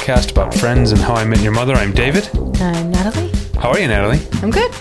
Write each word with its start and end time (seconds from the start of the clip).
podcast 0.00 0.30
about 0.30 0.54
friends 0.54 0.92
and 0.92 1.00
how 1.00 1.14
I 1.14 1.24
met 1.24 1.40
your 1.40 1.52
mother. 1.52 1.74
I'm 1.74 1.92
David. 1.92 2.28
I'm 2.60 2.90
Natalie. 2.90 3.30
How 3.60 3.70
are 3.70 3.78
you, 3.78 3.86
Natalie? 3.86 4.20
I'm 4.42 4.50
good. 4.50 4.72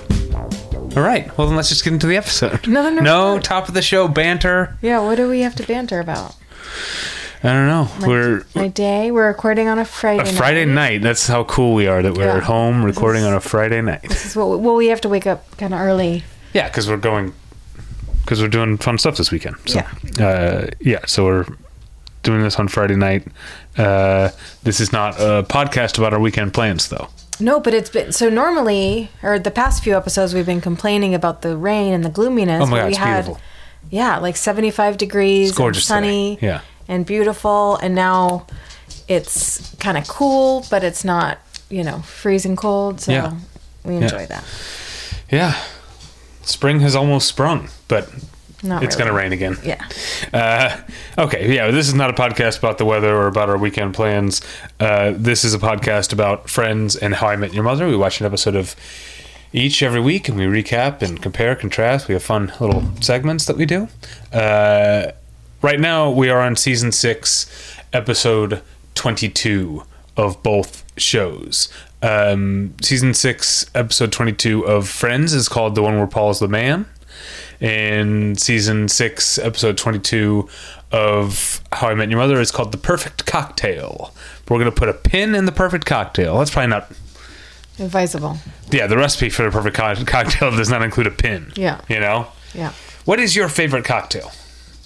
All 0.97 1.03
right. 1.03 1.35
Well, 1.37 1.47
then 1.47 1.55
let's 1.55 1.69
just 1.69 1.83
get 1.83 1.91
into 1.93 2.07
the 2.07 2.15
episode. 2.17 2.65
No, 2.67 2.81
no, 2.83 2.89
no. 2.89 3.01
No, 3.35 3.39
top 3.39 3.67
of 3.67 3.73
the 3.73 3.81
show 3.81 4.07
banter. 4.07 4.77
Yeah, 4.81 5.01
what 5.01 5.15
do 5.15 5.27
we 5.29 5.41
have 5.41 5.55
to 5.55 5.63
banter 5.67 5.99
about? 5.99 6.35
I 7.43 7.49
don't 7.53 7.67
know. 7.67 7.89
My, 7.99 8.07
we're 8.07 8.45
my 8.55 8.67
day. 8.69 9.11
We're 9.11 9.27
recording 9.27 9.67
on 9.67 9.77
a 9.77 9.85
Friday. 9.85 10.29
a 10.29 10.33
Friday 10.33 10.65
night. 10.65 11.01
That's 11.01 11.27
how 11.27 11.43
cool 11.43 11.73
we 11.73 11.87
are 11.87 12.01
that 12.01 12.13
we're 12.15 12.25
Yeah. 12.25 12.37
at 12.37 12.43
home 12.43 12.83
recording 12.83 13.21
is- 13.21 13.27
on 13.27 13.33
a 13.33 13.39
Friday 13.41 13.81
night. 13.81 14.03
This 14.03 14.25
is 14.25 14.35
what. 14.35 14.49
We, 14.49 14.55
well, 14.57 14.75
we 14.75 14.87
have 14.87 15.01
to 15.01 15.09
wake 15.09 15.27
up 15.27 15.55
kind 15.57 15.73
of 15.73 15.79
early. 15.81 16.23
Yeah, 16.53 16.67
because 16.67 16.89
we're 16.89 16.97
going, 16.97 17.33
because 18.21 18.41
we're 18.41 18.47
doing 18.47 18.77
fun 18.77 18.97
stuff 18.97 19.17
this 19.17 19.31
weekend. 19.31 19.55
So, 19.67 19.81
yeah. 20.17 20.25
Uh, 20.25 20.67
yeah. 20.79 20.99
So 21.05 21.25
we're 21.25 21.45
doing 22.23 22.41
this 22.41 22.55
on 22.57 22.67
Friday 22.67 22.95
night. 22.95 23.25
Uh, 23.79 24.29
this 24.63 24.79
is 24.79 24.91
not 24.91 25.15
a 25.19 25.43
podcast 25.43 25.97
about 25.97 26.13
our 26.13 26.19
weekend 26.19 26.53
plans, 26.53 26.89
though. 26.89 27.07
No, 27.39 27.59
but 27.61 27.73
it's 27.73 27.89
been 27.89 28.11
so 28.11 28.29
normally, 28.29 29.09
or 29.23 29.39
the 29.39 29.51
past 29.51 29.83
few 29.83 29.95
episodes, 29.95 30.33
we've 30.33 30.45
been 30.45 30.59
complaining 30.61 31.15
about 31.15 31.41
the 31.41 31.55
rain 31.55 31.93
and 31.93 32.03
the 32.03 32.09
gloominess. 32.09 32.61
Oh 32.61 32.65
my 32.65 32.77
God, 32.79 32.83
we 32.85 32.89
it's 32.89 32.97
had, 32.97 33.23
beautiful. 33.25 33.41
Yeah, 33.89 34.17
like 34.17 34.35
75 34.35 34.97
degrees, 34.97 35.49
It's 35.49 35.57
gorgeous 35.57 35.89
and 35.89 36.03
sunny, 36.03 36.35
today. 36.35 36.47
Yeah. 36.47 36.61
and 36.89 37.05
beautiful, 37.05 37.77
and 37.77 37.95
now 37.95 38.45
it's 39.07 39.73
kind 39.75 39.97
of 39.97 40.05
cool, 40.09 40.65
but 40.69 40.83
it's 40.83 41.05
not, 41.05 41.37
you 41.69 41.83
know, 41.85 41.99
freezing 41.99 42.57
cold. 42.57 42.99
So 42.99 43.13
Yeah. 43.13 43.33
we 43.85 43.95
enjoy 43.95 44.25
that. 44.25 44.43
Yeah. 45.31 45.55
Spring 46.41 46.81
has 46.81 46.95
almost 46.95 47.27
sprung, 47.27 47.69
but 47.87 48.09
Not 48.61 48.83
it's 48.83 48.95
really. 48.97 49.09
going 49.11 49.15
to 49.15 49.23
rain 49.23 49.33
again. 49.33 49.57
Yeah. 49.63 49.87
Uh, 50.33 50.81
okay, 51.25 51.53
yeah, 51.55 51.71
this 51.71 51.87
is 51.87 51.93
not 51.93 52.09
a 52.09 52.13
podcast 52.13 52.59
about 52.59 52.77
the 52.77 52.85
weather 52.85 53.15
or 53.15 53.27
about 53.27 53.49
our 53.49 53.57
weekend 53.57 53.93
plans. 53.93 54.41
Uh, 54.79 55.13
this 55.15 55.45
is 55.45 55.53
a 55.53 55.59
podcast 55.59 56.11
about 56.11 56.49
friends 56.49 56.95
and 56.95 57.15
how 57.15 57.27
I 57.27 57.35
met 57.37 57.53
your 57.53 57.63
mother. 57.63 57.87
We 57.87 57.95
watch 57.95 58.19
an 58.19 58.25
episode 58.25 58.55
of 58.55 58.75
each 59.53 59.81
every 59.81 60.01
week 60.01 60.27
and 60.27 60.37
we 60.37 60.45
recap 60.45 61.01
and 61.01 61.21
compare, 61.21 61.55
contrast. 61.55 62.07
We 62.07 62.13
have 62.13 62.23
fun 62.23 62.51
little 62.59 62.83
segments 63.01 63.45
that 63.45 63.55
we 63.55 63.65
do. 63.65 63.87
Uh, 64.33 65.11
right 65.61 65.79
now, 65.79 66.09
we 66.09 66.29
are 66.29 66.41
on 66.41 66.55
season 66.55 66.91
six, 66.91 67.49
episode 67.93 68.61
22 68.95 69.83
of 70.17 70.43
both 70.43 70.83
shows. 70.99 71.69
Um, 72.01 72.73
season 72.81 73.13
six, 73.13 73.65
episode 73.73 74.11
22 74.11 74.65
of 74.65 74.87
Friends 74.87 75.33
is 75.33 75.47
called 75.47 75.75
The 75.75 75.81
One 75.81 75.97
Where 75.97 76.07
Paul's 76.07 76.39
the 76.39 76.47
Man 76.49 76.85
in 77.61 78.35
season 78.35 78.87
six, 78.87 79.37
episode 79.37 79.77
22 79.77 80.47
of 80.91 81.61
How 81.73 81.87
I 81.89 81.93
Met 81.93 82.09
Your 82.09 82.19
Mother 82.19 82.39
is 82.39 82.51
called 82.51 82.71
The 82.71 82.77
Perfect 82.77 83.25
Cocktail. 83.25 84.13
We're 84.47 84.57
going 84.59 84.71
to 84.71 84.75
put 84.75 84.89
a 84.89 84.93
pin 84.93 85.35
in 85.35 85.45
the 85.45 85.51
perfect 85.51 85.85
cocktail. 85.85 86.37
That's 86.39 86.51
probably 86.51 86.69
not, 86.69 86.91
Advisable. 87.79 88.37
yeah, 88.71 88.87
the 88.87 88.97
recipe 88.97 89.29
for 89.29 89.43
the 89.43 89.51
perfect 89.51 89.75
co- 89.75 90.03
cocktail 90.05 90.51
does 90.55 90.69
not 90.69 90.81
include 90.81 91.07
a 91.07 91.11
pin. 91.11 91.51
Yeah. 91.55 91.81
You 91.87 91.99
know? 91.99 92.27
Yeah. 92.53 92.73
What 93.05 93.19
is 93.19 93.35
your 93.35 93.47
favorite 93.49 93.85
cocktail? 93.85 94.31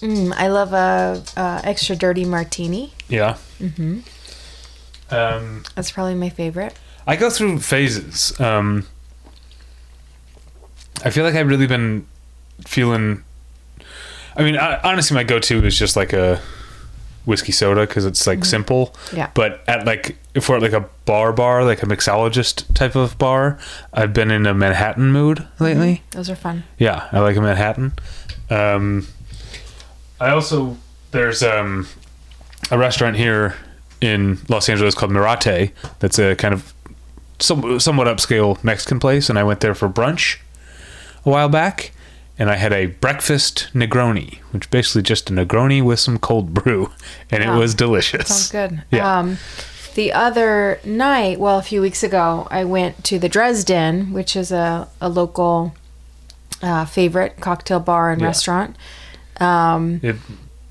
Mm, 0.02 0.34
I 0.34 0.48
love 0.48 0.74
a, 0.74 1.24
a 1.40 1.62
extra 1.64 1.96
dirty 1.96 2.26
martini. 2.26 2.92
Yeah. 3.08 3.38
Mm-hmm. 3.62 4.00
Um, 5.14 5.64
That's 5.76 5.92
probably 5.92 6.16
my 6.16 6.30
favorite. 6.30 6.74
I 7.08 7.16
go 7.16 7.30
through 7.30 7.60
phases. 7.60 8.38
Um, 8.40 8.86
I 11.06 11.10
feel 11.10 11.24
like 11.24 11.36
I've 11.36 11.48
really 11.48 11.68
been 11.68 12.06
feeling. 12.66 13.24
I 14.36 14.44
mean, 14.44 14.58
I, 14.58 14.80
honestly, 14.84 15.16
my 15.16 15.24
go-to 15.24 15.64
is 15.66 15.78
just 15.78 15.96
like 15.96 16.14
a 16.14 16.42
whiskey 17.26 17.52
soda 17.52 17.82
because 17.88 18.06
it's 18.06 18.28
like 18.28 18.44
simple. 18.46 18.88
Mm-hmm. 18.88 19.18
Yeah. 19.18 19.30
But 19.34 19.64
at 19.68 19.86
like, 19.86 20.18
if 20.34 20.50
we're 20.50 20.58
at 20.58 20.62
like 20.62 20.74
a 20.74 20.90
bar, 21.06 21.32
bar, 21.32 21.64
like 21.64 21.84
a 21.84 21.86
mixologist 21.86 22.74
type 22.74 22.96
of 22.96 23.18
bar, 23.18 23.60
I've 23.94 24.14
been 24.14 24.32
in 24.32 24.46
a 24.46 24.54
Manhattan 24.54 25.12
mood 25.12 25.48
lately. 25.60 26.04
Those 26.12 26.30
are 26.30 26.36
fun. 26.36 26.64
Yeah, 26.78 27.08
I 27.12 27.20
like 27.20 27.36
a 27.36 27.42
Manhattan. 27.42 27.94
Um, 28.50 29.08
I 30.20 30.30
also 30.32 30.78
there's 31.12 31.44
um, 31.44 31.88
a 32.72 32.78
restaurant 32.78 33.16
here 33.16 33.56
in 34.02 34.40
Los 34.50 34.68
Angeles 34.68 34.96
called 34.96 35.12
Mirate. 35.12 35.72
That's 36.00 36.20
a 36.20 36.36
kind 36.36 36.54
of 36.54 36.74
some, 37.40 37.80
somewhat 37.80 38.08
upscale 38.08 38.62
Mexican 38.64 39.00
place, 39.00 39.30
and 39.30 39.40
I 39.40 39.44
went 39.44 39.62
there 39.62 39.76
for 39.76 39.88
brunch 39.88 40.40
a 41.26 41.30
while 41.30 41.50
back, 41.50 41.92
and 42.40 42.50
I 42.50 42.56
had 42.56 42.74
a 42.74 42.88
breakfast 42.88 43.68
Negroni, 43.74 44.40
which 44.52 44.70
basically 44.72 45.02
just 45.04 45.30
a 45.30 45.34
Negroni 45.34 45.84
with 45.84 46.00
some 46.00 46.18
cold 46.18 46.54
brew, 46.54 46.92
and 47.32 47.44
it 47.44 47.50
was 47.50 47.74
delicious. 47.76 48.28
Sounds 48.28 48.52
good. 48.52 48.84
Yeah. 48.92 49.20
Um, 49.20 49.38
the 49.96 50.12
other 50.12 50.80
night, 50.84 51.40
well, 51.40 51.60
a 51.60 51.62
few 51.62 51.80
weeks 51.82 52.02
ago, 52.02 52.48
I 52.50 52.64
went 52.64 53.04
to 53.06 53.20
the 53.20 53.30
Dresden, 53.30 54.12
which 54.12 54.36
is 54.36 54.52
a, 54.52 54.88
a 55.00 55.08
local 55.10 55.76
uh, 56.64 56.86
favorite 56.86 57.40
cocktail 57.40 57.80
bar 57.80 58.12
and 58.12 58.20
Yeah. 58.22 58.28
restaurant. 58.28 58.76
Um, 59.40 60.00
if, 60.02 60.20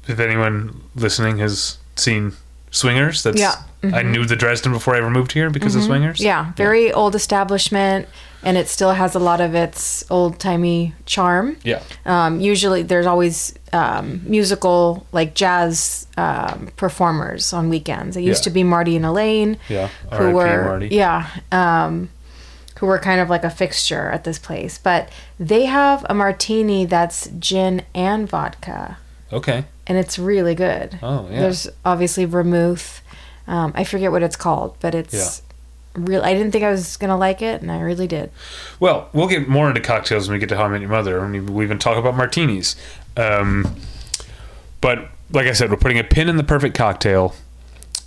if 0.09 0.19
anyone 0.19 0.81
listening 0.97 1.39
has 1.39 1.79
seen 1.95 2.33
Swingers, 2.73 3.23
that's 3.23 3.39
Yeah. 3.39 3.55
Mm-hmm. 3.83 3.95
I 3.95 4.03
knew 4.03 4.25
the 4.25 4.37
Dresden 4.37 4.73
before 4.73 4.95
I 4.95 4.99
ever 4.99 5.11
moved 5.11 5.33
here 5.33 5.51
because 5.51 5.75
of 5.77 5.83
Swingers. 5.83 6.21
yeah, 6.21 6.53
very 6.57 6.93
old 6.93 7.15
establishment, 7.15 8.09
and 8.45 8.57
it 8.57 8.69
still 8.69 8.93
has 8.93 9.15
a 9.15 9.19
lot 9.19 9.41
of 9.41 9.55
its 9.55 10.05
old 10.11 10.39
timey 10.39 10.95
charm. 11.07 11.57
Yeah. 11.63 11.83
Um, 12.05 12.41
usually, 12.41 12.83
there's 12.83 13.07
always 13.07 13.55
um, 13.73 14.21
musical, 14.25 15.07
like 15.13 15.35
jazz 15.35 16.07
um, 16.17 16.69
performers 16.77 17.53
on 17.53 17.69
weekends. 17.69 18.17
It 18.17 18.23
used 18.23 18.43
Yeah. 18.43 18.45
to 18.45 18.51
be 18.51 18.65
Marty 18.65 18.97
and 18.97 19.07
Elaine, 19.07 19.59
Yeah. 19.69 19.89
who 20.11 20.17
R.I.P. 20.17 20.33
were 20.35 20.65
Marty. 20.65 20.89
yeah, 20.89 21.29
um, 21.53 22.11
who 22.79 22.87
were 22.87 22.99
kind 22.99 23.21
of 23.21 23.31
like 23.31 23.45
a 23.45 23.51
fixture 23.51 24.11
at 24.11 24.25
this 24.25 24.39
place. 24.39 24.77
But 24.79 25.09
they 25.39 25.67
have 25.67 26.05
a 26.11 26.15
martini 26.15 26.85
that's 26.85 27.29
gin 27.39 27.83
and 27.95 28.29
vodka, 28.29 28.99
Okay. 29.33 29.65
and 29.87 29.97
it's 29.97 30.19
really 30.19 30.55
good. 30.57 30.99
Oh, 31.03 31.29
yeah. 31.31 31.41
There's 31.43 31.69
obviously 31.85 32.25
vermouth. 32.25 33.01
Um, 33.47 33.73
I 33.77 33.85
forget 33.85 34.11
what 34.13 34.23
it's 34.23 34.37
called, 34.37 34.77
but 34.81 34.95
it's 34.95 35.43
real. 35.95 36.23
I 36.23 36.33
didn't 36.35 36.53
think 36.53 36.65
I 36.65 36.71
was 36.71 36.97
gonna 36.97 37.17
like 37.17 37.43
it, 37.43 37.63
and 37.63 37.71
I 37.71 37.81
really 37.81 38.07
did. 38.07 38.31
Well, 38.81 39.09
we'll 39.13 39.29
get 39.29 39.49
more 39.49 39.69
into 39.69 39.81
cocktails 39.81 40.29
when 40.29 40.35
we 40.35 40.41
get 40.41 40.49
to 40.51 40.57
How 40.57 40.65
I 40.65 40.69
Met 40.69 40.81
Your 40.81 40.91
Mother, 40.91 41.25
and 41.25 41.51
we 41.51 41.65
even 41.65 41.79
talk 41.79 41.97
about 41.97 42.17
martinis. 42.17 42.77
Um, 43.17 43.77
but 44.81 45.11
like 45.31 45.47
I 45.47 45.53
said, 45.53 45.71
we're 45.71 45.77
putting 45.77 45.99
a 45.99 46.05
pin 46.05 46.29
in 46.29 46.37
the 46.37 46.45
perfect 46.45 46.77
cocktail, 46.77 47.35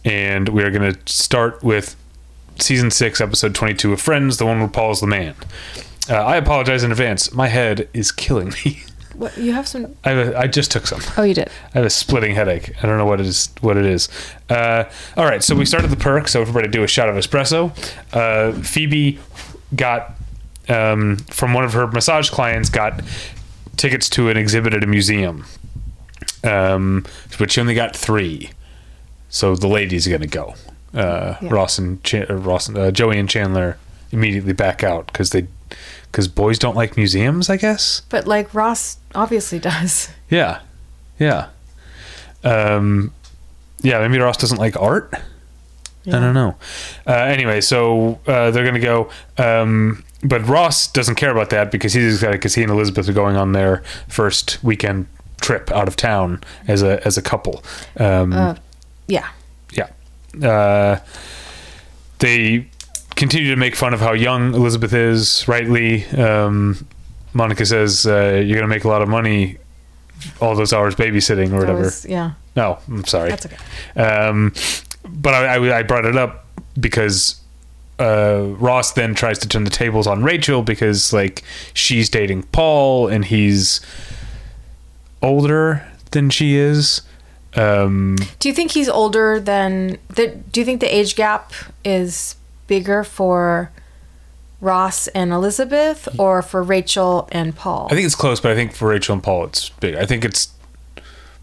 and 0.03 0.49
we 0.49 0.63
are 0.63 0.71
to 0.71 0.99
start 1.11 1.63
with 1.63 1.95
season 2.59 2.91
six, 2.91 3.21
episode 3.21 3.55
twenty-two 3.55 3.93
of 3.93 4.01
Friends, 4.01 4.37
the 4.37 4.45
one 4.45 4.59
where 4.59 4.67
Paul's 4.67 5.01
the 5.01 5.07
man. 5.07 5.35
Uh, 6.09 6.15
I 6.15 6.35
apologize 6.37 6.83
in 6.83 6.91
advance. 6.91 7.33
My 7.33 7.47
head 7.47 7.89
is 7.93 8.11
killing 8.11 8.53
me. 8.65 8.83
What 9.17 9.37
you 9.37 9.53
have 9.53 9.67
some? 9.67 9.95
I, 10.03 10.09
have 10.11 10.27
a, 10.33 10.37
I 10.37 10.47
just 10.47 10.71
took 10.71 10.87
some. 10.87 11.01
Oh, 11.17 11.23
you 11.23 11.33
did. 11.33 11.47
I 11.73 11.77
have 11.79 11.85
a 11.85 11.89
splitting 11.89 12.35
headache. 12.35 12.71
I 12.83 12.87
don't 12.87 12.97
know 12.97 13.05
what 13.05 13.19
it 13.19 13.25
is. 13.25 13.49
What 13.61 13.77
it 13.77 13.85
is. 13.85 14.09
Uh, 14.49 14.85
all 15.17 15.25
right, 15.25 15.43
so 15.43 15.55
we 15.55 15.65
started 15.65 15.89
the 15.89 15.95
perk. 15.97 16.27
So 16.27 16.41
everybody 16.41 16.67
do 16.67 16.83
a 16.83 16.87
shot 16.87 17.09
of 17.09 17.15
espresso. 17.15 17.71
Uh, 18.13 18.51
Phoebe 18.61 19.19
got 19.75 20.15
um, 20.69 21.17
from 21.29 21.53
one 21.53 21.63
of 21.63 21.73
her 21.73 21.87
massage 21.87 22.29
clients 22.29 22.69
got 22.69 23.01
tickets 23.77 24.09
to 24.11 24.29
an 24.29 24.37
exhibit 24.37 24.73
at 24.73 24.83
a 24.83 24.87
museum, 24.87 25.45
um, 26.43 27.05
but 27.39 27.51
she 27.51 27.61
only 27.61 27.75
got 27.75 27.95
three. 27.95 28.51
So 29.29 29.55
the 29.55 29.67
ladies 29.67 30.07
are 30.07 30.11
gonna 30.11 30.27
go. 30.27 30.55
Uh, 30.93 31.35
Yeah. 31.41 31.49
Ross 31.51 31.77
and 31.77 32.01
Ch- 32.03 32.15
uh, 32.29 32.33
Ross, 32.35 32.67
and, 32.69 32.77
uh, 32.77 32.91
Joey 32.91 33.19
and 33.19 33.29
Chandler 33.29 33.77
immediately 34.11 34.53
back 34.53 34.81
out 34.83 35.07
because 35.07 35.31
they 35.31 35.47
because 36.15 36.29
boys 36.29 36.57
don't 36.57 36.77
like 36.77 36.95
museums. 36.95 37.49
I 37.49 37.57
guess. 37.57 38.01
But 38.09 38.25
like 38.25 38.53
Ross 38.53 38.97
obviously 39.13 39.59
does. 39.59 40.09
Yeah, 40.29 40.61
yeah, 41.19 41.49
um, 42.43 43.13
yeah. 43.81 43.99
Maybe 44.07 44.17
Ross 44.19 44.37
doesn't 44.37 44.57
like 44.57 44.75
art. 44.81 45.13
I 46.07 46.11
don't 46.11 46.33
know. 46.33 46.55
Uh, 47.05 47.13
anyway, 47.13 47.61
so 47.61 48.19
uh, 48.27 48.49
they're 48.51 48.65
gonna 48.65 48.79
go, 48.79 49.09
um, 49.37 50.03
but 50.23 50.47
Ross 50.47 50.87
doesn't 50.87 51.15
care 51.15 51.29
about 51.31 51.51
that 51.51 51.71
because 51.71 51.93
he's 51.93 52.15
excited 52.15 52.33
because 52.37 52.55
he 52.55 52.63
and 52.63 52.71
Elizabeth 52.71 53.07
are 53.07 53.13
going 53.13 53.35
on 53.35 53.51
their 53.51 53.83
first 54.07 54.63
weekend 54.63 55.05
trip 55.41 55.71
out 55.71 55.87
of 55.87 55.95
town 55.95 56.43
as 56.67 56.81
a 56.81 57.05
as 57.05 57.17
a 57.17 57.21
couple. 57.21 57.63
Um, 57.97 58.33
Uh, 58.33 58.55
yeah. 59.07 59.29
yeah. 59.73 59.89
Uh, 60.47 60.99
they 62.19 62.67
continue 63.15 63.49
to 63.49 63.55
make 63.55 63.75
fun 63.75 63.93
of 63.93 63.99
how 63.99 64.13
young 64.13 64.53
Elizabeth 64.53 64.93
is, 64.93 65.47
rightly. 65.47 66.05
Um, 66.07 66.85
Monica 67.33 67.65
says, 67.65 68.05
uh, 68.05 68.41
You're 68.45 68.57
going 68.57 68.61
to 68.61 68.67
make 68.67 68.83
a 68.83 68.87
lot 68.87 69.01
of 69.01 69.09
money 69.09 69.57
all 70.39 70.55
those 70.55 70.71
hours 70.73 70.95
babysitting 70.95 71.51
or 71.51 71.59
whatever. 71.59 71.81
was- 71.81 72.05
yeah. 72.05 72.31
no, 72.55 72.79
I'm 72.87 73.05
sorry. 73.05 73.29
That's 73.29 73.45
okay. 73.45 73.57
Um, 74.01 74.53
but 75.07 75.33
I, 75.33 75.55
I, 75.55 75.79
I 75.79 75.83
brought 75.83 76.05
it 76.05 76.15
up 76.15 76.45
because 76.79 77.39
uh, 77.99 78.43
Ross 78.57 78.93
then 78.93 79.13
tries 79.13 79.39
to 79.39 79.47
turn 79.47 79.63
the 79.65 79.69
tables 79.69 80.07
on 80.07 80.23
Rachel 80.23 80.61
because 80.63 81.11
like 81.13 81.43
she's 81.73 82.09
dating 82.09 82.43
Paul 82.43 83.07
and 83.07 83.25
he's 83.25 83.81
older 85.21 85.85
than 86.11 86.29
she 86.29 86.55
is. 86.55 87.01
Um, 87.55 88.17
Do 88.39 88.49
you 88.49 88.53
think 88.55 88.71
he's 88.71 88.89
older 88.89 89.39
than 89.39 89.97
the? 90.09 90.27
Do 90.51 90.59
you 90.59 90.65
think 90.65 90.81
the 90.81 90.93
age 90.93 91.15
gap 91.15 91.53
is 91.85 92.35
bigger 92.67 93.03
for 93.03 93.71
Ross 94.61 95.07
and 95.09 95.31
Elizabeth, 95.31 96.07
or 96.19 96.41
for 96.41 96.63
Rachel 96.63 97.27
and 97.31 97.55
Paul? 97.55 97.87
I 97.91 97.95
think 97.95 98.05
it's 98.05 98.15
close, 98.15 98.39
but 98.39 98.51
I 98.51 98.55
think 98.55 98.73
for 98.73 98.87
Rachel 98.89 99.13
and 99.13 99.21
Paul, 99.23 99.45
it's 99.45 99.69
big. 99.69 99.95
I 99.95 100.05
think 100.05 100.25
it's 100.25 100.49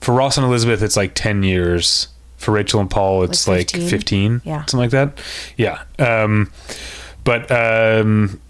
for 0.00 0.12
Ross 0.14 0.36
and 0.36 0.44
Elizabeth, 0.46 0.82
it's 0.82 0.96
like 0.96 1.14
ten 1.14 1.42
years. 1.42 2.08
For 2.38 2.50
Rachel 2.50 2.80
and 2.80 2.90
Paul, 2.90 3.22
it's 3.22 3.46
Like 3.46 3.58
like 3.58 3.70
15? 3.70 3.88
fifteen, 3.88 4.40
Yeah. 4.44 4.64
something 4.64 4.80
like 4.80 4.90
that. 4.90 5.20
Yeah, 5.56 5.82
um, 6.00 6.50
but 7.22 7.48
um, 7.52 8.40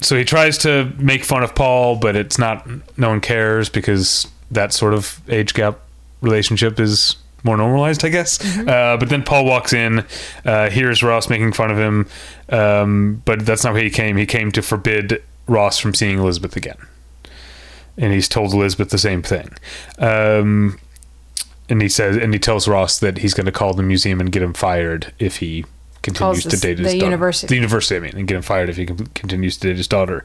so 0.00 0.16
he 0.16 0.24
tries 0.24 0.56
to 0.58 0.92
make 0.96 1.24
fun 1.24 1.42
of 1.42 1.52
Paul, 1.56 1.96
but 1.96 2.14
it's 2.14 2.38
not. 2.38 2.64
No 2.96 3.08
one 3.08 3.20
cares 3.20 3.68
because 3.68 4.28
that 4.52 4.72
sort 4.72 4.94
of 4.94 5.20
age 5.28 5.52
gap 5.54 5.80
relationship 6.20 6.78
is 6.78 7.16
more 7.46 7.56
normalized, 7.56 8.04
I 8.04 8.10
guess. 8.10 8.38
Uh, 8.58 8.96
but 8.98 9.08
then 9.08 9.22
Paul 9.22 9.46
walks 9.46 9.72
in, 9.72 10.04
uh, 10.44 10.68
hears 10.68 11.02
Ross 11.02 11.30
making 11.30 11.52
fun 11.52 11.70
of 11.70 11.78
him, 11.78 12.06
um, 12.50 13.22
but 13.24 13.46
that's 13.46 13.64
not 13.64 13.74
how 13.74 13.80
he 13.80 13.90
came. 13.90 14.16
He 14.16 14.26
came 14.26 14.52
to 14.52 14.60
forbid 14.60 15.22
Ross 15.46 15.78
from 15.78 15.94
seeing 15.94 16.18
Elizabeth 16.18 16.56
again, 16.56 16.76
and 17.96 18.12
he's 18.12 18.28
told 18.28 18.52
Elizabeth 18.52 18.90
the 18.90 18.98
same 18.98 19.22
thing. 19.22 19.50
Um, 19.98 20.78
and 21.68 21.80
he 21.80 21.88
says, 21.88 22.16
and 22.16 22.32
he 22.32 22.38
tells 22.38 22.68
Ross 22.68 22.98
that 22.98 23.18
he's 23.18 23.34
going 23.34 23.46
to 23.46 23.52
call 23.52 23.74
the 23.74 23.82
museum 23.82 24.20
and 24.20 24.30
get 24.30 24.42
him 24.42 24.52
fired 24.52 25.12
if 25.18 25.38
he 25.38 25.64
continues 26.02 26.44
to 26.44 26.56
date 26.56 26.78
his 26.78 26.92
the 26.92 26.98
daughter. 26.98 27.06
university. 27.06 27.46
The 27.48 27.56
university, 27.56 27.96
I 27.96 28.00
mean, 28.00 28.16
and 28.16 28.28
get 28.28 28.36
him 28.36 28.42
fired 28.42 28.68
if 28.68 28.76
he 28.76 28.86
continues 28.86 29.56
to 29.58 29.68
date 29.68 29.76
his 29.76 29.88
daughter. 29.88 30.24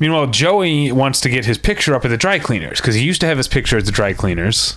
Meanwhile, 0.00 0.28
Joey 0.28 0.90
wants 0.90 1.20
to 1.20 1.28
get 1.28 1.44
his 1.44 1.56
picture 1.56 1.94
up 1.94 2.04
at 2.04 2.08
the 2.08 2.16
dry 2.16 2.38
cleaners 2.40 2.80
because 2.80 2.96
he 2.96 3.02
used 3.02 3.20
to 3.20 3.26
have 3.26 3.36
his 3.36 3.46
picture 3.46 3.78
at 3.78 3.84
the 3.84 3.92
dry 3.92 4.12
cleaners 4.12 4.76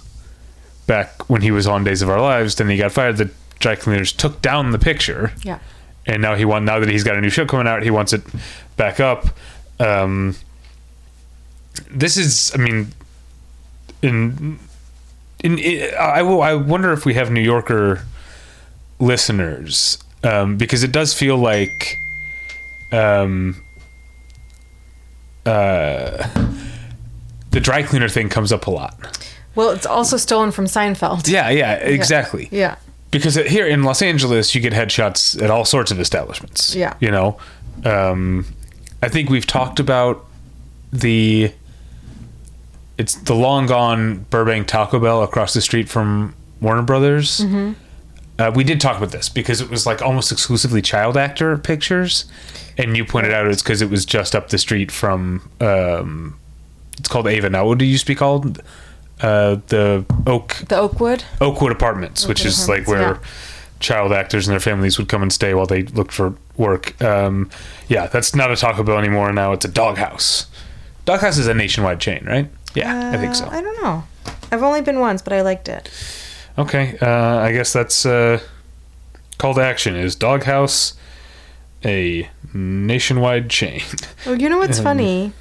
back 0.87 1.29
when 1.29 1.41
he 1.41 1.51
was 1.51 1.67
on 1.67 1.83
Days 1.83 2.01
of 2.01 2.09
Our 2.09 2.19
Lives. 2.19 2.55
Then 2.55 2.69
he 2.69 2.77
got 2.77 2.91
fired. 2.91 3.17
The 3.17 3.29
dry 3.59 3.75
cleaners 3.75 4.11
took 4.11 4.41
down 4.41 4.71
the 4.71 4.79
picture, 4.79 5.33
yeah. 5.43 5.59
and 6.05 6.21
now 6.21 6.35
he 6.35 6.45
want 6.45 6.65
now 6.65 6.79
that 6.79 6.89
he's 6.89 7.03
got 7.03 7.15
a 7.15 7.21
new 7.21 7.29
show 7.29 7.45
coming 7.45 7.67
out, 7.67 7.83
he 7.83 7.91
wants 7.91 8.13
it 8.13 8.23
back 8.75 8.99
up. 8.99 9.27
Um, 9.79 10.35
this 11.91 12.17
is, 12.17 12.51
I 12.55 12.57
mean, 12.57 12.91
in 14.01 14.59
in, 15.43 15.59
in 15.59 15.93
I 15.95 16.23
will. 16.23 16.41
I 16.41 16.55
wonder 16.55 16.91
if 16.93 17.05
we 17.05 17.13
have 17.13 17.29
New 17.29 17.41
Yorker 17.41 18.01
listeners 18.99 19.99
um, 20.23 20.57
because 20.57 20.83
it 20.83 20.91
does 20.91 21.13
feel 21.13 21.37
like 21.37 21.97
um, 22.91 23.63
uh, 25.45 26.27
the 27.51 27.59
dry 27.59 27.83
cleaner 27.83 28.09
thing 28.09 28.29
comes 28.29 28.51
up 28.51 28.67
a 28.67 28.71
lot. 28.71 29.16
Well, 29.57 29.71
it's 29.71 29.87
also 29.87 30.17
stolen 30.17 30.51
from 30.51 30.65
Seinfeld. 30.65 31.27
Yeah, 31.27 31.49
yeah, 31.49 31.73
exactly. 31.73 32.47
Yeah. 32.51 32.75
Because 33.09 33.33
here 33.35 33.65
in 33.65 33.81
Los 33.81 34.03
Angeles, 34.03 34.53
you 34.53 34.61
get 34.61 34.71
headshots 34.71 35.41
at 35.41 35.49
all 35.49 35.65
sorts 35.65 35.89
of 35.89 35.99
establishments. 35.99 36.75
Yeah. 36.75 36.93
You 36.99 37.09
know, 37.09 37.39
um, 37.83 38.45
I 39.01 39.09
think 39.09 39.31
we've 39.31 39.47
talked 39.47 39.79
about 39.79 40.23
the. 40.93 41.51
It's 42.99 43.15
the 43.15 43.33
long 43.33 43.65
gone 43.65 44.25
Burbank 44.29 44.67
Taco 44.67 44.99
Bell 44.99 45.23
across 45.23 45.55
the 45.55 45.61
street 45.61 45.89
from 45.89 46.35
Warner 46.61 46.83
Brothers. 46.83 47.39
Mm-hmm. 47.39 47.73
Uh, 48.39 48.51
we 48.53 48.63
did 48.63 48.79
talk 48.79 48.97
about 48.97 49.11
this 49.11 49.27
because 49.27 49.59
it 49.59 49.71
was 49.71 49.87
like 49.87 50.03
almost 50.03 50.31
exclusively 50.31 50.83
child 50.83 51.17
actor 51.17 51.57
pictures, 51.57 52.25
and 52.77 52.95
you 52.95 53.03
pointed 53.03 53.33
out 53.33 53.47
it's 53.47 53.63
because 53.63 53.81
it 53.81 53.89
was 53.89 54.05
just 54.05 54.35
up 54.35 54.49
the 54.49 54.59
street 54.59 54.91
from. 54.91 55.49
Um, 55.59 56.39
it's 56.99 57.09
called 57.09 57.25
Ava. 57.27 57.49
Now, 57.49 57.65
what 57.65 57.79
do 57.79 57.85
you 57.85 57.91
used 57.91 58.05
to 58.05 58.11
be 58.11 58.15
called? 58.15 58.61
Uh, 59.21 59.57
the 59.67 60.05
Oak 60.27 60.55
The 60.67 60.77
Oakwood. 60.77 61.23
Oakwood 61.41 61.71
Apartments, 61.71 62.27
which 62.27 62.41
Oakwood 62.41 62.47
is 62.53 62.69
like 62.69 62.81
Apartments, 62.83 63.19
where 63.21 63.29
child 63.79 64.11
actors 64.13 64.47
and 64.47 64.53
their 64.53 64.59
families 64.59 64.97
would 64.97 65.07
come 65.09 65.21
and 65.21 65.31
stay 65.33 65.53
while 65.53 65.65
they 65.65 65.83
looked 65.83 66.11
for 66.11 66.35
work. 66.55 66.99
Um, 67.03 67.49
yeah, 67.87 68.07
that's 68.07 68.35
not 68.35 68.51
a 68.51 68.55
Taco 68.55 68.83
Bell 68.83 68.97
anymore. 68.97 69.31
Now 69.33 69.53
it's 69.53 69.65
a 69.65 69.69
Doghouse. 69.69 70.47
Doghouse 71.05 71.37
is 71.37 71.47
a 71.47 71.53
nationwide 71.53 71.99
chain, 71.99 72.23
right? 72.25 72.49
Yeah, 72.75 73.11
I 73.13 73.17
think 73.17 73.33
so. 73.33 73.45
Uh, 73.45 73.49
I 73.49 73.61
don't 73.61 73.81
know. 73.81 74.03
I've 74.51 74.61
only 74.63 74.81
been 74.81 74.99
once, 74.99 75.21
but 75.21 75.33
I 75.33 75.41
liked 75.41 75.67
it. 75.67 75.89
Okay, 76.57 76.97
uh, 77.01 77.37
I 77.39 77.51
guess 77.53 77.71
that's 77.73 78.05
uh, 78.05 78.39
call 79.37 79.53
to 79.55 79.61
action 79.61 79.95
is 79.95 80.15
Doghouse 80.15 80.93
a 81.85 82.29
nationwide 82.53 83.49
chain? 83.49 83.81
Well, 84.25 84.39
you 84.41 84.49
know 84.49 84.57
what's 84.57 84.79
Um, 84.79 84.83
funny? 84.83 85.33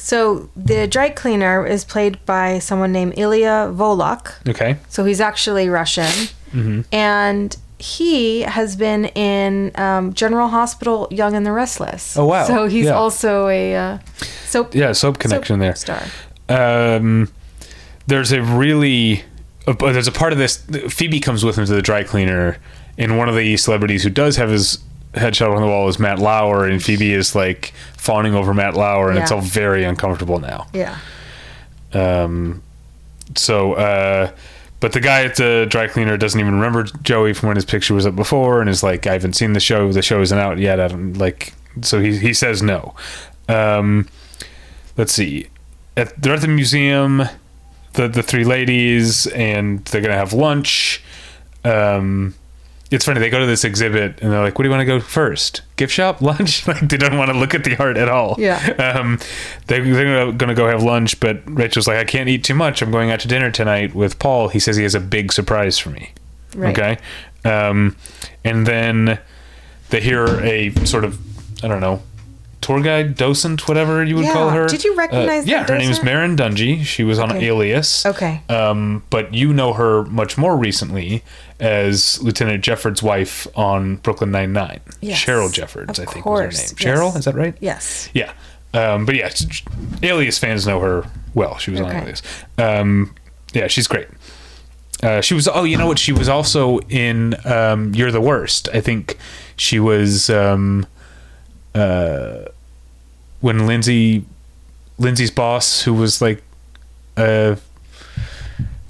So 0.00 0.48
the 0.56 0.86
dry 0.86 1.10
cleaner 1.10 1.66
is 1.66 1.84
played 1.84 2.24
by 2.24 2.60
someone 2.60 2.92
named 2.92 3.18
Ilia 3.18 3.70
Volok. 3.72 4.34
Okay. 4.48 4.76
So 4.88 5.04
he's 5.04 5.20
actually 5.20 5.68
Russian, 5.68 6.10
Mm-hmm. 6.52 6.80
and 6.92 7.54
he 7.78 8.40
has 8.42 8.74
been 8.74 9.04
in 9.06 9.70
um, 9.74 10.14
General 10.14 10.48
Hospital, 10.48 11.06
Young 11.10 11.34
and 11.34 11.44
the 11.44 11.52
Restless. 11.52 12.16
Oh, 12.16 12.24
wow. 12.24 12.46
So 12.46 12.66
he's 12.68 12.86
Yeah. 12.86 12.92
also 12.94 13.48
a 13.48 13.76
uh, 13.76 13.98
soap 14.46 14.74
Yeah, 14.74 14.92
soap 14.92 15.18
connection 15.18 15.58
there. 15.58 15.74
star. 15.76 16.02
um, 16.48 17.28
there's 18.06 18.32
a 18.32 18.40
really 18.42 19.22
uh, 19.66 19.74
there's 19.92 20.08
a 20.08 20.12
part 20.12 20.32
of 20.32 20.38
this 20.38 20.56
phoebe 20.88 21.20
comes 21.20 21.44
with 21.44 21.58
him 21.58 21.66
to 21.66 21.72
the 21.74 21.82
dry 21.82 22.02
cleaner 22.02 22.56
and 22.96 23.18
one 23.18 23.28
of 23.28 23.36
the 23.36 23.56
celebrities 23.58 24.02
who 24.02 24.08
does 24.10 24.36
have 24.36 24.48
his 24.48 24.78
headshot 25.14 25.54
on 25.54 25.60
the 25.62 25.66
wall 25.66 25.88
is 25.88 25.98
matt 25.98 26.18
lauer 26.18 26.66
and 26.66 26.82
phoebe 26.82 27.12
is 27.12 27.34
like 27.34 27.72
fawning 27.96 28.34
over 28.34 28.52
matt 28.52 28.74
lauer 28.74 29.10
and 29.10 29.18
it's 29.18 29.30
all 29.32 29.40
very 29.40 29.84
uncomfortable 29.84 30.38
now. 30.38 30.66
Yeah. 30.72 30.98
um, 31.92 32.62
so 33.36 33.72
uh, 33.74 34.30
but 34.80 34.92
the 34.92 35.00
guy 35.00 35.24
at 35.24 35.36
the 35.36 35.66
dry 35.68 35.88
cleaner 35.88 36.16
doesn't 36.16 36.38
even 36.38 36.54
remember 36.54 36.84
joey 37.02 37.32
from 37.34 37.48
when 37.48 37.56
his 37.56 37.64
picture 37.64 37.94
was 37.94 38.06
up 38.06 38.14
before 38.16 38.60
and 38.60 38.70
is 38.70 38.82
like 38.82 39.06
i 39.06 39.12
haven't 39.12 39.34
seen 39.34 39.52
the 39.54 39.60
show. 39.60 39.90
The 39.92 40.02
show 40.02 40.20
isn't 40.20 40.38
out 40.38 40.58
yet. 40.58 40.78
I 40.80 40.88
don't 40.88 41.14
like 41.14 41.52
so 41.82 42.00
he, 42.00 42.16
he 42.18 42.32
says 42.32 42.62
no. 42.62 42.94
Um, 43.48 44.08
let's 44.96 45.12
see. 45.12 45.48
At, 45.96 46.20
they're 46.20 46.34
at 46.34 46.40
the 46.42 46.48
museum 46.48 47.22
the 47.94 48.08
the 48.08 48.22
three 48.22 48.44
ladies 48.44 49.26
and 49.28 49.84
they're 49.86 50.00
gonna 50.02 50.14
have 50.14 50.32
lunch. 50.32 51.02
Um 51.64 52.34
it's 52.90 53.04
funny 53.04 53.20
they 53.20 53.28
go 53.30 53.38
to 53.38 53.46
this 53.46 53.64
exhibit 53.64 54.20
and 54.22 54.32
they're 54.32 54.40
like 54.42 54.58
what 54.58 54.62
do 54.62 54.68
you 54.68 54.70
want 54.70 54.80
to 54.80 54.86
go 54.86 54.98
first? 55.00 55.62
Gift 55.76 55.92
shop? 55.92 56.20
Lunch? 56.22 56.66
Like 56.68 56.88
they 56.88 56.96
don't 56.96 57.16
want 57.18 57.30
to 57.30 57.36
look 57.38 57.54
at 57.54 57.64
the 57.64 57.76
art 57.76 57.96
at 57.96 58.08
all. 58.08 58.34
Yeah. 58.38 58.58
um 58.78 59.18
they, 59.66 59.80
they're 59.80 60.32
gonna 60.32 60.54
go 60.54 60.68
have 60.68 60.82
lunch 60.82 61.20
but 61.20 61.40
rachel's 61.46 61.86
like 61.86 61.98
i 61.98 62.04
can't 62.04 62.28
eat 62.28 62.44
too 62.44 62.54
much. 62.54 62.82
I'm 62.82 62.90
going 62.90 63.10
out 63.10 63.20
to 63.20 63.28
dinner 63.28 63.50
tonight 63.50 63.94
with 63.94 64.18
paul. 64.18 64.48
He 64.48 64.58
says 64.58 64.76
he 64.76 64.82
has 64.84 64.94
a 64.94 65.00
big 65.00 65.32
surprise 65.32 65.78
for 65.78 65.90
me. 65.90 66.12
Right. 66.56 66.78
okay? 66.78 66.98
Um 67.44 67.96
and 68.44 68.66
then 68.66 69.18
they 69.90 70.00
hear 70.00 70.24
a 70.40 70.70
sort 70.84 71.04
of 71.04 71.18
i 71.64 71.68
don't 71.68 71.80
know 71.80 72.02
tour 72.60 72.80
guide 72.82 73.14
docent 73.16 73.68
whatever 73.68 74.02
you 74.04 74.16
would 74.16 74.24
Yeah. 74.24 74.32
call 74.32 74.50
her 74.50 74.66
Did 74.66 74.84
you 74.84 74.94
recognize 74.96 75.44
uh, 75.44 75.50
yeah 75.50 75.66
her 75.66 75.78
name's 75.78 75.98
docent? 76.00 76.08
Merrin 76.08 76.36
Dungey 76.36 76.84
she 76.84 77.04
was 77.04 77.18
on 77.18 77.30
Okay. 77.32 77.46
alias 77.46 78.04
Okay. 78.04 78.42
um, 78.48 79.02
but 79.10 79.32
you 79.32 79.52
know 79.52 79.72
her 79.74 80.04
much 80.04 80.36
more 80.36 80.56
recently 80.56 81.22
as 81.60 82.20
Lieutenant 82.22 82.62
Jefford's 82.62 83.02
wife 83.02 83.46
on 83.56 83.96
Brooklyn 83.96 84.30
Nine 84.30 84.52
Nine. 84.52 84.80
Yes. 85.00 85.24
Cheryl 85.24 85.52
Jeffords, 85.52 85.98
Of 85.98 86.08
I 86.08 86.12
think 86.12 86.24
course, 86.24 86.54
was 86.54 86.70
her 86.80 86.88
name. 86.88 86.96
Cheryl, 86.96 87.06
yes. 87.08 87.16
is 87.16 87.24
that 87.24 87.34
right? 87.34 87.56
Yes. 87.60 88.08
Yeah. 88.14 88.32
Um, 88.74 89.06
but 89.06 89.14
yeah, 89.16 89.30
Alias 90.02 90.38
fans 90.38 90.66
know 90.66 90.78
her 90.80 91.04
well. 91.34 91.58
She 91.58 91.70
was 91.70 91.80
on 91.80 91.90
Alias. 91.90 92.22
Um, 92.58 93.14
yeah, 93.54 93.66
she's 93.66 93.88
great. 93.88 94.06
Uh, 95.02 95.20
she 95.20 95.34
was. 95.34 95.48
Oh, 95.48 95.64
you 95.64 95.76
know 95.76 95.86
what? 95.86 95.98
She 95.98 96.12
was 96.12 96.28
also 96.28 96.78
in 96.88 97.34
um, 97.46 97.94
"You're 97.94 98.10
the 98.12 98.20
Worst." 98.20 98.68
I 98.74 98.80
think 98.80 99.16
she 99.56 99.80
was 99.80 100.28
um, 100.28 100.86
uh, 101.74 102.46
when 103.40 103.66
Lindsay, 103.66 104.24
Lindsay's 104.98 105.30
boss, 105.30 105.82
who 105.82 105.94
was 105.94 106.20
like 106.22 106.42
a 107.16 107.56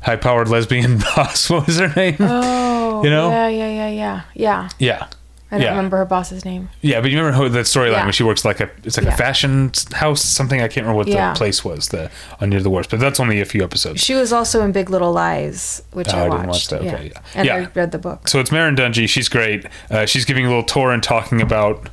high-powered 0.02 0.48
lesbian 0.48 0.98
boss. 1.16 1.50
What 1.50 1.66
was 1.66 1.78
her 1.78 1.92
name? 1.94 2.16
Oh. 2.20 2.74
You 3.04 3.10
know? 3.10 3.30
Yeah, 3.30 3.46
yeah, 3.46 3.68
yeah, 3.68 3.88
yeah, 3.90 4.22
yeah. 4.34 4.68
yeah, 4.80 5.06
I 5.52 5.56
don't 5.58 5.60
Yeah. 5.62 5.70
remember 5.70 5.98
her 5.98 6.04
boss's 6.04 6.44
name. 6.44 6.68
yeah. 6.80 7.00
But 7.00 7.12
you 7.12 7.16
remember 7.18 7.36
how 7.36 7.46
that 7.48 7.66
storyline 7.66 7.92
Yeah. 7.92 8.02
when 8.02 8.12
she 8.12 8.24
works 8.24 8.44
like 8.44 8.58
a 8.58 8.68
it's 8.82 8.96
like 8.96 9.06
Yeah. 9.06 9.14
a 9.14 9.16
fashion 9.16 9.70
house 9.92 10.20
something. 10.24 10.58
I 10.60 10.66
can't 10.66 10.84
remember 10.84 10.96
what 10.96 11.06
the 11.06 11.32
place 11.36 11.64
was. 11.64 11.88
The 11.90 12.10
on 12.40 12.50
You're 12.50 12.60
the 12.60 12.70
Worst, 12.70 12.90
but 12.90 12.98
that's 12.98 13.20
only 13.20 13.40
a 13.40 13.44
few 13.44 13.62
episodes. 13.62 14.02
She 14.02 14.14
was 14.14 14.32
also 14.32 14.62
in 14.64 14.72
Big 14.72 14.90
Little 14.90 15.12
Lies, 15.12 15.80
which 15.92 16.08
Oh, 16.12 16.18
I 16.18 16.24
I 16.24 16.28
watched. 16.28 16.38
didn't 16.40 16.48
watch 16.48 16.68
that. 16.68 16.80
Okay, 16.80 17.10
yeah. 17.14 17.20
And 17.36 17.46
Yeah. 17.46 17.54
I 17.54 17.68
read 17.72 17.92
the 17.92 17.98
book. 17.98 18.26
So 18.26 18.40
it's 18.40 18.50
Merrin 18.50 18.74
Dungey. 18.76 19.08
She's 19.08 19.28
great. 19.28 19.64
Uh, 19.88 20.06
she's 20.06 20.24
giving 20.24 20.44
a 20.44 20.48
little 20.48 20.64
tour 20.64 20.90
and 20.90 21.04
talking 21.04 21.40
about, 21.40 21.88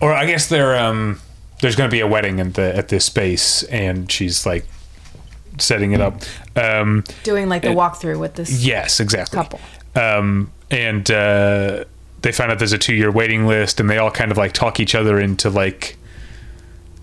or 0.00 0.12
I 0.12 0.26
guess 0.26 0.48
they're 0.48 0.76
um, 0.76 1.20
there's 1.60 1.76
going 1.76 1.88
to 1.88 1.94
be 1.94 2.00
a 2.00 2.06
wedding 2.06 2.40
at 2.40 2.54
the 2.54 2.76
at 2.76 2.88
this 2.88 3.04
space, 3.04 3.62
and 3.64 4.10
she's 4.10 4.46
like 4.46 4.66
setting 5.58 5.92
it 5.92 6.00
up. 6.00 6.20
Um, 6.54 7.04
Doing 7.24 7.48
like 7.48 7.62
the 7.62 7.70
it- 7.70 7.76
walkthrough 7.76 8.18
with 8.18 8.34
this 8.34 8.64
yes, 8.64 9.00
exactly. 9.00 9.36
couple. 9.36 9.60
Um, 9.94 10.52
and 10.70 11.10
uh, 11.10 11.84
they 12.22 12.32
find 12.32 12.50
out 12.52 12.58
there's 12.58 12.72
a 12.72 12.78
two 12.78 12.94
year 12.94 13.10
waiting 13.10 13.46
list, 13.46 13.80
and 13.80 13.88
they 13.88 13.98
all 13.98 14.10
kind 14.10 14.30
of 14.30 14.36
like 14.38 14.52
talk 14.52 14.80
each 14.80 14.94
other 14.94 15.18
into 15.20 15.50
like. 15.50 15.96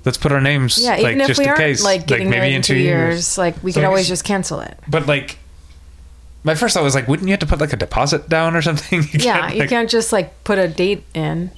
Let's 0.05 0.17
put 0.17 0.33
our 0.33 0.41
names, 0.41 0.77
Yeah, 0.83 0.91
like 0.97 0.99
even 1.15 1.21
if 1.21 1.27
just 1.27 1.37
we 1.39 1.45
in 1.45 1.49
aren't 1.51 1.61
case, 1.61 1.81
like 1.81 2.05
getting 2.07 2.29
maybe 2.29 2.39
married 2.41 2.55
in 2.55 2.61
two 2.61 2.75
years, 2.75 3.37
like 3.37 3.55
we 3.63 3.71
So 3.71 3.79
could 3.79 3.87
always 3.87 4.05
just 4.09 4.25
cancel 4.25 4.59
it. 4.59 4.77
But 4.85 5.07
like, 5.07 5.37
my 6.43 6.55
first 6.55 6.73
thought 6.73 6.83
was 6.83 6.93
like, 6.93 7.07
wouldn't 7.07 7.29
you 7.29 7.31
have 7.31 7.39
to 7.39 7.45
put 7.45 7.61
like 7.61 7.71
a 7.71 7.77
deposit 7.77 8.27
down 8.27 8.53
or 8.53 8.61
something? 8.61 9.01
You 9.03 9.07
Yeah, 9.21 9.39
can't, 9.47 9.55
you 9.55 9.67
can't 9.69 9.89
just 9.89 10.11
like 10.11 10.43
put 10.43 10.57
a 10.59 10.67
date 10.67 11.05
in. 11.13 11.51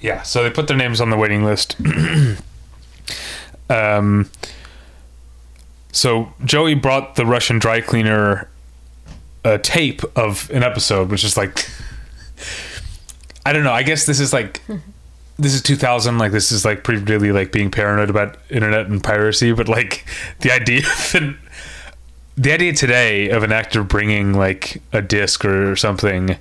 Yeah, 0.00 0.22
so 0.22 0.42
they 0.42 0.50
put 0.50 0.68
their 0.68 0.76
names 0.76 1.00
on 1.00 1.10
the 1.10 1.16
waiting 1.16 1.44
list. 1.44 1.76
um, 3.70 4.30
so 5.92 6.32
Joey 6.44 6.74
brought 6.74 7.16
the 7.16 7.26
Russian 7.26 7.58
dry 7.58 7.80
cleaner 7.80 8.48
a 9.44 9.58
tape 9.58 10.02
of 10.16 10.50
an 10.50 10.62
episode, 10.62 11.10
which 11.10 11.24
is 11.24 11.36
like, 11.36 11.68
I 13.46 13.52
don't 13.52 13.64
know. 13.64 13.72
I 13.72 13.82
guess 13.82 14.06
this 14.06 14.20
is 14.20 14.32
like, 14.32 14.62
this 15.38 15.54
is 15.54 15.62
2000. 15.62 16.18
Like 16.18 16.32
this 16.32 16.52
is 16.52 16.64
like 16.64 16.84
pretty 16.84 17.02
really 17.02 17.32
like 17.32 17.52
being 17.52 17.70
paranoid 17.70 18.10
about 18.10 18.36
internet 18.50 18.86
and 18.86 19.02
piracy. 19.02 19.52
But 19.52 19.68
like 19.68 20.04
the 20.40 20.52
idea 20.52 20.80
of 20.80 21.14
an, 21.14 21.38
the 22.36 22.52
idea 22.52 22.72
today 22.72 23.30
of 23.30 23.42
an 23.42 23.52
actor 23.52 23.82
bringing 23.82 24.34
like 24.34 24.82
a 24.92 25.02
disc 25.02 25.44
or 25.44 25.74
something 25.74 26.36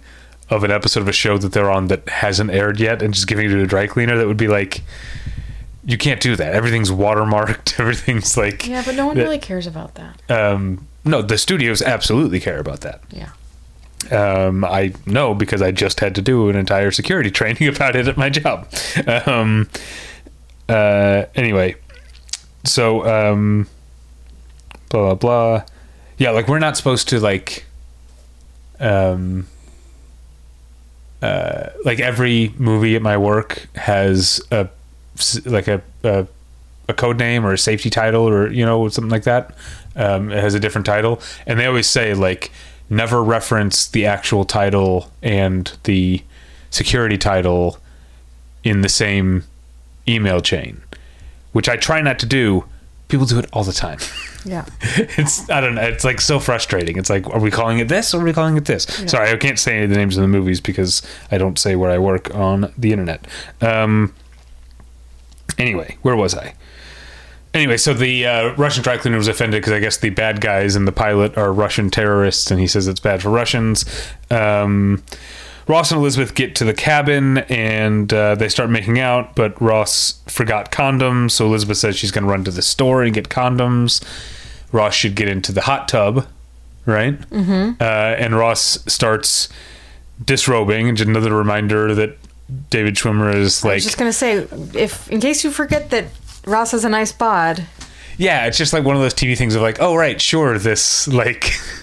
of 0.49 0.63
an 0.63 0.71
episode 0.71 1.01
of 1.01 1.07
a 1.07 1.13
show 1.13 1.37
that 1.37 1.51
they're 1.51 1.69
on 1.71 1.87
that 1.87 2.07
hasn't 2.09 2.51
aired 2.51 2.79
yet 2.79 3.01
and 3.01 3.13
just 3.13 3.27
giving 3.27 3.45
it 3.45 3.49
to 3.49 3.61
a 3.61 3.67
dry 3.67 3.85
cleaner 3.87 4.17
that 4.17 4.27
would 4.27 4.37
be 4.37 4.47
like 4.47 4.81
you 5.85 5.97
can't 5.97 6.21
do 6.21 6.35
that 6.35 6.53
everything's 6.53 6.89
watermarked 6.89 7.79
everything's 7.79 8.37
like 8.37 8.65
Yeah, 8.67 8.81
but 8.85 8.95
no 8.95 9.05
one 9.07 9.17
really 9.17 9.39
cares 9.39 9.67
about 9.67 9.95
that. 9.95 10.19
um 10.31 10.87
no 11.05 11.21
the 11.21 11.37
studios 11.37 11.81
absolutely 11.81 12.39
care 12.39 12.59
about 12.59 12.81
that 12.81 13.01
Yeah. 13.11 13.29
um, 14.11 14.63
I 14.63 14.93
know 15.05 15.33
because 15.33 15.61
I 15.61 15.71
just 15.71 15.99
had 15.99 16.15
to 16.15 16.21
do 16.21 16.49
an 16.49 16.55
entire 16.55 16.91
security 16.91 17.31
training 17.39 17.67
about 17.67 17.95
it 17.95 18.07
at 18.07 18.15
my 18.17 18.29
job. 18.29 18.67
Um, 19.25 19.69
uh, 20.69 21.25
anyway, 21.35 21.75
so 22.63 23.05
um, 23.05 23.67
blah 24.89 25.01
blah 25.01 25.15
blah. 25.15 25.63
Yeah, 26.17 26.31
like 26.31 26.47
we're 26.47 26.59
not 26.59 26.75
supposed 26.77 27.07
to 27.09 27.19
like, 27.19 27.65
um, 28.79 29.47
uh, 31.21 31.69
like 31.83 31.99
every 31.99 32.53
movie 32.57 32.95
at 32.95 33.01
my 33.01 33.17
work 33.17 33.67
has 33.75 34.41
a 34.51 34.69
like 35.45 35.67
a, 35.67 35.81
a 36.03 36.27
a 36.89 36.93
code 36.93 37.17
name 37.17 37.45
or 37.45 37.53
a 37.53 37.57
safety 37.57 37.89
title 37.89 38.27
or 38.27 38.51
you 38.51 38.65
know 38.65 38.87
something 38.89 39.11
like 39.11 39.23
that. 39.23 39.55
Um, 39.95 40.31
it 40.31 40.39
has 40.39 40.53
a 40.53 40.59
different 40.59 40.85
title, 40.85 41.19
and 41.45 41.59
they 41.59 41.65
always 41.65 41.87
say 41.87 42.13
like 42.13 42.51
never 42.89 43.23
reference 43.23 43.87
the 43.87 44.05
actual 44.05 44.45
title 44.45 45.11
and 45.21 45.77
the 45.83 46.21
security 46.69 47.17
title 47.17 47.77
in 48.63 48.81
the 48.81 48.89
same 48.89 49.43
email 50.07 50.39
chain, 50.39 50.81
which 51.51 51.67
I 51.67 51.77
try 51.77 52.01
not 52.01 52.19
to 52.19 52.25
do. 52.25 52.65
People 53.07 53.25
do 53.25 53.39
it 53.39 53.47
all 53.53 53.63
the 53.63 53.73
time. 53.73 53.99
Yeah. 54.45 54.65
it's 54.81 55.49
I 55.49 55.59
don't 55.59 55.75
know. 55.75 55.81
It's 55.81 56.05
like 56.05 56.21
so 56.21 56.39
frustrating. 56.39 56.97
It's 56.97 57.09
like, 57.09 57.27
are 57.27 57.39
we 57.41 57.51
calling 57.51 57.79
it 57.79 57.89
this 57.89 58.13
or 58.13 58.21
are 58.21 58.23
we 58.23 58.31
calling 58.31 58.55
it 58.55 58.63
this? 58.63 58.83
Sorry, 59.05 59.29
I 59.29 59.35
can't 59.35 59.59
say 59.59 59.75
any 59.75 59.83
of 59.83 59.89
the 59.89 59.97
names 59.97 60.15
of 60.15 60.21
the 60.21 60.27
movies 60.29 60.61
because 60.61 61.01
I 61.29 61.37
don't 61.37 61.59
say 61.59 61.75
where 61.75 61.91
I 61.91 61.97
work 61.97 62.33
on 62.33 62.71
the 62.77 62.93
internet. 62.93 63.27
Um. 63.59 64.13
Anyway, 65.57 65.97
where 66.01 66.15
was 66.15 66.33
I? 66.33 66.53
Anyway, 67.53 67.75
so 67.75 67.93
the 67.93 68.25
uh, 68.25 68.53
Russian 68.55 68.83
dry 68.83 68.97
cleaner 68.97 69.17
was 69.17 69.27
offended 69.27 69.61
because 69.61 69.73
I 69.73 69.79
guess 69.79 69.97
the 69.97 70.11
bad 70.11 70.39
guys 70.39 70.75
in 70.75 70.85
the 70.85 70.91
pilot 70.91 71.37
are 71.37 71.51
Russian 71.51 71.89
terrorists, 71.89 72.51
and 72.51 72.59
he 72.59 72.67
says 72.67 72.87
it's 72.87 72.99
bad 72.99 73.21
for 73.21 73.29
Russians. 73.31 73.83
Um, 74.29 75.03
Ross 75.67 75.91
and 75.91 75.99
Elizabeth 75.99 76.33
get 76.33 76.55
to 76.55 76.63
the 76.63 76.73
cabin 76.73 77.39
and 77.39 78.11
uh, 78.13 78.35
they 78.35 78.47
start 78.47 78.69
making 78.69 78.99
out, 78.99 79.35
but 79.35 79.61
Ross 79.61 80.21
forgot 80.25 80.71
condoms, 80.71 81.31
so 81.31 81.45
Elizabeth 81.45 81.77
says 81.77 81.97
she's 81.97 82.11
going 82.11 82.23
to 82.23 82.29
run 82.29 82.45
to 82.45 82.51
the 82.51 82.61
store 82.61 83.03
and 83.03 83.13
get 83.13 83.27
condoms. 83.27 84.01
Ross 84.71 84.95
should 84.95 85.15
get 85.15 85.27
into 85.27 85.51
the 85.51 85.61
hot 85.61 85.87
tub, 85.87 86.25
right? 86.85 87.19
Mm-hmm. 87.29 87.81
Uh, 87.81 87.83
and 87.83 88.35
Ross 88.35 88.79
starts 88.91 89.49
disrobing, 90.23 90.87
and 90.87 90.97
just 90.97 91.09
another 91.09 91.35
reminder 91.35 91.93
that 91.95 92.17
David 92.69 92.95
Schwimmer 92.95 93.33
is 93.35 93.63
like. 93.63 93.71
I 93.71 93.75
was 93.75 93.83
just 93.83 93.97
gonna 93.97 94.13
say, 94.13 94.47
if 94.73 95.09
in 95.11 95.19
case 95.19 95.43
you 95.43 95.51
forget 95.51 95.89
that 95.89 96.05
Ross 96.45 96.71
has 96.71 96.85
a 96.85 96.89
nice 96.89 97.11
bod, 97.11 97.65
Yeah, 98.17 98.45
it's 98.45 98.57
just 98.57 98.73
like 98.73 98.83
one 98.83 98.95
of 98.95 99.01
those 99.01 99.13
TV 99.13 99.37
things 99.37 99.53
of 99.53 99.61
like, 99.61 99.77
oh 99.81 99.95
right, 99.95 100.19
sure, 100.19 100.57
this 100.57 101.07
like 101.09 101.51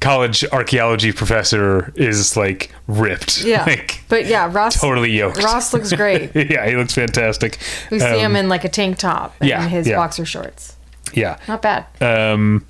college 0.00 0.44
archaeology 0.52 1.12
professor 1.12 1.92
is 1.96 2.36
like 2.36 2.72
ripped. 2.86 3.42
yeah. 3.44 3.64
like 3.64 4.02
but 4.08 4.26
yeah, 4.26 4.50
Ross 4.52 4.80
totally 4.80 5.10
yoked. 5.12 5.42
Ross 5.42 5.72
looks 5.72 5.92
great. 5.96 6.34
yeah, 6.34 6.68
he 6.68 6.76
looks 6.76 6.94
fantastic. 6.94 7.58
We 7.90 8.00
see 8.00 8.06
Um, 8.06 8.18
him 8.18 8.36
in 8.36 8.48
like 8.48 8.64
a 8.64 8.68
tank 8.68 8.98
top 8.98 9.34
and 9.40 9.48
yeah, 9.48 9.66
his 9.68 9.86
yeah. 9.88 9.96
boxer 9.96 10.24
shorts. 10.24 10.76
Yeah. 11.12 11.38
Not 11.48 11.62
bad. 11.62 11.86
Um, 12.00 12.64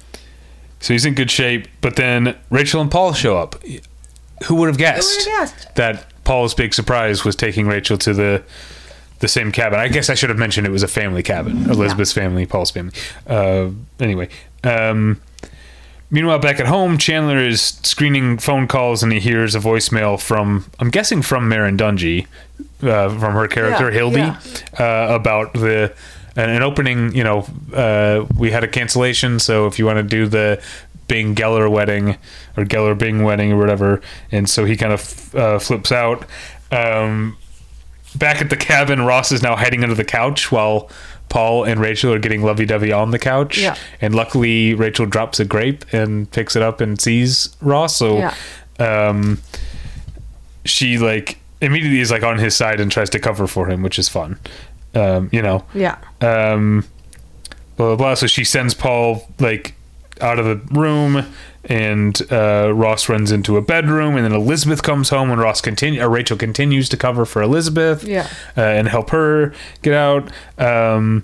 so 0.80 0.92
he's 0.92 1.06
in 1.06 1.14
good 1.14 1.30
shape, 1.30 1.66
but 1.80 1.96
then 1.96 2.36
Rachel 2.50 2.80
and 2.80 2.90
Paul 2.90 3.12
show 3.14 3.38
up. 3.38 3.56
Who 4.46 4.56
would 4.56 4.68
have 4.68 4.76
guessed, 4.76 5.24
guessed? 5.24 5.74
that 5.76 6.06
Paul's 6.24 6.52
big 6.54 6.74
surprise 6.74 7.24
was 7.24 7.36
taking 7.36 7.66
Rachel 7.66 7.96
to 7.98 8.12
the 8.12 8.42
the 9.20 9.28
same 9.28 9.52
cabin? 9.52 9.78
I 9.78 9.88
guess 9.88 10.10
I 10.10 10.14
should 10.14 10.28
have 10.28 10.38
mentioned 10.38 10.66
it 10.66 10.70
was 10.70 10.82
a 10.82 10.88
family 10.88 11.22
cabin. 11.22 11.70
Elizabeth's 11.70 12.12
family, 12.12 12.44
Paul's 12.44 12.70
family. 12.72 12.92
Uh, 13.26 13.70
anyway, 14.00 14.28
um, 14.64 15.18
meanwhile, 16.10 16.38
back 16.38 16.60
at 16.60 16.66
home, 16.66 16.98
Chandler 16.98 17.38
is 17.38 17.62
screening 17.82 18.38
phone 18.38 18.66
calls 18.68 19.02
and 19.02 19.12
he 19.12 19.20
hears 19.20 19.54
a 19.54 19.60
voicemail 19.60 20.20
from, 20.20 20.66
I'm 20.78 20.90
guessing 20.90 21.22
from 21.22 21.48
Merrin 21.50 21.76
Dungey, 21.76 22.26
uh, 22.82 23.08
from 23.18 23.34
her 23.34 23.48
character 23.48 23.90
Yeah, 23.90 23.96
Hildy, 23.96 24.18
yeah. 24.18 24.38
uh, 24.78 25.14
about 25.14 25.52
the 25.54 25.94
an, 26.36 26.50
an 26.50 26.62
opening. 26.62 27.14
You 27.14 27.24
know, 27.24 27.46
uh, 27.72 28.26
we 28.36 28.50
had 28.50 28.64
a 28.64 28.68
cancellation, 28.68 29.38
so 29.38 29.66
if 29.66 29.78
you 29.78 29.86
want 29.86 29.98
to 29.98 30.02
do 30.02 30.26
the 30.26 30.62
Bing 31.08 31.34
Geller 31.34 31.70
wedding 31.70 32.16
or 32.56 32.64
Geller 32.64 32.96
Bing 32.96 33.22
wedding 33.22 33.52
or 33.52 33.58
whatever, 33.58 34.00
and 34.32 34.48
so 34.48 34.64
he 34.64 34.76
kind 34.76 34.92
of 34.92 35.34
uh, 35.34 35.58
flips 35.58 35.92
out. 35.92 36.24
Um, 36.72 37.36
back 38.16 38.40
at 38.40 38.50
the 38.50 38.56
cabin, 38.56 39.02
Ross 39.02 39.30
is 39.32 39.42
now 39.42 39.54
hiding 39.56 39.82
under 39.82 39.94
the 39.94 40.04
couch 40.04 40.50
while 40.50 40.88
Paul 41.34 41.64
and 41.64 41.80
Rachel 41.80 42.12
are 42.12 42.20
getting 42.20 42.44
lovey 42.44 42.64
dovey 42.64 42.92
on 42.92 43.10
the 43.10 43.18
couch. 43.18 43.58
Yeah. 43.58 43.74
And 44.00 44.14
luckily, 44.14 44.72
Rachel 44.72 45.04
drops 45.04 45.40
a 45.40 45.44
grape 45.44 45.84
and 45.92 46.30
picks 46.30 46.54
it 46.54 46.62
up 46.62 46.80
and 46.80 47.00
sees 47.00 47.56
Ross. 47.60 47.96
So, 47.96 48.18
Yeah. 48.18 48.34
um, 48.78 49.40
she 50.64 50.96
like 50.96 51.38
immediately 51.60 51.98
is 51.98 52.12
like 52.12 52.22
on 52.22 52.38
his 52.38 52.54
side 52.54 52.78
and 52.78 52.88
tries 52.88 53.10
to 53.10 53.18
cover 53.18 53.48
for 53.48 53.68
him, 53.68 53.82
which 53.82 53.98
is 53.98 54.08
fun. 54.08 54.38
Um, 54.94 55.28
you 55.32 55.42
know, 55.42 55.64
Yeah. 55.74 55.96
um, 56.20 56.84
blah 57.76 57.88
blah 57.88 57.96
blah. 57.96 58.14
So 58.14 58.28
she 58.28 58.44
sends 58.44 58.72
Paul 58.72 59.28
like 59.40 59.74
out 60.20 60.38
of 60.38 60.44
the 60.44 60.60
room, 60.78 61.26
and 61.66 62.20
uh, 62.32 62.72
Ross 62.74 63.08
runs 63.08 63.32
into 63.32 63.56
a 63.56 63.62
bedroom, 63.62 64.16
and 64.16 64.24
then 64.24 64.32
Elizabeth 64.32 64.82
comes 64.82 65.08
home, 65.10 65.30
and 65.30 65.40
Ross 65.40 65.60
continue 65.60 66.02
or 66.02 66.08
Rachel 66.08 66.36
continues 66.36 66.88
to 66.90 66.96
cover 66.96 67.24
for 67.24 67.42
Elizabeth, 67.42 68.04
Yeah. 68.04 68.28
uh, 68.56 68.60
and 68.62 68.88
help 68.88 69.10
her 69.10 69.52
get 69.82 69.94
out. 69.94 70.30
Um, 70.58 71.22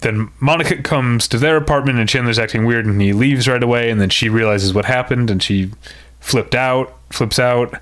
then 0.00 0.30
Monica 0.40 0.80
comes 0.82 1.28
to 1.28 1.38
their 1.38 1.56
apartment, 1.56 1.98
and 1.98 2.08
Chandler's 2.08 2.38
acting 2.38 2.64
weird, 2.64 2.86
and 2.86 3.00
he 3.02 3.12
leaves 3.12 3.46
right 3.46 3.62
away. 3.62 3.90
And 3.90 4.00
then 4.00 4.08
she 4.08 4.28
realizes 4.30 4.72
what 4.72 4.86
happened, 4.86 5.30
and 5.30 5.42
she 5.42 5.70
flipped 6.20 6.54
out, 6.54 6.96
flips 7.10 7.38
out. 7.38 7.74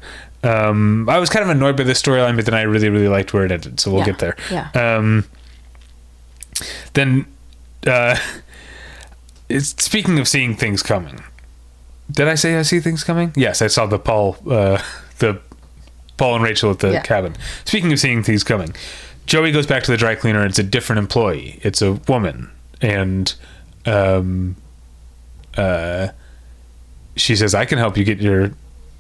Um, 0.43 1.09
I 1.09 1.19
was 1.19 1.31
kind 1.31 1.45
of 1.45 1.49
annoyed 1.51 1.77
by 1.77 1.85
this 1.85 2.01
storyline, 2.03 2.35
but 2.37 2.45
then 2.45 2.55
I 2.55 2.63
really, 2.63 2.89
really 2.89 3.09
liked 3.09 3.33
where 3.33 3.45
it 3.45 3.53
ended. 3.53 3.79
So 3.81 3.91
we'll 3.93 4.01
Yeah. 4.01 4.07
get 4.07 4.19
there. 4.19 4.37
Yeah. 4.51 4.69
Um, 4.75 5.25
then, 6.95 7.27
uh, 7.87 8.17
it's, 9.49 9.69
speaking 9.85 10.19
of 10.19 10.27
seeing 10.29 10.57
things 10.57 10.83
coming, 10.83 11.21
did 12.11 12.29
I 12.29 12.35
say 12.35 12.57
I 12.57 12.63
see 12.63 12.81
things 12.81 13.05
coming? 13.05 13.33
Yes, 13.37 13.61
I 13.63 13.67
saw 13.67 13.87
the 13.87 13.99
Paul, 13.99 14.37
uh, 14.51 14.83
the 15.19 15.41
Paul 16.17 16.37
and 16.37 16.45
Rachel 16.45 16.71
at 16.71 16.79
the 16.81 16.93
Yeah. 16.93 17.03
cabin. 17.03 17.37
Speaking 17.65 17.93
of 17.93 18.01
seeing 18.01 18.23
things 18.23 18.43
coming, 18.45 18.75
Joey 19.27 19.53
goes 19.53 19.67
back 19.67 19.83
to 19.85 19.91
the 19.91 19.97
dry 19.97 20.15
cleaner. 20.15 20.41
and 20.41 20.49
It's 20.51 20.59
a 20.59 20.63
different 20.63 20.99
employee. 20.99 21.61
It's 21.63 21.83
a 21.83 21.93
woman, 22.09 22.51
and 22.81 23.35
um, 23.87 24.57
uh, 25.57 26.09
she 27.17 27.37
says, 27.37 27.55
"I 27.55 27.65
can 27.65 27.79
help 27.79 27.97
you 27.97 28.05
get 28.05 28.19
your 28.21 28.53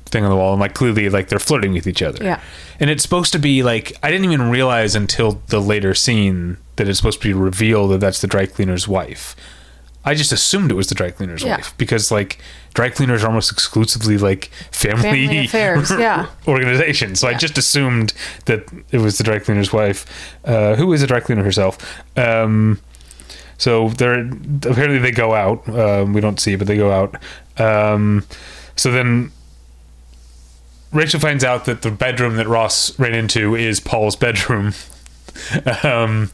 thing 0.06 0.24
on 0.24 0.30
the 0.30 0.36
wall." 0.36 0.52
And 0.52 0.60
like 0.60 0.74
clearly, 0.74 1.08
like 1.08 1.28
they're 1.28 1.38
flirting 1.38 1.72
with 1.72 1.86
each 1.86 2.02
other. 2.02 2.22
Yeah. 2.24 2.40
And 2.80 2.90
it's 2.90 3.02
supposed 3.02 3.32
to 3.32 3.38
be 3.38 3.62
like 3.62 3.92
I 4.02 4.10
didn't 4.10 4.24
even 4.30 4.50
realize 4.50 4.94
until 4.94 5.42
the 5.48 5.60
later 5.60 5.94
scene 5.94 6.58
that 6.76 6.88
it's 6.88 6.98
supposed 6.98 7.20
to 7.22 7.28
be 7.28 7.34
revealed 7.34 7.90
that 7.92 7.98
that's 8.00 8.20
the 8.20 8.26
dry 8.26 8.46
cleaner's 8.46 8.86
wife. 8.86 9.34
I 10.08 10.14
just 10.14 10.32
assumed 10.32 10.70
it 10.70 10.74
was 10.74 10.86
the 10.88 10.94
dry 10.94 11.10
cleaner's 11.10 11.42
Yeah. 11.42 11.56
wife 11.56 11.74
because 11.76 12.10
like 12.10 12.38
dry 12.74 12.88
cleaners 12.88 13.22
are 13.22 13.26
almost 13.26 13.52
exclusively 13.52 14.16
like 14.16 14.46
family, 14.72 15.02
Family 15.26 15.44
affairs, 15.44 15.90
yeah. 15.90 16.26
organizations. 16.48 17.20
So 17.20 17.28
I 17.28 17.34
just 17.34 17.58
assumed 17.58 18.14
that 18.46 18.64
it 18.90 18.98
was 18.98 19.18
the 19.18 19.24
dry 19.24 19.38
cleaner's 19.38 19.72
wife, 19.72 20.06
uh, 20.44 20.76
who 20.76 20.92
is 20.94 21.02
a 21.02 21.06
dry 21.06 21.20
cleaner 21.20 21.44
herself. 21.44 21.76
Um, 22.16 22.80
so 23.58 23.90
they're 23.90 24.20
apparently 24.20 24.98
they 24.98 25.10
go 25.10 25.34
out. 25.34 25.68
Um, 25.68 26.14
we 26.14 26.20
don't 26.20 26.40
see, 26.40 26.56
but 26.56 26.66
they 26.66 26.76
go 26.76 26.90
out. 26.90 27.16
Um, 27.60 28.24
so 28.76 28.90
then 28.90 29.30
Rachel 30.92 31.20
finds 31.20 31.44
out 31.44 31.66
that 31.66 31.82
the 31.82 31.90
bedroom 31.90 32.36
that 32.36 32.48
Ross 32.48 32.98
ran 32.98 33.14
into 33.14 33.54
is 33.54 33.78
Paul's 33.80 34.16
bedroom. 34.16 34.72
um, 35.84 36.30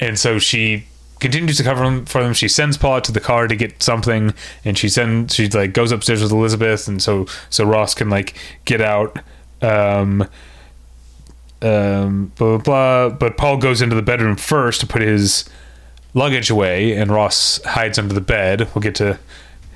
and 0.00 0.18
so 0.18 0.38
she 0.38 0.86
continues 1.20 1.56
to 1.56 1.64
cover 1.64 1.84
them 1.84 2.04
for 2.06 2.22
them. 2.22 2.32
She 2.32 2.48
sends 2.48 2.76
Paul 2.76 3.00
to 3.00 3.12
the 3.12 3.20
car 3.20 3.48
to 3.48 3.56
get 3.56 3.82
something, 3.82 4.34
and 4.64 4.78
she 4.78 4.88
sends 4.88 5.34
she 5.34 5.48
like 5.48 5.72
goes 5.72 5.92
upstairs 5.92 6.22
with 6.22 6.32
Elizabeth, 6.32 6.88
and 6.88 7.02
so 7.02 7.26
so 7.50 7.64
Ross 7.64 7.94
can 7.94 8.10
like 8.10 8.34
get 8.64 8.80
out. 8.80 9.18
Um, 9.60 10.28
um, 11.60 12.32
blah, 12.36 12.58
blah 12.58 12.58
blah. 12.58 13.08
But 13.10 13.36
Paul 13.36 13.56
goes 13.56 13.82
into 13.82 13.96
the 13.96 14.02
bedroom 14.02 14.36
first 14.36 14.80
to 14.80 14.86
put 14.86 15.02
his 15.02 15.48
luggage 16.14 16.50
away, 16.50 16.92
and 16.96 17.10
Ross 17.10 17.62
hides 17.64 17.98
under 17.98 18.14
the 18.14 18.20
bed. 18.20 18.68
We'll 18.74 18.82
get 18.82 18.94
to 18.96 19.18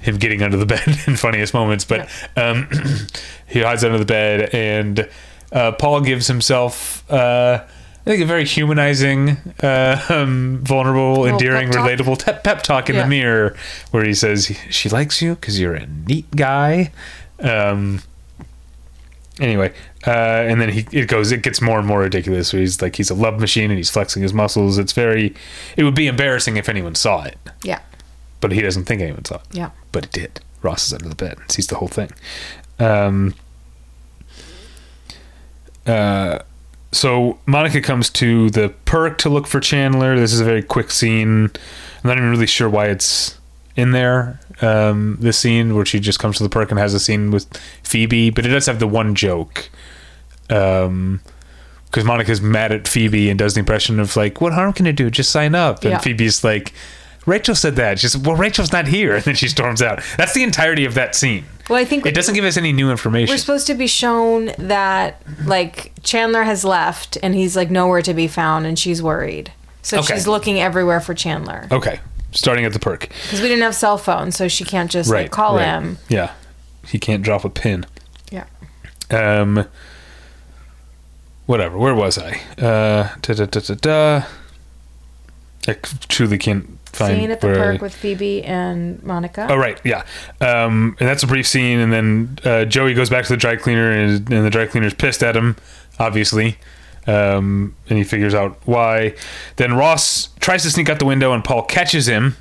him 0.00 0.16
getting 0.18 0.42
under 0.42 0.56
the 0.56 0.66
bed 0.74 0.86
in 1.06 1.16
funniest 1.16 1.54
moments, 1.54 1.84
but 1.84 2.08
um, 2.36 2.68
he 3.46 3.62
hides 3.62 3.84
under 3.84 3.98
the 3.98 4.04
bed, 4.04 4.50
and 4.54 5.08
uh, 5.50 5.72
Paul 5.72 6.00
gives 6.00 6.26
himself. 6.26 7.10
Uh, 7.10 7.64
I 8.04 8.10
think 8.10 8.22
a 8.22 8.26
very 8.26 8.44
humanizing, 8.44 9.36
uh, 9.62 10.00
um, 10.08 10.58
vulnerable, 10.64 11.24
endearing, 11.24 11.70
pep 11.70 11.78
relatable 11.82 12.18
te- 12.18 12.40
pep 12.42 12.62
talk 12.62 12.88
in 12.90 12.96
Yeah. 12.96 13.02
the 13.02 13.08
mirror, 13.08 13.56
where 13.92 14.04
he 14.04 14.12
says 14.14 14.46
she 14.70 14.88
likes 14.88 15.22
you 15.22 15.36
because 15.36 15.60
you're 15.60 15.74
a 15.74 15.86
neat 15.86 16.28
guy. 16.34 16.90
Um, 17.38 18.02
anyway, 19.40 19.72
uh, 20.04 20.10
and 20.10 20.60
then 20.60 20.70
he 20.70 20.84
it 20.90 21.06
goes, 21.06 21.30
it 21.30 21.42
gets 21.42 21.60
more 21.62 21.78
and 21.78 21.86
more 21.86 22.00
ridiculous. 22.00 22.52
Where 22.52 22.58
he's 22.60 22.82
like 22.82 22.96
he's 22.96 23.08
a 23.10 23.14
love 23.14 23.38
machine 23.38 23.70
and 23.70 23.78
he's 23.78 23.90
flexing 23.90 24.22
his 24.22 24.32
muscles. 24.34 24.78
It's 24.78 24.92
very, 24.92 25.32
it 25.76 25.84
would 25.84 25.94
be 25.94 26.08
embarrassing 26.08 26.56
if 26.56 26.68
anyone 26.68 26.96
saw 26.96 27.22
it, 27.22 27.38
Yeah. 27.62 27.78
but 28.40 28.50
he 28.50 28.60
doesn't 28.62 28.84
think 28.86 29.00
anyone 29.00 29.24
saw 29.24 29.36
it 29.36 29.42
Yeah. 29.52 29.70
but 29.92 30.04
it 30.06 30.12
did. 30.12 30.40
Ross 30.60 30.86
is 30.88 30.92
under 30.92 31.08
the 31.08 31.14
bed, 31.14 31.38
and 31.40 31.50
sees 31.52 31.68
the 31.68 31.76
whole 31.76 31.88
thing. 31.88 32.10
Um, 32.80 33.34
uh, 35.86 36.40
so 36.92 37.38
Monica 37.46 37.80
comes 37.80 38.10
to 38.10 38.50
the 38.50 38.68
perk 38.84 39.18
to 39.18 39.28
look 39.28 39.46
for 39.46 39.60
Chandler. 39.60 40.18
This 40.18 40.32
is 40.32 40.40
a 40.40 40.44
very 40.44 40.62
quick 40.62 40.90
scene. 40.90 41.46
I'm 41.46 42.08
not 42.08 42.16
even 42.18 42.30
really 42.30 42.46
sure 42.46 42.68
why 42.68 42.86
it's 42.86 43.38
in 43.76 43.92
there. 43.92 44.38
Um, 44.60 45.16
this 45.20 45.38
scene 45.38 45.74
where 45.74 45.86
she 45.86 45.98
just 45.98 46.18
comes 46.18 46.36
to 46.36 46.42
the 46.42 46.48
perk 46.50 46.70
and 46.70 46.78
has 46.78 46.94
a 46.94 47.00
scene 47.00 47.30
with 47.30 47.46
Phoebe, 47.82 48.30
but 48.30 48.44
it 48.46 48.50
does 48.50 48.66
have 48.66 48.78
the 48.78 48.86
one 48.86 49.14
joke. 49.14 49.70
Um, 50.50 51.20
because 51.86 52.04
Monica's 52.04 52.40
mad 52.40 52.72
at 52.72 52.88
Phoebe 52.88 53.28
and 53.28 53.38
does 53.38 53.52
the 53.52 53.60
impression 53.60 54.00
of 54.00 54.16
like, 54.16 54.40
"What 54.40 54.54
harm 54.54 54.72
can 54.72 54.86
it 54.86 54.96
do? 54.96 55.10
Just 55.10 55.30
sign 55.30 55.54
up." 55.54 55.82
And 55.82 55.92
Yeah. 55.92 55.98
Phoebe's 55.98 56.42
like, 56.42 56.72
"Rachel 57.26 57.54
said 57.54 57.76
that." 57.76 57.98
She 57.98 58.08
said, 58.08 58.26
well, 58.26 58.36
Rachel's 58.36 58.72
not 58.72 58.88
here, 58.88 59.14
and 59.16 59.24
then 59.24 59.34
she 59.34 59.48
storms 59.48 59.80
out. 59.82 60.02
That's 60.16 60.34
the 60.34 60.42
entirety 60.42 60.84
of 60.84 60.94
that 60.94 61.14
scene. 61.14 61.44
Well, 61.70 61.78
I 61.80 61.84
think 61.84 62.04
It 62.06 62.14
doesn't 62.14 62.34
give 62.34 62.44
us 62.44 62.56
any 62.56 62.72
new 62.72 62.90
information. 62.90 63.32
we're 63.32 63.38
supposed 63.38 63.66
to 63.68 63.74
be 63.74 63.86
shown 63.86 64.50
that 64.58 65.22
like 65.44 65.92
Chandler 66.02 66.42
has 66.42 66.64
left 66.64 67.16
and 67.22 67.34
he's 67.34 67.54
like 67.56 67.70
nowhere 67.70 68.02
to 68.02 68.12
be 68.14 68.26
found 68.26 68.66
and 68.66 68.76
she's 68.78 69.00
worried. 69.02 69.52
So 69.82 69.98
Okay. 70.00 70.14
she's 70.14 70.26
looking 70.26 70.60
everywhere 70.60 71.00
for 71.00 71.14
Chandler 71.14 71.66
okay, 71.72 72.00
starting 72.32 72.64
at 72.64 72.72
the 72.72 72.78
perk. 72.80 73.08
because 73.22 73.40
we 73.40 73.48
didn't 73.48 73.62
have 73.62 73.74
cell 73.76 73.96
phones, 73.96 74.36
so 74.36 74.48
she 74.48 74.64
can't 74.64 74.90
just 74.90 75.08
Right. 75.10 75.22
like 75.22 75.30
call 75.30 75.56
right. 75.56 75.64
him. 75.66 75.98
Yeah, 76.08 76.32
he 76.86 76.98
can't 76.98 77.22
drop 77.22 77.44
a 77.44 77.48
pin. 77.50 77.86
Yeah. 78.30 78.44
Um. 79.10 79.66
Whatever. 81.46 81.78
Where 81.78 81.94
was 81.94 82.18
I? 82.18 82.40
Uh. 82.58 83.08
Da 83.22 83.34
da 83.34 83.46
da 83.46 83.60
da 83.60 83.74
da. 83.74 84.22
I 85.68 85.72
truly 86.08 86.38
can't 86.38 86.78
find 86.92 87.16
Scene 87.18 87.30
at 87.30 87.40
the 87.40 87.48
park 87.54 87.80
I- 87.80 87.82
with 87.82 87.94
Phoebe 87.94 88.42
and 88.44 89.02
Monica. 89.02 89.46
Oh 89.50 89.56
right, 89.56 89.80
yeah. 89.84 90.04
Um, 90.40 90.96
and 91.00 91.08
that's 91.08 91.22
a 91.22 91.26
brief 91.26 91.46
scene, 91.46 91.78
and 91.78 91.92
then 91.92 92.38
uh, 92.44 92.64
Joey 92.66 92.94
goes 92.94 93.08
back 93.10 93.24
to 93.24 93.30
the 93.30 93.36
dry 93.36 93.56
cleaner, 93.56 93.90
and, 93.90 94.30
and 94.30 94.44
the 94.46 94.50
dry 94.50 94.66
cleaner's 94.66 94.94
pissed 94.94 95.22
at 95.22 95.36
him, 95.36 95.56
obviously. 95.98 96.58
Um, 97.06 97.74
and 97.88 97.98
he 97.98 98.04
figures 98.04 98.34
out 98.34 98.58
why. 98.64 99.14
Then 99.56 99.74
Ross 99.74 100.28
tries 100.40 100.62
to 100.62 100.70
sneak 100.70 100.88
out 100.88 100.98
the 101.00 101.04
window, 101.04 101.32
and 101.32 101.42
Paul 101.42 101.62
catches 101.64 102.06
him. 102.06 102.36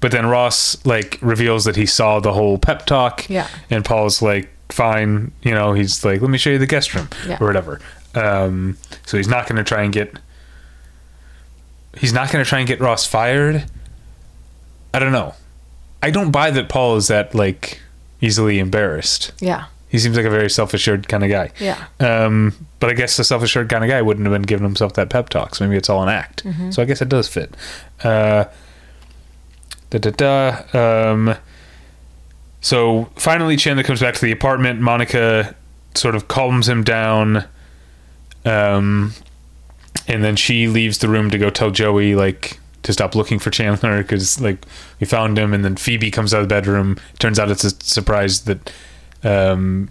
But 0.00 0.10
then 0.12 0.26
Ross 0.26 0.84
like 0.86 1.18
reveals 1.20 1.64
that 1.66 1.76
he 1.76 1.84
saw 1.86 2.18
the 2.20 2.32
whole 2.32 2.58
pep 2.58 2.86
talk. 2.86 3.28
Yeah. 3.28 3.46
And 3.68 3.84
Paul's 3.84 4.22
like, 4.22 4.48
"Fine," 4.70 5.32
you 5.42 5.52
know. 5.52 5.74
He's 5.74 6.04
like, 6.04 6.20
"Let 6.22 6.30
me 6.30 6.38
show 6.38 6.50
you 6.50 6.58
the 6.58 6.66
guest 6.66 6.94
room," 6.94 7.08
Yeah. 7.28 7.36
or 7.40 7.46
whatever. 7.46 7.80
Um, 8.14 8.76
so 9.06 9.18
he's 9.18 9.28
not 9.28 9.46
going 9.46 9.56
to 9.56 9.64
try 9.64 9.82
and 9.82 9.92
get. 9.92 10.18
He's 11.96 12.12
not 12.12 12.30
going 12.30 12.44
to 12.44 12.48
try 12.48 12.58
and 12.58 12.68
get 12.68 12.80
Ross 12.80 13.06
fired. 13.06 13.64
I 14.94 14.98
don't 14.98 15.12
know. 15.12 15.34
I 16.02 16.10
don't 16.10 16.30
buy 16.30 16.50
that 16.50 16.68
Paul 16.68 16.96
is 16.96 17.08
that 17.08 17.34
like 17.34 17.80
easily 18.20 18.58
embarrassed. 18.58 19.32
Yeah. 19.40 19.66
He 19.88 19.98
seems 19.98 20.16
like 20.16 20.24
a 20.24 20.30
very 20.30 20.48
self-assured 20.48 21.08
kind 21.08 21.24
of 21.24 21.30
guy. 21.30 21.50
Yeah. 21.58 21.84
Um, 21.98 22.54
but 22.78 22.90
I 22.90 22.92
guess 22.92 23.18
a 23.18 23.24
self-assured 23.24 23.68
kind 23.68 23.82
of 23.82 23.90
guy 23.90 24.00
wouldn't 24.00 24.24
have 24.24 24.32
been 24.32 24.42
giving 24.42 24.64
himself 24.64 24.92
that 24.94 25.10
pep 25.10 25.28
talk. 25.30 25.56
So 25.56 25.64
maybe 25.64 25.76
it's 25.76 25.90
all 25.90 26.02
an 26.02 26.08
act. 26.08 26.44
Mm-hmm. 26.44 26.70
So 26.70 26.80
I 26.80 26.84
guess 26.84 27.02
it 27.02 27.08
does 27.08 27.28
fit. 27.28 27.56
Uh, 28.04 28.44
da 29.90 29.98
da 29.98 30.10
da. 30.10 31.10
Um, 31.12 31.34
so 32.60 33.10
finally, 33.16 33.56
Chandler 33.56 33.82
comes 33.82 34.00
back 34.00 34.14
to 34.14 34.20
the 34.20 34.30
apartment. 34.30 34.80
Monica 34.80 35.56
sort 35.94 36.14
of 36.14 36.28
calms 36.28 36.68
him 36.68 36.84
down. 36.84 37.44
Um, 38.44 39.12
and 40.10 40.24
then 40.24 40.34
she 40.34 40.66
leaves 40.66 40.98
the 40.98 41.08
room 41.08 41.30
to 41.30 41.38
go 41.38 41.50
tell 41.50 41.70
Joey 41.70 42.14
like 42.16 42.58
to 42.82 42.92
stop 42.92 43.14
looking 43.14 43.38
for 43.38 43.50
Chandler 43.50 44.02
because 44.02 44.40
like 44.40 44.64
we 44.98 45.06
found 45.06 45.38
him. 45.38 45.54
And 45.54 45.64
then 45.64 45.76
Phoebe 45.76 46.10
comes 46.10 46.34
out 46.34 46.42
of 46.42 46.48
the 46.48 46.54
bedroom. 46.54 46.98
Turns 47.18 47.38
out 47.38 47.50
it's 47.50 47.62
a 47.62 47.70
surprise 47.70 48.42
that 48.42 48.72
um, 49.22 49.88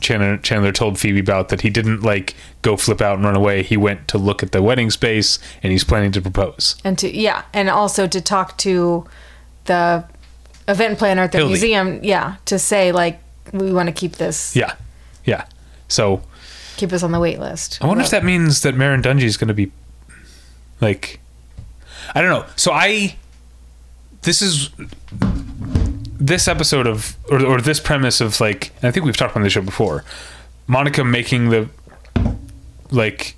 Chandler 0.00 0.38
Chandler 0.38 0.72
told 0.72 0.98
Phoebe 0.98 1.20
about 1.20 1.50
that 1.50 1.60
he 1.60 1.68
didn't 1.68 2.02
like 2.02 2.34
go 2.62 2.78
flip 2.78 3.02
out 3.02 3.16
and 3.16 3.24
run 3.24 3.36
away. 3.36 3.62
He 3.62 3.76
went 3.76 4.08
to 4.08 4.18
look 4.18 4.42
at 4.42 4.52
the 4.52 4.62
wedding 4.62 4.90
space 4.90 5.38
and 5.62 5.70
he's 5.70 5.84
planning 5.84 6.12
to 6.12 6.22
propose. 6.22 6.76
And 6.82 6.98
to 6.98 7.14
yeah, 7.14 7.42
and 7.52 7.68
also 7.68 8.06
to 8.06 8.20
talk 8.22 8.56
to 8.58 9.06
the 9.66 10.04
event 10.66 10.98
planner 10.98 11.22
at 11.22 11.32
the 11.32 11.38
Hildy. 11.38 11.52
museum, 11.52 12.00
yeah, 12.02 12.36
to 12.46 12.58
say 12.58 12.90
like 12.90 13.20
we 13.52 13.70
want 13.70 13.88
to 13.88 13.92
keep 13.92 14.12
this 14.12 14.56
Yeah, 14.56 14.76
yeah. 15.26 15.44
So 15.88 16.22
keep 16.76 16.92
us 16.92 17.02
on 17.02 17.12
the 17.12 17.20
wait 17.20 17.38
list. 17.38 17.78
I 17.82 17.86
wonder 17.86 18.02
if 18.02 18.10
that 18.10 18.24
means 18.24 18.62
that 18.62 18.74
Merrin 18.74 19.02
Dungey 19.02 19.22
is 19.24 19.36
going 19.36 19.48
to 19.48 19.54
be 19.54 19.70
like 20.80 21.20
I 22.14 22.20
don't 22.20 22.30
know. 22.30 22.46
So 22.56 22.72
I 22.72 23.16
this 24.22 24.42
is 24.42 24.70
this 26.18 26.46
episode 26.48 26.86
of 26.86 27.16
or, 27.30 27.44
or 27.44 27.60
this 27.60 27.80
premise 27.80 28.20
of 28.20 28.40
like 28.40 28.72
and 28.76 28.84
I 28.88 28.90
think 28.90 29.06
we've 29.06 29.16
talked 29.16 29.32
about 29.34 29.44
this 29.44 29.52
show 29.52 29.62
before. 29.62 30.04
Monica 30.66 31.04
making 31.04 31.50
the 31.50 31.68
like 32.90 33.36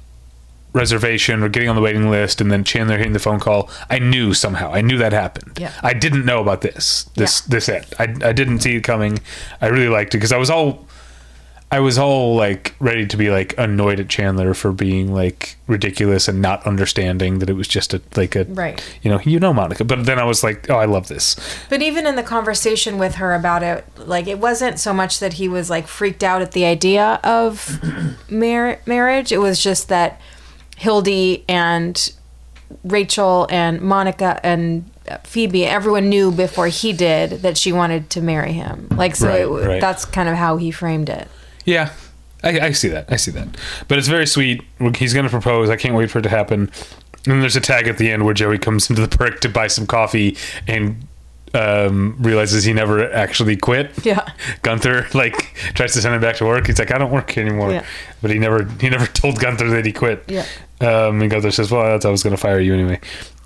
reservation 0.73 1.43
or 1.43 1.49
getting 1.49 1.69
on 1.69 1.77
the 1.77 1.83
waiting 1.83 2.11
list 2.11 2.41
and 2.41 2.51
then 2.51 2.65
Chandler 2.65 2.99
hitting 2.99 3.13
the 3.13 3.19
phone 3.21 3.39
call. 3.39 3.71
I 3.89 4.01
knew 4.01 4.35
somehow. 4.35 4.73
I 4.73 4.81
knew 4.81 4.99
that 4.99 5.13
happened. 5.13 5.57
Yeah. 5.59 5.73
I 5.83 5.95
didn't 5.95 6.25
know 6.25 6.41
about 6.41 6.63
this. 6.63 7.05
This 7.15 7.43
Yeah. 7.43 7.51
this 7.51 7.69
end. 7.69 7.87
I 7.99 8.05
I 8.29 8.33
didn't 8.33 8.61
see 8.61 8.77
it 8.77 8.83
coming. 8.83 9.21
I 9.61 9.67
really 9.69 9.89
liked 9.89 10.15
it 10.15 10.19
because 10.19 10.33
I 10.33 10.37
was 10.37 10.51
all 10.51 10.87
I 11.75 11.81
was 11.81 11.99
all 11.99 12.37
like 12.37 12.73
ready 12.79 13.05
to 13.05 13.17
be 13.17 13.31
like 13.31 13.53
annoyed 13.59 13.99
at 13.99 14.09
Chandler 14.09 14.55
for 14.55 14.71
being 14.71 15.13
like 15.13 15.57
ridiculous 15.67 16.29
and 16.29 16.41
not 16.41 16.65
understanding 16.65 17.41
that 17.41 17.51
it 17.51 17.55
was 17.55 17.67
just 17.67 17.93
a 17.93 18.01
like 18.15 18.37
a 18.37 18.45
Right. 18.45 18.81
you 19.03 19.11
know 19.11 19.19
you 19.25 19.41
know 19.41 19.53
Monica 19.53 19.85
but 19.85 20.07
then 20.07 20.21
I 20.21 20.25
was 20.25 20.45
like 20.45 20.71
oh 20.71 20.77
I 20.77 20.85
love 20.85 21.09
this 21.09 21.35
But 21.69 21.83
even 21.83 22.07
in 22.07 22.15
the 22.15 22.23
conversation 22.23 22.97
with 22.97 23.17
her 23.17 23.35
about 23.35 23.65
it, 23.65 23.85
like 23.99 24.29
it 24.29 24.39
wasn't 24.39 24.79
so 24.79 24.93
much 24.93 25.19
that 25.19 25.33
he 25.35 25.49
was 25.49 25.69
like 25.69 25.89
freaked 25.89 26.23
out 26.23 26.43
at 26.43 26.53
the 26.53 26.65
idea 26.65 27.19
of 27.25 27.81
mar- 28.31 28.79
marriage. 28.87 29.33
It 29.33 29.39
was 29.39 29.61
just 29.61 29.89
that 29.89 30.21
Hildy 30.77 31.45
and 31.49 32.13
Rachel 32.85 33.49
and 33.51 33.81
Monica 33.81 34.39
and 34.45 34.89
Phoebe, 35.25 35.65
everyone 35.67 36.09
knew 36.09 36.31
before 36.31 36.69
he 36.69 36.93
did 36.93 37.43
that 37.43 37.59
she 37.59 37.73
wanted 37.73 38.11
to 38.11 38.21
marry 38.21 38.53
him. 38.53 38.87
Like 38.93 39.17
so, 39.17 39.27
Right, 39.29 39.41
it, 39.65 39.69
right. 39.69 39.81
that's 39.81 40.05
kind 40.05 40.29
of 40.29 40.37
how 40.37 40.57
he 40.57 40.71
framed 40.71 41.09
it. 41.09 41.27
Yeah 41.65 41.93
I, 42.43 42.61
I 42.61 42.73
see 42.73 42.89
that 42.89 43.11
I 43.11 43.17
see 43.17 43.31
that 43.33 43.49
but 43.89 43.99
it's 43.99 44.09
very 44.09 44.27
sweet 44.27 44.63
he's 44.97 45.15
gonna 45.15 45.29
propose 45.31 45.71
I 45.71 45.77
can't 45.77 45.95
wait 45.95 46.11
for 46.11 46.19
it 46.19 46.23
to 46.23 46.29
happen 46.29 46.71
and 47.25 47.33
then 47.33 47.41
there's 47.41 47.57
a 47.57 47.61
tag 47.61 47.89
at 47.89 47.97
the 47.99 48.11
end 48.11 48.25
where 48.25 48.35
Joey 48.35 48.59
comes 48.59 48.91
into 48.91 49.05
the 49.07 49.17
perk 49.17 49.41
to 49.41 49.49
buy 49.49 49.67
some 49.67 49.87
coffee 49.87 50.37
and 50.67 51.07
um, 51.55 52.17
realizes 52.19 52.65
he 52.65 52.73
never 52.73 53.11
actually 53.13 53.57
quit 53.57 53.93
Yeah. 54.05 54.29
Gunther 54.63 55.07
like 55.15 55.55
tries 55.75 55.93
to 55.95 56.03
send 56.03 56.15
him 56.15 56.21
back 56.21 56.37
to 56.37 56.45
work. 56.45 56.67
He's 56.67 56.79
like, 56.79 56.91
I 56.93 56.99
don't 56.99 57.13
work 57.13 57.39
anymore. 57.39 57.71
Yeah. 57.71 57.87
But 58.21 58.33
he 58.33 58.39
never 58.39 58.65
he 58.81 58.91
never 58.91 59.07
told 59.13 59.39
Gunther 59.39 59.71
that 59.71 59.87
he 59.87 59.93
quit. 59.93 60.25
Yeah. 60.27 60.45
Um, 60.81 61.23
and 61.23 61.31
Gunther 61.31 61.53
says, 61.53 61.71
Well, 61.71 61.83
I 61.83 61.99
thought 61.99 62.09
I 62.09 62.11
was 62.11 62.23
going 62.23 62.35
to 62.35 62.41
fire 62.41 62.59
you 62.61 62.75
anyway. 62.75 63.01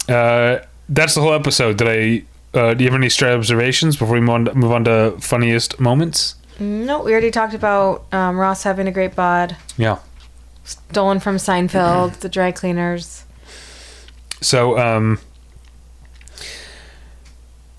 Uh, 0.09 0.61
that's 0.89 1.15
the 1.15 1.21
whole 1.21 1.35
episode. 1.35 1.77
Did 1.77 1.89
I? 1.89 2.59
Uh, 2.59 2.73
do 2.73 2.83
you 2.83 2.91
have 2.91 2.99
any 2.99 3.11
stray 3.11 3.35
observations 3.35 3.97
before 3.99 4.19
we 4.19 4.27
to, 4.27 4.55
move 4.55 4.73
on 4.73 4.85
to 4.85 5.15
funniest 5.21 5.79
moments? 5.79 6.35
No, 6.59 7.03
we 7.03 7.13
already 7.13 7.31
talked 7.31 7.55
about 7.55 8.05
um, 8.13 8.37
Ross 8.39 8.63
having 8.65 8.89
a 8.89 8.91
great 8.93 9.15
bod, 9.15 9.57
Yeah. 9.77 9.99
stolen 10.65 11.21
from 11.21 11.37
Seinfeld, 11.37 12.15
the 12.21 12.29
dry 12.29 12.51
cleaners. 12.53 13.25
So 14.41 14.79
um, 14.79 15.19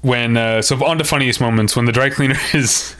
when 0.01 0.37
uh, 0.37 0.61
so 0.61 0.83
on 0.85 0.97
to 0.97 1.03
funniest 1.03 1.41
moments 1.41 1.75
when 1.75 1.85
the 1.85 1.91
dry 1.91 2.09
cleaner 2.09 2.37
is 2.53 2.95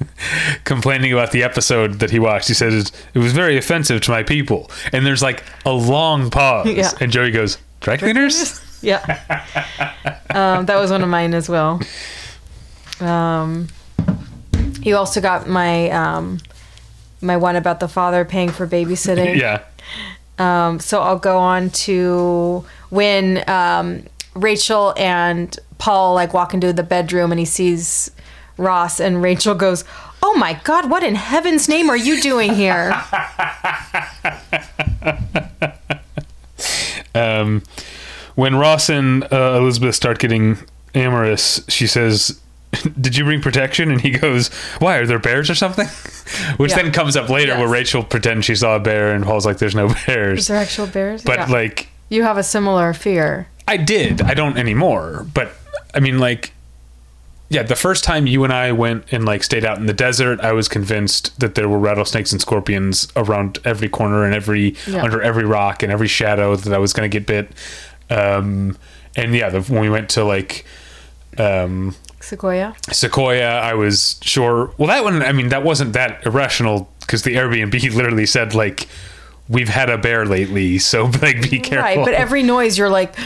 complaining 0.64 1.12
about 1.12 1.32
the 1.32 1.42
episode 1.42 1.94
that 2.00 2.10
he 2.10 2.18
watched, 2.18 2.48
he 2.48 2.54
says 2.54 2.90
it 3.14 3.18
was 3.18 3.32
very 3.32 3.56
offensive 3.58 4.00
to 4.02 4.10
my 4.10 4.22
people, 4.22 4.70
and 4.92 5.04
there's 5.04 5.22
like 5.22 5.42
a 5.66 5.72
long 5.72 6.30
pause, 6.30 6.66
Yeah. 6.68 6.90
and 7.00 7.12
Joey 7.12 7.30
goes, 7.30 7.58
"Dry 7.80 7.96
cleaners." 7.96 8.60
Yeah. 8.82 8.96
um, 10.30 10.64
that 10.64 10.76
was 10.80 10.90
one 10.90 11.02
of 11.02 11.08
mine 11.10 11.34
as 11.34 11.50
well. 11.50 11.82
Um, 12.98 13.68
you 14.82 14.96
also 14.96 15.20
got 15.20 15.48
my 15.48 15.90
um, 15.90 16.38
my 17.20 17.36
one 17.36 17.56
about 17.56 17.80
the 17.80 17.88
father 17.88 18.24
paying 18.24 18.50
for 18.50 18.66
babysitting. 18.66 19.36
yeah. 19.40 19.62
Um, 20.38 20.80
so 20.80 21.02
I'll 21.02 21.18
go 21.18 21.38
on 21.38 21.70
to 21.70 22.64
when 22.88 23.48
um, 23.48 24.04
Rachel 24.34 24.94
and 24.96 25.56
Paul 25.78 26.14
like 26.14 26.32
walk 26.32 26.54
into 26.54 26.72
the 26.72 26.82
bedroom 26.82 27.30
and 27.30 27.38
he 27.38 27.44
sees 27.44 28.10
Ross 28.56 29.00
and 29.00 29.22
Rachel 29.22 29.54
goes, 29.54 29.84
"Oh 30.22 30.34
my 30.36 30.60
God, 30.64 30.90
what 30.90 31.02
in 31.02 31.14
heaven's 31.14 31.68
name 31.68 31.90
are 31.90 31.96
you 31.96 32.20
doing 32.20 32.54
here?" 32.54 32.94
Um, 37.14 37.62
when 38.34 38.56
Ross 38.56 38.88
and 38.88 39.24
uh, 39.32 39.56
Elizabeth 39.58 39.94
start 39.94 40.18
getting 40.18 40.58
amorous, 40.94 41.64
she 41.68 41.86
says, 41.86 42.40
"Did 43.00 43.16
you 43.16 43.24
bring 43.24 43.40
protection?" 43.40 43.90
And 43.90 44.00
he 44.00 44.10
goes, 44.10 44.48
"Why 44.78 44.96
are 44.98 45.06
there 45.06 45.18
bears 45.18 45.50
or 45.50 45.54
something?" 45.54 45.86
Which 46.58 46.70
Yeah. 46.70 46.82
then 46.82 46.92
comes 46.92 47.16
up 47.16 47.28
later, 47.28 47.56
where 47.58 47.68
Rachel 47.68 48.02
pretends 48.04 48.46
she 48.46 48.54
saw 48.54 48.76
a 48.76 48.80
bear, 48.80 49.12
and 49.12 49.24
Paul's 49.24 49.44
like, 49.46 49.58
"There's 49.58 49.74
no 49.74 49.88
bears. 50.06 50.40
Is 50.40 50.46
bears." 50.46 50.46
there 50.48 50.56
actual 50.58 50.86
bears? 50.86 51.22
But 51.24 51.38
Yeah. 51.40 51.46
like, 51.46 51.88
you 52.08 52.22
have 52.22 52.38
a 52.38 52.42
similar 52.44 52.92
fear. 52.92 53.48
I 53.66 53.76
did. 53.76 54.22
I 54.22 54.34
don't 54.34 54.56
anymore. 54.58 55.26
But 55.32 55.52
I 55.94 56.00
mean, 56.00 56.18
like, 56.18 56.52
yeah, 57.48 57.62
the 57.64 57.76
first 57.76 58.04
time 58.04 58.26
you 58.28 58.44
and 58.44 58.52
I 58.52 58.70
went 58.72 59.04
and 59.12 59.24
like 59.24 59.42
stayed 59.42 59.64
out 59.64 59.78
in 59.78 59.86
the 59.86 59.92
desert, 59.92 60.40
I 60.40 60.52
was 60.52 60.68
convinced 60.68 61.38
that 61.40 61.54
there 61.56 61.68
were 61.68 61.78
rattlesnakes 61.78 62.30
and 62.32 62.40
scorpions 62.40 63.08
around 63.16 63.58
every 63.64 63.88
corner 63.88 64.24
and 64.24 64.34
every 64.34 64.76
Yeah. 64.86 65.02
under 65.02 65.20
every 65.20 65.44
rock 65.44 65.82
and 65.82 65.92
every 65.92 66.06
shadow 66.08 66.54
that 66.56 66.72
I 66.72 66.78
was 66.78 66.92
going 66.92 67.10
to 67.10 67.18
get 67.18 67.26
bit. 67.26 67.50
Um, 68.08 68.76
and 69.16 69.34
yeah, 69.34 69.48
the, 69.50 69.60
when 69.62 69.80
we 69.82 69.90
went 69.90 70.08
to 70.10 70.24
like 70.24 70.64
um, 71.38 71.94
Sequoia. 72.20 72.74
Sequoia, 72.92 73.48
I 73.48 73.74
was 73.74 74.18
sure. 74.22 74.72
Well, 74.78 74.88
that 74.88 75.02
one, 75.04 75.22
I 75.22 75.32
mean, 75.32 75.48
that 75.48 75.62
wasn't 75.64 75.94
that 75.94 76.24
irrational 76.26 76.90
because 77.00 77.22
the 77.22 77.34
Airbnb 77.36 77.94
literally 77.94 78.26
said 78.26 78.54
like. 78.54 78.88
We've 79.48 79.68
had 79.68 79.90
a 79.90 79.98
bear 79.98 80.26
lately, 80.26 80.78
so 80.78 81.06
like 81.22 81.50
be 81.50 81.58
careful. 81.58 81.82
Right, 81.82 81.96
but 81.96 82.14
every 82.14 82.44
noise 82.44 82.78
you're 82.78 82.88
like, 82.88 83.16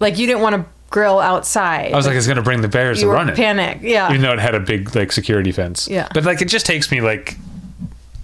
like 0.00 0.18
you 0.18 0.26
didn't 0.26 0.42
want 0.42 0.56
to 0.56 0.64
grill 0.90 1.20
outside. 1.20 1.92
I 1.92 1.96
was 1.96 2.06
like, 2.06 2.16
it's 2.16 2.26
gonna 2.26 2.42
bring 2.42 2.60
the 2.60 2.66
bears 2.68 2.98
to 3.00 3.06
run 3.06 3.28
it. 3.28 3.36
panic. 3.36 3.78
Yeah. 3.80 4.08
even 4.10 4.20
though 4.22 4.32
it 4.32 4.40
had 4.40 4.56
a 4.56 4.60
big 4.60 4.96
like 4.96 5.12
security 5.12 5.52
fence. 5.52 5.86
Yeah. 5.86 6.08
But 6.12 6.24
like 6.24 6.42
it 6.42 6.48
just 6.48 6.66
takes 6.66 6.90
me 6.90 7.00
like 7.00 7.36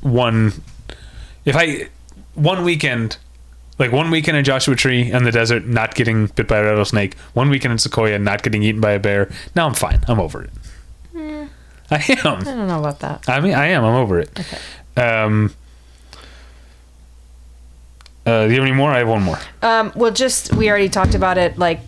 one 0.00 0.52
if 1.44 1.54
I 1.56 1.88
one 2.34 2.64
weekend 2.64 3.16
like 3.78 3.92
one 3.92 4.10
weekend 4.10 4.36
in 4.36 4.44
Joshua 4.44 4.74
Tree 4.76 5.10
in 5.10 5.24
the 5.24 5.32
desert 5.32 5.66
not 5.66 5.94
getting 5.94 6.26
bit 6.28 6.48
by 6.48 6.58
a 6.58 6.64
rattlesnake, 6.64 7.16
one 7.34 7.50
weekend 7.50 7.72
in 7.72 7.78
Sequoia 7.78 8.18
not 8.18 8.42
getting 8.42 8.62
eaten 8.62 8.80
by 8.80 8.92
a 8.92 8.98
bear. 8.98 9.30
Now 9.54 9.66
I'm 9.66 9.74
fine. 9.74 10.00
I'm 10.08 10.20
over 10.20 10.44
it. 10.44 10.50
Hmm. 11.12 11.44
I 11.90 12.04
am. 12.24 12.40
I 12.40 12.44
don't 12.44 12.66
know 12.66 12.80
about 12.80 13.00
that. 13.00 13.28
I 13.28 13.40
mean 13.40 13.54
I 13.54 13.68
am. 13.68 13.84
I'm 13.84 13.94
over 13.94 14.20
it. 14.20 14.40
Um 14.96 15.54
uh, 18.26 18.46
do 18.46 18.52
you 18.52 18.56
have 18.56 18.66
any 18.66 18.76
more? 18.76 18.90
I 18.90 18.98
have 18.98 19.08
one 19.08 19.22
more. 19.22 19.38
Um, 19.62 19.92
well, 19.94 20.10
just 20.10 20.52
we 20.52 20.68
already 20.68 20.88
talked 20.88 21.14
about 21.14 21.38
it. 21.38 21.56
Like 21.58 21.78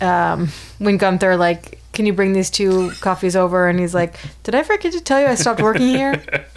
um, 0.00 0.48
when 0.78 0.96
Gunther 0.96 1.36
like, 1.36 1.80
can 1.92 2.04
you 2.04 2.12
bring 2.12 2.32
these 2.32 2.50
two 2.50 2.90
coffees 3.00 3.36
over? 3.36 3.68
And 3.68 3.78
he's 3.78 3.94
like, 3.94 4.18
Did 4.42 4.56
I 4.56 4.64
forget 4.64 4.92
to 4.92 5.00
tell 5.00 5.20
you 5.20 5.26
I 5.26 5.36
stopped 5.36 5.60
working 5.60 5.88
here? 5.88 6.22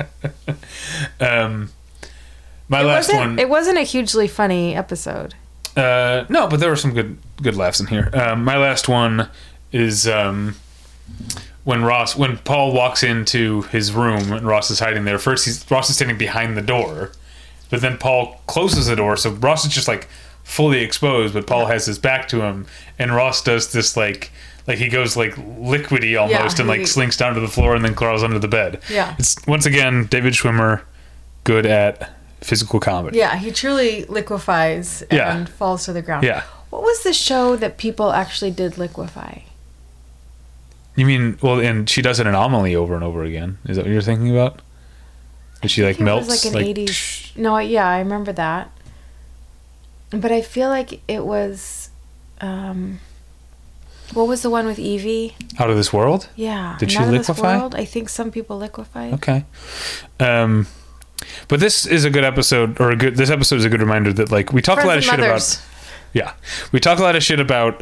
Um, 1.20 1.70
my 2.72 2.82
It 2.82 2.86
last 2.86 3.10
wasn't. 3.10 3.20
one. 3.20 3.40
It 3.40 3.50
wasn't 3.50 3.78
a 3.78 3.84
hugely 3.84 4.28
funny 4.28 4.76
episode. 4.76 5.36
Uh, 5.78 6.26
no, 6.30 6.48
but 6.48 6.60
there 6.60 6.70
were 6.70 6.76
some 6.76 6.94
good 6.94 7.18
good 7.42 7.56
laughs 7.56 7.80
in 7.80 7.88
here. 7.88 8.10
Um, 8.14 8.44
my 8.44 8.58
last 8.58 8.90
one 8.90 9.30
is 9.72 10.08
um, 10.08 10.56
when 11.64 11.84
Ross 11.84 12.16
when 12.16 12.38
Paul 12.40 12.74
walks 12.74 13.04
into 13.04 13.62
his 13.64 13.92
room 13.94 14.32
and 14.34 14.46
Ross 14.48 14.72
is 14.72 14.80
hiding 14.80 15.06
there. 15.06 15.20
First, 15.20 15.46
he's 15.46 15.70
Ross 15.70 15.90
is 15.90 15.96
standing 15.96 16.18
behind 16.18 16.58
the 16.58 16.62
door, 16.62 17.12
but 17.70 17.82
then 17.82 17.98
Paul 17.98 18.42
closes 18.48 18.88
the 18.88 18.96
door, 18.96 19.16
so 19.18 19.30
Ross 19.32 19.66
is 19.66 19.74
just 19.74 19.88
like 19.88 20.08
fully 20.44 20.82
exposed, 20.82 21.34
but 21.34 21.46
Paul 21.48 21.68
has 21.68 21.86
his 21.86 22.00
back 22.00 22.28
to 22.30 22.42
him, 22.42 22.66
and 22.98 23.14
Ross 23.14 23.44
does 23.44 23.72
this 23.72 23.96
like. 23.96 24.32
Like 24.68 24.78
he 24.78 24.90
goes 24.90 25.18
like 25.18 25.34
liquidy 25.36 26.22
almost 26.22 26.60
and 26.60 26.70
like 26.70 26.82
he- 26.82 26.86
slinks 26.86 27.18
down 27.18 27.34
to 27.34 27.40
the 27.40 27.48
floor 27.48 27.76
and 27.76 27.84
then 27.84 27.96
crawls 27.96 28.22
under 28.24 28.38
the 28.38 28.48
bed. 28.48 28.80
Yeah. 28.92 29.16
It's 29.18 29.36
once 29.48 29.66
again 29.66 30.06
David 30.06 30.34
Schwimmer, 30.34 30.82
good 31.46 31.66
at 31.66 32.12
physical 32.42 32.80
comedy. 32.80 33.18
Yeah, 33.18 33.36
he 33.38 33.52
truly 33.52 34.06
liquefies 34.06 35.02
and 35.04 35.12
Yeah. 35.18 35.46
falls 35.46 35.86
to 35.86 35.94
the 35.94 36.02
ground. 36.02 36.24
Yeah. 36.24 36.44
What 36.70 36.82
was 36.84 37.04
the 37.04 37.14
show 37.14 37.56
that 37.58 37.78
people 37.78 38.12
actually 38.12 38.52
did 38.52 38.78
liquefy? 38.78 39.44
You 40.96 41.06
mean 41.06 41.38
well, 41.42 41.60
and 41.60 41.90
she 41.90 42.02
does 42.02 42.20
an 42.20 42.28
anomaly 42.28 42.76
over 42.76 42.96
and 42.96 43.04
over 43.04 43.24
again. 43.24 43.58
Is 43.66 43.78
that 43.78 43.86
what 43.86 43.92
you're 43.92 44.02
thinking 44.02 44.30
about? 44.32 44.62
And 45.62 45.70
she 45.72 45.84
like 45.84 46.00
It 46.00 46.04
melts 46.04 46.28
was 46.28 46.46
like 46.46 46.54
an 46.54 46.60
'80s. 46.62 47.36
No, 47.38 47.58
yeah, 47.60 47.88
I 47.88 48.00
remember 48.00 48.32
that. 48.34 48.72
But 50.10 50.32
I 50.32 50.42
feel 50.42 50.70
like 50.70 51.02
it 51.08 51.26
was. 51.26 51.90
Um, 52.42 53.00
what 54.14 54.28
was 54.28 54.42
the 54.42 54.50
one 54.50 54.66
with 54.66 54.80
Evie? 54.80 55.36
out 55.60 55.70
of 55.70 55.78
this 55.78 55.94
world. 55.94 56.28
Yeah. 56.36 56.76
Did 56.80 56.92
she 56.92 56.98
Not 56.98 57.06
of 57.08 57.12
This 57.14 57.30
liquefy? 57.30 57.78
I 57.78 57.86
think 57.86 58.10
some 58.10 58.32
people 58.32 58.58
liquefy. 58.58 59.14
Okay. 59.14 59.46
Um, 60.20 60.68
but 61.48 61.60
this 61.60 61.86
is 61.86 62.06
a 62.06 62.10
good 62.10 62.24
episode, 62.24 62.80
or 62.80 62.92
a 62.92 62.96
good. 62.96 63.16
This 63.16 63.30
episode 63.30 63.58
is 63.58 63.66
a 63.66 63.70
good 63.70 63.82
reminder 63.82 64.12
that 64.14 64.32
like 64.32 64.52
we 64.54 64.62
talk 64.62 64.84
a 64.84 64.88
lot 64.88 64.98
of 64.98 65.04
shit 65.04 65.14
and 65.14 65.24
about. 65.24 65.62
Yeah, 66.14 66.34
we 66.72 66.80
talk 66.80 67.00
a 67.00 67.02
lot 67.04 67.16
of 67.16 67.24
shit 67.24 67.40
about 67.40 67.82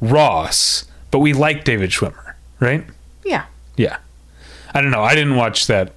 Ross, 0.00 0.84
but 1.10 1.20
we 1.20 1.32
like 1.32 1.64
David 1.64 1.90
Schwimmer, 1.90 2.34
right? 2.60 2.84
Yeah. 3.24 3.46
Yeah. 3.76 3.98
I 4.74 4.80
don't 4.80 4.90
know. 4.90 5.02
I 5.02 5.14
didn't 5.14 5.36
watch 5.36 5.66
that 5.68 5.92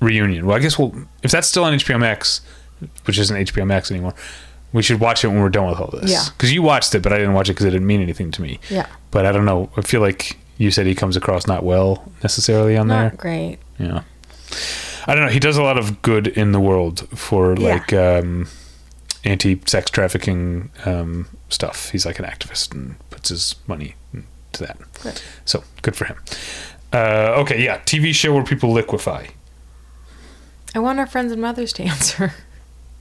reunion. 0.00 0.46
Well, 0.46 0.56
I 0.56 0.60
guess 0.60 0.78
we'll 0.78 0.94
if 1.22 1.30
that's 1.30 1.48
still 1.48 1.64
on 1.64 1.72
HBO 1.74 1.98
Max, 1.98 2.40
which 3.04 3.18
isn't 3.18 3.36
HBO 3.36 3.66
Max 3.66 3.90
anymore. 3.90 4.14
We 4.72 4.82
should 4.82 5.00
watch 5.00 5.24
it 5.24 5.28
when 5.28 5.40
we're 5.40 5.48
done 5.48 5.66
with 5.70 5.80
all 5.80 5.88
this. 5.98 6.10
Yeah. 6.10 6.24
Because 6.36 6.52
you 6.52 6.60
watched 6.60 6.94
it, 6.94 7.02
but 7.02 7.10
I 7.12 7.16
didn't 7.16 7.32
watch 7.32 7.48
it 7.48 7.52
because 7.52 7.64
it 7.64 7.70
didn't 7.70 7.86
mean 7.86 8.02
anything 8.02 8.30
to 8.32 8.42
me. 8.42 8.60
Yeah. 8.68 8.86
But 9.10 9.24
I 9.24 9.32
don't 9.32 9.46
know. 9.46 9.70
I 9.78 9.80
feel 9.80 10.02
like 10.02 10.36
you 10.58 10.70
said 10.70 10.84
he 10.84 10.94
comes 10.94 11.16
across 11.16 11.46
not 11.46 11.64
well 11.64 12.12
necessarily 12.22 12.76
on 12.76 12.88
Not 12.88 13.00
there. 13.00 13.10
great. 13.16 13.58
Yeah. 13.78 14.02
I 15.08 15.14
don't 15.14 15.24
know. 15.26 15.32
He 15.32 15.40
does 15.40 15.56
a 15.56 15.62
lot 15.62 15.78
of 15.78 16.02
good 16.02 16.26
in 16.28 16.52
the 16.52 16.60
world 16.60 17.08
for 17.18 17.54
Yeah. 17.58 17.68
like 17.68 17.92
um, 17.94 18.46
anti-sex 19.24 19.90
trafficking 19.90 20.70
um, 20.84 21.26
stuff. 21.48 21.88
He's 21.90 22.04
like 22.06 22.18
an 22.18 22.26
activist 22.26 22.72
and 22.74 22.96
puts 23.10 23.30
his 23.30 23.56
money 23.66 23.94
to 24.52 24.64
that. 24.66 24.78
Good. 25.02 25.20
So 25.46 25.64
good 25.82 25.96
for 25.96 26.04
him. 26.04 26.18
Uh, 26.92 27.34
okay, 27.38 27.62
yeah, 27.62 27.78
TV 27.80 28.14
show 28.14 28.34
where 28.34 28.44
people 28.44 28.70
liquefy. 28.70 29.28
I 30.74 30.78
want 30.78 30.98
our 30.98 31.06
friends 31.06 31.32
and 31.32 31.40
mothers 31.40 31.72
to 31.74 31.82
answer. 31.94 32.34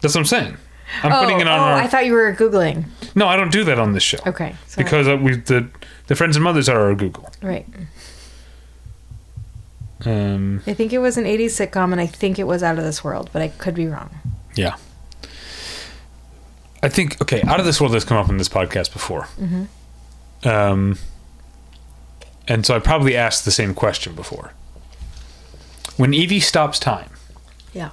That's 0.01 0.15
what 0.15 0.21
I'm 0.21 0.25
saying. 0.25 0.57
I'm 1.03 1.11
oh, 1.11 1.21
putting 1.25 1.41
it 1.41 1.47
on 1.47 1.59
oh, 1.59 1.63
our. 1.63 1.73
I 1.73 1.87
thought 1.87 2.05
you 2.05 2.13
were 2.13 2.33
googling. 2.33 2.85
no, 3.15 3.27
I 3.27 3.35
don't 3.35 3.51
do 3.51 3.65
that 3.65 3.77
on 3.77 3.91
this 3.91 4.03
show. 4.03 4.19
Okay. 4.25 4.55
sorry. 4.67 4.83
Because 4.85 5.07
uh, 5.09 5.17
we 5.17 5.35
the 5.35 5.67
the 6.07 6.15
friends 6.15 6.37
and 6.37 6.43
mothers 6.45 6.69
are 6.69 6.79
our 6.79 6.95
Google. 6.95 7.29
right. 7.41 7.65
Um, 10.07 10.61
I 10.67 10.73
think 10.73 10.93
it 10.93 10.99
was 10.99 11.17
an 11.17 11.25
'80s 11.25 11.45
sitcom, 11.67 11.91
and 11.91 11.99
I 11.99 12.05
think 12.07 12.39
it 12.39 12.45
was 12.45 12.63
Out 12.63 12.77
of 12.77 12.83
This 12.83 13.03
World, 13.03 13.29
but 13.33 13.41
I 13.41 13.47
could 13.49 13.75
be 13.75 13.87
wrong. 13.87 14.09
yeah. 14.55 14.75
I 16.83 16.89
think 16.89 17.19
okay. 17.21 17.41
Out 17.43 17.59
of 17.59 17.65
this 17.65 17.81
world 17.81 17.93
has 17.95 18.05
come 18.05 18.17
up 18.17 18.29
in 18.29 18.37
this 18.37 18.47
podcast 18.49 18.93
before. 18.93 19.23
Mm-hmm. 19.39 20.47
Um, 20.47 20.97
and 22.47 22.65
so 22.65 22.75
I 22.75 22.79
probably 22.79 23.17
asked 23.17 23.45
the 23.45 23.51
same 23.51 23.73
question 23.73 24.13
before. 24.13 24.53
When 25.97 26.13
Evie 26.13 26.39
stops 26.39 26.77
time, 26.77 27.09
Yeah. 27.73 27.89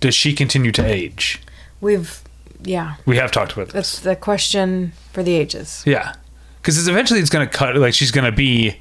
does 0.00 0.14
she 0.16 0.34
continue 0.34 0.72
to 0.72 0.84
age? 0.84 1.40
We've, 1.80 2.20
yeah. 2.62 2.96
We 3.06 3.16
have 3.16 3.30
talked 3.30 3.52
about 3.52 3.66
this. 3.68 3.72
That's 3.74 4.00
the 4.00 4.16
question 4.16 4.92
for 5.12 5.22
the 5.22 5.34
ages. 5.36 5.84
Yeah, 5.86 6.14
because 6.60 6.88
eventually 6.88 7.20
it's 7.20 7.30
going 7.30 7.48
to 7.48 7.52
cut. 7.52 7.76
Like 7.76 7.94
she's 7.94 8.10
going 8.10 8.24
to 8.24 8.32
be 8.36 8.79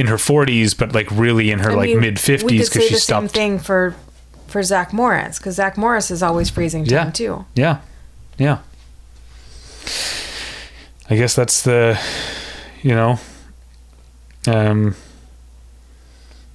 in 0.00 0.06
her 0.08 0.18
forties, 0.18 0.74
but 0.74 0.92
like 0.94 1.08
really 1.10 1.50
in 1.50 1.58
her 1.60 1.70
I 1.72 1.74
like 1.74 1.96
mid 1.96 2.14
We 2.14 2.20
fifties 2.20 2.68
could 2.68 2.82
say 2.82 2.88
because 2.88 2.88
she 2.88 2.94
the 2.94 3.20
same 3.20 3.28
thing 3.28 3.58
for 3.58 3.94
for 4.48 4.62
Zach 4.62 4.92
Morris 4.92 5.38
because 5.38 5.54
Zach 5.54 5.76
Morris 5.76 6.10
is 6.10 6.22
always 6.22 6.50
freezing 6.50 6.84
time 6.84 7.06
Yeah. 7.06 7.10
too. 7.12 7.44
Yeah, 7.54 7.78
yeah. 8.38 8.58
I 11.08 11.16
guess 11.16 11.34
that's 11.34 11.62
the, 11.62 12.00
you 12.82 12.94
know, 12.94 13.18
um, 14.46 14.94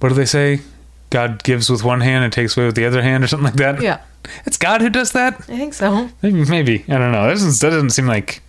what 0.00 0.08
do 0.08 0.14
they 0.14 0.24
say? 0.24 0.60
God 1.10 1.42
gives 1.44 1.68
with 1.70 1.84
one 1.84 2.00
hand 2.00 2.24
and 2.24 2.32
takes 2.32 2.56
away 2.56 2.66
with 2.66 2.74
the 2.74 2.84
other 2.86 3.02
hand, 3.02 3.22
or 3.22 3.26
something 3.28 3.44
like 3.44 3.56
that. 3.56 3.80
Yeah, 3.82 4.00
it's 4.44 4.56
God 4.56 4.80
who 4.80 4.88
does 4.90 5.12
that. 5.12 5.34
I 5.34 5.56
think 5.56 5.72
so. 5.74 6.08
Maybe, 6.22 6.44
maybe 6.46 6.84
I 6.88 6.98
don't 6.98 7.12
know. 7.12 7.22
That 7.26 7.34
doesn't 7.34 7.60
that 7.60 7.70
doesn't 7.70 7.90
seem 7.90 8.06
like 8.06 8.42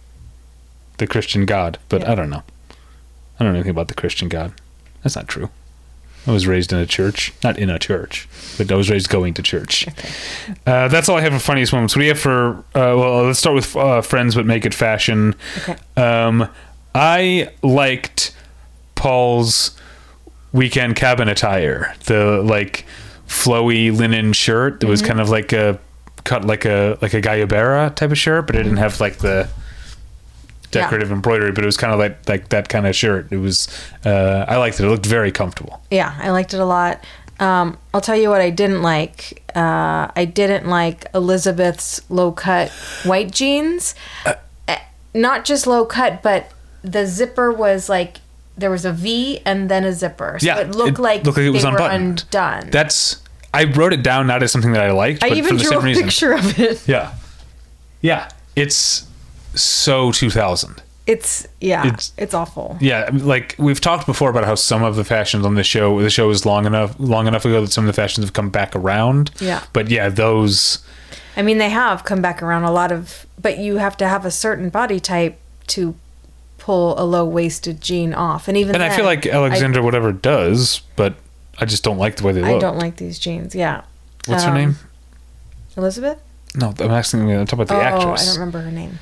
the 0.97 1.07
Christian 1.07 1.45
God, 1.45 1.77
but 1.89 2.01
Yeah. 2.01 2.11
I 2.11 2.15
don't 2.15 2.29
know. 2.29 2.43
I 3.39 3.43
don't 3.43 3.53
know 3.53 3.59
anything 3.59 3.71
about 3.71 3.87
the 3.89 3.93
Christian 3.93 4.29
God. 4.29 4.53
That's 5.03 5.15
not 5.15 5.27
true. 5.27 5.49
I 6.25 6.31
was 6.31 6.45
raised 6.45 6.73
in 6.73 6.79
a 6.79 6.85
church, 6.85 7.31
not 7.43 7.57
in 7.57 7.69
a 7.69 7.79
church, 7.79 8.27
but 8.57 8.69
I 8.69 8.75
was 8.75 8.89
raised 8.89 9.07
going 9.07 9.33
to 9.35 9.41
church. 9.41 9.87
Uh, 10.65 10.89
that's 10.89 11.07
all 11.07 11.15
I 11.17 11.21
have 11.21 11.31
for 11.31 11.39
funniest 11.39 11.71
moments. 11.71 11.95
What 11.95 12.01
do 12.01 12.05
you 12.05 12.11
have 12.11 12.19
for? 12.19 12.57
Uh, 12.75 12.97
well, 12.97 13.23
let's 13.23 13.39
start 13.39 13.55
with 13.55 13.73
uh, 13.77 14.01
friends, 14.01 14.35
but 14.35 14.45
make 14.45 14.65
it 14.65 14.73
fashion. 14.73 15.35
Okay. 15.59 15.77
Um, 15.95 16.49
I 16.93 17.49
liked 17.63 18.35
Paul's 18.95 19.79
weekend 20.51 20.95
cabin 20.97 21.29
attire, 21.29 21.95
the 22.05 22.41
like 22.43 22.85
flowy 23.27 23.95
linen 23.95 24.33
shirt 24.33 24.79
that 24.81 24.87
was 24.87 25.01
Mm-hmm. 25.01 25.07
kind 25.07 25.21
of 25.21 25.29
like 25.29 25.53
a 25.53 25.79
cut 26.25 26.43
like 26.43 26.65
a 26.65 26.97
like 27.01 27.13
a 27.13 27.21
guayabera 27.21 27.95
type 27.95 28.11
of 28.11 28.17
shirt, 28.17 28.47
but 28.47 28.55
it 28.57 28.63
didn't 28.63 28.77
have 28.79 28.99
like 28.99 29.19
the 29.19 29.47
decorative 30.71 31.11
embroidery, 31.11 31.51
but 31.51 31.63
it 31.63 31.65
was 31.65 31.77
kind 31.77 31.93
of 31.93 31.99
like 31.99 32.27
like 32.27 32.49
that 32.49 32.69
kind 32.69 32.85
of 32.87 32.95
shirt. 32.95 33.27
It 33.31 33.37
was 33.37 33.67
uh, 34.05 34.45
I 34.47 34.57
liked 34.57 34.79
it. 34.79 34.85
It 34.85 34.89
looked 34.89 35.05
very 35.05 35.31
comfortable. 35.31 35.81
Yeah, 35.91 36.13
I 36.21 36.29
liked 36.31 36.53
it 36.53 36.59
a 36.59 36.65
lot. 36.65 37.03
Um, 37.39 37.77
I'll 37.93 38.01
tell 38.01 38.15
you 38.15 38.29
what 38.29 38.41
I 38.41 38.49
didn't 38.49 38.81
like. 38.81 39.43
Uh, 39.55 40.09
I 40.15 40.25
didn't 40.25 40.67
like 40.67 41.05
Elizabeth's 41.13 42.01
low 42.09 42.31
cut 42.31 42.69
white 43.03 43.31
jeans. 43.31 43.93
Uh, 44.25 44.33
Eh, 44.67 44.79
Not 45.13 45.45
just 45.45 45.67
low 45.67 45.85
cut, 45.85 46.21
but 46.23 46.51
the 46.83 47.05
zipper 47.05 47.51
was 47.51 47.89
like 47.89 48.17
there 48.57 48.71
was 48.71 48.85
a 48.85 48.91
V 48.91 49.39
and 49.45 49.69
then 49.69 49.83
a 49.83 49.93
zipper. 49.93 50.37
So 50.39 50.47
Yeah, 50.47 50.57
it 50.61 50.71
looked 50.75 50.97
it 50.97 51.01
like 51.01 51.23
looked 51.25 51.37
like 51.37 51.45
it 51.45 51.51
was 51.51 51.63
unbuttoned. 51.63 52.23
undone. 52.23 52.69
That's 52.71 53.21
I 53.53 53.63
wrote 53.65 53.93
it 53.93 54.03
down 54.03 54.27
not 54.27 54.41
as 54.43 54.51
something 54.51 54.73
that 54.73 54.81
I 54.83 54.91
liked, 54.91 55.23
I 55.23 55.29
but 55.29 55.37
even 55.37 55.57
for 55.57 55.63
the 55.63 55.69
drew 55.69 55.79
a 55.79 55.81
reason. 55.81 56.03
picture 56.03 56.33
of 56.33 56.59
it. 56.59 56.87
Yeah, 56.87 57.13
yeah, 58.01 58.29
it's 58.55 59.06
so 59.61 60.11
2000. 60.11 60.81
It's 61.05 61.47
yeah, 61.61 61.87
It's- 61.87 62.11
it's, 62.17 62.33
awful. 62.33 62.77
Yeah, 62.81 63.09
like 63.13 63.55
we've 63.57 63.79
talked 63.79 64.05
before 64.05 64.29
about 64.29 64.43
how 64.43 64.55
some 64.55 64.83
of 64.83 64.97
the 64.97 65.05
fashions 65.05 65.45
on 65.45 65.55
the 65.55 65.63
show, 65.63 66.01
the 66.01 66.09
show 66.09 66.29
is 66.29 66.45
long 66.45 66.65
enough, 66.65 66.95
long 66.99 67.27
enough 67.27 67.45
ago 67.45 67.61
that 67.61 67.71
some 67.71 67.85
of 67.85 67.87
the 67.87 67.93
fashions 67.93 68.25
have 68.25 68.33
come 68.33 68.49
back 68.49 68.75
around. 68.75 69.31
Yeah. 69.39 69.63
but 69.71 69.89
yeah, 69.89 70.09
those. 70.09 70.79
I 71.37 71.43
mean, 71.43 71.59
they 71.59 71.69
have 71.69 72.03
come 72.03 72.21
back 72.21 72.43
around 72.43 72.65
a 72.65 72.71
lot 72.71 72.91
of, 72.91 73.25
but 73.41 73.57
you 73.57 73.77
have 73.77 73.95
to 73.97 74.07
have 74.07 74.25
a 74.25 74.31
certain 74.31 74.69
body 74.69 74.99
type 74.99 75.39
to 75.67 75.95
pull 76.57 76.99
a 76.99 77.05
low 77.05 77.23
waisted 77.23 77.79
jean 77.79 78.13
off, 78.13 78.49
and 78.49 78.57
even 78.57 78.75
And 78.75 78.83
I 78.83 78.93
feel 78.93 79.05
like 79.05 79.25
Alexandra, 79.25 79.81
whatever 79.81 80.11
does, 80.11 80.81
but 80.97 81.15
I 81.57 81.63
just 81.63 81.85
don't 81.85 81.97
like 81.97 82.17
the 82.17 82.23
way 82.23 82.33
they 82.33 82.41
look. 82.41 82.57
I 82.57 82.59
don't 82.59 82.77
like 82.77 82.97
these 82.97 83.17
jeans. 83.17 83.55
Yeah, 83.55 83.83
What's 84.25 84.43
her 84.43 84.49
um, 84.49 84.55
name? 84.55 84.75
Elizabeth. 85.77 86.19
No, 86.53 86.73
I'm 86.79 86.91
asking. 86.91 87.31
I'm 87.31 87.45
talking 87.45 87.63
about 87.63 87.73
the 87.73 87.79
oh, 87.79 87.81
actress. 87.81 88.23
I 88.23 88.25
don't 88.25 88.39
remember 88.39 88.61
her 88.61 88.71
name. 88.71 88.99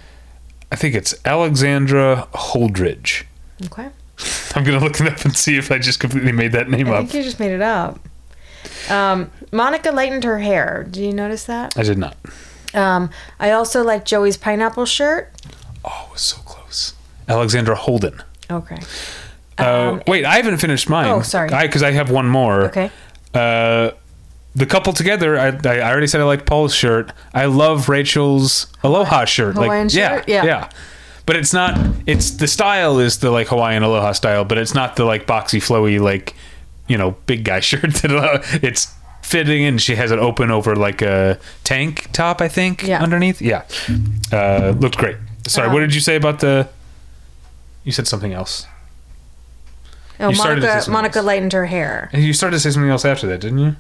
I 0.71 0.75
think 0.75 0.95
it's 0.95 1.13
Alexandra 1.25 2.27
Holdridge. 2.33 3.23
Okay, 3.65 3.89
I'm 4.55 4.63
gonna 4.63 4.79
look 4.79 4.99
it 4.99 5.07
up 5.07 5.23
and 5.25 5.35
see 5.35 5.57
if 5.57 5.71
I 5.71 5.77
just 5.79 5.99
completely 5.99 6.31
made 6.31 6.51
that 6.53 6.69
name 6.69 6.87
up. 6.87 6.93
I 6.93 6.97
up. 6.97 7.01
think 7.05 7.13
you 7.15 7.23
just 7.23 7.39
made 7.39 7.51
it 7.51 7.61
up. 7.61 7.99
Um, 8.89 9.31
Monica 9.51 9.91
lightened 9.91 10.23
her 10.23 10.39
hair. 10.39 10.85
Did 10.89 11.03
you 11.03 11.13
notice 11.13 11.45
that? 11.45 11.77
I 11.77 11.83
did 11.83 11.97
not. 11.97 12.17
Um, 12.73 13.09
I 13.39 13.51
also 13.51 13.83
like 13.83 14.05
Joey's 14.05 14.37
pineapple 14.37 14.85
shirt. 14.85 15.31
Oh, 15.83 16.05
it 16.09 16.13
was 16.13 16.21
so 16.21 16.37
close. 16.41 16.93
Alexandra 17.27 17.75
Holden. 17.75 18.21
Okay. 18.51 18.77
Uh, 19.57 19.91
Um, 19.93 20.03
wait, 20.07 20.25
I 20.25 20.35
haven't 20.35 20.57
finished 20.57 20.89
mine. 20.89 21.07
Oh, 21.07 21.21
sorry. 21.21 21.49
Because 21.49 21.81
I, 21.83 21.91
have 21.91 22.11
one 22.11 22.27
more. 22.27 22.65
Okay. 22.65 22.91
Uh, 23.33 23.91
the 24.55 24.65
couple 24.65 24.93
together. 24.93 25.37
I, 25.37 25.47
I 25.65 25.81
already 25.91 26.07
said 26.07 26.21
I 26.21 26.23
liked 26.23 26.45
Paul's 26.45 26.73
shirt. 26.73 27.11
I 27.33 27.45
love 27.45 27.89
Rachel's 27.89 28.67
Aloha 28.83 29.25
shirt. 29.25 29.55
Hawaiian 29.55 29.87
like, 29.87 29.91
shirt? 29.91 30.27
Yeah, 30.27 30.43
Yeah. 30.43 30.45
yeah. 30.45 30.69
But 31.25 31.35
it's 31.37 31.53
not. 31.53 31.77
It's 32.05 32.31
the 32.31 32.47
style 32.47 32.99
is 32.99 33.17
the 33.19 33.31
like 33.31 33.47
Hawaiian 33.47 33.81
Aloha 33.83 34.11
style, 34.13 34.45
but 34.45 34.57
it's 34.59 34.73
not 34.75 34.95
the 34.95 35.05
like 35.05 35.25
boxy, 35.25 35.59
flowy, 35.59 35.99
like 35.99 36.35
you 36.87 36.97
know, 36.97 37.11
big 37.25 37.43
guy 37.43 37.59
shirt. 37.69 37.93
That 37.95 38.11
uh, 38.11 38.39
it's 38.61 38.93
fitting, 39.23 39.65
and 39.65 39.81
she 39.81 39.95
has 39.95 40.11
it 40.11 40.19
open 40.19 40.51
over 40.51 40.75
like 40.75 41.01
a 41.01 41.39
tank 41.63 42.09
top. 42.13 42.41
I 42.41 42.47
think. 42.47 42.83
Yeah. 42.83 43.01
Underneath. 43.01 43.41
Yeah. 43.41 43.63
Uh, 44.31 44.75
looked 44.77 44.97
great. 44.97 45.17
Sorry. 45.47 45.67
Um, 45.67 45.73
what 45.73 45.79
did 45.79 45.95
you 45.95 46.01
say 46.01 46.15
about 46.15 46.41
the? 46.41 46.69
You 47.83 47.91
said 47.91 48.05
something 48.07 48.31
else. 48.33 48.67
Oh, 50.19 50.29
You 50.29 50.35
started 50.35 50.61
to 50.61 50.67
say 50.67 50.73
Monica 50.73 50.91
Monica 50.91 51.17
else. 51.19 51.25
lightened 51.25 51.53
her 51.53 51.65
hair. 51.65 52.09
And 52.13 52.23
You 52.23 52.33
started 52.33 52.55
to 52.57 52.59
say 52.59 52.69
something 52.69 52.89
else 52.89 53.03
after 53.03 53.25
that, 53.27 53.41
didn't 53.41 53.59
you? 53.59 53.75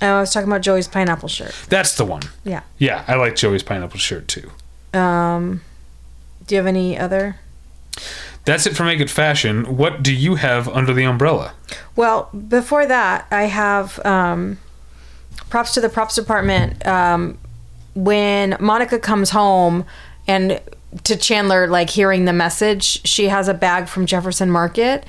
I 0.00 0.20
was 0.20 0.32
talking 0.32 0.48
about 0.48 0.62
Joey's 0.62 0.88
pineapple 0.88 1.28
shirt. 1.28 1.54
That's 1.68 1.96
the 1.96 2.04
one. 2.04 2.22
Yeah. 2.44 2.62
Yeah, 2.78 3.04
I 3.08 3.16
like 3.16 3.36
Joey's 3.36 3.62
pineapple 3.62 3.98
shirt 3.98 4.28
too. 4.28 4.50
Um, 4.98 5.62
do 6.46 6.54
you 6.54 6.58
have 6.58 6.66
any 6.66 6.98
other? 6.98 7.36
That's 8.44 8.66
it 8.66 8.76
for 8.76 8.84
Make 8.84 9.00
It 9.00 9.10
Fashion. 9.10 9.76
What 9.76 10.02
do 10.02 10.14
you 10.14 10.36
have 10.36 10.68
under 10.68 10.94
the 10.94 11.04
umbrella? 11.04 11.52
Well, 11.96 12.30
before 12.48 12.86
that, 12.86 13.26
I 13.30 13.42
have 13.42 14.04
um, 14.06 14.58
props 15.50 15.74
to 15.74 15.80
the 15.80 15.88
props 15.88 16.14
department. 16.14 16.86
Um, 16.86 17.38
when 17.94 18.56
Monica 18.60 18.98
comes 18.98 19.30
home 19.30 19.84
and 20.26 20.60
to 21.04 21.16
Chandler, 21.16 21.66
like 21.66 21.90
hearing 21.90 22.24
the 22.24 22.32
message, 22.32 23.06
she 23.06 23.28
has 23.28 23.48
a 23.48 23.54
bag 23.54 23.88
from 23.88 24.06
Jefferson 24.06 24.50
Market. 24.50 25.04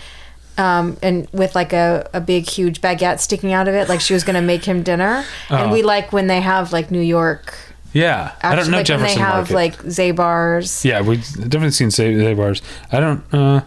Um, 0.59 0.97
and 1.01 1.27
with 1.31 1.55
like 1.55 1.71
a, 1.73 2.09
a 2.13 2.19
big 2.19 2.47
huge 2.47 2.81
baguette 2.81 3.19
sticking 3.19 3.53
out 3.53 3.67
of 3.69 3.75
it, 3.75 3.87
like 3.87 4.01
she 4.01 4.13
was 4.13 4.23
gonna 4.25 4.41
make 4.41 4.65
him 4.65 4.83
dinner. 4.83 5.23
And 5.49 5.71
Oh. 5.71 5.73
we 5.73 5.81
like 5.83 6.11
when 6.11 6.27
they 6.27 6.41
have 6.41 6.73
like 6.73 6.91
New 6.91 6.99
York. 7.01 7.55
Yeah, 7.93 8.33
I 8.43 8.55
don't 8.55 8.69
know 8.69 8.77
like 8.77 8.85
Jefferson 8.85 9.07
when 9.07 9.15
they 9.17 9.21
have 9.23 9.49
Market. 9.51 9.53
like 9.55 9.77
Zabar's. 9.83 10.83
yeah, 10.85 11.01
we've 11.01 11.25
definitely 11.35 11.71
seen 11.71 11.89
Say 11.91 12.13
Say 12.15 12.33
bars. 12.33 12.61
I 12.91 12.99
don't. 12.99 13.23
uh 13.33 13.61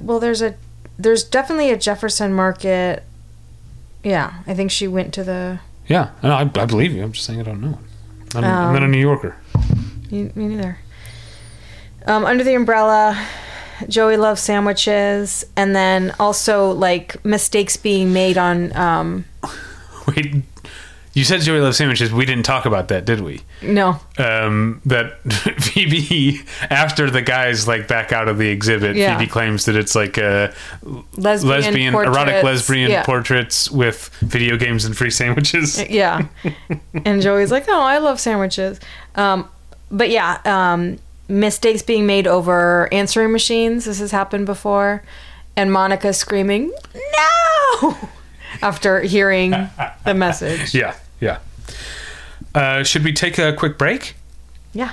Well, 0.00 0.20
there's 0.20 0.40
a 0.40 0.54
there's 0.98 1.24
definitely 1.24 1.70
a 1.70 1.76
Jefferson 1.76 2.32
Market. 2.32 3.02
Yeah, 4.04 4.34
I 4.46 4.54
think 4.54 4.70
she 4.70 4.86
went 4.88 5.12
to 5.14 5.24
the. 5.24 5.58
Yeah, 5.88 6.10
no, 6.22 6.30
I, 6.32 6.42
I 6.42 6.64
believe 6.64 6.92
you. 6.92 7.02
I'm 7.02 7.12
just 7.12 7.26
saying 7.26 7.40
I 7.40 7.42
don't 7.42 7.60
know. 7.60 7.78
I'm, 8.34 8.44
I'm 8.44 8.72
not 8.72 8.82
a 8.82 8.84
Um, 8.86 8.90
New 8.92 9.00
Yorker. 9.00 9.36
Me, 10.10 10.30
me 10.34 10.46
neither. 10.48 10.78
Um, 12.06 12.24
under 12.24 12.44
the 12.44 12.54
umbrella, 12.54 13.20
Joey 13.88 14.16
loves 14.16 14.40
sandwiches, 14.42 15.44
and 15.56 15.74
then 15.76 16.14
also 16.18 16.70
like 16.72 17.22
mistakes 17.24 17.76
being 17.76 18.12
made 18.12 18.38
on. 18.38 18.74
Um, 18.76 19.24
Wait, 20.08 20.36
you 21.14 21.24
said 21.24 21.40
Joey 21.40 21.60
loves 21.60 21.76
sandwiches. 21.78 22.12
We 22.12 22.26
didn't 22.26 22.44
talk 22.44 22.64
about 22.66 22.88
that, 22.88 23.04
did 23.04 23.20
we? 23.20 23.42
no, 23.62 23.98
um, 24.18 24.80
that 24.84 25.18
Phoebe, 25.62 26.40
after 26.70 27.10
the 27.10 27.22
guys 27.22 27.66
like 27.66 27.88
back 27.88 28.12
out 28.12 28.28
of 28.28 28.36
the 28.38 28.48
exhibit, 28.48 28.96
Yeah. 28.96 29.16
Phoebe 29.18 29.28
claims 29.30 29.64
that 29.64 29.76
it's 29.76 29.94
like 29.94 30.18
a 30.18 30.52
lesbian, 31.16 31.48
lesbian, 31.48 31.94
erotic 31.94 32.42
lesbian 32.44 32.90
Yeah. 32.90 33.02
portraits 33.04 33.70
with 33.70 34.08
video 34.20 34.56
games 34.56 34.84
and 34.84 34.96
free 34.96 35.10
sandwiches. 35.10 35.82
Yeah, 35.90 36.26
and 37.04 37.22
Joey's 37.22 37.50
like, 37.50 37.64
"Oh, 37.68 37.80
I 37.82 37.98
love 37.98 38.20
sandwiches." 38.20 38.78
Um, 39.14 39.48
but 39.90 40.10
yeah, 40.10 40.38
um, 40.44 40.98
mistakes 41.28 41.82
being 41.82 42.06
made 42.06 42.26
over 42.26 42.88
answering 42.92 43.32
machines. 43.32 43.84
This 43.84 43.98
has 44.00 44.10
happened 44.10 44.46
before, 44.46 45.02
and 45.56 45.72
Monica 45.72 46.12
screaming, 46.12 46.72
"No!" 46.94 47.96
after 48.62 49.00
hearing 49.00 49.50
the 50.04 50.14
message. 50.14 50.74
Yeah, 50.74 50.94
yeah. 51.20 51.38
Uh, 52.54 52.82
should 52.82 53.04
we 53.04 53.12
take 53.12 53.38
a 53.38 53.52
quick 53.52 53.76
break? 53.78 54.14
Yeah. 54.72 54.92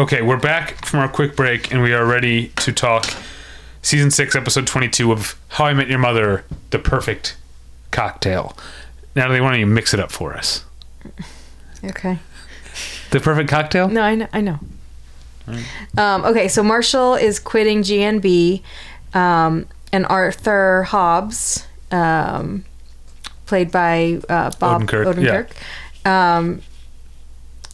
Okay, 0.00 0.22
we're 0.22 0.38
back 0.38 0.86
from 0.86 1.00
our 1.00 1.08
quick 1.10 1.36
break, 1.36 1.70
and 1.70 1.82
we 1.82 1.92
are 1.92 2.06
ready 2.06 2.48
to 2.56 2.72
talk 2.72 3.04
season 3.82 4.10
six, 4.10 4.34
episode 4.34 4.66
twenty-two 4.66 5.12
of 5.12 5.38
How 5.48 5.66
I 5.66 5.74
Met 5.74 5.88
Your 5.88 5.98
Mother: 5.98 6.46
The 6.70 6.78
Perfect 6.78 7.36
Cocktail. 7.90 8.56
Natalie, 9.14 9.42
why 9.42 9.50
don't 9.50 9.60
you 9.60 9.66
mix 9.66 9.92
it 9.92 10.00
up 10.00 10.10
for 10.10 10.32
us? 10.32 10.64
Okay. 11.84 12.18
The 13.10 13.20
Perfect 13.20 13.50
Cocktail. 13.50 13.88
No, 13.88 14.00
I 14.00 14.14
know. 14.14 14.26
I 14.32 14.40
know. 14.40 14.58
Um, 15.98 16.24
okay, 16.24 16.48
so 16.48 16.62
Marshall 16.62 17.16
is 17.16 17.38
quitting 17.38 17.82
GNB, 17.82 18.62
um, 19.12 19.66
and 19.92 20.06
Arthur 20.06 20.84
Hobbs, 20.84 21.66
um, 21.90 22.64
played 23.44 23.70
by 23.70 24.18
uh, 24.30 24.50
Bob 24.58 24.80
Odenkirk, 24.84 25.14
Odenkirk, 25.14 26.10
um, 26.10 26.62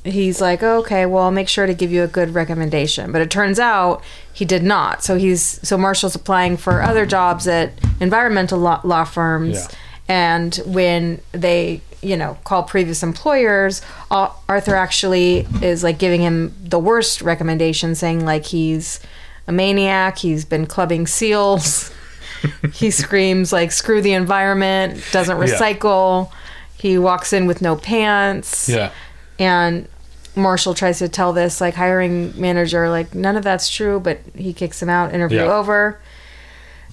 he's 0.07 0.41
like, 0.41 0.63
okay, 0.63 1.07
well, 1.07 1.25
I'll 1.25 1.31
make 1.31 1.49
sure 1.49 1.67
to 1.67 1.75
give 1.75 1.91
you 1.93 2.03
a 2.03 2.07
good 2.09 2.35
recommendation. 2.35 3.13
But 3.13 3.23
it 3.23 3.31
turns 3.31 3.59
out 3.59 4.03
he 4.33 4.45
did 4.45 4.63
not. 4.63 5.03
So 5.03 5.17
he's 5.17 5.43
so 5.67 5.77
Marshall's 5.77 6.15
applying 6.15 6.57
for 6.57 6.83
other 6.83 7.07
jobs 7.07 7.47
at 7.49 7.73
environmental 8.01 8.59
law, 8.59 8.81
law 8.85 9.05
firms, 9.05 9.57
Yeah. 9.57 9.69
and 10.09 10.55
when 10.67 11.21
they 11.33 11.81
you 12.03 12.17
know 12.17 12.37
call 12.45 12.63
previous 12.63 13.03
employers, 13.03 13.83
Ar- 14.11 14.35
Arthur 14.49 14.75
actually 14.77 15.47
is 15.63 15.83
like 15.83 15.99
giving 15.99 16.21
him 16.21 16.55
the 16.63 16.79
worst 16.79 17.23
recommendation, 17.23 17.95
saying 17.95 18.25
like 18.25 18.47
he's 18.47 19.01
a 19.49 19.53
maniac, 19.53 20.19
he's 20.19 20.45
been 20.45 20.67
clubbing 20.67 21.07
seals. 21.07 21.91
he 22.73 22.91
screams 22.91 23.53
like 23.53 23.73
screw 23.73 24.03
the 24.03 24.13
environment, 24.13 25.03
doesn't 25.13 25.39
Yeah. 25.39 25.45
recycle. 25.45 26.31
He 26.79 26.99
walks 26.99 27.33
in 27.33 27.47
with 27.47 27.63
no 27.63 27.75
pants 27.77 28.69
Yeah. 28.69 28.91
and 29.39 29.89
Marshall 30.37 30.75
tries 30.75 30.99
to 30.99 31.09
tell 31.09 31.33
this 31.33 31.61
like 31.61 31.75
hiring 31.75 32.39
manager 32.41 32.89
like 32.91 33.15
none 33.15 33.37
of 33.37 33.43
that's 33.45 33.69
true, 33.69 33.99
but 33.99 34.21
he 34.37 34.53
kicks 34.53 34.81
him 34.83 34.89
out. 34.91 35.13
Interview 35.15 35.39
Yeah. 35.45 35.53
over. 35.53 35.99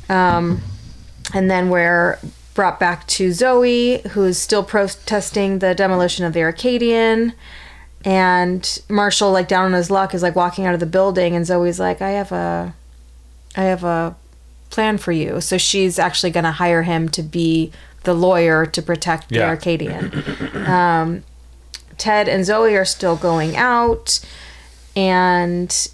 Um, 0.09 0.61
and 1.33 1.49
then 1.51 1.69
we're 1.69 2.19
brought 2.53 2.79
back 2.79 3.07
to 3.07 3.29
Zoey, 3.29 4.01
who's 4.07 4.37
still 4.37 4.63
protesting 4.63 5.59
the 5.59 5.73
demolition 5.75 6.25
of 6.25 6.33
the 6.33 6.41
Arcadian. 6.41 7.33
And 8.05 8.79
Marshall, 8.89 9.31
like 9.31 9.47
down 9.47 9.65
on 9.65 9.73
his 9.73 9.89
luck, 9.89 10.13
is 10.13 10.21
like 10.21 10.35
walking 10.35 10.65
out 10.65 10.73
of 10.73 10.79
the 10.79 10.85
building, 10.85 11.35
and 11.35 11.45
Zoey's 11.45 11.79
like, 11.79 12.01
"I 12.01 12.09
have 12.11 12.31
a, 12.33 12.73
I 13.55 13.63
have 13.63 13.83
a 13.85 14.15
plan 14.69 14.97
for 14.97 15.13
you." 15.13 15.39
So 15.39 15.57
she's 15.57 15.97
actually 15.97 16.31
going 16.31 16.43
to 16.43 16.51
hire 16.51 16.83
him 16.83 17.07
to 17.09 17.23
be 17.23 17.71
the 18.03 18.13
lawyer 18.13 18.65
to 18.65 18.81
protect 18.81 19.29
the 19.29 19.35
Yeah. 19.35 19.47
Arcadian. 19.47 20.11
Um, 20.67 21.23
Ted 22.03 22.27
and 22.27 22.43
Zoey 22.43 22.77
are 22.77 22.83
still 22.83 23.15
going 23.15 23.55
out, 23.55 24.19
and 24.93 25.89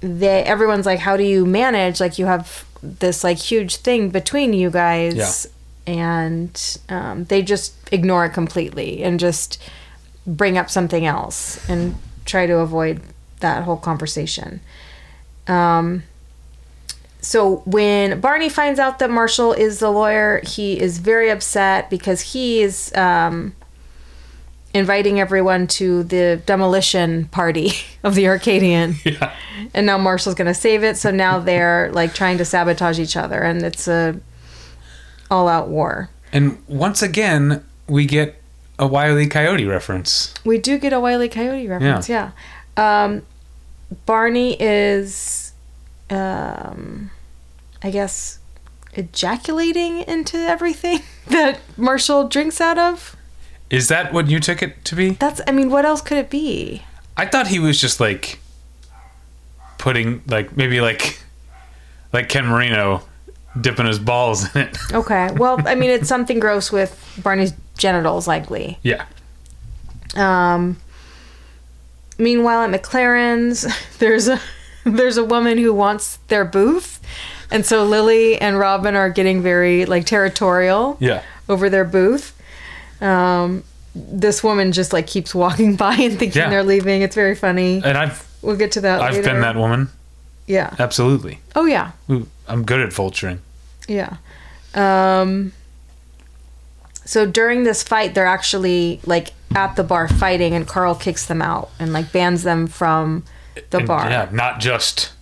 they 0.00 0.44
everyone's 0.44 0.86
like, 0.86 1.00
"How 1.00 1.16
do 1.16 1.24
you 1.24 1.44
manage? 1.44 1.98
Like 1.98 2.16
you 2.16 2.26
have 2.26 2.64
this 2.80 3.24
like 3.24 3.38
huge 3.38 3.76
thing 3.76 4.10
between 4.10 4.52
you 4.52 4.70
guys." 4.70 5.16
Yeah. 5.16 5.52
And 5.84 6.78
um, 6.88 7.24
they 7.24 7.42
just 7.42 7.74
ignore 7.90 8.24
it 8.26 8.30
completely 8.30 9.02
and 9.02 9.18
just 9.18 9.60
bring 10.24 10.56
up 10.56 10.70
something 10.70 11.04
else 11.04 11.68
and 11.68 11.96
try 12.24 12.46
to 12.46 12.58
avoid 12.58 13.00
that 13.40 13.64
whole 13.64 13.76
conversation. 13.76 14.60
Um, 15.48 16.04
so 17.20 17.62
when 17.64 18.20
Barney 18.20 18.48
finds 18.48 18.78
out 18.78 19.00
that 19.00 19.10
Marshall 19.10 19.52
is 19.54 19.80
the 19.80 19.90
lawyer, 19.90 20.40
he 20.44 20.80
is 20.80 20.98
very 20.98 21.30
upset 21.30 21.90
because 21.90 22.20
he 22.32 22.62
is 22.62 22.94
um, 22.94 23.56
inviting 24.74 25.20
everyone 25.20 25.66
to 25.66 26.02
the 26.04 26.40
demolition 26.46 27.26
party 27.26 27.72
of 28.02 28.14
the 28.14 28.28
Arcadian. 28.28 28.96
Yeah. 29.04 29.34
And 29.74 29.86
now 29.86 29.96
Marshall's 29.98 30.34
going 30.34 30.46
to 30.48 30.54
save 30.54 30.82
it. 30.82 30.96
So 30.96 31.10
now 31.10 31.38
they're 31.38 31.90
like 31.92 32.14
trying 32.14 32.38
to 32.38 32.44
sabotage 32.44 32.98
each 32.98 33.16
other, 33.16 33.40
and 33.40 33.62
it's 33.62 33.86
a 33.86 34.18
all-out 35.30 35.68
war. 35.68 36.10
And 36.32 36.58
once 36.66 37.02
again, 37.02 37.64
we 37.86 38.06
get 38.06 38.40
a 38.78 38.86
Wile 38.86 39.18
E. 39.18 39.26
Coyote 39.26 39.64
reference. 39.64 40.34
We 40.44 40.58
do 40.58 40.78
get 40.78 40.92
a 40.92 41.00
Wile 41.00 41.22
E. 41.22 41.28
Coyote 41.28 41.68
reference, 41.68 42.08
yeah. 42.08 42.32
Um, 42.76 43.22
Barney 44.06 44.56
is, 44.60 45.52
um, 46.10 47.10
I 47.82 47.90
guess, 47.90 48.38
ejaculating 48.94 50.00
into 50.02 50.38
everything 50.38 51.00
that 51.28 51.60
Marshall 51.76 52.28
drinks 52.28 52.60
out 52.60 52.78
of. 52.78 53.16
Is 53.72 53.88
that 53.88 54.12
what 54.12 54.28
you 54.28 54.38
took 54.38 54.62
it 54.62 54.84
to 54.84 54.94
be? 54.94 55.10
That's, 55.10 55.40
I 55.48 55.50
mean, 55.52 55.70
what 55.70 55.84
else 55.84 56.00
could 56.02 56.18
it 56.18 56.28
be? 56.30 56.82
I 57.16 57.26
thought 57.26 57.48
he 57.48 57.58
was 57.58 57.80
just 57.80 57.98
like 58.00 58.38
putting 59.78 60.22
like 60.28 60.56
maybe 60.56 60.80
like 60.80 61.20
like 62.12 62.28
Ken 62.28 62.46
Marino 62.46 63.02
dipping 63.60 63.86
his 63.86 63.98
balls 63.98 64.54
in 64.54 64.60
it. 64.62 64.78
Okay, 64.92 65.30
well, 65.32 65.58
I 65.66 65.74
mean, 65.74 65.90
it's 65.90 66.08
something 66.08 66.38
gross 66.38 66.70
with 66.70 67.18
Barney's 67.22 67.52
genitals, 67.78 68.28
likely. 68.28 68.78
Yeah. 68.82 69.06
Um, 70.14 70.76
meanwhile, 72.18 72.62
at 72.62 72.70
McLaren's, 72.70 73.66
there's 73.98 74.28
a 74.28 74.38
there's 74.84 75.16
a 75.16 75.24
woman 75.24 75.58
who 75.58 75.72
wants 75.72 76.18
their 76.28 76.44
booth, 76.44 77.00
and 77.50 77.64
so 77.64 77.84
Lily 77.84 78.38
and 78.40 78.58
Robin 78.58 78.94
are 78.96 79.08
getting 79.10 79.42
very 79.42 79.86
like 79.86 80.04
territorial 80.06 80.96
Yeah. 81.00 81.22
over 81.48 81.70
their 81.70 81.84
booth. 81.84 82.38
Um, 83.02 83.64
this 83.94 84.42
woman 84.42 84.72
just 84.72 84.92
like 84.92 85.06
keeps 85.06 85.34
walking 85.34 85.76
by 85.84 85.94
and 85.94 86.18
thinking 86.18 86.40
Yeah. 86.40 86.48
they're 86.50 86.62
leaving. 86.62 87.02
It's 87.02 87.14
very 87.14 87.34
funny. 87.34 87.82
And 87.84 87.98
I've 87.98 88.26
We'll 88.42 88.56
get 88.56 88.72
to 88.72 88.80
that. 88.80 89.00
I've 89.00 89.14
later. 89.14 89.30
been 89.32 89.40
that 89.42 89.56
woman. 89.56 89.88
Yeah. 90.46 90.74
Absolutely. 90.78 91.38
Oh 91.54 91.64
yeah. 91.66 91.92
I'm 92.48 92.64
good 92.64 92.80
at 92.80 92.90
vulturing. 92.90 93.38
Yeah. 93.86 94.16
Um, 94.74 95.52
so 97.04 97.26
during 97.26 97.64
this 97.64 97.82
fight, 97.82 98.14
they're 98.14 98.26
actually 98.26 99.00
like 99.04 99.32
at 99.54 99.76
the 99.76 99.84
bar 99.84 100.08
fighting, 100.08 100.54
and 100.54 100.66
Carl 100.66 100.94
kicks 100.94 101.26
them 101.26 101.42
out 101.42 101.70
and 101.78 101.92
like 101.92 102.10
bans 102.12 102.42
them 102.42 102.66
from 102.66 103.24
the 103.70 103.78
And, 103.78 103.86
bar. 103.86 104.08
Yeah, 104.08 104.28
not 104.32 104.60
just 104.60 105.12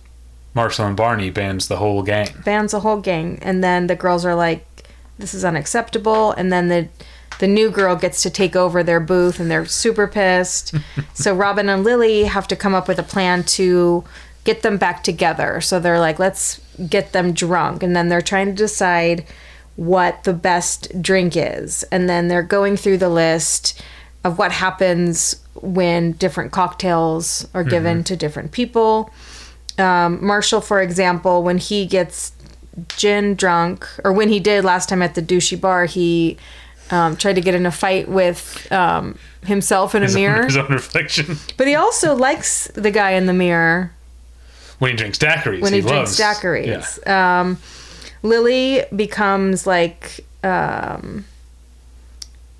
Marshall 0.53 0.85
and 0.87 0.95
Barney 0.95 1.29
bans 1.29 1.67
the 1.67 1.77
whole 1.77 2.01
gang. 2.03 2.29
Bans 2.45 2.71
the 2.71 2.79
whole 2.79 2.99
gang, 3.01 3.39
and 3.41 3.63
then 3.63 3.87
the 3.87 3.95
girls 3.95 4.25
are 4.25 4.35
like, 4.35 4.65
"This 5.19 5.33
is 5.33 5.43
unacceptable." 5.45 6.31
And 6.31 6.51
then 6.51 6.67
the 6.69 6.87
the 7.41 7.47
new 7.47 7.71
girl 7.71 7.95
gets 7.95 8.21
to 8.21 8.29
take 8.29 8.55
over 8.55 8.83
their 8.83 8.99
booth, 8.99 9.39
and 9.39 9.49
they're 9.49 9.65
super 9.65 10.07
pissed. 10.07 10.75
so 11.15 11.35
Robin 11.35 11.67
and 11.69 11.83
Lily 11.83 12.25
have 12.25 12.47
to 12.49 12.55
come 12.55 12.75
up 12.75 12.87
with 12.87 12.99
a 12.99 13.03
plan 13.03 13.43
to 13.43 14.03
get 14.43 14.61
them 14.61 14.77
back 14.77 15.03
together. 15.03 15.59
So 15.59 15.79
they're 15.79 15.99
like, 15.99 16.19
"Let's 16.19 16.61
get 16.87 17.13
them 17.13 17.33
drunk," 17.33 17.81
and 17.81 17.95
then 17.95 18.09
they're 18.09 18.21
trying 18.21 18.45
to 18.45 18.53
decide 18.53 19.25
what 19.75 20.23
the 20.23 20.33
best 20.33 21.01
drink 21.01 21.33
is. 21.35 21.81
And 21.91 22.07
then 22.07 22.27
they're 22.27 22.43
going 22.43 22.77
through 22.77 22.99
the 22.99 23.09
list 23.09 23.81
of 24.23 24.37
what 24.37 24.51
happens 24.51 25.41
when 25.55 26.11
different 26.11 26.51
cocktails 26.51 27.47
are 27.55 27.63
given 27.63 28.03
to 28.03 28.15
different 28.15 28.51
people. 28.51 29.09
Um, 29.79 30.23
Marshall, 30.23 30.61
for 30.61 30.79
example, 30.79 31.41
when 31.41 31.57
he 31.57 31.87
gets 31.87 32.33
gin 32.97 33.33
drunk, 33.33 33.87
or 34.03 34.13
when 34.13 34.29
he 34.29 34.39
did 34.39 34.63
last 34.63 34.89
time 34.89 35.01
at 35.01 35.15
the 35.15 35.23
douchey 35.23 35.59
bar, 35.59 35.85
he 35.85 36.37
um, 36.91 37.15
tried 37.15 37.33
to 37.35 37.41
get 37.41 37.55
in 37.55 37.65
a 37.65 37.71
fight 37.71 38.07
with 38.09 38.71
um, 38.71 39.17
himself 39.45 39.95
in 39.95 40.03
a 40.03 40.05
His 40.05 40.15
mirror. 40.15 40.39
own, 40.39 40.43
his 40.45 40.57
own 40.57 40.67
reflection. 40.67 41.37
But 41.57 41.67
he 41.67 41.75
also 41.75 42.13
likes 42.15 42.67
the 42.75 42.91
guy 42.91 43.11
in 43.11 43.25
the 43.25 43.33
mirror 43.33 43.91
When 44.79 44.91
he 44.91 44.97
drinks 44.97 45.17
daiquiris, 45.17 45.61
when 45.61 45.73
he, 45.73 45.81
drinks 45.81 46.19
loves- 46.19 46.19
daiquiris. 46.19 46.99
Yeah. 47.05 47.39
Um, 47.41 47.57
Lily 48.23 48.83
becomes 48.95 49.65
like 49.65 50.25
um, 50.43 51.25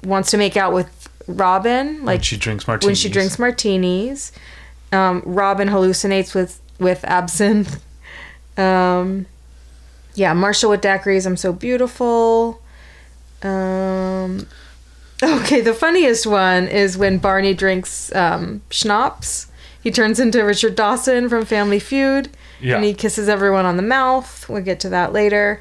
wants 0.03 0.31
to 0.31 0.37
make 0.37 0.57
out 0.57 0.73
with 0.73 0.89
Robin, 1.27 1.97
When 1.97 2.05
like 2.05 2.23
she 2.23 2.37
drinks 2.37 2.67
martinis. 2.67 2.85
when 2.87 2.95
she 2.95 3.09
drinks 3.09 3.37
martinis. 3.37 4.31
Um, 4.91 5.21
Robin 5.25 5.67
hallucinates 5.69 6.33
with 6.35 6.59
with 6.79 7.03
absinthe. 7.05 7.81
Um, 8.57 9.25
yeah, 10.13 10.33
Marshall 10.33 10.69
with 10.71 10.81
daiquiris. 10.81 11.25
I'm 11.25 11.37
so 11.37 11.53
beautiful. 11.53 12.60
Um, 13.43 14.47
okay, 15.21 15.61
the 15.61 15.73
funniest 15.73 16.25
one 16.27 16.67
is 16.67 16.97
when 16.97 17.17
Barney 17.17 17.53
drinks 17.53 18.13
um, 18.15 18.61
schnapps. 18.69 19.47
He 19.81 19.89
turns 19.91 20.19
into 20.19 20.43
Richard 20.43 20.75
Dawson 20.75 21.27
from 21.27 21.45
Family 21.45 21.79
Feud, 21.79 22.29
Yeah. 22.59 22.75
and 22.75 22.85
he 22.85 22.93
kisses 22.93 23.27
everyone 23.27 23.65
on 23.65 23.77
the 23.77 23.83
mouth. 23.83 24.47
We'll 24.47 24.61
get 24.61 24.79
to 24.81 24.89
that 24.89 25.11
later. 25.11 25.59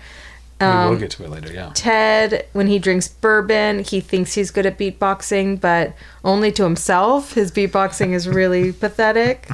we 0.61 0.67
will 0.67 0.73
um, 0.75 0.99
get 0.99 1.11
to 1.13 1.25
it 1.25 1.31
later, 1.31 1.51
yeah. 1.53 1.71
Ted, 1.75 2.47
when 2.53 2.67
he 2.67 2.79
drinks 2.79 3.09
bourbon, 3.09 3.83
he 3.83 4.01
thinks 4.01 4.35
he's 4.35 4.51
good 4.51 4.67
at 4.67 4.79
beatboxing, 4.79 5.59
but 5.59 5.95
only 6.23 6.53
to 6.53 6.65
himself. 6.65 7.33
His 7.33 7.51
beatboxing 7.51 8.13
is 8.13 8.29
really 8.29 8.73
pathetic. 8.85 9.49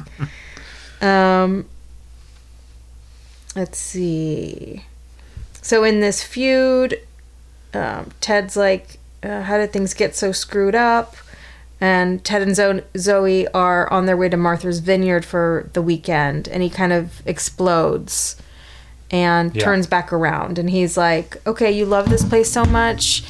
Um, 1.01 1.65
let's 3.55 3.77
see. 3.77 4.83
So 5.61 5.85
in 5.85 6.01
this 6.01 6.21
feud, 6.23 6.99
um, 7.77 8.11
Ted's 8.21 8.55
like, 8.57 8.97
uh, 9.23 9.41
"How 9.43 9.57
did 9.57 9.71
things 9.73 9.93
get 9.93 10.15
so 10.15 10.31
screwed 10.31 10.75
up?" 10.75 11.15
And 11.79 12.23
Ted 12.23 12.41
and 12.41 12.55
Zo- 12.55 12.81
Zoey 12.95 13.47
are 13.53 13.91
on 13.93 14.07
their 14.07 14.17
way 14.17 14.29
to 14.29 14.37
Martha's 14.37 14.79
Vineyard 14.79 15.23
for 15.25 15.69
the 15.73 15.81
weekend, 15.81 16.47
and 16.47 16.63
he 16.63 16.69
kind 16.69 16.91
of 16.91 17.21
explodes 17.27 18.35
and 19.11 19.55
Yeah. 19.55 19.63
turns 19.63 19.87
back 19.87 20.11
around 20.11 20.59
and 20.59 20.69
he's 20.69 20.97
like 20.97 21.37
okay 21.47 21.71
you 21.71 21.85
love 21.85 22.09
this 22.09 22.25
place 22.25 22.51
so 22.51 22.65
much 22.65 23.23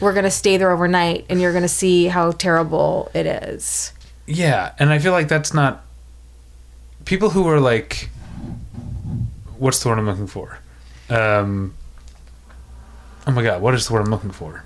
we're 0.00 0.14
gonna 0.14 0.30
stay 0.30 0.56
there 0.56 0.70
overnight 0.70 1.26
and 1.28 1.38
you're 1.38 1.52
gonna 1.52 1.68
see 1.68 2.06
how 2.06 2.30
terrible 2.32 3.10
it 3.12 3.26
is 3.26 3.92
Yeah, 4.24 4.70
and 4.78 4.88
I 4.88 4.98
feel 4.98 5.12
like 5.12 5.28
that's 5.28 5.52
not 5.52 5.84
people 7.04 7.28
who 7.28 7.46
are 7.46 7.60
like 7.60 8.08
what's 9.58 9.82
the 9.82 9.90
word 9.90 9.98
I'm 9.98 10.06
looking 10.06 10.26
for? 10.28 10.60
Um 11.10 11.74
Oh 13.28 13.30
my 13.30 13.42
god, 13.42 13.60
what 13.60 13.74
is 13.74 13.86
the 13.86 13.92
word 13.92 14.00
I'm 14.06 14.10
looking 14.10 14.30
for? 14.30 14.64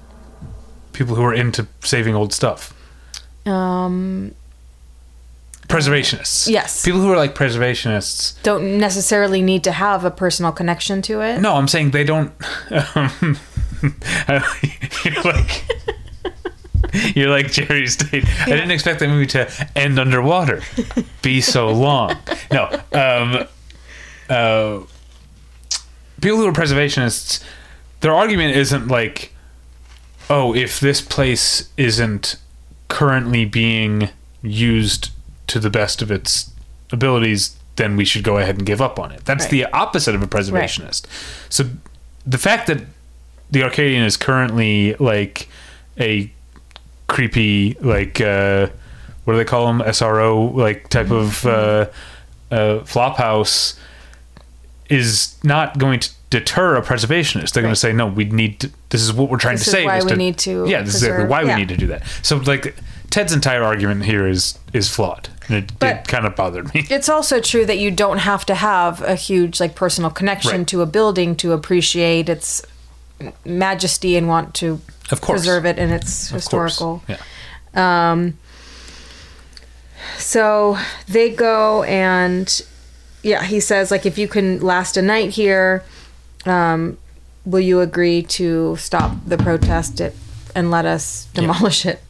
People 0.92 1.16
who 1.16 1.24
are 1.24 1.34
into 1.34 1.66
saving 1.80 2.14
old 2.14 2.32
stuff. 2.32 2.72
um 3.44 4.34
preservationists. 5.68 6.48
Yes. 6.48 6.84
People 6.84 7.00
who 7.00 7.10
are 7.10 7.16
like 7.16 7.34
preservationists. 7.34 8.40
don't 8.42 8.78
necessarily 8.78 9.40
need 9.42 9.64
to 9.64 9.72
have 9.72 10.04
a 10.04 10.10
personal 10.10 10.52
connection 10.52 11.00
to 11.02 11.22
it. 11.22 11.40
No, 11.40 11.54
I'm 11.56 11.66
saying 11.68 11.90
they 11.90 12.04
don't. 12.04 12.32
Um, 12.94 13.36
you're 15.04 15.22
like. 15.24 15.64
You're 17.16 17.30
like 17.30 17.50
Jerry 17.50 17.86
State. 17.88 18.24
I 18.42 18.50
didn't 18.50 18.70
expect 18.70 19.00
that 19.00 19.08
movie 19.08 19.26
to 19.28 19.50
end 19.74 19.98
underwater, 19.98 20.60
be 21.22 21.40
so 21.40 21.68
long. 21.70 22.16
No, 22.52 22.64
um, 22.92 23.48
uh, 24.28 24.84
people 26.20 26.36
who 26.38 26.46
are 26.46 26.52
preservationists, 26.52 27.42
their 28.02 28.14
argument 28.14 28.56
isn't 28.56 28.88
like, 28.88 29.32
oh, 30.28 30.54
if 30.54 30.78
this 30.78 31.00
place 31.00 31.70
isn't 31.76 32.36
currently 32.88 33.44
being 33.44 34.10
used 34.42 35.10
to 35.46 35.58
the 35.58 35.70
best 35.70 36.02
of 36.02 36.10
its 36.10 36.50
abilities, 36.92 37.56
then 37.76 37.96
we 37.96 38.04
should 38.04 38.22
go 38.22 38.36
ahead 38.38 38.56
and 38.56 38.66
give 38.66 38.82
up 38.82 38.98
on 38.98 39.10
it. 39.12 39.24
That's 39.24 39.44
Right. 39.44 39.50
the 39.50 39.64
opposite 39.72 40.14
of 40.14 40.22
a 40.22 40.26
preservationist. 40.26 41.06
So 41.48 41.64
the 42.26 42.38
fact 42.38 42.66
that 42.66 42.82
the 43.50 43.62
Arcadian 43.62 44.02
is 44.04 44.16
currently 44.16 44.94
like 44.94 45.48
a 45.98 46.30
creepy 47.06 47.76
like 47.80 48.20
uh 48.22 48.66
what 49.24 49.34
do 49.34 49.38
they 49.38 49.44
call 49.44 49.66
them 49.66 49.80
SRO 49.80 50.54
like 50.54 50.88
type 50.88 51.10
of 51.10 51.44
uh, 51.44 51.86
uh 52.50 52.78
flop 52.84 53.18
house 53.18 53.78
is 54.88 55.36
not 55.44 55.76
going 55.78 56.00
to 56.00 56.10
deter 56.32 56.76
a 56.76 56.82
preservationist. 56.82 57.52
They're 57.52 57.62
going 57.62 57.74
to 57.74 57.78
say 57.78 57.92
no, 57.92 58.06
we 58.06 58.24
need 58.24 58.58
to, 58.60 58.70
this 58.88 59.02
is 59.02 59.12
what 59.12 59.28
we're 59.28 59.36
trying 59.36 59.56
This 59.56 59.66
to 59.66 59.70
say 59.70 59.84
why 59.84 59.98
is 59.98 60.06
we 60.06 60.14
need 60.16 60.38
to 60.38 60.66
Yeah, 60.66 60.80
this 60.80 60.94
is 60.94 61.02
exactly 61.02 61.26
preserve- 61.26 61.30
why 61.30 61.42
we 61.44 61.50
yeah. 61.50 61.56
need 61.58 61.68
to 61.68 61.76
do 61.76 61.86
that. 61.88 62.02
So 62.22 62.38
like 62.38 62.74
Ted's 63.10 63.34
entire 63.34 63.62
argument 63.62 64.04
here 64.06 64.26
is 64.26 64.58
is 64.72 64.88
flawed. 64.88 65.28
And 65.48 65.56
it, 65.58 65.72
it 65.82 66.08
kind 66.08 66.24
of 66.24 66.34
bothered 66.34 66.72
me. 66.72 66.86
It's 66.88 67.10
also 67.10 67.38
true 67.40 67.66
that 67.66 67.76
you 67.78 67.90
don't 67.90 68.18
have 68.18 68.46
to 68.46 68.54
have 68.54 69.02
a 69.02 69.14
huge 69.14 69.60
like 69.60 69.74
personal 69.74 70.10
connection 70.10 70.58
Right. 70.60 70.66
to 70.68 70.80
a 70.80 70.86
building 70.86 71.36
to 71.36 71.52
appreciate 71.52 72.28
its 72.30 72.62
majesty 73.44 74.16
and 74.16 74.26
want 74.28 74.54
to 74.54 74.80
Of 75.10 75.20
course. 75.20 75.40
preserve 75.40 75.66
it 75.66 75.78
in 75.78 75.90
its 75.90 76.26
Of 76.26 76.30
course. 76.32 76.42
historical. 76.44 77.02
Yeah. 77.08 77.18
Um, 77.74 78.38
so 80.18 80.78
they 81.08 81.28
go 81.30 81.82
and 81.84 82.62
yeah, 83.22 83.42
he 83.44 83.60
says 83.60 83.90
like 83.90 84.06
if 84.06 84.16
you 84.18 84.26
can 84.28 84.60
last 84.60 84.96
a 84.96 85.02
night 85.02 85.30
here, 85.30 85.84
um, 86.46 86.98
will 87.44 87.60
you 87.60 87.80
agree 87.80 88.22
to 88.22 88.76
stop 88.76 89.12
the 89.26 89.36
protest 89.38 90.00
it, 90.00 90.14
and 90.54 90.70
let 90.70 90.84
us 90.86 91.26
demolish 91.34 91.86
it? 91.86 92.00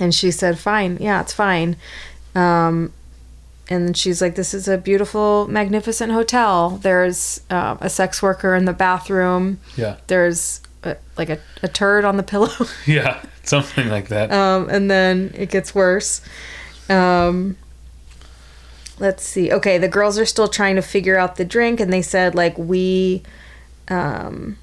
And 0.00 0.14
she 0.14 0.30
said, 0.30 0.58
"Fine, 0.58 0.98
yeah, 1.00 1.20
it's 1.20 1.32
fine." 1.32 1.76
Um, 2.34 2.92
and 3.68 3.96
she's 3.96 4.22
like, 4.22 4.34
"This 4.36 4.54
is 4.54 4.68
a 4.68 4.78
beautiful, 4.78 5.46
magnificent 5.48 6.12
hotel. 6.12 6.78
There's 6.82 7.40
uh, 7.50 7.76
a 7.80 7.90
sex 7.90 8.22
worker 8.22 8.54
in 8.54 8.64
the 8.64 8.72
bathroom. 8.72 9.58
Yeah. 9.76 9.96
There's 10.06 10.60
a, 10.84 10.96
like 11.16 11.30
a, 11.30 11.38
a 11.62 11.68
turd 11.68 12.04
on 12.04 12.16
the 12.16 12.22
pillow." 12.22 12.50
Yeah. 12.86 13.22
Something 13.42 13.88
like 13.88 14.08
that. 14.08 14.30
um, 14.30 14.68
and 14.68 14.90
then 14.90 15.32
it 15.34 15.50
gets 15.50 15.74
worse. 15.74 16.20
Um, 16.90 17.56
let's 18.98 19.24
see. 19.24 19.52
Okay, 19.52 19.78
the 19.78 19.88
girls 19.88 20.18
are 20.18 20.26
still 20.26 20.48
trying 20.48 20.76
to 20.76 20.82
figure 20.82 21.16
out 21.18 21.36
the 21.36 21.44
drink, 21.44 21.80
and 21.80 21.92
they 21.92 22.02
said 22.02 22.34
like 22.34 22.56
we, 22.58 23.22
um, 23.88 24.56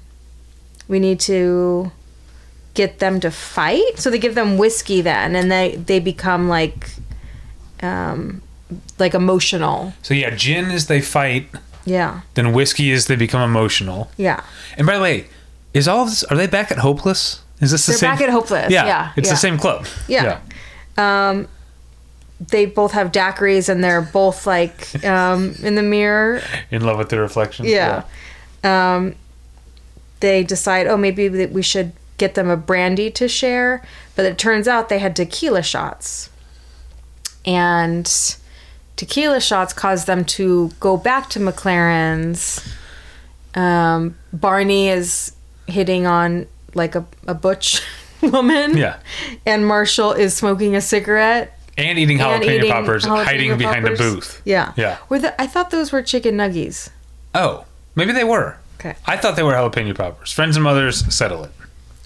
we 0.88 0.98
need 0.98 1.20
to 1.20 1.90
get 2.74 2.98
them 2.98 3.20
to 3.20 3.30
fight. 3.30 3.98
So 3.98 4.10
they 4.10 4.18
give 4.18 4.34
them 4.34 4.58
whiskey 4.58 5.00
then, 5.00 5.34
and 5.36 5.50
they 5.50 5.76
they 5.76 5.98
become 6.00 6.48
like, 6.48 6.90
um, 7.82 8.42
like 8.98 9.14
emotional. 9.14 9.92
so 10.02 10.14
yeah, 10.14 10.30
gin 10.34 10.70
is 10.70 10.86
they 10.86 11.00
fight, 11.00 11.48
Yeah, 11.84 12.20
then 12.34 12.52
whiskey 12.52 12.90
is 12.90 13.06
they 13.06 13.16
become 13.16 13.42
emotional. 13.42 14.10
yeah. 14.16 14.42
And 14.76 14.86
by 14.86 14.96
the 14.96 15.02
way, 15.02 15.26
is 15.74 15.88
all 15.88 16.02
of 16.02 16.10
this 16.10 16.24
are 16.24 16.36
they 16.36 16.46
back 16.46 16.70
at 16.70 16.78
Hopeless? 16.78 17.42
Is 17.60 17.70
this 17.70 17.86
the 17.86 17.92
same? 17.94 18.08
They're 18.10 18.16
back 18.18 18.20
at 18.28 18.30
Hopeless, 18.30 18.70
Yeah. 18.70 18.86
yeah, 18.86 19.12
It's 19.16 19.28
yeah. 19.28 19.32
the 19.32 19.38
same 19.38 19.56
club. 19.58 19.86
Yeah. 20.08 20.40
Um, 20.98 21.48
they 22.40 22.66
both 22.66 22.92
have 22.92 23.12
daiquiris, 23.12 23.68
and 23.68 23.82
they're 23.82 24.02
both 24.02 24.46
like 24.46 25.04
um, 25.04 25.54
in 25.62 25.74
the 25.74 25.82
mirror 25.82 26.42
In 26.70 26.84
love 26.84 26.98
with 26.98 27.08
the 27.08 27.20
reflection. 27.20 27.66
Yeah. 27.66 28.04
Um, 28.62 29.14
they 30.20 30.42
decide, 30.42 30.86
oh, 30.86 30.96
maybe 30.96 31.46
we 31.46 31.62
should 31.62 31.92
get 32.18 32.34
them 32.34 32.48
a 32.48 32.56
brandy 32.56 33.10
to 33.12 33.28
share. 33.28 33.82
But 34.14 34.24
it 34.24 34.38
turns 34.38 34.66
out 34.66 34.88
they 34.88 34.98
had 34.98 35.14
tequila 35.14 35.62
shots. 35.62 36.30
And 37.44 38.10
tequila 38.96 39.40
shots 39.40 39.72
caused 39.72 40.06
them 40.06 40.24
to 40.24 40.70
go 40.80 40.96
back 40.96 41.28
to 41.30 41.38
McLaren's. 41.38 42.66
Um, 43.54 44.16
Barney 44.32 44.88
is 44.88 45.32
hitting 45.66 46.06
on 46.06 46.46
like 46.74 46.94
a, 46.94 47.06
a 47.26 47.34
butch 47.34 47.82
woman. 48.22 48.76
Yeah. 48.76 48.98
And 49.44 49.66
Marshall 49.66 50.12
is 50.12 50.34
smoking 50.34 50.74
a 50.74 50.80
cigarette. 50.80 51.55
And 51.78 51.98
eating 51.98 52.20
and 52.20 52.42
jalapeno 52.42 52.54
eating 52.54 52.70
poppers, 52.72 53.04
jalapeno 53.04 53.24
hiding 53.24 53.58
behind 53.58 53.86
a 53.86 53.96
booth. 53.96 54.40
Yeah. 54.44 54.72
Yeah. 54.76 54.98
Were 55.08 55.18
the, 55.18 55.40
I 55.40 55.46
thought 55.46 55.70
those 55.70 55.92
were 55.92 56.02
chicken 56.02 56.36
nuggies. 56.36 56.88
Oh, 57.34 57.64
maybe 57.94 58.12
they 58.12 58.24
were. 58.24 58.56
Okay. 58.80 58.94
I 59.06 59.16
thought 59.16 59.36
they 59.36 59.42
were 59.42 59.52
jalapeno 59.52 59.94
poppers. 59.96 60.32
Friends 60.32 60.56
and 60.56 60.64
mothers, 60.64 61.12
settle 61.14 61.44
it. 61.44 61.50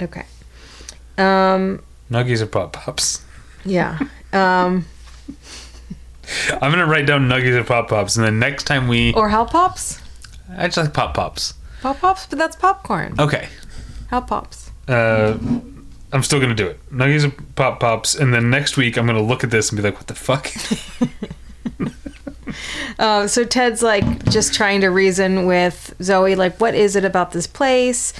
Okay. 0.02 0.24
Um. 1.18 1.82
Nuggies 2.10 2.40
or 2.40 2.46
pop 2.46 2.72
pops. 2.72 3.24
Yeah. 3.64 3.98
Um. 4.32 4.86
I'm 6.52 6.70
gonna 6.70 6.86
write 6.86 7.04
down 7.06 7.28
nuggies 7.28 7.58
or 7.60 7.64
pop 7.64 7.88
pops, 7.88 8.16
and 8.16 8.24
then 8.24 8.38
next 8.38 8.62
time 8.64 8.86
we, 8.86 9.12
Or 9.14 9.28
Hal 9.28 9.44
Pops. 9.46 10.00
I 10.56 10.66
just 10.68 10.76
like 10.76 10.94
pop 10.94 11.14
pops. 11.14 11.54
Pop 11.82 11.98
Pops, 11.98 12.26
but 12.26 12.38
that's 12.38 12.54
popcorn. 12.54 13.14
Okay. 13.18 13.48
Hal 14.08 14.22
Pops. 14.22 14.70
Uh, 14.86 15.36
I'm 16.12 16.22
still 16.22 16.40
gonna 16.40 16.54
do 16.54 16.66
it. 16.66 16.78
Nuggies 16.92 17.24
or 17.26 17.30
pop 17.54 17.80
pops, 17.80 18.14
and 18.14 18.32
then 18.34 18.50
next 18.50 18.76
week 18.76 18.96
I'm 18.96 19.06
gonna 19.06 19.22
look 19.22 19.44
at 19.44 19.50
this 19.50 19.70
and 19.70 19.76
be 19.76 19.82
like, 19.82 19.94
"What 19.96 20.06
the 20.08 20.14
fuck?" 20.14 20.50
Uh, 22.98 23.26
so 23.28 23.44
Ted's 23.44 23.82
like 23.82 24.24
just 24.30 24.54
trying 24.54 24.80
to 24.80 24.88
reason 24.88 25.46
with 25.46 25.94
Zoey, 26.00 26.36
like, 26.36 26.60
what 26.60 26.74
is 26.74 26.96
it 26.96 27.04
about 27.04 27.32
this 27.32 27.46
place? 27.46 28.12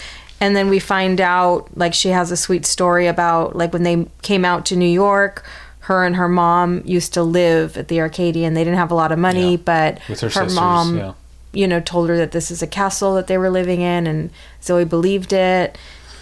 And 0.42 0.56
then 0.56 0.70
we 0.70 0.78
find 0.78 1.20
out, 1.20 1.68
like, 1.76 1.92
she 1.92 2.08
has 2.10 2.30
a 2.30 2.36
sweet 2.36 2.64
story 2.64 3.06
about, 3.06 3.56
like, 3.56 3.74
when 3.74 3.82
they 3.82 4.06
came 4.22 4.42
out 4.46 4.64
to 4.66 4.76
New 4.76 4.88
York, 4.88 5.44
her 5.80 6.02
and 6.06 6.16
her 6.16 6.28
mom 6.30 6.80
used 6.86 7.12
to 7.12 7.22
live 7.22 7.76
at 7.76 7.88
the 7.88 8.00
Arcadian. 8.00 8.54
They 8.54 8.64
didn't 8.64 8.78
have 8.78 8.90
a 8.90 8.94
lot 8.94 9.12
of 9.12 9.18
money, 9.18 9.52
Yeah. 9.52 9.62
but 9.62 9.94
With 10.08 10.20
her 10.20 10.28
her 10.28 10.30
sisters, 10.30 10.54
mom, 10.54 10.96
yeah. 10.96 11.12
you 11.52 11.68
know, 11.68 11.80
told 11.80 12.08
her 12.08 12.16
that 12.16 12.30
this 12.32 12.50
is 12.50 12.62
a 12.62 12.66
castle 12.66 13.14
that 13.16 13.26
they 13.26 13.36
were 13.36 13.50
living 13.50 13.82
in, 13.82 14.06
and 14.06 14.30
Zoey 14.62 14.88
believed 14.88 15.34
it 15.34 15.76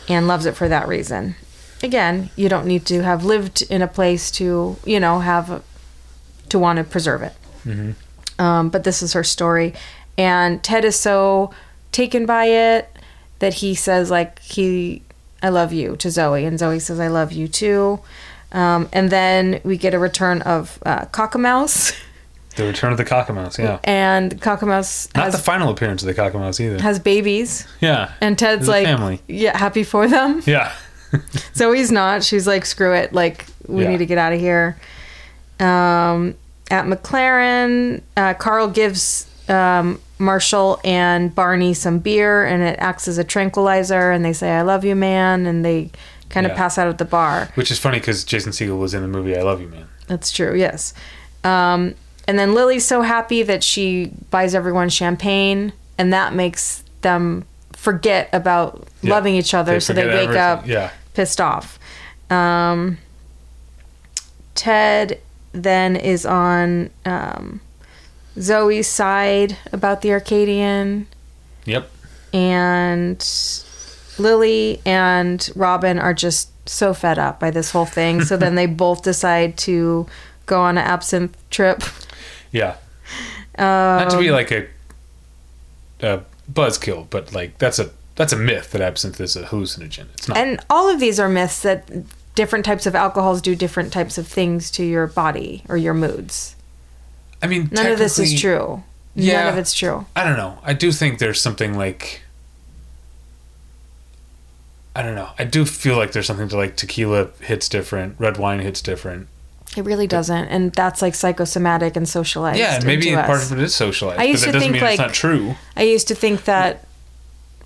and 0.09 0.27
loves 0.27 0.47
it 0.47 0.57
for 0.57 0.69
that 0.69 0.89
reason. 0.89 1.37
Again, 1.83 2.31
you 2.37 2.49
don't 2.49 2.67
need 2.67 2.85
to 2.87 3.03
have 3.03 3.25
lived 3.25 3.63
in 3.63 3.83
a 3.83 3.89
place 3.89 4.31
to, 4.33 4.77
you 4.85 4.99
know, 5.01 5.21
have 5.21 5.51
a, 5.51 5.63
to 6.49 6.59
want 6.59 6.79
to 6.79 6.85
preserve 6.85 7.23
it. 7.23 7.33
Um, 8.39 8.71
but 8.71 8.85
this 8.85 9.03
is 9.03 9.13
her 9.13 9.25
story, 9.25 9.75
and 10.17 10.63
Ted 10.63 10.85
is 10.85 10.97
so 10.97 11.51
taken 11.93 12.25
by 12.25 12.47
it 12.47 12.89
that 13.41 13.55
he 13.55 13.75
says 13.75 14.11
like 14.11 14.39
he, 14.41 15.03
I 15.43 15.49
love 15.51 15.73
you 15.73 15.97
to 15.97 16.09
Zoey, 16.09 16.47
and 16.47 16.59
Zoey 16.59 16.81
says 16.81 16.99
I 17.01 17.09
love 17.09 17.31
you 17.33 17.47
too. 17.49 18.01
Um, 18.53 18.89
and 18.93 19.11
then 19.11 19.61
we 19.65 19.77
get 19.77 19.93
a 19.93 19.99
return 19.99 20.41
of 20.43 20.79
uh, 20.87 21.05
Cockamouse, 21.07 21.95
the 22.57 22.65
return 22.65 22.93
of 22.93 22.97
the 22.97 23.05
cockamouse. 23.05 23.59
Yeah. 23.59 23.79
and 23.85 24.41
Cockamouse 24.41 25.15
Not 25.15 25.25
has, 25.25 25.35
the 25.35 25.39
final 25.41 25.69
appearance 25.71 26.03
of 26.03 26.07
the 26.07 26.15
cockamouse 26.15 26.59
either. 26.61 26.81
has 26.83 26.99
babies, 26.99 27.67
Yeah. 27.81 28.13
and 28.23 28.39
Ted's 28.39 28.67
like, 28.69 28.87
family. 28.87 29.21
yeah, 29.29 29.57
happy 29.59 29.85
for 29.85 30.09
them. 30.09 30.43
Yeah. 30.47 30.73
Zoey's 31.55 31.91
not. 31.93 32.23
She's 32.25 32.47
like, 32.47 32.65
screw 32.67 32.93
it. 32.95 33.13
Like, 33.13 33.47
we 33.67 33.83
Yeah. 33.85 33.91
need 33.91 33.99
to 33.99 34.07
get 34.07 34.19
out 34.19 34.33
of 34.33 34.41
here. 34.41 34.77
Um, 35.61 36.35
at 36.71 36.85
McLaren, 36.85 38.03
uh, 38.17 38.35
Carl 38.35 38.69
gives 38.69 39.27
um, 39.49 39.99
Marshall 40.19 40.79
and 40.85 41.35
Barney 41.35 41.73
some 41.73 41.99
beer, 42.01 42.45
and 42.45 42.63
it 42.63 42.77
acts 42.81 43.09
as 43.09 43.17
a 43.17 43.25
tranquilizer. 43.25 44.11
And 44.11 44.23
they 44.23 44.35
say, 44.35 44.51
"I 44.51 44.61
love 44.61 44.85
you, 44.85 44.95
man," 44.95 45.47
and 45.47 45.65
they 45.65 45.91
kind 46.29 46.45
of 46.45 46.53
Yeah. 46.53 46.59
pass 46.59 46.77
out 46.77 46.87
at 46.89 46.99
the 46.99 47.07
bar. 47.07 47.49
Which 47.55 47.71
is 47.71 47.79
funny 47.79 47.99
because 47.99 48.25
Jason 48.25 48.53
Segel 48.53 48.79
was 48.79 48.93
in 48.93 49.01
the 49.01 49.09
movie 49.09 49.35
I 49.39 49.41
Love 49.41 49.63
You 49.63 49.69
Man. 49.69 49.87
That's 50.07 50.31
true. 50.31 50.55
Yes. 50.55 50.93
Um, 51.45 51.95
and 52.27 52.39
then 52.39 52.53
Lily's 52.55 52.85
so 52.85 53.01
happy 53.01 53.43
that 53.43 53.65
she 53.65 54.13
buys 54.31 54.55
everyone 54.55 54.91
champagne, 54.91 55.73
and 55.97 56.13
that 56.13 56.35
makes 56.35 56.83
them 57.01 57.45
forget 57.79 58.29
about 58.33 58.87
Yeah. 59.03 59.15
loving 59.15 59.35
each 59.37 59.55
other. 59.55 59.75
They 59.75 59.81
so 59.81 59.93
they 59.93 60.05
wake 60.07 60.15
everything. 60.31 60.37
up 60.37 60.67
Yeah. 60.67 60.91
pissed 61.15 61.41
off. 61.41 61.79
Um, 62.29 62.99
Ted 64.55 65.21
then 65.53 65.97
is 65.97 66.27
on 66.27 66.91
um, 67.07 67.61
Zoey's 68.37 68.89
side 68.89 69.57
about 69.73 70.03
the 70.03 70.13
Arcadian, 70.13 71.07
Yep. 71.65 71.89
and 72.33 73.25
Lily 74.19 74.81
and 74.85 75.49
Robin 75.55 75.99
are 75.99 76.13
just 76.15 76.51
so 76.69 76.93
fed 76.93 77.19
up 77.19 77.39
by 77.41 77.51
this 77.51 77.71
whole 77.71 77.87
thing. 77.87 78.23
So 78.25 78.37
then 78.37 78.55
they 78.57 78.67
both 78.67 79.03
decide 79.03 79.57
to 79.59 80.07
go 80.47 80.61
on 80.61 80.77
an 80.77 80.85
absinthe 80.85 81.37
trip. 81.51 81.83
Yeah. 82.53 82.75
Not 83.59 84.11
to 84.11 84.17
Um, 84.17 84.23
be 84.23 84.31
like 84.31 84.51
a, 84.53 84.67
a 86.03 86.21
buzzkill, 86.53 87.09
but 87.11 87.33
like 87.33 87.59
that's 87.59 87.79
a 87.79 87.91
that's 88.17 88.33
a 88.33 88.37
myth 88.37 88.73
that 88.73 88.81
absinthe 88.81 89.21
is 89.21 89.37
a 89.37 89.45
hallucinogen. 89.45 90.07
It's 90.15 90.29
not. 90.29 90.37
And 90.37 90.61
all 90.69 90.89
of 90.93 90.99
these 91.01 91.21
are 91.21 91.29
myths 91.29 91.63
that 91.63 91.89
different 92.35 92.65
types 92.65 92.87
of 92.87 92.95
alcohols 92.95 93.41
do 93.43 93.55
different 93.55 93.93
types 93.93 94.19
of 94.19 94.27
things 94.27 94.71
to 94.73 94.85
your 94.85 95.07
body 95.07 95.63
or 95.69 95.77
your 95.77 95.95
moods. 95.95 96.55
I 97.43 97.47
mean, 97.47 97.69
None 97.71 97.87
of 97.93 97.99
this 97.99 98.19
is 98.19 98.41
true. 98.41 98.83
None 99.15 99.27
Yeah. 99.27 99.49
of 99.49 99.59
it's 99.59 99.75
true. 99.75 100.07
I 100.17 100.25
don't 100.25 100.37
know. 100.37 100.59
I 100.65 100.73
do 100.73 100.91
think 100.93 101.19
there's 101.19 101.41
something 101.41 101.77
like. 101.77 102.23
I 104.97 105.03
don't 105.03 105.15
know. 105.15 105.31
I 105.39 105.45
do 105.45 105.65
feel 105.65 105.97
like 105.97 106.11
there's 106.13 106.27
something 106.27 106.49
to 106.49 106.57
like 106.57 106.77
tequila 106.77 107.29
hits 107.41 107.69
different, 107.69 108.17
red 108.19 108.37
wine 108.37 108.59
hits 108.59 108.81
different. 108.83 109.29
It 109.77 109.85
really 109.85 110.07
doesn't, 110.07 110.49
and 110.49 110.73
that's 110.73 111.03
like 111.03 111.15
psychosomatic 111.15 111.95
and 111.97 112.09
socialized. 112.09 112.59
Yeah, 112.59 112.81
maybe 112.85 113.13
part 113.15 113.31
us. 113.31 113.51
of 113.51 113.59
it 113.59 113.63
is 113.65 113.75
socialized, 113.75 114.19
I 114.21 114.25
used 114.25 114.43
but 114.45 114.53
that 114.53 114.59
to 114.59 114.59
doesn't 114.59 114.73
think, 114.73 114.83
mean 114.83 114.91
it's 114.91 114.99
like- 114.99 115.07
not 115.09 115.15
true. 115.15 115.55
I 115.77 115.83
used 115.83 116.09
to 116.09 116.15
think 116.15 116.45
that, 116.45 116.87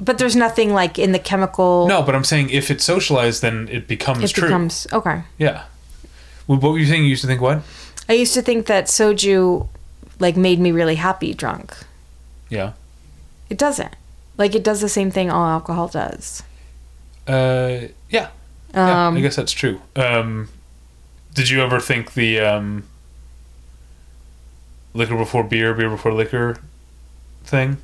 but 0.01 0.19
there's 0.19 0.35
nothing 0.37 0.75
like 0.75 0.99
in 0.99 1.13
the 1.13 1.19
chemical. 1.21 1.87
No, 1.87 2.03
but 2.03 2.15
I'm 2.15 2.25
saying 2.25 2.51
if 2.51 2.71
it's 2.71 2.85
socialized, 2.85 3.41
then 3.41 3.69
it 3.71 3.87
becomes 3.87 4.25
it 4.25 4.31
true. 4.35 4.49
becomes 4.49 4.87
okay. 4.93 5.23
yeah. 5.39 5.65
Well, 6.49 6.59
What 6.59 6.73
were 6.73 6.79
you 6.79 6.87
saying? 6.87 7.05
You 7.05 7.11
used 7.11 7.23
to 7.23 7.29
think 7.29 7.41
what? 7.41 7.63
I 8.09 8.15
used 8.15 8.35
to 8.35 8.43
think 8.43 8.67
that 8.67 8.87
soju, 8.87 9.69
like, 10.19 10.37
made 10.37 10.59
me 10.59 10.73
really 10.73 10.97
happy 10.97 11.33
drunk. 11.35 11.73
Yeah. 12.51 12.73
It 13.49 13.57
doesn't. 13.59 13.95
Like, 14.37 14.57
it 14.57 14.65
does 14.65 14.81
the 14.81 14.89
same 14.89 15.11
thing 15.13 15.31
all 15.31 15.47
alcohol 15.47 15.87
does. 15.87 16.43
Uh, 17.29 17.87
yeah. 18.11 18.29
Yeah, 18.75 19.07
Um, 19.07 19.17
I 19.17 19.21
guess 19.21 19.37
that's 19.37 19.53
true. 19.53 19.81
Um, 19.95 20.49
did 21.35 21.49
you 21.51 21.62
ever 21.62 21.80
think 21.80 22.14
the 22.14 22.41
um, 22.41 22.85
liquor 24.95 25.16
before 25.16 25.45
beer, 25.45 25.74
beer 25.74 25.91
before 25.91 26.12
liquor 26.12 26.59
thing? 27.45 27.78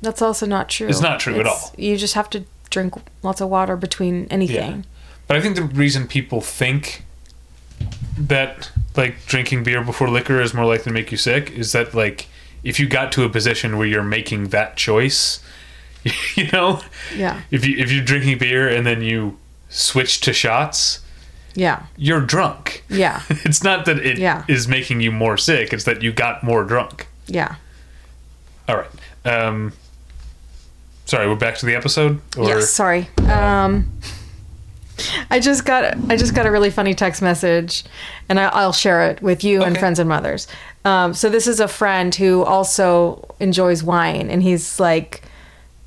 That's 0.00 0.22
also 0.22 0.46
not 0.46 0.68
true. 0.68 0.88
It's 0.88 1.00
not 1.00 1.20
true 1.20 1.38
at 1.40 1.46
all. 1.46 1.72
You 1.76 1.96
just 1.96 2.14
have 2.14 2.30
to 2.30 2.44
drink 2.70 2.94
lots 3.22 3.40
of 3.40 3.48
water 3.48 3.76
between 3.76 4.26
anything. 4.30 4.84
But 5.26 5.36
I 5.36 5.40
think 5.40 5.56
the 5.56 5.62
reason 5.62 6.06
people 6.06 6.40
think 6.40 7.02
that 8.16 8.70
like 8.96 9.24
drinking 9.26 9.62
beer 9.64 9.82
before 9.82 10.08
liquor 10.08 10.40
is 10.40 10.52
more 10.54 10.64
likely 10.66 10.84
to 10.84 10.92
make 10.92 11.10
you 11.12 11.16
sick 11.18 11.50
is 11.52 11.72
that 11.72 11.94
like 11.94 12.26
if 12.64 12.80
you 12.80 12.88
got 12.88 13.12
to 13.12 13.24
a 13.24 13.28
position 13.28 13.76
where 13.78 13.86
you're 13.86 14.02
making 14.02 14.48
that 14.48 14.76
choice, 14.76 15.42
you 16.34 16.50
know, 16.52 16.80
Yeah. 17.16 17.42
if 17.50 17.64
you 17.66 17.76
if 17.78 17.90
you're 17.92 18.04
drinking 18.04 18.38
beer 18.38 18.68
and 18.68 18.86
then 18.86 19.02
you 19.02 19.38
switch 19.68 20.20
to 20.22 20.32
shots, 20.32 21.00
Yeah. 21.54 21.82
you're 21.96 22.20
drunk. 22.20 22.84
Yeah. 22.88 23.22
It's 23.44 23.62
not 23.64 23.84
that 23.86 23.98
it 23.98 24.18
is 24.18 24.18
Yeah. 24.18 24.70
making 24.70 25.00
you 25.00 25.10
more 25.12 25.36
sick; 25.36 25.72
it's 25.72 25.84
that 25.84 26.02
you 26.02 26.12
got 26.12 26.42
more 26.42 26.64
drunk. 26.64 27.06
Yeah. 27.26 27.56
All 28.68 28.76
right. 28.76 28.90
Um, 29.24 29.72
sorry, 31.06 31.28
we're 31.28 31.36
back 31.36 31.56
to 31.58 31.66
the 31.66 31.74
episode. 31.74 32.20
Or 32.36 32.46
yes. 32.48 32.70
Sorry. 32.70 33.08
Um, 33.28 33.90
I 35.30 35.38
just 35.40 35.64
got 35.64 35.96
I 36.10 36.16
just 36.16 36.34
got 36.34 36.46
a 36.46 36.50
really 36.50 36.70
funny 36.70 36.94
text 36.94 37.22
message, 37.22 37.84
and 38.28 38.38
I, 38.40 38.46
I'll 38.48 38.72
share 38.72 39.10
it 39.10 39.22
with 39.22 39.44
you 39.44 39.62
and 39.62 39.78
friends 39.78 39.98
and 39.98 40.08
mothers. 40.08 40.48
Um, 40.84 41.14
so 41.14 41.28
this 41.28 41.46
is 41.46 41.60
a 41.60 41.68
friend 41.68 42.14
who 42.14 42.42
also 42.44 43.34
enjoys 43.40 43.82
wine, 43.82 44.28
and 44.30 44.42
he's 44.42 44.80
like, 44.80 45.22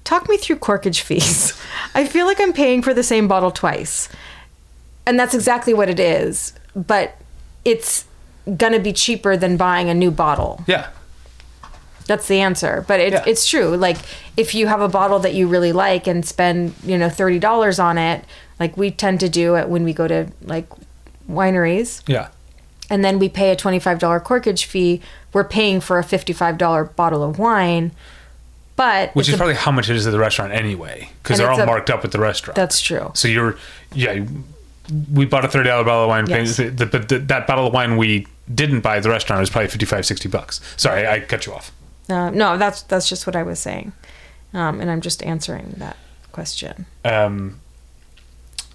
"Talk 0.04 0.30
me 0.30 0.38
through 0.38 0.58
corkage 0.58 1.02
fees. 1.02 1.60
I 1.96 2.06
feel 2.06 2.26
like 2.26 2.40
I'm 2.40 2.54
paying 2.54 2.82
for 2.82 2.94
the 2.94 3.04
same 3.04 3.28
bottle 3.28 3.52
twice." 3.52 4.08
And 5.12 5.20
that's 5.20 5.34
exactly 5.34 5.74
what 5.74 5.90
it 5.90 6.00
is, 6.00 6.54
but 6.74 7.18
it's 7.66 8.06
gonna 8.56 8.80
be 8.80 8.94
cheaper 8.94 9.36
than 9.36 9.58
buying 9.58 9.90
a 9.90 9.94
new 9.94 10.10
bottle. 10.10 10.64
yeah, 10.68 10.88
That's 12.08 12.28
the 12.30 12.40
answer. 12.40 12.86
But 12.88 13.02
it's 13.02 13.14
Yeah. 13.16 13.24
it's 13.28 13.46
true. 13.46 13.76
Like 13.76 13.98
if 14.38 14.56
you 14.56 14.68
have 14.68 14.80
a 14.80 14.88
bottle 14.88 15.20
that 15.20 15.34
you 15.34 15.48
really 15.50 15.74
like 15.74 16.08
and 16.08 16.26
spend, 16.26 16.74
you 16.86 16.98
know, 16.98 17.10
thirty 17.10 17.40
dollars 17.40 17.78
on 17.78 17.98
it, 17.98 18.24
like 18.58 18.78
we 18.78 18.90
tend 18.90 19.20
to 19.20 19.28
do 19.28 19.58
it 19.58 19.68
when 19.68 19.84
we 19.84 19.92
go 19.94 20.08
to 20.08 20.28
like 20.46 20.68
wineries 21.30 22.02
yeah, 22.08 22.28
and 22.90 23.04
then 23.04 23.20
we 23.20 23.28
pay 23.28 23.52
a 23.52 23.56
twenty 23.58 23.80
five 23.80 24.00
dollar 24.00 24.22
corkage 24.22 24.64
fee, 24.64 25.02
we're 25.34 25.44
paying 25.44 25.82
for 25.82 26.00
a 26.00 26.04
fifty 26.06 26.32
five 26.32 26.58
dollar 26.58 26.86
bottle 26.86 27.22
of 27.22 27.38
wine. 27.38 27.92
But 28.78 29.14
which 29.14 29.28
is 29.28 29.34
a- 29.34 29.38
probably 29.38 29.56
how 29.56 29.72
much 29.72 29.90
it 29.90 29.96
is 29.98 30.08
at 30.08 30.12
the 30.12 30.20
restaurant 30.20 30.54
anyway, 30.54 31.10
because 31.22 31.38
they're 31.38 31.52
all 31.52 31.60
a- 31.60 31.66
marked 31.66 31.90
up 31.90 32.06
at 32.06 32.12
the 32.14 32.20
restaurant. 32.20 32.56
that's 32.56 32.80
true. 32.80 33.12
So 33.14 33.28
you're, 33.28 33.58
yeah, 33.94 34.24
we 35.14 35.26
bought 35.26 35.46
a 35.46 35.48
thirty 35.48 35.70
dollar 35.70 35.84
bottle 35.84 36.04
of 36.04 36.10
wine, 36.10 36.26
Yes. 36.28 36.58
the- 36.58 36.72
but 36.92 37.08
the, 37.10 37.20
that 37.20 37.48
bottle 37.48 37.68
of 37.68 37.74
wine 37.74 37.98
we 37.98 38.28
didn't 38.54 38.82
buy 38.82 38.98
at 38.98 39.04
the 39.04 39.10
restaurant 39.10 39.40
was 39.40 39.50
probably 39.50 39.70
55, 39.70 40.06
60 40.06 40.28
bucks. 40.30 40.60
Sorry, 40.76 41.08
I 41.08 41.20
cut 41.22 41.46
you 41.46 41.54
off. 41.54 41.72
Uh, 42.10 42.30
no, 42.32 42.58
that's 42.58 42.82
that's 42.84 43.08
just 43.08 43.26
what 43.26 43.36
I 43.36 43.44
was 43.44 43.60
saying. 43.60 43.94
Um, 44.54 44.82
and 44.82 44.92
I'm 44.92 45.00
just 45.02 45.24
answering 45.24 45.76
that 45.78 45.96
question. 46.34 46.86
Um, 47.06 47.60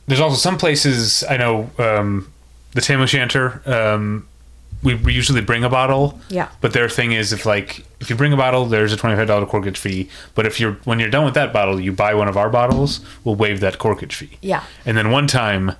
there's 0.07 0.20
also 0.20 0.36
some 0.36 0.57
places 0.57 1.24
I 1.28 1.36
know, 1.36 1.68
um, 1.78 2.32
the 2.72 2.80
Tam 2.80 3.00
O'Shanter, 3.00 3.61
um, 3.66 4.26
we, 4.82 4.94
we 4.94 5.12
usually 5.12 5.40
bring 5.40 5.64
a 5.64 5.68
bottle. 5.68 6.20
Yeah. 6.28 6.48
But 6.61 6.72
their 6.72 6.88
thing 6.88 7.12
is 7.12 7.32
if 7.32 7.44
like 7.44 7.84
if 8.00 8.09
you 8.09 8.16
bring 8.16 8.32
a 8.32 8.36
bottle, 8.36 8.66
there's 8.66 8.92
a 8.92 8.96
twenty 8.96 9.16
five 9.16 9.26
dollar 9.26 9.44
corkage 9.46 9.76
fee. 9.78 10.09
But 10.34 10.46
if 10.46 10.61
you're 10.61 10.74
when 10.84 10.98
you're 11.00 11.11
done 11.11 11.24
with 11.24 11.34
that 11.34 11.52
bottle, 11.52 11.80
you 11.80 11.92
buy 11.92 12.14
one 12.14 12.28
of 12.28 12.36
our 12.36 12.48
bottles, 12.48 13.00
we'll 13.24 13.34
waive 13.34 13.61
that 13.61 13.78
corkage 13.78 14.12
fee. 14.12 14.38
Yeah. 14.42 14.62
And 14.84 14.96
then 14.96 15.11
one 15.11 15.26
time, 15.26 15.72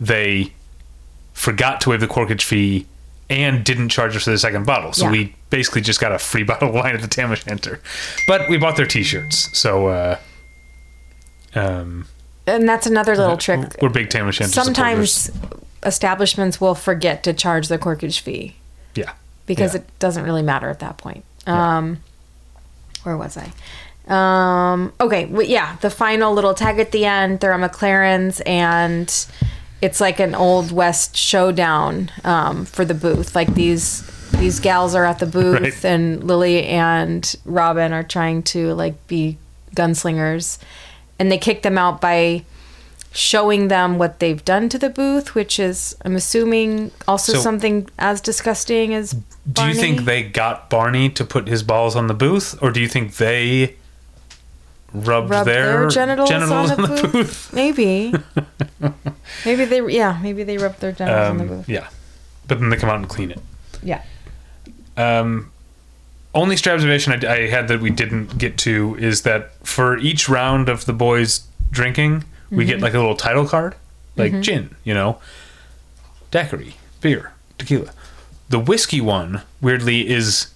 they 0.00 0.52
forgot 1.32 1.80
to 1.82 1.90
waive 1.90 2.00
the 2.00 2.06
corkage 2.08 2.42
fee 2.42 2.86
and 3.30 3.64
didn't 3.64 3.90
charge 3.90 4.16
us 4.16 4.24
for 4.24 4.30
the 4.30 4.38
second 4.38 4.64
bottle. 4.66 4.92
So 4.92 5.04
Yeah. 5.04 5.10
we 5.12 5.34
basically 5.50 5.82
just 5.82 6.00
got 6.00 6.12
a 6.12 6.18
free 6.18 6.42
bottle 6.50 6.68
of 6.68 6.74
wine 6.74 6.94
at 6.94 7.02
the 7.02 7.08
Tam 7.08 7.30
O'Shanter. 7.30 7.80
But 8.26 8.48
we 8.48 8.56
bought 8.56 8.76
their 8.76 8.86
T-shirts, 8.86 9.56
so 9.56 9.88
uh, 9.88 10.18
um, 11.54 12.06
And 12.46 12.68
that's 12.68 12.86
another 12.86 13.16
little 13.16 13.36
trick. 13.36 13.76
we're 13.82 13.88
big 13.88 14.10
Tam 14.10 14.26
O'Shanter 14.26 14.52
supporters. 14.52 15.20
Sometimes 15.20 15.30
establishments 15.84 16.60
will 16.60 16.74
forget 16.74 17.22
to 17.24 17.32
charge 17.32 17.68
the 17.68 17.78
corkage 17.78 18.20
fee. 18.20 18.56
Yeah. 18.94 19.12
because 19.46 19.74
Yeah. 19.74 19.80
it 19.82 19.98
doesn't 19.98 20.24
really 20.24 20.42
matter 20.42 20.68
at 20.68 20.80
that 20.80 20.96
point. 20.98 21.24
Um, 21.46 21.98
where 23.04 23.16
was 23.16 23.38
I? 23.38 23.52
Um, 24.08 24.92
okay, 25.00 25.26
w- 25.26 25.48
yeah, 25.48 25.76
the 25.82 25.90
final 25.90 26.32
little 26.34 26.52
tag 26.54 26.78
at 26.78 26.92
the 26.92 27.04
end. 27.04 27.40
They're 27.40 27.52
at 27.52 27.72
McLaren's, 27.72 28.40
and 28.40 29.08
it's 29.80 30.00
like 30.00 30.18
an 30.20 30.34
old 30.34 30.72
west 30.72 31.16
showdown 31.16 32.10
um, 32.24 32.64
for 32.64 32.84
the 32.84 32.94
booth. 32.94 33.34
Like 33.34 33.54
these 33.54 34.02
these 34.32 34.60
gals 34.60 34.94
are 34.94 35.04
at 35.04 35.18
the 35.18 35.26
booth, 35.26 35.60
Right. 35.60 35.84
and 35.84 36.22
Lily 36.24 36.64
and 36.64 37.34
Robin 37.44 37.92
are 37.92 38.02
trying 38.02 38.42
to 38.44 38.74
like 38.74 39.06
be 39.06 39.38
gunslingers, 39.74 40.58
and 41.18 41.30
they 41.32 41.38
kick 41.38 41.62
them 41.62 41.78
out 41.78 42.00
by 42.00 42.44
showing 43.10 43.68
them 43.68 43.98
what 43.98 44.18
they've 44.20 44.44
done 44.44 44.68
to 44.68 44.78
the 44.78 44.90
booth, 44.90 45.34
which 45.34 45.58
is, 45.58 45.96
I'm 46.04 46.14
assuming, 46.14 46.90
also 47.08 47.32
So- 47.32 47.40
something 47.40 47.88
as 47.98 48.20
disgusting 48.20 48.94
as. 48.94 49.12
Do 49.12 49.22
Barney. 49.46 49.72
you 49.74 49.80
think 49.80 50.00
they 50.04 50.22
got 50.22 50.68
Barney 50.68 51.08
to 51.10 51.24
put 51.24 51.48
his 51.48 51.62
balls 51.62 51.96
on 51.96 52.06
the 52.06 52.14
booth, 52.14 52.54
or 52.60 52.70
do 52.70 52.80
you 52.80 52.86
think 52.88 53.16
they 53.16 53.76
rubbed, 54.92 55.30
rub 55.30 55.44
their, 55.46 55.80
their, 55.80 55.88
genitals, 55.88 56.30
on, 56.30 56.66
the, 56.68 56.76
booth? 56.76 57.12
booth? 57.12 57.52
Maybe. 57.52 58.12
maybe 59.44 59.64
they, 59.64 59.80
yeah, 59.92 60.18
maybe 60.22 60.44
they 60.44 60.58
rubbed 60.58 60.80
their 60.80 60.92
genitals 60.92 61.30
on 61.30 61.36
the 61.38 61.42
Um, 61.44 61.48
booth. 61.48 61.68
yeah, 61.68 61.88
but 62.46 62.60
then 62.60 62.70
they 62.70 62.76
come 62.76 62.88
out 62.90 62.96
and 62.96 63.08
clean 63.08 63.30
it. 63.30 63.40
Yeah. 63.82 64.02
Um, 64.96 65.50
only 66.34 66.56
observation 66.56 67.12
I, 67.24 67.32
I 67.32 67.46
had 67.48 67.68
that 67.68 67.80
we 67.80 67.90
didn't 67.90 68.38
get 68.38 68.56
to 68.58 68.96
is 68.98 69.22
that 69.22 69.52
for 69.66 69.96
each 69.98 70.28
round 70.28 70.68
of 70.68 70.84
the 70.86 70.92
boys 70.92 71.46
drinking, 71.70 72.24
we 72.50 72.64
Mm-hmm. 72.64 72.66
get 72.70 72.80
like 72.80 72.94
a 72.94 72.98
little 72.98 73.16
title 73.16 73.46
card, 73.46 73.74
like 74.16 74.40
gin, 74.40 74.74
you 74.84 74.94
know, 74.94 75.18
daiquiri, 76.30 76.74
beer, 77.00 77.32
tequila. 77.58 77.92
The 78.48 78.58
whiskey 78.58 79.00
one, 79.02 79.42
weirdly, 79.60 80.08
is 80.08 80.48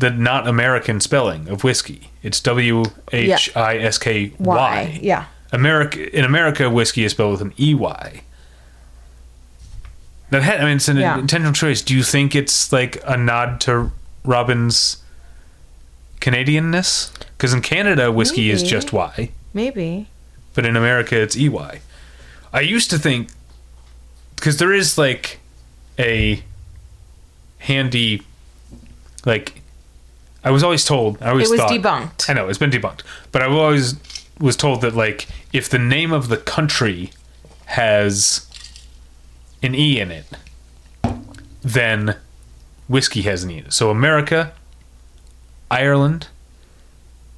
the 0.00 0.10
not 0.10 0.48
American 0.48 0.98
spelling 1.00 1.48
of 1.48 1.62
whiskey. 1.62 2.10
It's 2.22 2.40
W 2.40 2.84
H 3.12 3.54
I 3.56 3.76
S 3.78 3.98
K 3.98 4.32
Y. 4.38 4.98
Yeah. 5.02 5.26
America 5.52 6.16
in 6.16 6.24
America, 6.24 6.70
whiskey 6.70 7.04
is 7.04 7.12
spelled 7.12 7.32
with 7.32 7.42
an 7.42 7.52
E 7.58 7.74
Y. 7.74 8.22
That 10.30 10.42
had, 10.42 10.60
I 10.60 10.64
mean, 10.64 10.76
it's 10.76 10.88
an 10.88 10.96
Yeah. 10.96 11.18
intentional 11.18 11.52
choice. 11.52 11.82
Do 11.82 11.94
you 11.94 12.02
think 12.02 12.34
it's 12.34 12.72
like 12.72 13.02
a 13.04 13.16
nod 13.16 13.60
to 13.62 13.90
Robin's 14.24 14.98
Canadianness? 16.20 17.10
Because 17.36 17.52
in 17.52 17.62
Canada, 17.62 18.12
whiskey 18.12 18.50
is 18.50 18.62
just 18.62 18.92
Y, 18.92 19.30
Maybe. 19.52 20.06
but 20.54 20.64
in 20.64 20.76
America, 20.76 21.20
it's 21.20 21.36
EY. 21.36 21.80
I 22.52 22.60
used 22.60 22.90
to 22.90 22.98
think 22.98 23.28
because 24.36 24.56
there 24.58 24.72
is 24.72 24.96
like 24.96 25.40
a 25.98 26.42
handy, 27.58 28.22
like 29.24 29.59
I 30.44 30.50
was 30.50 30.62
always 30.62 30.84
told. 30.84 31.20
I 31.22 31.30
always 31.30 31.48
It 31.48 31.52
was 31.52 31.60
thought, 31.60 31.70
debunked. 31.70 32.30
I 32.30 32.32
know 32.32 32.48
it's 32.48 32.58
been 32.58 32.70
debunked, 32.70 33.02
but 33.32 33.42
I 33.42 33.46
always 33.46 33.94
was 34.38 34.56
told 34.56 34.80
that 34.80 34.94
like 34.94 35.26
if 35.52 35.68
the 35.68 35.78
name 35.78 36.12
of 36.12 36.28
the 36.28 36.36
country 36.38 37.10
has 37.66 38.46
an 39.62 39.74
e 39.74 40.00
in 40.00 40.10
it, 40.10 40.24
then 41.62 42.16
whiskey 42.88 43.22
has 43.22 43.44
an 43.44 43.50
E. 43.50 43.64
So 43.68 43.90
America, 43.90 44.52
Ireland, 45.70 46.28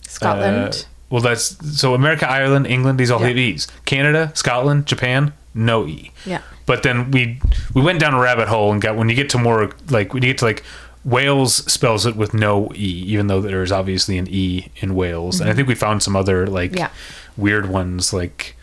Scotland. 0.03 0.75
uh, 0.75 0.89
well, 1.11 1.21
that's 1.23 1.57
so 1.79 1.95
America, 1.95 2.29
Ireland, 2.31 2.67
England. 2.67 2.99
These 2.99 3.11
all 3.11 3.21
Yeah. 3.21 3.29
have 3.29 3.37
E's. 3.39 3.69
Canada, 3.85 4.31
Scotland, 4.35 4.87
Japan, 4.87 5.33
no 5.55 5.87
E. 5.87 6.11
Yeah. 6.25 6.41
But 6.65 6.83
then 6.85 7.11
we 7.11 7.41
we 7.75 7.83
went 7.83 7.99
down 8.01 8.15
a 8.15 8.21
rabbit 8.21 8.49
hole 8.49 8.73
and 8.73 8.81
got 8.81 8.97
when 8.97 9.09
you 9.09 9.15
get 9.17 9.29
to 9.31 9.39
more 9.39 9.73
like 9.91 10.15
when 10.15 10.23
you 10.23 10.29
get 10.31 10.39
to 10.39 10.45
like 10.45 10.63
Wales 11.05 11.55
spells 11.73 12.07
it 12.07 12.15
with 12.17 12.33
no 12.33 12.71
E, 12.75 12.79
even 13.07 13.27
though 13.27 13.41
there's 13.41 13.73
obviously 13.73 14.19
an 14.19 14.29
E 14.31 14.69
in 14.77 14.95
Wales. 14.95 15.41
And 15.41 15.51
I 15.51 15.55
think 15.55 15.67
we 15.69 15.75
found 15.75 16.03
some 16.03 16.15
other 16.17 16.47
like 16.47 16.71
Mm-hmm. 16.73 16.79
Yeah. 16.79 16.91
weird 17.37 17.69
ones 17.69 18.13
like 18.13 18.57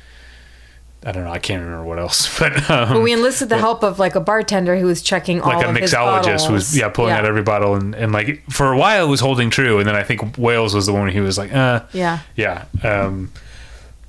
I 1.06 1.14
don't 1.14 1.24
know. 1.24 1.32
I 1.32 1.40
can't 1.40 1.64
remember 1.64 1.86
what 1.86 1.98
else, 1.98 2.38
but 2.40 2.70
um, 2.70 2.90
but 2.94 3.02
we 3.02 3.14
enlisted 3.14 3.48
the 3.50 3.58
help 3.58 3.84
of 3.84 4.00
like 4.00 4.16
a 4.16 4.20
bartender 4.20 4.78
who 4.78 4.86
was 4.86 5.02
checking 5.02 5.40
all 5.42 5.48
like 5.54 5.66
a 5.66 5.70
of 5.70 5.76
his 5.78 5.94
mixologist 5.94 6.48
who 6.48 6.54
was 6.54 6.78
yeah 6.78 6.90
pulling 6.90 7.14
out 7.14 7.24
every 7.26 7.42
bottle 7.42 7.76
and, 7.76 7.96
and 7.96 8.12
like 8.12 8.44
for 8.50 8.72
a 8.74 8.78
while 8.78 9.06
it 9.06 9.10
was 9.10 9.22
holding 9.22 9.50
true 9.50 9.80
and 9.80 9.88
then 9.88 9.96
I 9.96 10.04
think 10.04 10.38
Wales 10.38 10.76
was 10.76 10.86
the 10.88 10.94
one 10.94 11.08
he 11.10 11.22
was 11.22 11.38
like 11.38 11.54
uh 11.54 11.84
Yeah. 11.94 12.20
yeah 12.36 12.66
um 12.84 13.32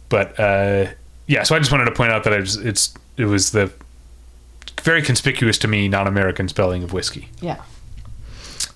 but 0.08 0.38
uh 0.40 0.86
yeah 1.28 1.44
so 1.44 1.54
I 1.54 1.60
just 1.60 1.70
wanted 1.70 1.84
to 1.84 1.92
point 1.92 2.10
out 2.10 2.24
that 2.24 2.32
I 2.32 2.40
was, 2.40 2.56
it's 2.56 2.92
it 3.16 3.26
was 3.26 3.52
the 3.52 3.70
very 4.82 5.00
conspicuous 5.02 5.58
to 5.58 5.68
me 5.68 5.86
non-American 5.88 6.48
spelling 6.48 6.82
of 6.82 6.92
whiskey 6.92 7.28
Yeah. 7.40 7.62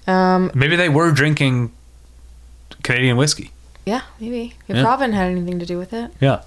Um. 0.07 0.51
maybe 0.55 0.77
they 0.77 0.89
were 0.89 1.11
drinking 1.13 1.73
Canadian 2.83 3.17
whiskey 3.17 3.51
Yeah. 3.87 4.03
Maybe 4.21 4.55
if 4.69 4.77
Yeah. 4.77 4.83
Robin 4.83 5.13
had 5.13 5.31
anything 5.31 5.59
to 5.61 5.67
do 5.67 5.79
with 5.79 5.93
it. 5.93 6.11
yeah 6.21 6.41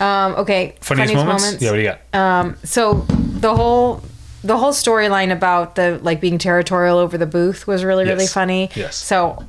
Um. 0.00 0.34
Okay. 0.36 0.74
funniest, 0.80 1.14
moments? 1.14 1.56
yeah 1.60 1.70
what 1.70 1.76
do 1.76 1.82
you 1.82 1.88
got 1.92 2.18
Um, 2.18 2.56
so 2.64 3.04
the 3.08 3.54
whole 3.54 4.02
the 4.42 4.56
whole 4.56 4.72
storyline 4.72 5.30
about 5.32 5.74
the 5.74 5.98
like 6.02 6.20
being 6.20 6.38
territorial 6.38 6.98
over 6.98 7.18
the 7.18 7.26
booth 7.26 7.66
was 7.66 7.84
really 7.84 8.04
really 8.04 8.26
funny. 8.26 8.70
Yes. 8.74 8.96
So 8.96 9.44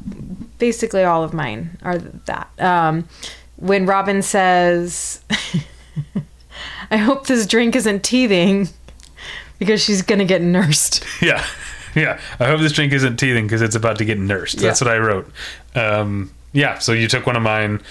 basically, 0.57 1.03
all 1.03 1.23
of 1.23 1.33
mine 1.33 1.77
are 1.81 1.97
that. 2.25 2.49
Um, 2.59 3.07
when 3.55 3.85
Robin 3.85 4.21
says, 4.21 5.21
"I 6.91 6.97
hope 6.97 7.27
this 7.27 7.45
drink 7.47 7.75
isn't 7.75 8.03
teething," 8.03 8.67
because 9.59 9.81
she's 9.81 10.01
gonna 10.01 10.25
get 10.25 10.41
nursed. 10.41 11.03
yeah 11.21 11.43
yeah 11.95 12.19
I 12.39 12.45
hope 12.47 12.59
this 12.61 12.71
drink 12.71 12.93
isn't 12.93 13.17
teething 13.17 13.45
because 13.45 13.61
it's 13.61 13.75
about 13.75 13.97
to 13.99 14.05
get 14.05 14.17
nursed. 14.19 14.59
That's 14.59 14.81
what 14.81 14.89
I 14.89 14.97
wrote. 14.97 15.31
Um 15.75 16.31
yeah 16.53 16.79
so 16.79 16.91
you 16.93 17.07
took 17.07 17.25
one 17.25 17.35
of 17.35 17.43
mine. 17.43 17.81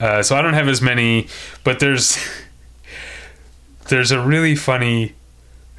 Uh, 0.00 0.22
so 0.22 0.36
I 0.36 0.42
don't 0.42 0.54
have 0.54 0.68
as 0.68 0.80
many 0.80 1.26
but 1.64 1.80
there's 1.80 2.18
there's 3.88 4.10
a 4.12 4.20
really 4.20 4.54
funny 4.54 5.14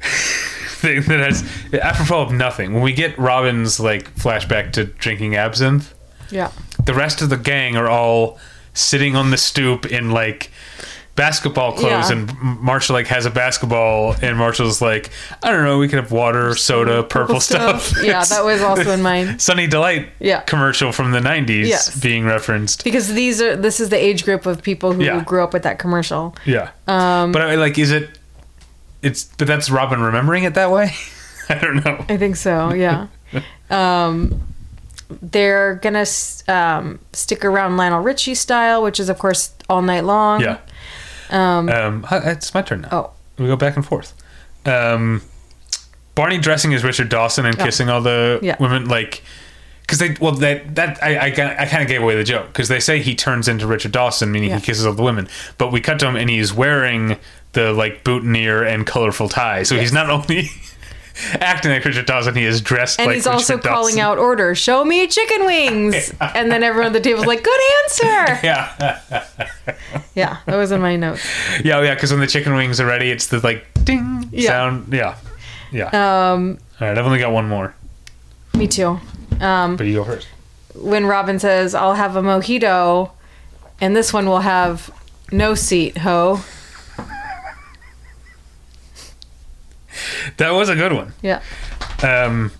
thing 0.00 1.02
that 1.02 1.20
has 1.20 1.44
apropos 1.74 2.22
of 2.22 2.32
nothing 2.32 2.72
when 2.74 2.82
we 2.82 2.92
get 2.92 3.16
Robin's 3.18 3.78
like 3.80 4.14
flashback 4.16 4.72
to 4.72 4.84
drinking 4.84 5.36
absinthe 5.36 5.94
Yeah. 6.30 6.50
the 6.84 6.94
rest 6.94 7.22
of 7.22 7.28
the 7.30 7.36
gang 7.36 7.76
are 7.76 7.88
all 7.88 8.38
sitting 8.74 9.14
on 9.16 9.30
the 9.30 9.36
stoop 9.36 9.86
in 9.86 10.10
like 10.10 10.50
basketball 11.20 11.72
clothes 11.72 12.08
Yeah. 12.08 12.12
and 12.16 12.40
Marshall 12.62 12.94
like 12.94 13.06
has 13.08 13.26
a 13.26 13.30
basketball 13.30 14.14
and 14.22 14.38
Marshall's 14.38 14.80
like 14.80 15.10
I 15.42 15.50
don't 15.50 15.64
know 15.64 15.76
we 15.78 15.86
could 15.86 15.98
have 16.02 16.10
water 16.10 16.54
soda 16.56 17.02
purple, 17.02 17.40
stuff, 17.40 17.92
Yeah, 18.02 18.24
that 18.24 18.42
was 18.44 18.62
also 18.68 18.90
in 18.92 19.02
mine. 19.02 19.38
Sunny 19.38 19.66
Delight 19.66 20.08
Yeah. 20.18 20.40
commercial 20.40 20.92
from 20.92 21.12
the 21.12 21.20
90s 21.20 21.66
Yes. 21.68 21.94
being 22.00 22.24
referenced 22.24 22.84
Because 22.84 23.12
these 23.12 23.42
are 23.42 23.54
this 23.54 23.80
is 23.80 23.90
the 23.90 23.98
age 23.98 24.24
group 24.24 24.46
of 24.46 24.62
people 24.62 24.92
who 24.94 25.04
Yeah. 25.04 25.22
grew 25.22 25.44
up 25.44 25.52
with 25.52 25.62
that 25.64 25.78
commercial. 25.78 26.34
yeah 26.46 26.70
um 26.88 27.32
but 27.32 27.42
I 27.42 27.56
like 27.56 27.76
is 27.78 27.90
it 27.90 28.18
it's 29.02 29.24
but 29.38 29.46
that's 29.46 29.68
Robin 29.70 30.00
remembering 30.00 30.44
it 30.44 30.54
that 30.54 30.70
way 30.70 30.94
I 31.50 31.54
don't 31.56 31.84
know 31.84 32.02
I 32.08 32.16
think 32.16 32.36
so. 32.36 32.72
Yeah. 32.72 33.08
um, 33.70 34.40
they're 35.20 35.74
gonna 35.82 36.06
um, 36.48 36.98
stick 37.12 37.44
around 37.44 37.76
Lionel 37.76 38.00
Richie 38.00 38.34
style, 38.36 38.82
which 38.82 38.98
is 39.00 39.08
of 39.08 39.18
course 39.18 39.52
all 39.68 39.82
night 39.82 40.04
long. 40.04 40.40
yeah 40.40 40.58
um, 41.30 42.02
hi- 42.04 42.18
it's 42.30 42.52
my 42.54 42.62
turn 42.62 42.82
now 42.82 42.88
Oh. 42.92 43.10
we 43.38 43.46
go 43.46 43.56
back 43.56 43.76
and 43.76 43.84
forth 43.86 44.12
um 44.66 45.22
Barney 46.14 46.38
dressing 46.38 46.74
as 46.74 46.84
Richard 46.84 47.08
Dawson 47.08 47.46
and 47.46 47.58
Oh. 47.60 47.64
kissing 47.64 47.88
all 47.88 48.00
the 48.02 48.38
Yeah. 48.42 48.56
women 48.60 48.86
like 48.86 49.22
because 49.82 49.98
they 49.98 50.16
well 50.20 50.32
that 50.32 50.74
that 50.74 51.02
I 51.02 51.16
I, 51.16 51.26
I 51.26 51.66
kind 51.66 51.82
of 51.82 51.88
gave 51.88 52.02
away 52.02 52.14
the 52.16 52.24
joke 52.24 52.48
because 52.48 52.68
they 52.68 52.80
say 52.80 53.00
he 53.00 53.14
turns 53.14 53.48
into 53.48 53.66
Richard 53.66 53.92
Dawson 53.92 54.30
meaning 54.32 54.50
Yeah. 54.50 54.56
he 54.58 54.62
kisses 54.66 54.84
all 54.86 54.92
the 54.92 55.02
women 55.02 55.28
but 55.58 55.72
we 55.72 55.80
cut 55.80 55.98
to 56.00 56.06
him 56.08 56.16
and 56.16 56.28
he's 56.28 56.52
wearing 56.52 57.16
the 57.52 57.72
like 57.72 58.04
boutonniere 58.04 58.62
and 58.62 58.86
colorful 58.86 59.28
tie 59.28 59.62
so 59.62 59.76
he's 59.76 59.92
not 59.92 60.08
only 60.10 60.50
acting 61.40 61.70
like 61.70 61.84
Richard 61.84 62.06
Dawson 62.06 62.34
he 62.34 62.44
is 62.44 62.60
dressed 62.60 62.98
And 62.98 63.06
like 63.08 63.16
he's 63.16 63.26
also 63.26 63.56
Richard 63.56 63.68
calling 63.68 64.00
out 64.00 64.18
orders. 64.18 64.58
Show 64.58 64.84
me 64.84 65.06
chicken 65.06 65.44
wings. 65.46 66.12
and 66.20 66.50
then 66.50 66.62
everyone 66.62 66.88
at 66.88 66.92
the 66.92 67.00
table's 67.00 67.26
like, 67.26 67.42
"Good 67.42 67.60
answer." 67.84 68.38
yeah 68.46 69.24
Yeah, 70.14 70.38
that 70.46 70.56
was 70.56 70.72
in 70.72 70.80
my 70.80 70.96
notes. 70.96 71.26
yeah 71.64 71.80
yeah 71.82 71.94
because 71.94 72.10
when 72.10 72.20
the 72.20 72.26
chicken 72.26 72.54
wings 72.54 72.80
are 72.80 72.86
ready 72.86 73.10
it's 73.10 73.26
the 73.28 73.40
like 73.40 73.66
ding 73.84 74.28
Yeah. 74.32 74.48
sound 74.50 74.92
yeah 74.92 75.16
yeah 75.72 75.86
Um, 76.32 76.58
all 76.80 76.88
right 76.88 76.96
I've 76.98 77.06
only 77.06 77.18
got 77.18 77.32
one 77.32 77.48
more 77.48 77.74
me 78.54 78.66
too. 78.66 78.98
Um, 79.40 79.76
but 79.76 79.86
you 79.86 79.94
go 79.94 80.04
first 80.04 80.26
when 80.74 81.06
Robin 81.06 81.38
says, 81.38 81.74
"I'll 81.74 81.94
have 81.94 82.16
a 82.16 82.22
mojito," 82.22 83.10
and 83.80 83.94
this 83.96 84.12
one 84.12 84.26
will 84.26 84.40
have 84.40 84.90
no 85.32 85.54
seat, 85.54 85.98
ho. 85.98 86.40
That 90.36 90.50
was 90.50 90.68
a 90.68 90.74
good 90.74 90.92
one 90.92 91.12
Yeah. 91.22 91.40
Um, 92.02 92.50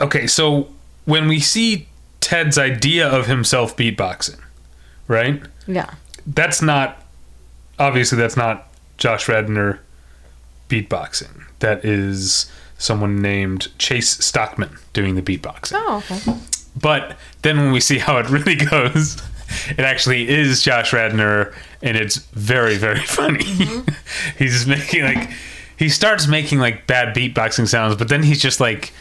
okay, 0.00 0.26
so 0.26 0.68
when 1.04 1.28
we 1.28 1.40
see 1.40 1.88
Ted's 2.20 2.58
idea 2.58 3.08
of 3.08 3.26
himself 3.26 3.76
beatboxing, 3.76 4.38
right? 5.08 5.42
Yeah. 5.66 5.94
That's 6.26 6.60
not 6.60 7.02
obviously 7.78 8.18
that's 8.18 8.36
not 8.36 8.66
Josh 8.98 9.28
Radnor 9.28 9.80
beatboxing. 10.68 11.44
That 11.60 11.84
is 11.84 12.50
someone 12.78 13.22
named 13.22 13.68
Chase 13.78 14.10
Stockman 14.24 14.76
doing 14.92 15.14
the 15.14 15.22
beatboxing. 15.22 15.72
Oh, 15.76 16.02
okay. 16.10 16.38
But 16.80 17.16
then 17.42 17.58
when 17.58 17.72
we 17.72 17.80
see 17.80 17.98
how 17.98 18.18
it 18.18 18.28
really 18.28 18.54
goes, 18.70 19.22
it 19.70 19.80
actually 19.80 20.28
is 20.28 20.62
Josh 20.62 20.92
Radnor, 20.92 21.54
and 21.82 21.96
it's 21.96 22.16
very, 22.16 22.76
very 22.76 23.00
funny. 23.06 23.44
he's 24.38 24.66
making 24.66 25.04
like 25.04 25.30
he 25.78 25.88
starts 25.88 26.26
making 26.26 26.58
like 26.58 26.86
bad 26.86 27.14
beatboxing 27.14 27.68
sounds, 27.68 27.96
but 27.96 28.08
then 28.08 28.22
he's 28.22 28.40
just 28.40 28.60
like 28.60 28.92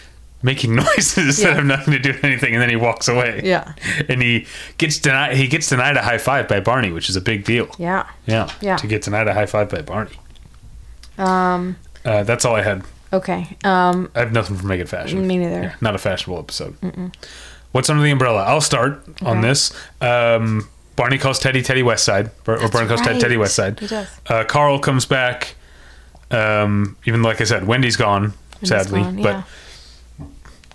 making 0.43 0.75
noises 0.75 1.37
that 1.37 1.43
Yeah. 1.49 1.53
have 1.55 1.65
nothing 1.65 1.93
to 1.93 1.99
do 1.99 2.09
with 2.11 2.23
anything, 2.23 2.53
and 2.53 2.61
then 2.61 2.69
he 2.69 2.75
walks 2.75 3.07
away. 3.07 3.41
Yeah. 3.43 3.73
and 4.09 4.21
he 4.21 4.45
gets 4.77 4.99
denied. 4.99 5.35
He 5.37 5.47
gets 5.47 5.69
denied 5.69 5.97
a 5.97 6.01
high 6.03 6.17
five 6.19 6.47
by 6.47 6.59
Barney, 6.59 6.91
which 6.91 7.09
is 7.09 7.15
a 7.15 7.21
big 7.21 7.43
deal. 7.45 7.67
Yeah. 7.79 8.07
Yeah, 8.25 8.49
Yeah. 8.61 8.75
To 8.77 8.87
get 8.87 9.01
denied 9.03 9.27
a 9.27 9.33
high 9.33 9.45
five 9.47 9.69
by 9.69 9.81
Barney. 9.81 10.11
Um. 11.17 11.77
Uh, 12.03 12.23
that's 12.23 12.45
all 12.45 12.55
I 12.55 12.61
had. 12.61 12.83
Okay. 13.13 13.57
Um. 13.63 14.11
I 14.15 14.19
have 14.19 14.31
nothing 14.33 14.57
for 14.57 14.65
Make 14.67 14.81
It 14.81 14.89
Fashion. 14.89 15.25
Me 15.25 15.37
neither. 15.37 15.61
Yeah, 15.63 15.75
not 15.81 15.95
a 15.95 15.97
fashionable 15.97 16.39
episode. 16.39 16.75
What's 17.71 17.89
under 17.89 18.03
the 18.03 18.11
umbrella? 18.11 18.43
I'll 18.43 18.61
start 18.61 19.03
on 19.21 19.41
this. 19.41 19.73
Um, 20.01 20.69
Barney 20.95 21.17
calls 21.17 21.39
Teddy 21.39 21.61
Teddy 21.61 21.81
Westside, 21.83 22.29
or, 22.47 22.57
Barney 22.69 22.87
calls 22.87 23.01
Ted. 23.01 23.19
Teddy 23.19 23.35
Westside. 23.35 23.79
He 23.79 23.87
does. 23.87 24.07
Uh, 24.27 24.43
Carl 24.45 24.79
comes 24.79 25.05
back. 25.05 25.54
Um, 26.35 26.97
even 27.05 27.21
like 27.23 27.39
I 27.41 27.45
said, 27.45 27.65
Wendy's 27.67 27.95
gone, 27.97 28.33
sadly, 28.63 29.01
gone, 29.01 29.17
yeah. 29.19 29.23
but 29.23 30.25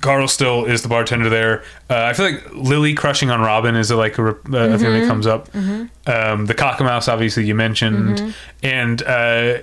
Carl 0.01 0.29
still 0.29 0.65
is 0.65 0.81
the 0.83 0.89
bartender 0.89 1.29
there. 1.29 1.63
Uh, 1.91 2.05
I 2.05 2.13
feel 2.15 2.27
like 2.31 2.53
Lily 2.55 2.95
crushing 2.95 3.31
on 3.31 3.41
Robin 3.41 3.75
is 3.77 3.91
a, 3.91 3.97
like 3.97 4.17
a, 4.19 4.29
uh, 4.29 4.31
a 4.31 4.35
thing 4.35 4.49
Mm-hmm. 4.51 5.01
that 5.01 5.07
comes 5.07 5.27
up. 5.27 5.55
Um, 5.55 6.47
the 6.47 6.55
cockamouse, 6.55 7.07
obviously, 7.13 7.45
you 7.45 7.55
mentioned, 7.55 8.19
Mm-hmm. 8.19 8.31
and 8.63 9.03
uh, 9.03 9.59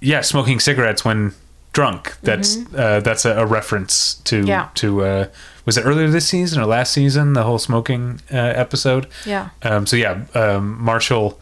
yeah, 0.00 0.20
smoking 0.20 0.60
cigarettes 0.60 1.04
when 1.04 1.32
drunk. 1.72 2.16
That's 2.22 2.58
uh, 2.74 3.00
that's 3.00 3.24
a, 3.24 3.38
a 3.38 3.46
reference 3.46 4.14
to 4.24 4.40
Mm-hmm. 4.40 4.48
Yeah. 4.48 4.68
to 4.74 5.04
uh, 5.04 5.26
was 5.64 5.78
it 5.78 5.82
earlier 5.86 6.08
this 6.08 6.28
season 6.28 6.60
or 6.60 6.66
last 6.66 6.92
season? 6.92 7.32
The 7.32 7.44
whole 7.44 7.58
smoking 7.58 8.20
uh, 8.32 8.36
episode. 8.36 9.06
Yeah. 9.24 9.50
Um, 9.62 9.86
so 9.86 9.96
yeah, 9.96 10.24
um, 10.34 10.78
Marshall 10.82 11.40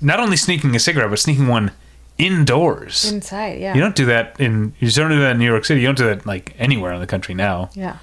not 0.00 0.20
only 0.20 0.36
sneaking 0.38 0.74
a 0.74 0.78
cigarette, 0.78 1.10
but 1.10 1.18
sneaking 1.18 1.48
one 1.48 1.70
indoors. 2.18 3.10
Inside. 3.10 3.60
Yeah. 3.60 3.74
you 3.74 3.80
don't 3.80 3.96
do 3.96 4.06
that 4.06 4.38
in 4.40 4.74
you 4.78 4.90
don't 4.90 5.10
do 5.10 5.20
that 5.20 5.32
in 5.32 5.38
New 5.38 5.46
York 5.46 5.64
City. 5.64 5.80
You 5.80 5.86
don't 5.88 5.98
do 5.98 6.06
that 6.06 6.24
like 6.26 6.54
anywhere 6.58 6.92
in 6.92 7.00
the 7.00 7.06
country 7.06 7.34
now. 7.34 7.70
Yeah. 7.74 7.96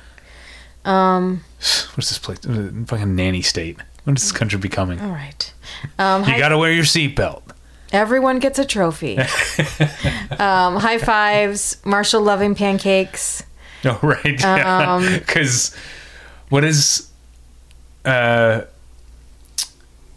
Um. 0.86 1.44
What's 1.96 2.10
this 2.10 2.18
place? 2.20 2.46
Uh, 2.46 2.72
Fucking 2.88 3.16
nanny 3.16 3.42
state. 3.42 3.78
When 4.04 4.16
is 4.16 4.24
this 4.24 4.32
country 4.32 4.58
becoming? 4.60 5.00
All 5.00 5.10
right. 5.12 5.54
Um. 6.00 6.22
You 6.24 6.32
high- 6.32 6.40
gotta 6.40 6.58
wear 6.58 6.72
your 6.72 6.84
seatbelt. 6.86 7.44
everyone 7.94 8.40
gets 8.40 8.58
a 8.60 8.66
trophy. 8.66 9.18
um. 10.40 10.76
High 10.78 10.98
fives. 10.98 11.78
Marshall 11.86 12.22
loving 12.22 12.56
pancakes. 12.56 13.44
Oh 13.86 14.00
right, 14.02 14.40
yeah. 14.40 14.94
Um, 14.96 15.06
Because 15.20 15.76
what 16.50 16.64
is 16.64 17.10
uh 18.06 18.62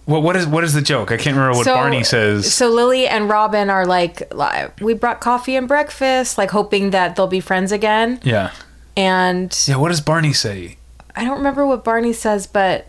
What 0.06 0.22
what 0.22 0.36
is 0.36 0.46
what 0.46 0.64
is 0.64 0.74
the 0.74 0.82
joke? 0.82 1.10
I 1.10 1.16
can't 1.16 1.36
remember 1.36 1.56
what 1.56 1.66
Barney 1.66 2.04
says. 2.04 2.52
So 2.52 2.68
Lily 2.68 3.06
and 3.06 3.28
Robin 3.28 3.70
are 3.70 3.86
like, 3.86 4.30
we 4.80 4.92
brought 4.94 5.20
coffee 5.20 5.56
and 5.56 5.66
breakfast, 5.66 6.36
like 6.36 6.50
hoping 6.50 6.90
that 6.90 7.16
they'll 7.16 7.26
be 7.26 7.40
friends 7.40 7.72
again. 7.72 8.20
yeah. 8.22 8.50
And 8.96 9.56
Yeah. 9.66 9.76
What 9.76 9.88
does 9.88 10.00
Barney 10.00 10.32
say? 10.32 10.76
I 11.16 11.24
don't 11.24 11.38
remember 11.38 11.66
what 11.66 11.84
Barney 11.84 12.12
says, 12.12 12.46
but 12.46 12.86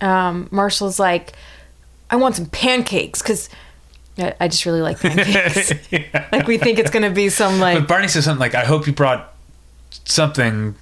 um, 0.00 0.48
Marshall's 0.50 0.98
like, 0.98 1.32
I 2.10 2.16
want 2.16 2.36
some 2.36 2.46
pancakes 2.46 3.22
because 3.22 3.48
I, 4.18 4.34
I 4.40 4.48
just 4.48 4.66
really 4.66 4.80
like 4.82 5.00
pancakes. 5.00 5.72
Like 6.32 6.46
we 6.46 6.58
think 6.58 6.78
it's 6.78 6.90
gonna 6.90 7.10
be 7.10 7.28
some 7.28 7.60
like 7.60 7.78
But 7.78 7.88
Barney 7.88 8.08
says 8.08 8.24
something 8.24 8.40
like, 8.40 8.54
"I 8.54 8.64
hope 8.64 8.86
you 8.86 8.92
brought 8.92 9.34
something." 10.04 10.74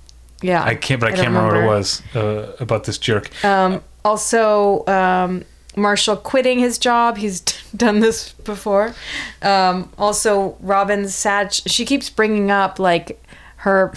yeah. 0.43 0.62
I 0.62 0.74
can't, 0.74 1.01
but 1.01 1.07
I, 1.07 1.11
don't 1.11 1.24
can't 1.24 1.34
remember, 1.34 1.55
what 1.55 1.64
it 1.64 1.66
was 1.66 2.03
uh, 2.14 2.57
about 2.61 2.84
this 2.84 2.99
jerk. 2.99 3.30
Um, 3.45 3.82
also, 4.05 4.84
um, 4.87 5.45
Marshall 5.77 6.16
quitting 6.16 6.59
his 6.59 6.79
job. 6.79 7.18
He's 7.18 7.41
done 7.77 8.01
this 8.01 8.33
before. 8.33 8.95
Um, 9.43 9.91
also, 9.99 10.57
Robin's 10.61 11.14
sad. 11.14 11.53
She 11.55 11.85
keeps 11.85 12.09
bringing 12.11 12.51
up 12.51 12.79
like 12.79 13.22
her 13.59 13.93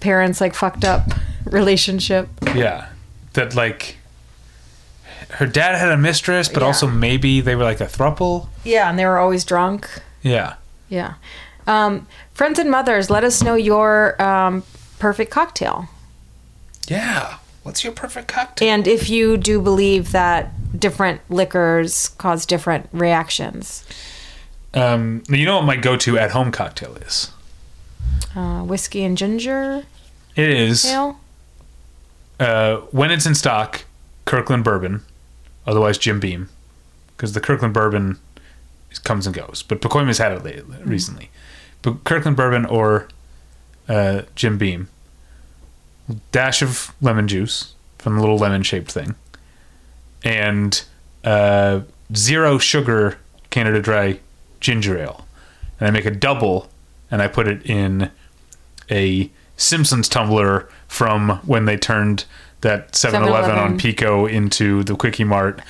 parents 0.00 0.40
like 0.40 0.54
fucked 0.54 0.84
up 0.84 1.10
relationship. 1.46 2.28
yeah, 2.54 2.88
that 3.32 3.54
like 3.54 3.96
her 5.30 5.46
dad 5.46 5.78
had 5.78 5.90
a 5.90 5.96
mistress, 5.96 6.48
but 6.48 6.60
Yeah. 6.60 6.66
also 6.66 6.86
maybe 6.86 7.40
they 7.40 7.56
were 7.56 7.64
like 7.64 7.80
a 7.80 7.86
thruple. 7.86 8.48
Yeah, 8.64 8.90
and 8.90 8.98
they 8.98 9.06
were 9.06 9.18
always 9.18 9.44
drunk. 9.44 9.88
Yeah. 10.22 10.54
Yeah. 10.88 11.14
Um, 11.66 12.06
friends 12.34 12.58
and 12.58 12.70
mothers, 12.70 13.08
let 13.08 13.24
us 13.24 13.42
know 13.42 13.54
your 13.54 14.20
um, 14.20 14.62
perfect 14.98 15.30
cocktail. 15.30 15.88
Yeah. 16.88 17.36
What's 17.62 17.84
your 17.84 17.92
perfect 17.92 18.28
cocktail? 18.28 18.68
And 18.68 18.86
if 18.88 19.08
you 19.08 19.36
do 19.36 19.60
believe 19.62 20.12
that 20.12 20.52
different 20.76 21.20
liquors 21.28 22.08
cause 22.18 22.46
different 22.46 22.88
reactions. 22.92 23.84
Um, 24.74 25.22
you 25.28 25.44
know 25.44 25.56
what 25.56 25.66
my 25.66 25.76
go-to 25.76 26.18
at-home 26.18 26.50
cocktail 26.50 26.96
is? 26.96 27.30
Uh, 28.34 28.62
whiskey 28.62 29.04
and 29.04 29.18
ginger 29.18 29.84
It 30.34 30.48
is 30.48 30.86
ale. 30.86 31.20
uh, 32.40 32.76
when 32.90 33.10
it's 33.10 33.26
in 33.26 33.34
stock, 33.34 33.84
Kirkland 34.24 34.64
bourbon, 34.64 35.02
otherwise 35.66 35.98
Jim 35.98 36.18
Beam, 36.20 36.48
because 37.16 37.34
the 37.34 37.40
Kirkland 37.40 37.74
bourbon 37.74 38.18
comes 39.04 39.26
and 39.26 39.36
goes. 39.36 39.62
But 39.62 39.80
Pacoima's 39.80 40.18
had 40.18 40.32
it 40.32 40.42
lately, 40.42 40.78
recently. 40.84 41.30
But 41.82 42.04
Kirkland 42.04 42.36
bourbon 42.36 42.64
or 42.64 43.08
uh, 43.88 44.22
Jim 44.34 44.56
Beam, 44.56 44.88
dash 46.30 46.62
of 46.62 46.94
lemon 47.02 47.28
juice 47.28 47.74
from 47.98 48.14
the 48.14 48.20
little 48.20 48.38
lemon-shaped 48.38 48.90
thing, 48.90 49.14
and 50.24 50.82
uh, 51.24 51.80
zero 52.14 52.58
sugar 52.58 53.18
Canada 53.50 53.80
Dry 53.80 54.18
ginger 54.60 54.98
ale, 54.98 55.26
and 55.80 55.88
I 55.88 55.90
make 55.90 56.04
a 56.06 56.10
double, 56.10 56.68
and 57.10 57.20
I 57.22 57.28
put 57.28 57.48
it 57.48 57.64
in 57.66 58.10
a 58.90 59.30
Simpsons 59.56 60.08
tumbler 60.08 60.68
from 60.88 61.40
when 61.46 61.64
they 61.66 61.76
turned 61.76 62.24
that 62.62 62.92
7-Eleven 62.92 63.28
7-Eleven. 63.28 63.58
on 63.58 63.78
Pico 63.78 64.26
into 64.26 64.82
the 64.84 64.94
Quickie 64.96 65.24
Mart. 65.24 65.60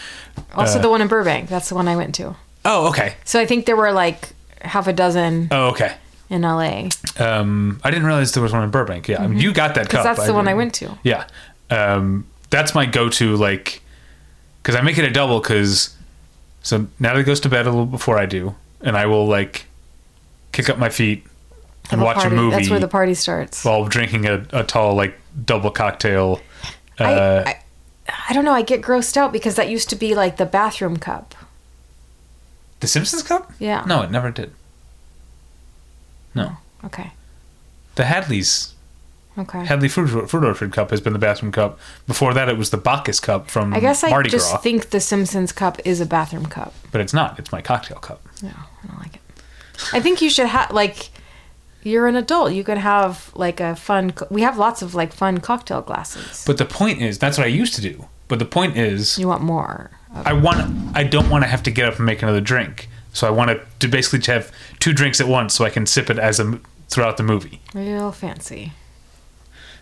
Also, 0.55 0.79
Uh, 0.79 0.83
the 0.83 0.89
one 0.91 1.01
in 1.01 1.09
Burbank. 1.09 1.49
That's 1.49 1.69
the 1.69 1.75
one 1.75 1.89
I 1.89 1.97
went 1.97 2.15
to. 2.17 2.37
Oh, 2.65 2.89
okay. 2.89 3.15
So 3.25 3.41
I 3.41 3.47
think 3.47 3.67
there 3.67 3.77
were 3.77 3.93
like 3.93 4.31
half 4.61 4.87
a 4.87 4.93
dozen 4.93 5.49
Oh, 5.51 5.69
okay. 5.71 5.95
in 6.31 6.43
LA. 6.43 6.89
Um, 7.19 7.81
I 7.83 7.91
didn't 7.91 8.07
realize 8.07 8.33
there 8.33 8.43
was 8.43 8.53
one 8.53 8.63
in 8.63 8.71
Burbank. 8.71 9.09
Yeah, 9.09 9.23
I 9.23 9.27
mean, 9.27 9.39
you 9.41 9.53
got 9.53 9.75
that 9.75 9.89
cup. 9.89 10.05
Mm-hmm. 10.05 10.15
that's 10.15 10.27
the 10.27 10.33
one 10.35 10.47
I 10.47 10.51
didn't- 10.53 10.59
went 10.59 10.75
to. 10.75 10.99
Yeah, 11.03 11.25
um, 11.71 12.27
that's 12.51 12.75
my 12.75 12.87
go-to. 12.87 13.37
Like, 13.37 13.82
because 14.63 14.77
I 14.77 14.81
make 14.81 14.97
it 14.99 15.05
a 15.05 15.11
double. 15.11 15.41
Because 15.41 15.97
so 16.63 16.79
now 16.79 16.87
Natalie 17.01 17.25
goes 17.25 17.41
to 17.41 17.49
bed 17.49 17.67
a 17.67 17.71
little 17.71 17.87
before 17.87 18.19
I 18.19 18.27
do, 18.27 18.55
and 18.81 18.97
I 18.97 19.07
will 19.07 19.27
like 19.27 19.67
kick 20.53 20.69
up 20.69 20.79
my 20.79 20.89
feet 20.89 21.25
and 21.91 22.01
a 22.01 22.05
watch 22.05 22.17
party. 22.19 22.35
a 22.35 22.39
movie 22.39 22.57
That's 22.57 22.71
where 22.71 22.81
the 22.81 22.89
party 22.89 23.15
starts. 23.15 23.65
while 23.65 23.85
drinking 23.87 24.27
a, 24.27 24.47
a 24.53 24.65
tall 24.65 24.95
like 24.95 25.19
double 25.45 25.71
cocktail. 25.71 26.41
Uh, 27.01 27.43
I, 27.47 27.51
I, 27.51 27.63
I 28.31 28.33
don't 28.35 28.45
know. 28.45 28.53
I 28.53 28.63
get 28.63 28.83
grossed 28.83 29.17
out 29.17 29.33
because 29.33 29.57
that 29.57 29.69
used 29.71 29.89
to 29.91 29.97
be 29.97 30.15
like 30.15 30.37
the 30.37 30.47
bathroom 30.47 30.97
cup. 30.99 31.35
the 32.81 32.87
Simpsons 32.87 33.23
cup? 33.23 33.51
Yeah. 33.59 33.85
No, 33.87 34.03
it 34.03 34.11
never 34.11 34.31
did. 34.31 34.53
No, 36.35 36.57
Okay. 36.85 37.13
the 37.97 38.05
Hadley's 38.05 38.72
Okay. 39.39 39.64
Hadley 39.64 39.89
Fruit, 39.89 40.28
Fruit 40.28 40.45
Orchard 40.45 40.72
cup 40.72 40.91
has 40.91 41.01
been 41.01 41.12
the 41.14 41.18
bathroom 41.18 41.53
cup. 41.53 41.78
Before 42.07 42.35
that, 42.35 42.49
it 42.49 42.59
was 42.59 42.70
the 42.70 42.76
Bacchus 42.76 43.18
cup 43.20 43.51
from 43.51 43.72
I 43.72 43.80
guess 43.80 44.05
I 44.05 44.11
Mardi 44.11 44.28
just 44.30 44.51
Gras. 44.51 44.61
think 44.61 44.91
the 44.91 45.01
Simpsons 45.01 45.53
cup 45.53 45.80
is 45.87 46.01
a 46.01 46.07
bathroom 46.07 46.47
cup. 46.47 46.74
but 46.91 47.01
it's 47.01 47.14
not. 47.14 47.39
It's 47.39 47.51
my 47.51 47.62
cocktail 47.62 47.99
cup. 47.99 48.20
No, 48.43 48.51
I 48.51 48.87
don't 48.87 48.99
like 48.99 49.14
it. 49.14 49.20
I 49.93 50.01
think 50.01 50.20
you 50.20 50.28
should 50.30 50.47
have 50.49 50.70
like. 50.70 51.11
You're 51.85 52.07
an 52.07 52.14
adult. 52.14 52.53
You 52.53 52.62
could 52.62 52.78
have 52.78 53.30
like 53.35 53.59
a 53.59 53.74
fun. 53.74 54.12
co- 54.12 54.28
We 54.30 54.43
have 54.43 54.57
lots 54.59 54.83
of 54.83 54.95
like 54.95 55.12
fun 55.12 55.39
cocktail 55.39 55.80
glasses. 55.83 56.45
But 56.47 56.59
the 56.59 56.64
point 56.64 57.01
is, 57.03 57.18
that's 57.18 57.39
what 57.39 57.45
I 57.45 57.51
used 57.51 57.74
to 57.74 57.80
do. 57.80 58.07
But 58.28 58.39
the 58.39 58.45
point 58.45 58.76
is, 58.76 59.18
you 59.18 59.28
want 59.28 59.43
more. 59.43 59.91
I 60.14 60.33
want. 60.35 60.97
I 60.97 61.05
don't 61.05 61.28
want 61.30 61.43
to 61.43 61.49
have 61.49 61.62
to 61.64 61.70
get 61.70 61.89
up 61.89 61.97
and 61.97 62.05
make 62.07 62.22
another 62.22 62.41
drink. 62.43 62.89
So 63.14 63.26
I 63.26 63.30
want 63.30 63.51
to, 63.51 63.61
to 63.80 63.89
basically 63.89 64.20
have 64.33 64.53
two 64.78 64.93
drinks 64.93 65.20
at 65.20 65.26
once, 65.28 65.55
so 65.55 65.64
I 65.64 65.70
can 65.70 65.85
sip 65.87 66.09
it 66.11 66.18
as 66.18 66.39
a 66.39 66.61
throughout 66.89 67.16
the 67.16 67.22
movie. 67.22 67.61
real 67.74 68.12
fancy, 68.12 68.72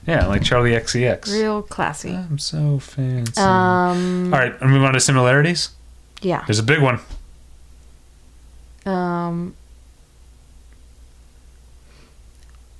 Yeah, 0.06 0.26
like 0.26 0.42
Charli 0.42 0.78
XCX. 0.80 1.32
real 1.32 1.62
classy. 1.62 2.10
I'm 2.14 2.38
so 2.38 2.78
fancy. 2.78 3.40
Um. 3.40 4.32
All 4.32 4.38
right, 4.40 4.54
and 4.60 4.70
move 4.70 4.82
on 4.82 4.94
to 4.94 5.00
similarities. 5.00 5.70
Yeah. 6.22 6.42
There's 6.46 6.58
a 6.58 6.62
big 6.64 6.80
one. 6.80 7.00
Um. 8.86 9.54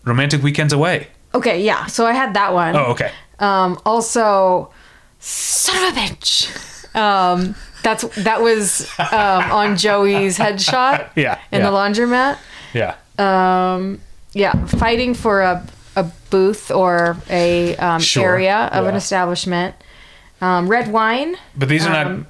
Romantic 0.05 0.43
weekends 0.43 0.73
away. 0.73 1.09
Okay. 1.35 1.63
Yeah. 1.63 1.87
So 1.87 2.07
I 2.07 2.13
had 2.13 2.35
that 2.35 2.53
one. 2.53 2.75
Oh, 2.75 2.85
okay. 2.93 3.13
Um, 3.39 3.79
also, 3.85 4.71
son 5.21 5.77
of 5.89 5.97
a 5.97 6.01
bitch. 6.01 6.95
Um, 6.97 7.55
that's 7.83 8.03
that 8.25 8.41
was 8.43 8.91
um, 8.99 9.51
on 9.51 9.77
Joey's 9.77 10.39
headshot 10.39 11.11
Yeah, 11.17 11.39
in 11.53 11.61
yeah. 11.61 11.71
the 11.71 11.77
laundromat. 11.77 12.39
Yeah. 12.75 12.97
Um, 13.19 14.01
yeah, 14.33 14.67
fighting 14.67 15.15
for 15.15 15.41
a, 15.43 15.67
a 15.97 16.05
booth 16.31 16.71
or 16.71 17.17
a 17.29 17.77
um, 17.77 18.01
Sure, 18.01 18.25
area 18.25 18.69
of 18.73 18.87
an 18.87 18.95
establishment. 18.95 19.75
Um, 20.41 20.69
red 20.69 20.91
wine. 20.93 21.37
But 21.57 21.69
these 21.69 21.85
are 21.87 21.91
not 21.91 22.07
Um, 22.07 22.27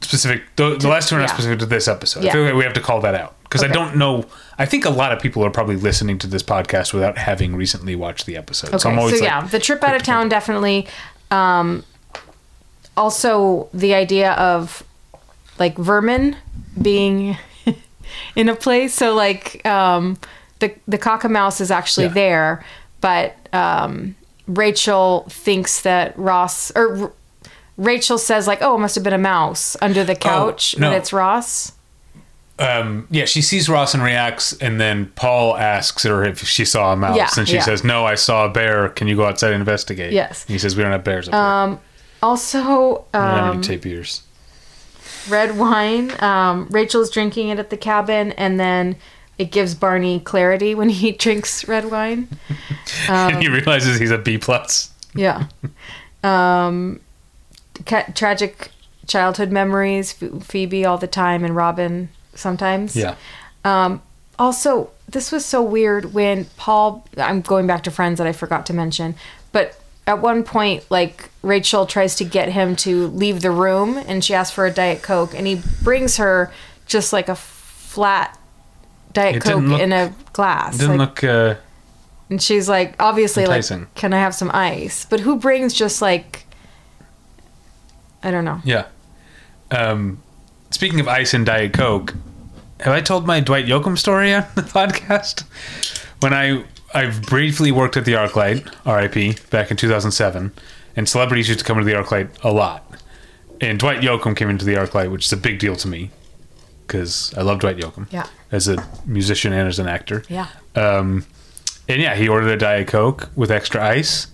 specific. 0.00 0.42
The, 0.56 0.76
the 0.76 0.88
last 0.88 1.08
two 1.08 1.16
are 1.16 1.18
not 1.18 1.28
yeah. 1.28 1.34
specific 1.34 1.58
to 1.60 1.66
this 1.66 1.88
episode. 1.88 2.20
I 2.20 2.26
Yeah. 2.26 2.32
feel 2.32 2.44
like 2.44 2.54
we 2.54 2.64
have 2.64 2.74
to 2.74 2.80
call 2.80 3.00
that 3.00 3.14
out 3.14 3.34
because 3.42 3.64
I 3.64 3.68
don't 3.68 3.96
know. 3.96 4.26
I 4.58 4.66
think 4.66 4.84
a 4.84 4.90
lot 4.90 5.12
of 5.12 5.20
people 5.20 5.44
are 5.44 5.50
probably 5.50 5.76
listening 5.76 6.18
to 6.20 6.26
this 6.26 6.42
podcast 6.42 6.92
without 6.92 7.18
having 7.18 7.56
recently 7.56 7.96
watched 7.96 8.26
the 8.26 8.36
episode. 8.36 8.68
Okay, 8.68 8.78
So 8.78 8.90
I'm 8.90 8.96
so, 8.98 9.06
like, 9.06 9.22
yeah, 9.22 9.44
the 9.46 9.58
trip 9.58 9.82
out 9.82 9.96
of 9.96 10.02
town 10.02 10.28
definitely. 10.28 10.86
Um, 11.30 11.84
also, 12.96 13.68
the 13.72 13.94
idea 13.94 14.32
of 14.32 14.82
like 15.58 15.76
vermin 15.76 16.36
being 16.80 17.36
in 18.36 18.48
a 18.48 18.54
place. 18.56 18.94
So 18.94 19.14
like 19.14 19.64
um, 19.66 20.18
the 20.60 20.74
the 20.86 20.98
cockamouse 20.98 21.60
is 21.60 21.70
actually 21.70 22.06
Yeah. 22.06 22.12
there, 22.12 22.64
but 23.00 23.36
um, 23.52 24.14
Rachel 24.46 25.26
thinks 25.28 25.82
that 25.82 26.18
Ross 26.18 26.70
or 26.76 26.96
R- 27.04 27.12
Rachel 27.76 28.18
says 28.18 28.46
like, 28.46 28.60
"Oh, 28.62 28.74
it 28.76 28.78
must 28.78 28.94
have 28.94 29.04
been 29.04 29.12
a 29.12 29.18
mouse 29.18 29.76
under 29.80 30.04
the 30.04 30.14
couch," 30.16 30.76
no. 30.78 30.90
but 30.90 30.96
it's 30.96 31.12
Ross. 31.12 31.72
um, 32.58 33.06
yeah, 33.10 33.24
she 33.24 33.40
sees 33.40 33.68
Ross 33.68 33.94
and 33.94 34.02
reacts, 34.02 34.52
and 34.54 34.80
then 34.80 35.06
Paul 35.14 35.56
asks 35.56 36.02
her 36.02 36.24
if 36.24 36.40
she 36.46 36.64
saw 36.64 36.92
a 36.92 36.96
mouse, 36.96 37.16
Yeah, 37.16 37.28
and 37.36 37.46
she 37.48 37.54
yeah. 37.56 37.62
says, 37.62 37.84
"No, 37.84 38.04
I 38.04 38.16
saw 38.16 38.46
a 38.46 38.48
bear. 38.48 38.88
Can 38.88 39.06
you 39.06 39.14
go 39.16 39.24
outside 39.26 39.52
and 39.52 39.60
investigate?" 39.60 40.12
Yes. 40.12 40.44
And 40.46 40.52
he 40.54 40.58
says, 40.58 40.76
"We 40.76 40.82
don't 40.82 40.90
have 40.92 41.04
bears 41.04 41.28
up 41.28 41.34
Um, 41.34 41.80
also, 42.22 42.58
here. 42.60 43.20
We 43.22 43.28
don't 43.28 43.44
have 43.44 43.54
um, 43.56 43.62
tape 43.62 43.86
ears." 43.86 44.22
red 45.28 45.58
wine. 45.58 46.10
Um, 46.22 46.66
Rachel's 46.70 47.10
drinking 47.10 47.50
it 47.50 47.58
at 47.58 47.68
the 47.70 47.76
cabin, 47.76 48.32
and 48.32 48.58
then 48.58 48.96
it 49.38 49.50
gives 49.52 49.74
Barney 49.74 50.20
clarity 50.20 50.74
when 50.74 50.88
he 50.88 51.12
drinks 51.24 51.66
red 51.68 51.90
wine. 51.90 52.28
and 53.08 53.34
um, 53.36 53.40
he 53.40 53.48
realizes 53.48 53.98
he's 53.98 54.10
a 54.10 54.18
B 54.18 54.38
plus. 54.38 54.92
Yeah. 55.14 55.46
Um, 56.22 57.00
ca- 57.86 58.06
tragic 58.14 58.70
childhood 59.06 59.50
memories. 59.50 60.12
Ph- 60.12 60.42
Phoebe 60.42 60.84
all 60.84 60.98
the 60.98 61.06
time, 61.06 61.44
and 61.44 61.54
Robin 61.56 62.08
sometimes. 62.34 62.96
Yeah. 62.96 63.14
Um, 63.64 64.02
also, 64.38 64.90
this 65.08 65.32
was 65.32 65.44
so 65.44 65.62
weird 65.62 66.12
when 66.12 66.46
Paul. 66.56 67.06
I'm 67.16 67.40
going 67.40 67.66
back 67.66 67.84
to 67.84 67.90
Friends 67.90 68.18
that 68.18 68.26
I 68.26 68.32
forgot 68.32 68.66
to 68.66 68.74
mention, 68.74 69.14
but 69.52 69.80
at 70.06 70.20
one 70.20 70.42
point, 70.42 70.84
like 70.90 71.30
Rachel 71.42 71.86
tries 71.86 72.14
to 72.16 72.24
get 72.24 72.48
him 72.50 72.76
to 72.76 73.08
leave 73.08 73.40
the 73.42 73.50
room, 73.50 73.96
and 73.96 74.24
she 74.24 74.34
asks 74.34 74.54
for 74.54 74.66
a 74.66 74.70
diet 74.70 75.02
coke, 75.02 75.34
and 75.34 75.46
he 75.46 75.60
brings 75.82 76.16
her 76.16 76.52
just 76.86 77.12
like 77.12 77.28
a 77.28 77.34
flat 77.36 78.38
diet 79.12 79.42
coke 79.42 79.62
look- 79.62 79.80
in 79.80 79.92
a 79.92 80.12
glass. 80.32 80.78
Didn't 80.78 80.98
like- 80.98 81.22
look. 81.22 81.24
Uh, 81.24 81.54
and 82.30 82.42
she's 82.42 82.68
like, 82.68 82.94
obviously, 83.00 83.44
Enticing. 83.44 83.80
like, 83.80 83.94
can 83.94 84.12
I 84.12 84.18
have 84.18 84.34
some 84.34 84.50
ice? 84.52 85.06
But 85.08 85.20
who 85.20 85.36
brings 85.36 85.72
just 85.72 86.02
like, 86.02 86.44
I 88.22 88.30
don't 88.30 88.44
know. 88.44 88.60
yeah. 88.64 88.86
Um, 89.70 90.18
speaking 90.70 91.00
of 91.00 91.08
ice 91.08 91.34
and 91.34 91.44
Diet 91.46 91.72
Coke, 91.72 92.14
have 92.80 92.92
I 92.92 93.00
told 93.00 93.26
my 93.26 93.40
Dwight 93.40 93.66
Yoakam 93.66 93.96
story 93.98 94.32
on 94.34 94.44
the 94.54 94.62
podcast? 94.62 95.44
When 96.20 96.32
I 96.34 96.64
I've 96.94 97.22
briefly 97.22 97.70
worked 97.70 97.96
at 97.98 98.04
the 98.06 98.12
ArcLight, 98.14 98.64
RIP, 98.86 99.50
back 99.50 99.70
in 99.70 99.76
2007, 99.76 100.52
and 100.96 101.08
celebrities 101.08 101.48
used 101.48 101.60
to 101.60 101.64
come 101.64 101.78
into 101.78 101.90
the 101.90 101.98
ArcLight 101.98 102.28
a 102.42 102.50
lot. 102.50 102.84
And 103.60 103.78
Dwight 103.78 104.00
Yoakam 104.00 104.34
came 104.36 104.48
into 104.48 104.64
the 104.64 104.74
ArcLight, 104.74 105.10
which 105.10 105.26
is 105.26 105.32
a 105.32 105.36
big 105.36 105.58
deal 105.58 105.76
to 105.76 105.88
me 105.88 106.10
because 106.88 107.32
I 107.36 107.42
love 107.42 107.60
Dwight 107.60 107.76
Yoakam. 107.76 108.10
Yeah. 108.10 108.26
As 108.50 108.66
a 108.66 108.84
musician 109.06 109.52
and 109.52 109.68
as 109.68 109.78
an 109.78 109.86
actor. 109.86 110.24
Yeah. 110.28 110.48
Um, 110.74 111.24
and 111.86 112.02
yeah, 112.02 112.16
he 112.16 112.28
ordered 112.28 112.48
a 112.48 112.56
Diet 112.56 112.88
Coke 112.88 113.28
with 113.36 113.50
extra 113.50 113.86
ice. 113.86 114.26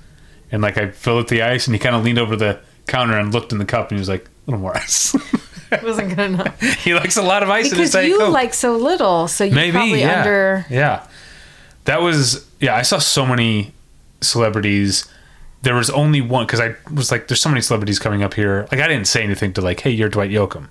And 0.50 0.62
like 0.62 0.78
I 0.78 0.90
filled 0.90 1.24
up 1.24 1.28
the 1.28 1.42
ice 1.42 1.66
and 1.66 1.74
he 1.74 1.78
kind 1.78 1.96
of 1.96 2.04
leaned 2.04 2.18
over 2.18 2.36
the 2.36 2.60
counter 2.86 3.18
and 3.18 3.34
looked 3.34 3.52
in 3.52 3.58
the 3.58 3.64
cup 3.64 3.90
and 3.90 3.98
he 3.98 4.00
was 4.00 4.08
like, 4.08 4.24
a 4.24 4.50
little 4.50 4.60
more 4.60 4.76
ice. 4.76 5.14
It 5.72 5.82
wasn't 5.82 6.10
good 6.10 6.20
enough. 6.20 6.60
he 6.84 6.94
likes 6.94 7.16
a 7.16 7.22
lot 7.22 7.42
of 7.42 7.50
ice 7.50 7.72
in 7.72 7.78
his 7.78 7.90
because 7.90 8.06
you 8.06 8.18
Coke. 8.18 8.32
like 8.32 8.54
so 8.54 8.76
little, 8.76 9.26
so 9.26 9.42
you 9.42 9.54
Maybe, 9.54 9.72
probably 9.72 10.00
yeah. 10.00 10.18
under. 10.20 10.66
Yeah. 10.70 11.06
That 11.86 12.00
was, 12.00 12.46
yeah, 12.60 12.76
I 12.76 12.82
saw 12.82 12.98
so 12.98 13.26
many 13.26 13.72
celebrities. 14.20 15.10
There 15.62 15.74
was 15.74 15.90
only 15.90 16.20
one, 16.20 16.46
because 16.46 16.60
I 16.60 16.76
was 16.92 17.10
like, 17.10 17.26
there's 17.28 17.40
so 17.40 17.48
many 17.48 17.60
celebrities 17.60 17.98
coming 17.98 18.22
up 18.22 18.34
here. 18.34 18.68
Like, 18.70 18.80
I 18.80 18.86
didn't 18.86 19.06
say 19.06 19.22
anything 19.24 19.52
to, 19.54 19.60
like, 19.60 19.80
hey, 19.80 19.90
you're 19.90 20.08
Dwight 20.08 20.30
Yoakam. 20.30 20.68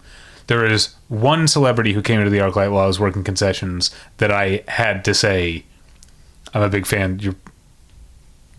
There 0.47 0.65
is 0.65 0.95
one 1.07 1.47
celebrity 1.47 1.93
who 1.93 2.01
came 2.01 2.19
into 2.19 2.29
the 2.29 2.39
ArcLight 2.39 2.71
while 2.71 2.83
I 2.83 2.87
was 2.87 2.99
working 2.99 3.23
concessions 3.23 3.91
that 4.17 4.31
I 4.31 4.63
had 4.67 5.05
to 5.05 5.13
say, 5.13 5.63
I'm 6.53 6.61
a 6.61 6.69
big 6.69 6.85
fan. 6.85 7.19
You're, 7.19 7.35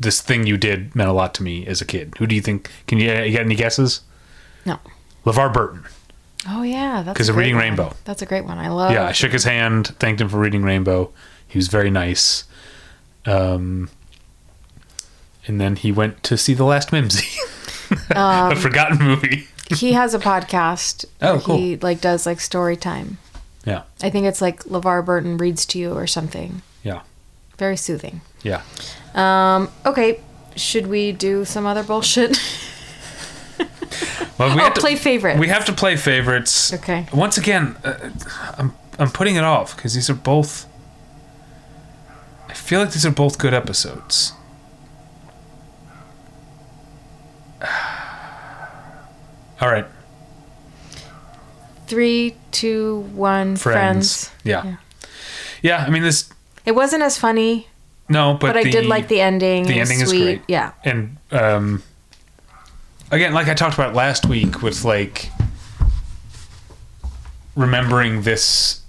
this 0.00 0.20
thing 0.20 0.46
you 0.46 0.56
did 0.56 0.94
meant 0.96 1.10
a 1.10 1.12
lot 1.12 1.34
to 1.34 1.42
me 1.42 1.66
as 1.66 1.80
a 1.80 1.84
kid. 1.84 2.14
Who 2.18 2.26
do 2.26 2.34
you 2.34 2.40
think? 2.40 2.70
Can 2.86 2.98
you, 2.98 3.12
you 3.12 3.30
get 3.32 3.42
any 3.42 3.54
guesses? 3.54 4.00
No. 4.66 4.78
LeVar 5.26 5.52
Burton. 5.52 5.84
Oh 6.48 6.62
yeah, 6.62 7.02
that's 7.02 7.16
'Cause 7.16 7.28
a 7.28 7.32
of 7.32 7.38
Reading 7.38 7.54
one. 7.54 7.64
Rainbow. 7.64 7.92
That's 8.04 8.20
a 8.22 8.26
great 8.26 8.44
one. 8.44 8.58
I 8.58 8.68
love. 8.68 8.90
yeah, 8.92 9.06
I 9.06 9.12
shook 9.12 9.32
his 9.32 9.44
hand, 9.44 9.88
thanked 9.98 10.20
him 10.20 10.28
for 10.28 10.38
reading 10.38 10.62
Rainbow. 10.62 11.10
He 11.48 11.56
was 11.58 11.68
very 11.68 11.90
nice. 11.90 12.44
Um, 13.24 13.88
and 15.46 15.60
then 15.60 15.76
he 15.76 15.92
went 15.92 16.22
to 16.24 16.36
see 16.36 16.52
The 16.54 16.64
Last 16.64 16.92
Mimsy, 16.92 17.26
Um, 18.14 18.52
a 18.52 18.56
forgotten 18.56 18.98
movie. 18.98 19.48
He 19.70 19.92
has 19.94 20.14
a 20.14 20.18
podcast. 20.18 21.04
Oh, 21.22 21.40
cool. 21.42 21.56
He 21.56 21.76
like 21.76 22.00
does 22.00 22.26
like 22.26 22.40
story 22.40 22.76
time. 22.76 23.18
Yeah, 23.64 23.82
I 24.02 24.10
think 24.10 24.26
it's 24.26 24.42
like 24.42 24.64
LeVar 24.64 25.04
Burton 25.04 25.38
reads 25.38 25.64
to 25.66 25.78
you 25.78 25.92
or 25.94 26.06
something. 26.06 26.62
yeah, 26.82 27.00
Very 27.56 27.76
soothing. 27.76 28.20
yeah. 28.42 28.62
Um. 29.14 29.70
Okay. 29.86 30.20
Should 30.56 30.86
we 30.86 31.10
do 31.12 31.44
some 31.44 31.66
other 31.66 31.82
bullshit? 31.82 32.38
Well, 34.38 34.48
we 34.48 34.60
oh, 34.60 34.64
have 34.64 34.74
to 34.74 34.80
play 34.80 34.96
favorites. 34.96 35.38
We 35.38 35.46
have 35.48 35.64
to 35.66 35.72
play 35.72 35.96
favorites. 35.96 36.72
Okay. 36.72 37.06
Once 37.12 37.38
again, 37.38 37.76
uh, 37.84 38.10
I'm 38.58 38.74
I'm 38.98 39.10
putting 39.10 39.36
it 39.36 39.44
off 39.44 39.76
because 39.76 39.94
these 39.94 40.10
are 40.10 40.14
both. 40.14 40.66
I 42.48 42.52
feel 42.54 42.80
like 42.80 42.92
these 42.92 43.06
are 43.06 43.12
both 43.12 43.38
good 43.38 43.54
episodes. 43.54 44.32
All 49.60 49.68
right, 49.70 49.86
Three, 51.86 52.34
two, 52.50 53.00
one. 53.14 53.56
friends. 53.56 54.26
Friends. 54.28 54.30
Yeah. 54.42 54.64
Yeah. 54.64 54.76
yeah. 55.62 55.84
I 55.86 55.90
mean 55.90 56.02
this. 56.02 56.30
It 56.66 56.72
wasn't 56.74 57.02
as 57.02 57.18
funny, 57.18 57.68
No, 58.08 58.34
but 58.34 58.54
but, 58.54 58.56
I 58.56 58.64
did 58.64 58.86
like 58.86 59.08
the 59.08 59.20
ending. 59.20 59.64
the 59.66 59.80
ending 59.80 60.00
is 60.00 60.08
sweet. 60.08 60.22
great. 60.24 60.42
Yeah. 60.48 60.72
and 60.82 61.16
um, 61.30 61.82
again, 63.10 63.34
like 63.34 63.48
I 63.48 63.54
talked 63.54 63.74
about 63.74 63.94
last 63.94 64.24
week 64.26 64.62
with 64.62 64.82
like 64.84 65.30
remembering 67.54 68.22
this 68.22 68.80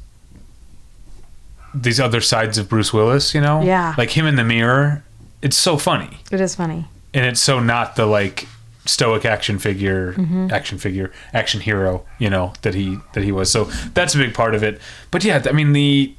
these 1.73 1.99
other 1.99 2.21
sides 2.21 2.57
of 2.57 2.69
Bruce 2.69 2.93
Willis, 2.93 3.35
you 3.35 3.41
know? 3.41 3.61
Yeah. 3.61 3.93
Like 3.97 4.11
him 4.11 4.25
in 4.25 4.37
the 4.37 4.45
mirror, 4.45 5.03
it's 5.41 5.57
so 5.57 5.77
funny. 5.77 6.19
It 6.31 6.39
is 6.39 6.55
funny. 6.55 6.85
And 7.13 7.25
it's 7.25 7.41
so 7.41 7.59
not 7.59 7.97
the 7.97 8.05
like 8.05 8.47
stoic 8.85 9.25
action 9.25 9.59
figure 9.59 10.13
Mm-hmm. 10.13 10.47
action 10.51 10.77
figure 10.77 11.11
action 11.33 11.61
hero, 11.61 12.05
you 12.19 12.29
know, 12.29 12.53
that 12.61 12.73
he 12.73 12.97
that 13.13 13.23
he 13.23 13.31
was. 13.31 13.51
So 13.51 13.65
that's 13.93 14.15
a 14.15 14.17
big 14.17 14.33
part 14.33 14.55
of 14.55 14.63
it. 14.63 14.79
But 15.11 15.23
yeah, 15.23 15.43
I 15.45 15.51
mean 15.51 15.73
the 15.73 16.13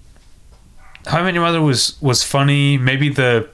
How 1.06 1.18
I 1.18 1.22
Met 1.22 1.34
Your 1.34 1.42
Mother 1.44 1.62
was 1.62 2.00
was 2.00 2.22
funny. 2.22 2.76
Maybe 2.76 3.08
the 3.08 3.48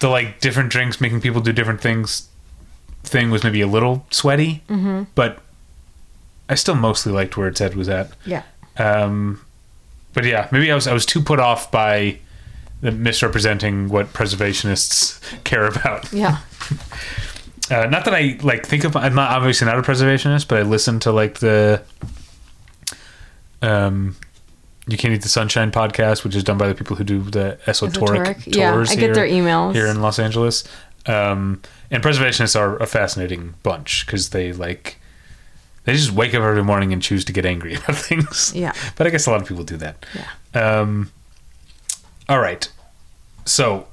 the 0.00 0.08
like 0.08 0.40
different 0.40 0.70
drinks 0.70 1.00
making 1.00 1.20
people 1.20 1.40
do 1.40 1.52
different 1.52 1.80
things 1.80 2.28
thing 3.04 3.30
was 3.30 3.44
maybe 3.44 3.60
a 3.60 3.66
little 3.66 4.06
sweaty, 4.10 4.62
mm-hmm. 4.68 5.04
but 5.14 5.40
I 6.48 6.54
still 6.54 6.74
mostly 6.74 7.12
liked 7.12 7.36
where 7.36 7.48
its 7.48 7.60
head 7.60 7.74
was 7.74 7.88
at. 7.88 8.12
Yeah. 8.24 8.42
Um, 8.78 9.44
but 10.12 10.24
yeah, 10.24 10.48
maybe 10.52 10.70
I 10.70 10.74
was 10.74 10.86
I 10.86 10.92
was 10.92 11.06
too 11.06 11.20
put 11.22 11.40
off 11.40 11.70
by 11.70 12.18
misrepresenting 12.82 13.88
what 13.88 14.12
preservationists 14.12 15.20
care 15.44 15.66
about. 15.66 16.12
Yeah. 16.12 16.38
Uh, 17.70 17.86
not 17.86 18.04
that 18.04 18.12
I 18.12 18.38
like 18.42 18.66
think 18.66 18.84
of. 18.84 18.96
I'm 18.96 19.14
not 19.14 19.30
obviously 19.30 19.66
not 19.66 19.78
a 19.78 19.82
preservationist, 19.82 20.46
but 20.48 20.58
I 20.58 20.62
listen 20.62 20.98
to 21.00 21.12
like 21.12 21.38
the 21.38 21.82
um, 23.62 24.16
you 24.86 24.96
can't 24.98 25.14
eat 25.14 25.22
the 25.22 25.28
sunshine 25.28 25.70
podcast, 25.70 26.24
which 26.24 26.34
is 26.34 26.42
done 26.44 26.58
by 26.58 26.66
the 26.68 26.74
people 26.74 26.96
who 26.96 27.04
do 27.04 27.22
the 27.22 27.58
Esotouric, 27.66 27.92
Esotouric? 27.94 28.44
tours. 28.52 28.56
Yeah, 28.56 28.74
I 28.74 28.84
get 28.96 28.98
here- 28.98 29.14
their 29.14 29.26
emails. 29.26 29.74
here 29.74 29.86
in 29.86 30.02
Los 30.02 30.18
Angeles. 30.18 30.64
Um, 31.06 31.62
and 31.90 32.02
preservationists 32.02 32.58
are 32.58 32.76
a 32.76 32.86
fascinating 32.86 33.54
bunch 33.62 34.06
because 34.06 34.30
they 34.30 34.52
like 34.52 34.98
they 35.84 35.94
just 35.94 36.12
wake 36.12 36.34
up 36.34 36.42
every 36.42 36.62
morning 36.64 36.92
and 36.92 37.00
choose 37.02 37.24
to 37.24 37.32
get 37.32 37.44
angry 37.46 37.74
about 37.76 37.96
things. 37.96 38.52
Yeah. 38.54 38.72
but 38.96 39.06
I 39.06 39.10
guess 39.10 39.26
a 39.26 39.30
lot 39.30 39.40
of 39.40 39.48
people 39.48 39.64
do 39.64 39.76
that. 39.78 40.04
Yeah. 40.14 40.80
Um, 40.80 41.10
all 42.32 42.40
right, 42.40 42.66
so 43.44 43.86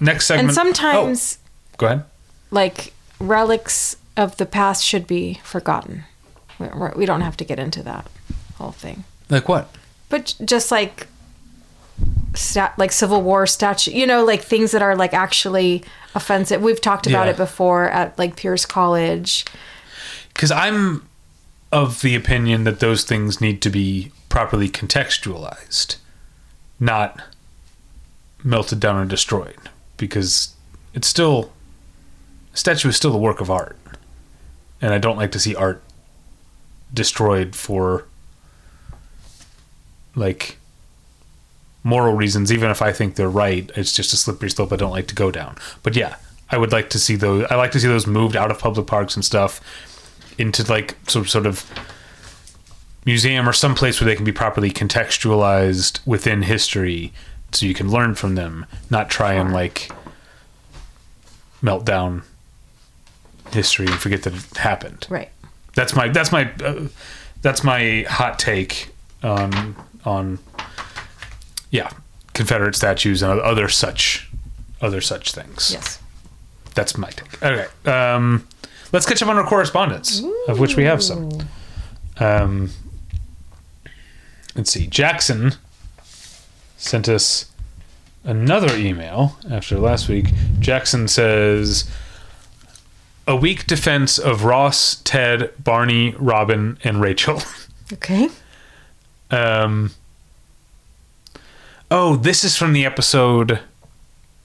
next 0.00 0.26
segment. 0.26 0.48
And 0.48 0.54
sometimes, 0.54 1.38
oh, 1.40 1.74
go 1.78 1.86
ahead. 1.86 2.04
like, 2.50 2.92
relics 3.20 3.96
of 4.16 4.36
the 4.36 4.46
past 4.46 4.84
should 4.84 5.06
be 5.06 5.40
forgotten. 5.44 6.04
We- 6.96 7.06
don't 7.06 7.20
have 7.20 7.36
to 7.38 7.44
get 7.44 7.58
into 7.58 7.82
that 7.84 8.06
whole 8.56 8.72
thing. 8.72 9.04
Like 9.30 9.48
what? 9.48 9.74
But 10.08 10.34
just 10.44 10.70
like, 10.72 11.06
stat, 12.34 12.74
like 12.78 12.90
Civil 12.92 13.22
War 13.22 13.46
statue, 13.46 13.92
you 13.92 14.06
know, 14.06 14.24
like 14.24 14.42
things 14.42 14.72
that 14.72 14.82
are 14.82 14.96
like 14.96 15.14
actually 15.14 15.84
offensive. 16.14 16.60
We've 16.62 16.80
talked 16.80 17.06
about 17.06 17.26
Yeah. 17.26 17.32
it 17.32 17.36
before 17.36 17.88
at 17.90 18.18
like 18.18 18.34
Pierce 18.36 18.66
College. 18.66 19.44
because 20.34 20.50
I'm 20.50 21.06
of 21.70 22.00
the 22.02 22.14
opinion 22.14 22.64
that 22.64 22.80
those 22.80 23.04
things 23.04 23.40
need 23.40 23.60
to 23.62 23.70
be 23.70 24.12
properly 24.28 24.68
contextualized, 24.68 25.96
not 26.82 27.22
melted 28.42 28.80
down 28.80 28.98
and 28.98 29.08
destroyed, 29.08 29.56
because 29.96 30.54
it's 30.94 31.06
still 31.06 31.52
a 32.52 32.56
statue 32.56 32.88
is 32.88 32.96
still 32.96 33.14
a 33.14 33.18
work 33.18 33.40
of 33.40 33.50
art, 33.50 33.78
and 34.80 34.92
I 34.92 34.98
don't 34.98 35.16
like 35.16 35.30
to 35.32 35.38
see 35.38 35.54
art 35.54 35.80
destroyed 36.92 37.54
for 37.54 38.06
like 40.16 40.58
moral 41.84 42.14
reasons, 42.14 42.52
even 42.52 42.68
if 42.68 42.82
I 42.82 42.92
think 42.92 43.14
they're 43.14 43.28
right. 43.28 43.70
It's 43.76 43.92
just 43.92 44.12
a 44.12 44.16
slippery 44.16 44.50
slope 44.50 44.72
I 44.72 44.76
don't 44.76 44.90
like 44.90 45.06
to 45.06 45.14
go 45.14 45.30
down. 45.30 45.56
But 45.84 45.94
yeah, 45.94 46.16
I 46.50 46.58
would 46.58 46.72
like 46.72 46.90
to 46.90 46.98
see 46.98 47.14
those. 47.14 47.46
I 47.48 47.54
like 47.54 47.70
to 47.72 47.80
see 47.80 47.88
those 47.88 48.06
moved 48.08 48.36
out 48.36 48.50
of 48.50 48.58
public 48.58 48.88
parks 48.88 49.14
and 49.14 49.24
stuff 49.24 49.60
into 50.36 50.68
like 50.68 50.96
some 51.06 51.26
sort 51.26 51.46
of 51.46 51.64
museum 53.04 53.48
or 53.48 53.52
some 53.52 53.74
place 53.74 54.00
where 54.00 54.06
they 54.06 54.16
can 54.16 54.24
be 54.24 54.32
properly 54.32 54.70
contextualized 54.70 56.04
within 56.06 56.42
history, 56.42 57.12
so 57.52 57.66
you 57.66 57.74
can 57.74 57.90
learn 57.90 58.14
from 58.14 58.34
them, 58.34 58.66
not 58.90 59.10
try 59.10 59.34
and 59.34 59.52
like 59.52 59.90
melt 61.60 61.84
down 61.84 62.22
history 63.52 63.86
and 63.86 63.96
forget 63.96 64.22
that 64.22 64.34
it 64.34 64.56
happened. 64.56 65.06
Right. 65.10 65.30
That's 65.74 65.94
my 65.94 66.08
that's 66.08 66.32
my 66.32 66.50
uh, 66.64 66.88
that's 67.40 67.64
my 67.64 68.04
hot 68.08 68.38
take 68.38 68.90
on 69.22 69.76
on 70.04 70.38
yeah 71.70 71.90
Confederate 72.34 72.74
statues 72.74 73.22
and 73.22 73.40
other 73.40 73.68
such 73.68 74.30
other 74.80 75.00
such 75.00 75.32
things. 75.32 75.70
Yes. 75.72 75.98
That's 76.74 76.96
my 76.96 77.10
take. 77.10 77.42
Okay, 77.42 77.66
um, 77.90 78.46
let's 78.92 79.06
catch 79.06 79.22
up 79.22 79.28
on 79.28 79.36
our 79.36 79.46
correspondence, 79.46 80.22
of 80.48 80.58
which 80.58 80.76
we 80.76 80.84
have 80.84 81.02
some. 81.02 81.30
Um, 82.18 82.70
let's 84.54 84.70
see. 84.70 84.86
Jackson 84.86 85.54
sent 86.76 87.08
us 87.08 87.50
another 88.24 88.76
email 88.76 89.36
after 89.50 89.78
last 89.78 90.08
week. 90.08 90.26
Jackson 90.58 91.08
says 91.08 91.90
a 93.26 93.36
weak 93.36 93.66
defense 93.66 94.18
of 94.18 94.44
Ross, 94.44 94.96
Ted, 95.04 95.50
Barney, 95.62 96.14
Robin, 96.18 96.78
and 96.84 97.00
Rachel. 97.00 97.42
Okay. 97.92 98.30
Um, 99.30 99.90
oh, 101.90 102.16
this 102.16 102.42
is 102.42 102.56
from 102.56 102.72
the 102.72 102.86
episode. 102.86 103.60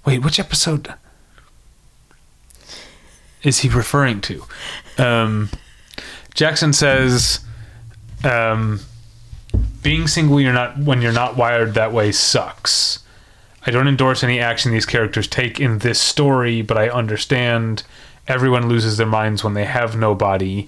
Wait, 0.04 0.22
which 0.22 0.38
episode? 0.38 0.94
is 3.44 3.60
he 3.60 3.70
referring 3.70 4.22
to? 4.22 4.44
Um, 4.98 5.50
Jackson 6.34 6.74
says, 6.74 7.40
um, 8.24 8.82
"Being 9.88 10.08
single, 10.08 10.42
you're 10.42 10.52
not 10.54 10.78
when 10.78 11.02
you're 11.02 11.14
not 11.14 11.38
wired 11.38 11.74
that 11.76 11.94
way 11.94 12.12
sucks." 12.12 13.00
I 13.66 13.72
don't 13.72 13.88
endorse 13.88 14.24
any 14.24 14.40
action 14.40 14.72
these 14.72 14.86
characters 14.86 15.28
take 15.28 15.60
in 15.62 15.80
this 15.80 16.00
story, 16.00 16.62
but 16.62 16.78
I 16.78 16.90
understand 16.90 17.84
everyone 18.28 18.68
loses 18.68 18.98
their 18.98 19.08
minds 19.08 19.44
when 19.44 19.54
they 19.54 19.66
have 19.66 19.96
nobody. 19.96 20.68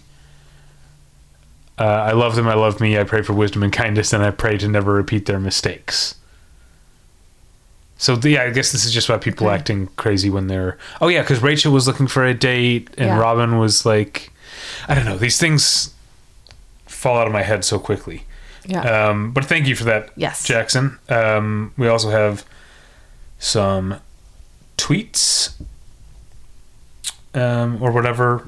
Uh, 1.78 1.84
I 1.84 2.12
love 2.12 2.36
them. 2.36 2.48
I 2.48 2.54
love 2.56 2.80
me. 2.82 2.98
I 2.98 3.04
pray 3.04 3.22
for 3.22 3.34
wisdom 3.34 3.64
and 3.64 3.72
kindness, 3.74 4.12
and 4.14 4.24
I 4.24 4.32
pray 4.32 4.58
to 4.58 4.68
never 4.68 4.94
repeat 4.94 5.26
their 5.28 5.40
mistakes. 5.40 6.16
So 7.98 8.18
yeah, 8.24 8.44
I 8.44 8.50
guess 8.52 8.72
this 8.72 8.86
is 8.86 8.94
just 8.94 9.10
about 9.10 9.22
people 9.22 9.48
Okay. 9.48 9.56
acting 9.56 9.88
crazy 9.98 10.30
when 10.30 10.48
they're. 10.48 10.78
Oh 11.02 11.10
yeah, 11.10 11.22
because 11.22 11.42
Rachel 11.42 11.74
was 11.74 11.88
looking 11.88 12.08
for 12.08 12.26
a 12.26 12.34
date, 12.34 12.90
and 12.98 13.10
Yeah. 13.10 13.20
Robin 13.20 13.58
was 13.60 13.86
like, 13.86 14.32
I 14.88 14.96
don't 14.96 15.06
know. 15.06 15.18
These 15.18 15.38
things 15.38 15.94
fall 16.88 17.18
out 17.18 17.28
of 17.28 17.34
my 17.34 17.44
head 17.44 17.64
so 17.66 17.80
quickly. 17.80 18.24
Yeah. 18.70 18.82
Um, 19.10 19.32
but 19.32 19.46
thank 19.46 19.68
you 19.68 19.76
for 19.76 19.84
that, 19.86 20.12
Yes. 20.16 20.44
Jackson. 20.46 21.00
Um, 21.10 21.74
we 21.78 21.88
also 21.88 22.10
have 22.12 22.46
some 23.40 23.96
tweets, 24.78 25.54
um, 27.34 27.82
or 27.82 27.92
whatever 27.92 28.48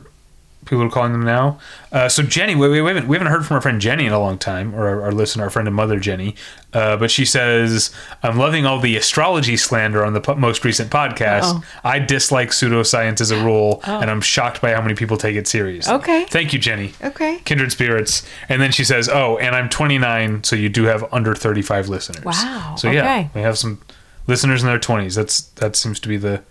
people 0.71 0.85
are 0.85 0.89
calling 0.89 1.11
them 1.11 1.21
now. 1.23 1.59
Uh, 1.91 2.09
so 2.09 2.23
Jenny, 2.23 2.55
we, 2.55 2.67
we 2.69 2.77
haven't 2.79 3.07
we 3.07 3.15
haven't 3.17 3.31
heard 3.31 3.45
from 3.45 3.55
our 3.55 3.61
friend 3.61 3.79
Jenny 3.79 4.07
in 4.07 4.13
a 4.13 4.19
long 4.19 4.39
time, 4.39 4.73
or 4.73 4.87
our, 4.87 5.01
our 5.03 5.11
listener, 5.11 5.43
our 5.43 5.49
friend 5.51 5.67
and 5.67 5.75
mother 5.75 5.99
Jenny. 5.99 6.35
Uh, 6.73 6.95
but 6.97 7.11
she 7.11 7.25
says, 7.25 7.93
"I'm 8.23 8.37
loving 8.37 8.65
all 8.65 8.79
the 8.79 8.95
astrology 8.97 9.57
slander 9.57 10.03
on 10.05 10.13
the 10.13 10.21
po- 10.21 10.35
most 10.35 10.63
recent 10.65 10.89
podcast. 10.89 11.43
Uh-oh. 11.43 11.63
I 11.83 11.99
dislike 11.99 12.49
pseudoscience 12.49 13.19
as 13.21 13.29
a 13.29 13.43
rule, 13.43 13.81
and 13.83 14.09
I'm 14.09 14.21
shocked 14.21 14.61
by 14.61 14.73
how 14.73 14.81
many 14.81 14.95
people 14.95 15.17
take 15.17 15.35
it 15.35 15.47
seriously." 15.47 15.93
Okay. 15.93 16.25
Thank 16.25 16.53
you, 16.53 16.59
Jenny 16.59 16.93
Okay. 17.03 17.39
kindred 17.45 17.71
spirits 17.71 18.25
and 18.49 18.61
then 18.61 18.71
she 18.71 18.83
says 18.83 19.09
oh 19.09 19.37
and 19.37 19.55
i'm 19.55 19.67
29 19.69 20.43
so 20.43 20.55
you 20.55 20.69
do 20.69 20.83
have 20.85 21.03
under 21.13 21.35
35 21.35 21.89
listeners 21.89 22.23
Wow, 22.25 22.75
so 22.77 22.89
yeah 22.89 23.01
okay. 23.01 23.29
we 23.35 23.41
have 23.41 23.57
some 23.57 23.81
listeners 24.27 24.61
in 24.63 24.67
their 24.69 24.79
20s 24.79 25.15
that's 25.15 25.41
that 25.41 25.75
seems 25.75 25.99
to 25.99 26.07
be 26.07 26.17
the 26.17 26.41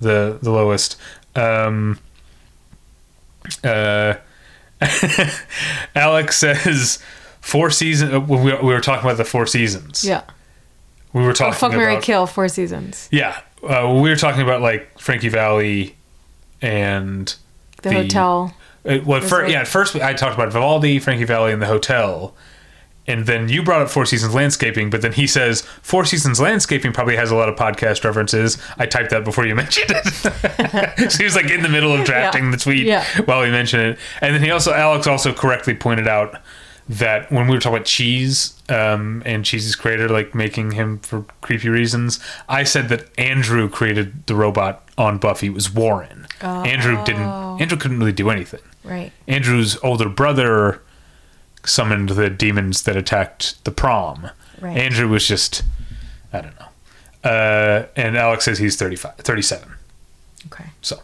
the 0.00 0.38
the 0.40 0.50
lowest 0.50 0.96
um 1.36 1.98
uh 3.64 4.14
alex 5.94 6.36
says 6.38 6.98
four 7.40 7.70
seasons 7.70 8.12
uh, 8.14 8.20
we, 8.20 8.36
we 8.36 8.52
were 8.72 8.80
talking 8.80 9.04
about 9.04 9.16
the 9.16 9.24
four 9.24 9.46
seasons 9.46 10.04
Yeah. 10.04 10.22
we 11.12 11.22
were 11.22 11.30
Oh, 11.30 11.34
talking 11.34 11.54
fuck 11.58 11.72
Mary 11.72 11.92
about 11.94 12.02
Kill 12.04 12.26
four 12.26 12.48
seasons. 12.48 13.08
yeah 13.10 13.40
uh, 13.62 13.92
we 14.00 14.08
were 14.08 14.16
talking 14.16 14.42
about 14.42 14.60
like 14.60 14.98
frankie 15.00 15.28
valli 15.28 15.96
and 16.62 17.34
The, 17.82 17.92
hotel. 17.92 18.54
uh, 18.84 18.98
well, 19.04 19.20
Was 19.20 19.28
fir- 19.30 19.44
it- 19.46 19.50
yeah, 19.52 19.60
at 19.62 19.68
first 19.68 19.94
I 19.96 20.12
talked 20.14 20.34
about 20.34 20.52
Vivaldi, 20.52 20.98
Frankie 20.98 21.24
Valli, 21.24 21.52
and 21.52 21.62
the 21.62 21.66
hotel. 21.66 22.34
And 23.08 23.26
then 23.26 23.48
you 23.48 23.62
brought 23.64 23.80
up 23.82 23.88
Four 23.90 24.06
Seasons 24.06 24.34
Landscaping, 24.34 24.90
but 24.90 25.02
then 25.02 25.12
he 25.12 25.26
says 25.26 25.62
Four 25.82 26.04
Seasons 26.04 26.40
Landscaping 26.40 26.92
probably 26.92 27.16
has 27.16 27.30
a 27.32 27.34
lot 27.34 27.48
of 27.48 27.56
podcast 27.56 28.04
references. 28.04 28.58
I 28.76 28.86
typed 28.86 29.10
that 29.10 29.24
before 29.24 29.46
you 29.46 29.54
mentioned 29.64 29.90
it. 29.90 31.10
so 31.10 31.18
he 31.18 31.24
was 31.24 31.34
like 31.34 31.50
in 31.50 31.62
the 31.62 31.68
middle 31.68 31.92
of 31.92 32.04
drafting 32.04 32.44
Yeah. 32.44 32.50
the 32.52 32.56
tweet 32.58 32.86
Yeah. 32.86 33.04
while 33.24 33.40
we 33.40 33.50
mentioned 33.50 33.82
it. 33.82 33.98
And 34.20 34.34
then 34.34 34.42
he 34.42 34.50
also, 34.50 34.72
Alex 34.72 35.06
also 35.08 35.32
correctly 35.32 35.74
pointed 35.74 36.06
out 36.06 36.40
that 36.90 37.30
when 37.32 37.46
we 37.48 37.54
were 37.54 37.60
talking 37.60 37.76
about 37.76 37.86
cheese 37.86 38.54
um, 38.70 39.22
and 39.26 39.44
cheese's 39.44 39.74
creator, 39.76 40.08
like 40.08 40.34
making 40.34 40.70
him 40.72 40.98
for 41.00 41.24
creepy 41.40 41.68
reasons, 41.68 42.18
I 42.48 42.64
said 42.64 42.88
that 42.88 43.08
Andrew 43.18 43.68
created 43.68 44.26
the 44.26 44.34
robot 44.34 44.88
on 44.96 45.18
Buffy. 45.18 45.48
It 45.48 45.54
was 45.54 45.72
Warren. 45.72 46.26
Andrew 46.40 47.02
didn't. 47.04 47.22
Andrew 47.60 47.76
couldn't 47.76 47.98
really 47.98 48.12
do 48.12 48.30
anything. 48.30 48.60
Right. 48.84 49.12
Andrew's 49.26 49.76
older 49.82 50.08
brother 50.08 50.80
summoned 51.64 52.10
the 52.10 52.30
demons 52.30 52.82
that 52.82 52.96
attacked 52.96 53.62
the 53.64 53.70
prom. 53.70 54.30
Right. 54.60 54.76
Andrew 54.76 55.08
was 55.08 55.26
just, 55.26 55.62
I 56.32 56.40
don't 56.40 56.54
know. 56.58 57.30
Uh, 57.30 57.86
and 57.96 58.16
Alex 58.16 58.44
says 58.44 58.58
he's 58.58 58.76
35, 58.76 59.16
37. 59.16 59.68
Okay. 60.46 60.64
So 60.82 61.00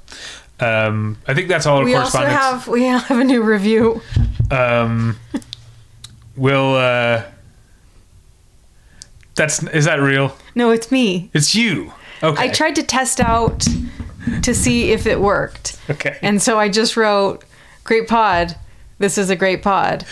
um, 0.61 1.19
I 1.27 1.35
think 1.35 1.49
that's 1.49 1.67
all 1.67 1.79
our 1.79 1.85
We 1.85 1.95
also 1.95 2.19
have 2.19 2.69
we 2.69 2.85
have 2.85 3.11
a 3.11 3.25
new 3.25 3.43
review. 3.43 4.01
um, 4.51 5.19
we'll. 6.37 6.75
Uh, 6.77 7.25
that's 9.35 9.63
is 9.65 9.85
that 9.87 9.97
real? 9.97 10.37
No, 10.55 10.71
it's 10.71 10.93
me. 10.93 11.31
It's 11.35 11.55
you. 11.55 11.93
Okay. 12.23 12.41
I 12.45 12.49
tried 12.49 12.77
to 12.77 12.83
test 12.85 13.21
out 13.21 13.67
to 14.43 14.55
see 14.55 14.93
if 14.93 15.07
it 15.07 15.21
worked. 15.21 15.77
Okay. 15.91 16.19
And 16.23 16.41
so 16.41 16.59
I 16.59 16.69
just 16.69 16.97
wrote, 16.97 17.45
"Great 17.83 18.07
pod. 18.09 18.57
This 19.05 19.19
is 19.19 19.29
a 19.29 19.37
great 19.37 19.63
pod." 19.63 20.05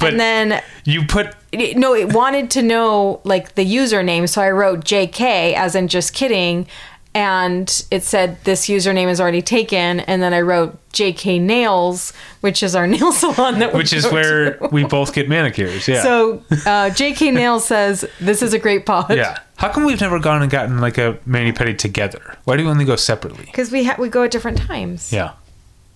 But- 0.00 0.10
and 0.10 0.20
then 0.20 0.62
You 0.84 1.04
put 1.06 1.34
no, 1.76 1.94
it 1.94 2.12
wanted 2.12 2.50
to 2.56 2.62
know 2.62 3.20
like 3.24 3.54
the 3.54 3.64
username, 3.64 4.28
so 4.28 4.42
I 4.42 4.50
wrote 4.50 4.84
JK 4.84 5.54
as 5.54 5.74
in 5.74 5.86
just 5.88 6.12
kidding, 6.14 6.66
and 7.14 7.84
it 7.90 8.02
said 8.04 8.36
this 8.44 8.66
username 8.68 9.08
is 9.08 9.20
already 9.20 9.42
taken, 9.42 10.00
and 10.00 10.22
then 10.22 10.32
I 10.32 10.40
wrote 10.42 10.78
JK 10.92 11.40
Nails, 11.40 12.12
which 12.40 12.62
is 12.62 12.76
our 12.76 12.86
nail 12.94 13.12
salon 13.12 13.58
that 13.60 13.72
which 13.74 13.92
is 13.92 14.04
where 14.10 14.54
to. 14.58 14.68
we 14.72 14.84
both 14.84 15.12
get 15.12 15.28
manicures. 15.28 15.86
Yeah. 15.88 16.02
So 16.02 16.42
uh, 16.50 16.90
JK 16.90 17.32
Nails 17.34 17.64
says 17.64 18.04
this 18.20 18.42
is 18.42 18.52
a 18.52 18.58
great 18.58 18.86
pod. 18.86 19.16
yeah. 19.16 19.38
How 19.56 19.68
come 19.70 19.84
we've 19.84 20.00
never 20.00 20.18
gone 20.20 20.40
and 20.42 20.50
gotten 20.50 20.80
like 20.80 20.98
a 20.98 21.18
mani 21.26 21.52
pedi 21.52 21.76
together? 21.76 22.36
Why 22.44 22.56
do 22.56 22.64
we 22.64 22.70
only 22.70 22.84
go 22.84 22.96
separately? 22.96 23.44
Because 23.46 23.70
we 23.70 23.84
ha- 23.84 23.96
we 23.98 24.08
go 24.08 24.22
at 24.22 24.30
different 24.30 24.58
times. 24.58 25.12
Yeah. 25.12 25.32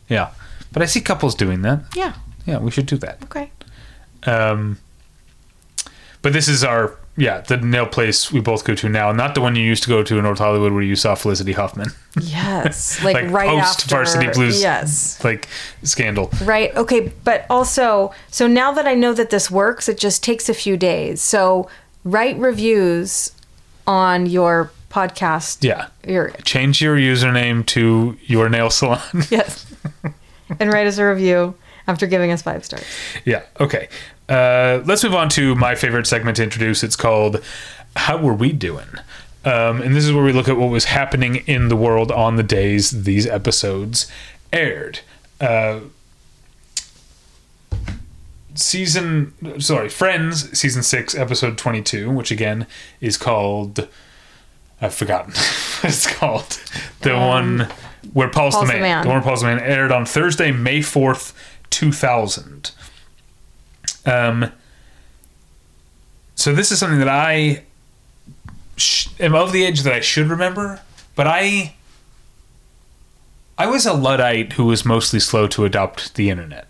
Yeah. 0.09 0.31
But 0.73 0.83
I 0.83 0.87
see 0.87 1.01
couples 1.01 1.35
doing 1.37 1.63
that. 1.63 1.85
Yeah. 1.95 2.15
Yeah, 2.47 2.59
we 2.59 2.71
should 2.71 2.87
do 2.87 2.97
that. 2.99 3.23
Okay. 3.25 3.51
Um, 4.25 4.79
but 6.23 6.33
this 6.33 6.49
is 6.49 6.65
our 6.65 6.97
yeah 7.17 7.41
the 7.43 7.57
nail 7.59 7.87
place 7.87 8.33
we 8.33 8.41
both 8.41 8.65
go 8.65 8.75
to 8.75 8.89
now, 8.89 9.13
not 9.13 9.35
the 9.35 9.41
one 9.41 9.55
you 9.57 9.63
used 9.63 9.83
to 9.85 9.89
go 9.89 10.03
to 10.03 10.17
in 10.19 10.25
North 10.25 10.39
Hollywood 10.39 10.73
where 10.73 10.83
you 10.83 10.97
saw 10.97 11.15
Felicity 11.15 11.53
Huffman, 11.53 11.91
Yes. 12.21 13.01
Like, 13.05 13.15
Like 13.15 13.31
right 13.31 13.49
post 13.49 13.83
after. 13.83 13.95
Varsity 13.95 14.29
Blues. 14.33 14.61
Yes. 14.63 15.23
like 15.23 15.49
scandal. 15.83 16.31
Right. 16.43 16.75
Okay. 16.77 17.13
But 17.25 17.47
also, 17.51 18.13
so 18.31 18.47
now 18.47 18.73
that 18.73 18.87
I 18.87 18.95
know 18.95 19.13
that 19.13 19.31
this 19.31 19.51
works, 19.51 19.89
it 19.89 19.99
just 19.99 20.23
takes 20.25 20.49
a 20.49 20.55
few 20.55 20.77
days. 20.77 21.21
So 21.21 21.69
write 22.05 22.37
reviews 22.39 23.31
on 23.87 24.27
your 24.27 24.71
podcast. 24.91 25.63
Yeah, 25.63 25.89
Your 26.07 26.31
change 26.45 26.81
your 26.81 26.97
username 26.97 27.67
to 27.67 28.17
your 28.23 28.49
nail 28.49 28.71
salon. 28.71 29.01
yes. 29.31 29.67
and 30.61 30.73
write 30.73 30.87
us 30.87 30.99
a 30.99 31.07
review 31.07 31.55
after 31.87 32.07
giving 32.07 32.31
us 32.31 32.43
five 32.43 32.65
stars. 32.65 32.85
yeah. 33.25 33.43
Okay. 33.61 33.89
Uh, 34.29 34.81
let's 34.87 35.05
move 35.05 35.15
on 35.15 35.29
to 35.31 35.55
my 35.55 35.75
favorite 35.75 36.07
segment 36.07 36.37
to 36.39 36.43
introduce. 36.43 36.83
It's 36.83 36.97
called 36.97 37.43
"How 37.97 38.17
Were 38.17 38.35
We 38.35 38.53
Doing." 38.53 38.89
Um, 39.45 39.83
and 39.83 39.95
this 39.95 40.05
is 40.07 40.13
where 40.13 40.25
we 40.25 40.33
look 40.33 40.49
at 40.49 40.57
what 40.57 40.71
was 40.71 40.87
happening 40.87 41.37
in 41.47 41.69
the 41.69 41.77
world 41.77 42.11
on 42.11 42.37
the 42.37 42.43
days 42.43 43.05
these 43.05 43.27
episodes 43.27 44.11
aired. 44.53 45.01
Uh, 45.41 45.81
season 48.55 49.33
sorry 49.61 49.89
friends 49.89 50.57
season 50.57 50.81
6 50.83 51.17
episode 51.17 51.59
22 51.59 52.09
which 52.09 52.31
again 52.31 52.69
is 53.01 53.17
called 53.17 53.89
i've 54.81 54.95
forgotten 54.95 55.33
what 55.81 55.85
it's 55.85 56.07
called 56.07 56.61
the 57.01 57.15
one 57.17 57.69
where 58.13 58.29
paul's, 58.29 58.55
Paul's 58.55 58.69
the, 58.69 58.75
the 58.75 58.81
man. 58.81 58.83
Man. 58.83 59.03
the 59.03 59.09
one 59.09 59.17
where 59.17 59.25
paul's 59.25 59.41
the 59.41 59.47
man 59.47 59.59
aired 59.59 59.91
on 59.91 60.07
thursday 60.07 60.53
may 60.53 60.79
4th 60.79 61.33
2000 61.71 62.71
um 64.07 64.53
so 66.35 66.53
this 66.53 66.71
is 66.71 66.79
something 66.79 66.99
that 66.99 67.09
i 67.09 67.63
sh- 68.77 69.09
am 69.21 69.35
of 69.35 69.53
the 69.53 69.65
age 69.65 69.83
that 69.83 69.93
i 69.93 70.01
should 70.01 70.29
remember 70.29 70.81
but 71.15 71.27
i 71.27 71.75
i 73.59 73.67
was 73.67 73.87
a 73.87 73.93
luddite 73.93 74.55
who 74.55 74.65
was 74.65 74.85
mostly 74.85 75.21
slow 75.21 75.47
to 75.47 75.65
adopt 75.65 76.15
the 76.15 76.31
internet 76.31 76.69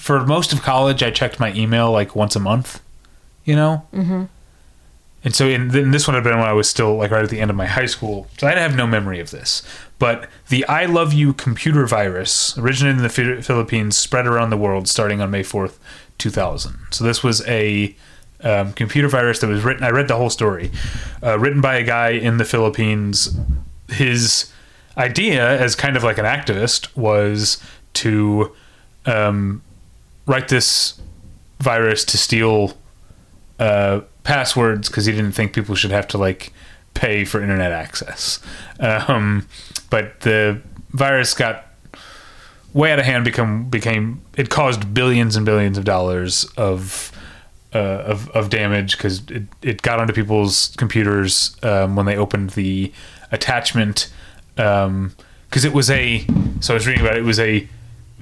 for 0.00 0.24
most 0.26 0.52
of 0.52 0.62
college, 0.62 1.02
I 1.02 1.10
checked 1.10 1.38
my 1.38 1.52
email 1.52 1.92
like 1.92 2.16
once 2.16 2.34
a 2.34 2.40
month, 2.40 2.80
you 3.44 3.54
know? 3.54 3.86
Mm-hmm. 3.92 4.24
And 5.22 5.34
so, 5.34 5.46
in, 5.46 5.68
then 5.68 5.90
this 5.90 6.08
one 6.08 6.14
had 6.14 6.24
been 6.24 6.38
when 6.38 6.48
I 6.48 6.52
was 6.52 6.68
still 6.68 6.96
like 6.96 7.10
right 7.10 7.22
at 7.22 7.30
the 7.30 7.40
end 7.40 7.50
of 7.50 7.56
my 7.56 7.66
high 7.66 7.86
school. 7.86 8.26
So 8.38 8.46
I 8.46 8.52
have 8.52 8.74
no 8.74 8.86
memory 8.86 9.20
of 9.20 9.30
this. 9.30 9.62
But 9.98 10.28
the 10.48 10.64
I 10.64 10.86
Love 10.86 11.12
You 11.12 11.34
computer 11.34 11.86
virus 11.86 12.56
originated 12.56 12.96
in 12.96 13.02
the 13.02 13.42
Philippines, 13.42 13.96
spread 13.98 14.26
around 14.26 14.50
the 14.50 14.56
world 14.56 14.88
starting 14.88 15.20
on 15.20 15.30
May 15.30 15.42
4th, 15.42 15.76
2000. 16.16 16.78
So 16.90 17.04
this 17.04 17.22
was 17.22 17.46
a 17.46 17.94
um, 18.42 18.72
computer 18.72 19.08
virus 19.08 19.40
that 19.40 19.48
was 19.48 19.62
written, 19.62 19.84
I 19.84 19.90
read 19.90 20.08
the 20.08 20.16
whole 20.16 20.30
story, 20.30 20.70
uh, 21.22 21.38
written 21.38 21.60
by 21.60 21.76
a 21.76 21.84
guy 21.84 22.10
in 22.10 22.38
the 22.38 22.46
Philippines. 22.46 23.36
His 23.88 24.50
idea, 24.96 25.60
as 25.60 25.76
kind 25.76 25.96
of 25.96 26.02
like 26.02 26.16
an 26.16 26.24
activist, 26.24 26.96
was 26.96 27.62
to 27.94 28.52
um, 29.06 29.62
write 30.26 30.48
this 30.48 31.00
virus 31.58 32.04
to 32.06 32.16
steal 32.16 32.76
uh, 33.60 34.00
passwords 34.24 34.88
because 34.88 35.06
he 35.06 35.12
didn't 35.12 35.32
think 35.32 35.52
people 35.52 35.74
should 35.74 35.90
have 35.90 36.08
to 36.08 36.18
like 36.18 36.52
pay 36.94 37.24
for 37.24 37.40
internet 37.42 37.70
access. 37.70 38.40
Um, 38.80 39.46
but 39.90 40.20
the 40.20 40.60
virus 40.90 41.34
got 41.34 41.66
way 42.72 42.90
out 42.90 42.98
of 42.98 43.04
hand. 43.04 43.24
Become 43.24 43.68
became 43.68 44.22
it 44.36 44.48
caused 44.48 44.92
billions 44.92 45.36
and 45.36 45.44
billions 45.44 45.78
of 45.78 45.84
dollars 45.84 46.46
of 46.56 47.12
uh, 47.74 47.78
of, 47.78 48.28
of 48.30 48.50
damage 48.50 48.96
because 48.96 49.22
it, 49.30 49.44
it 49.62 49.82
got 49.82 50.00
onto 50.00 50.12
people's 50.12 50.74
computers 50.76 51.56
um, 51.62 51.94
when 51.96 52.06
they 52.06 52.16
opened 52.16 52.50
the 52.50 52.92
attachment 53.30 54.10
because 54.56 55.64
it 55.64 55.72
was 55.72 55.90
a 55.90 56.26
so 56.60 56.74
I 56.74 56.76
was 56.76 56.86
reading 56.86 57.02
about 57.02 57.16
it, 57.16 57.20
it 57.20 57.26
was 57.26 57.38
a 57.38 57.68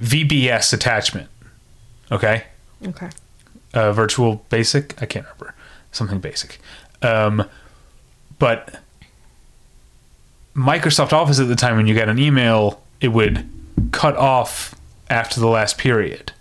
VBS 0.01 0.73
attachment. 0.73 1.29
Okay, 2.11 2.43
Okay. 2.85 3.09
Uh, 3.73 3.91
virtual 3.91 4.45
basic? 4.49 5.01
I 5.01 5.05
can't 5.05 5.25
remember. 5.25 5.53
Something 5.91 6.19
basic. 6.19 6.59
Um, 7.01 7.45
but 8.37 8.79
microsoft 10.55 11.13
office 11.13 11.39
at 11.39 11.47
the 11.47 11.55
time 11.55 11.77
when 11.77 11.87
you 11.87 11.95
got 11.95 12.09
an 12.09 12.19
email 12.19 12.81
it 13.01 13.09
would 13.09 13.47
cut 13.91 14.15
off 14.17 14.75
after 15.09 15.39
the 15.39 15.47
last 15.47 15.77
period. 15.77 16.31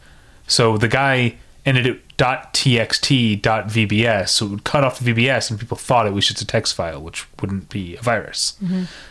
So 0.47 0.77
the 0.77 0.89
guy 0.89 1.37
ended 1.65 1.87
it 1.87 2.01
.txt 2.19 3.41
.vbs 3.41 4.29
so 4.29 4.47
it 4.47 4.49
would 4.51 4.65
cut 4.65 4.83
off 4.83 4.99
the 4.99 5.13
vbs 5.13 5.51
and 5.51 5.61
people 5.61 5.77
thought 5.77 6.07
it 6.07 6.13
was 6.13 6.27
just 6.27 6.43
a 6.43 6.47
text 6.47 6.75
file 6.75 7.01
which 7.01 7.27
wouldn't 7.41 7.69
be 7.69 7.97
a 7.97 8.03
virus. 8.03 8.59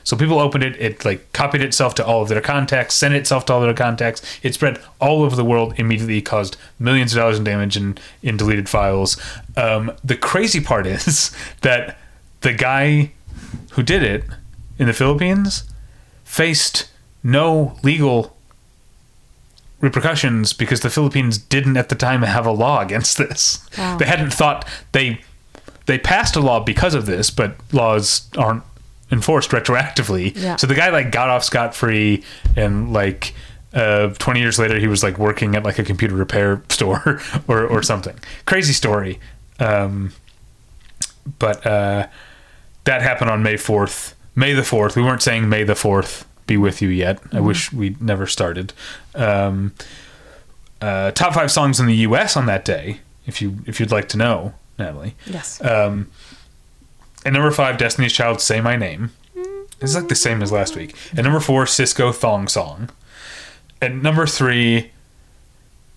So 0.03 0.17
people 0.17 0.39
opened 0.39 0.63
it 0.63 0.75
it 0.79 1.05
like 1.05 1.31
copied 1.33 1.61
itself 1.61 1.95
to 1.95 2.05
all 2.05 2.21
of 2.21 2.29
their 2.29 2.41
contacts 2.41 2.95
sent 2.95 3.13
itself 3.13 3.45
to 3.45 3.53
all 3.53 3.61
their 3.61 3.73
contacts. 3.73 4.21
It 4.43 4.53
spread 4.53 4.79
all 4.99 5.23
over 5.23 5.35
the 5.35 5.45
world. 5.45 5.73
Immediately 5.77 6.21
caused 6.21 6.57
millions 6.79 7.13
of 7.13 7.19
dollars 7.19 7.37
in 7.37 7.43
damage 7.45 7.77
in, 7.77 7.97
in 8.21 8.37
deleted 8.37 8.67
files. 8.67 9.17
Um, 9.55 9.91
the 10.03 10.17
crazy 10.17 10.59
part 10.59 10.85
is 10.97 11.35
that 11.61 11.97
the 12.41 12.53
guy 12.53 13.13
who 13.71 13.83
did 13.83 14.03
it 14.03 14.25
in 14.77 14.87
the 14.87 14.93
philippines 14.93 15.63
faced 16.23 16.89
no 17.23 17.77
legal 17.83 18.36
repercussions 19.80 20.53
because 20.53 20.82
the 20.82 20.89
Philippines 20.89 21.38
didn't 21.38 21.78
at 21.78 21.89
the 21.89 21.95
time 21.95 22.21
have 22.23 22.45
a 22.45 22.51
law 22.51 22.82
against 22.86 23.17
this. 23.17 23.67
Wow. 23.78 23.97
They 23.97 24.05
hadn't 24.05 24.34
thought 24.34 24.67
they 24.91 25.21
they 25.86 25.97
passed 25.97 26.36
a 26.36 26.41
law 26.41 26.59
because 26.59 26.93
of 26.93 27.05
this, 27.05 27.30
but 27.30 27.55
laws 27.71 28.30
aren't 28.38 28.63
enforced 29.11 29.51
retroactively. 29.51 30.36
Yeah. 30.36 30.57
So 30.57 30.67
the 30.67 30.75
guy 30.75 30.89
like 30.89 31.11
got 31.11 31.30
off 31.30 31.43
scot 31.43 31.73
free 31.73 32.23
and 32.55 32.91
like 32.91 33.34
uh, 33.73 34.09
20 34.09 34.39
years 34.39 34.59
later 34.59 34.80
he 34.80 34.88
was 34.88 35.03
like 35.03 35.17
working 35.17 35.55
at 35.55 35.63
like 35.63 35.80
a 35.80 35.84
computer 35.84 36.15
repair 36.15 36.61
store 36.69 37.21
or 37.47 37.65
or 37.65 37.84
something. 37.84 38.17
Crazy 38.45 38.73
story. 38.73 39.19
Um, 39.59 40.13
but 41.39 41.65
uh, 41.65 42.07
that 42.86 43.01
happened 43.01 43.30
on 43.30 43.43
May 43.43 43.55
4th. 43.55 44.13
May 44.36 44.53
the 44.53 44.61
4th. 44.61 44.95
We 44.95 45.01
weren't 45.01 45.21
saying 45.21 45.49
May 45.49 45.63
the 45.63 45.73
4th 45.73 46.25
be 46.47 46.57
with 46.57 46.81
you 46.81 46.89
yet. 46.89 47.19
I 47.31 47.39
wish 47.39 47.71
we'd 47.71 48.01
never 48.01 48.25
started. 48.25 48.73
Um, 49.13 49.73
uh, 50.81 51.11
top 51.11 51.33
five 51.33 51.51
songs 51.51 51.79
in 51.79 51.85
the 51.85 51.95
U.S. 51.97 52.37
on 52.37 52.45
that 52.47 52.65
day, 52.65 53.01
if 53.25 53.41
you 53.41 53.57
if 53.65 53.79
you'd 53.79 53.91
like 53.91 54.07
to 54.09 54.17
know, 54.17 54.53
Natalie. 54.79 55.15
Yes. 55.25 55.63
Um, 55.63 56.09
at 57.25 57.33
number 57.33 57.51
five, 57.51 57.77
Destiny's 57.77 58.13
Child, 58.13 58.41
"Say 58.41 58.61
My 58.61 58.75
Name." 58.75 59.11
Is 59.79 59.95
like 59.95 60.07
the 60.07 60.15
same 60.15 60.41
as 60.41 60.51
last 60.51 60.75
week. 60.75 60.95
And 61.11 61.23
number 61.23 61.39
four, 61.39 61.65
Sisqó 61.65 62.13
"Thong 62.13 62.47
Song." 62.47 62.89
And 63.79 64.01
number 64.01 64.25
three, 64.25 64.91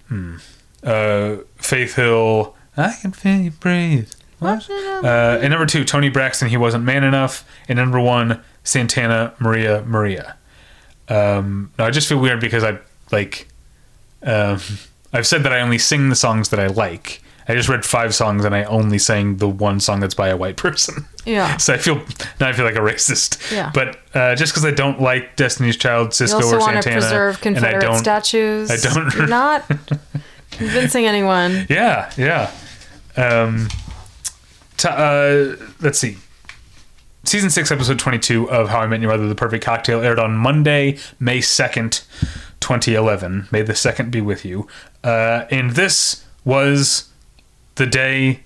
hmm, 0.09 0.37
uh, 0.83 1.37
Faith 1.57 1.95
Hill, 1.95 2.55
"I 2.77 2.97
Can 3.01 3.13
Feel 3.13 3.37
You 3.37 3.51
Breathe." 3.53 4.11
What? 4.39 4.69
Uh, 4.71 5.39
at 5.41 5.49
number 5.49 5.67
two, 5.67 5.85
Toni 5.85 6.09
Braxton, 6.09 6.49
"He 6.49 6.57
Wasn't 6.57 6.85
Man 6.85 7.05
Enough." 7.05 7.45
And 7.69 7.79
number 7.79 8.01
one, 8.01 8.41
Santana, 8.65 9.33
"Maria 9.39 9.83
Maria." 9.87 10.37
Um, 11.11 11.73
no, 11.79 11.85
I 11.85 11.91
just 11.91 12.09
feel 12.09 12.19
weird 12.19 12.41
because 12.41 12.65
I 12.65 12.79
like. 13.13 13.49
Um, 14.23 14.59
I've 15.13 15.27
said 15.27 15.43
that 15.43 15.53
I 15.53 15.61
only 15.61 15.79
sing 15.79 16.09
the 16.09 16.15
songs 16.15 16.51
that 16.51 16.61
I 16.61 16.69
like. 16.69 17.21
I 17.49 17.55
just 17.55 17.69
read 17.69 17.85
five 17.85 18.15
songs 18.15 18.45
and 18.45 18.55
I 18.55 18.63
only 18.63 18.99
sang 18.99 19.39
the 19.39 19.49
one 19.49 19.81
song 19.81 19.99
that's 19.99 20.15
by 20.15 20.29
a 20.29 20.37
white 20.37 20.57
person. 20.67 21.07
Yeah. 21.25 21.57
so 21.59 21.75
I 21.75 21.79
feel 21.79 21.97
now 22.39 22.49
I 22.49 22.53
feel 22.53 22.65
like 22.65 22.77
a 22.77 22.81
racist. 22.81 23.51
Yeah. 23.53 23.73
But 23.75 23.99
uh, 24.15 24.37
just 24.37 24.53
because 24.53 24.65
I 24.65 24.71
don't 24.71 25.01
like 25.01 25.35
Destiny's 25.35 25.77
Child, 25.77 26.09
You 26.21 26.27
Sisqó, 26.27 26.35
also 26.35 26.57
or 26.57 26.61
want 26.61 26.77
to 26.77 26.83
Santana, 26.83 27.01
preserve 27.01 27.47
and 27.47 27.59
I 27.67 27.79
don't. 27.81 27.99
statues. 27.99 28.71
I 28.71 28.77
don't- 28.77 29.13
You're 29.15 29.27
not 29.27 29.69
convincing 30.53 31.07
anyone. 31.07 31.67
Yeah, 31.69 32.13
yeah. 32.17 32.53
Um, 33.17 33.69
t- 34.77 34.89
uh, 34.89 35.57
let's 35.81 35.99
see. 35.99 36.19
Season 37.23 37.51
six, 37.51 37.71
episode 37.71 37.99
twenty-two 37.99 38.51
of 38.51 38.71
How 38.71 38.81
I 38.81 38.87
Met 38.87 39.01
Your 39.01 39.11
Mother: 39.11 39.29
The 39.29 39.35
Perfect 39.35 39.65
Cocktail 39.65 40.01
aired 40.01 40.19
on 40.19 40.37
Monday, 40.37 40.99
May 41.21 41.41
second, 41.41 42.03
twenty 42.61 42.95
eleven. 42.95 43.47
May 43.53 43.63
the 43.63 43.75
second 43.75 44.11
be 44.11 44.21
with 44.21 44.45
you. 44.45 44.67
Uh, 45.05 45.45
and 45.51 45.73
this 45.73 46.25
was 46.45 47.09
the 47.75 47.87
day 47.87 48.41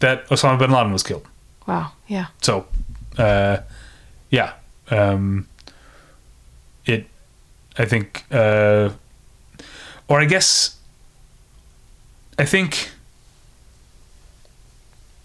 that 0.00 0.26
Osama 0.28 0.58
bin 0.58 0.72
Laden 0.72 0.92
was 0.92 1.04
killed. 1.04 1.26
Wow. 1.66 1.92
Yeah. 2.08 2.26
So, 2.40 2.66
uh, 3.16 3.58
yeah, 4.30 4.54
um, 4.90 5.48
it. 6.84 7.06
I 7.78 7.84
think, 7.84 8.24
uh, 8.30 8.90
or 10.08 10.20
I 10.20 10.24
guess, 10.24 10.76
I 12.36 12.44
think 12.44 12.90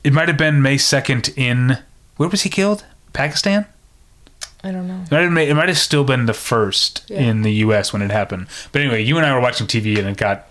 it 0.03 0.13
might 0.13 0.27
have 0.29 0.37
been 0.37 0.61
May 0.61 0.77
second 0.77 1.33
in 1.35 1.79
where 2.17 2.29
was 2.29 2.41
he 2.43 2.49
killed? 2.49 2.85
Pakistan. 3.13 3.65
I 4.63 4.71
don't 4.71 4.87
know. 4.87 5.03
It 5.05 5.11
might 5.11 5.21
have, 5.21 5.37
it 5.49 5.53
might 5.55 5.69
have 5.69 5.77
still 5.77 6.03
been 6.03 6.25
the 6.25 6.33
first 6.33 7.05
Yeah. 7.07 7.19
in 7.21 7.43
the 7.43 7.53
U.S. 7.65 7.93
when 7.93 8.01
it 8.01 8.11
happened. 8.11 8.47
But 8.71 8.81
anyway, 8.81 9.03
you 9.03 9.15
and 9.17 9.25
I 9.25 9.33
were 9.33 9.39
watching 9.41 9.67
TV 9.67 9.97
and 9.97 10.07
it 10.07 10.17
got 10.17 10.45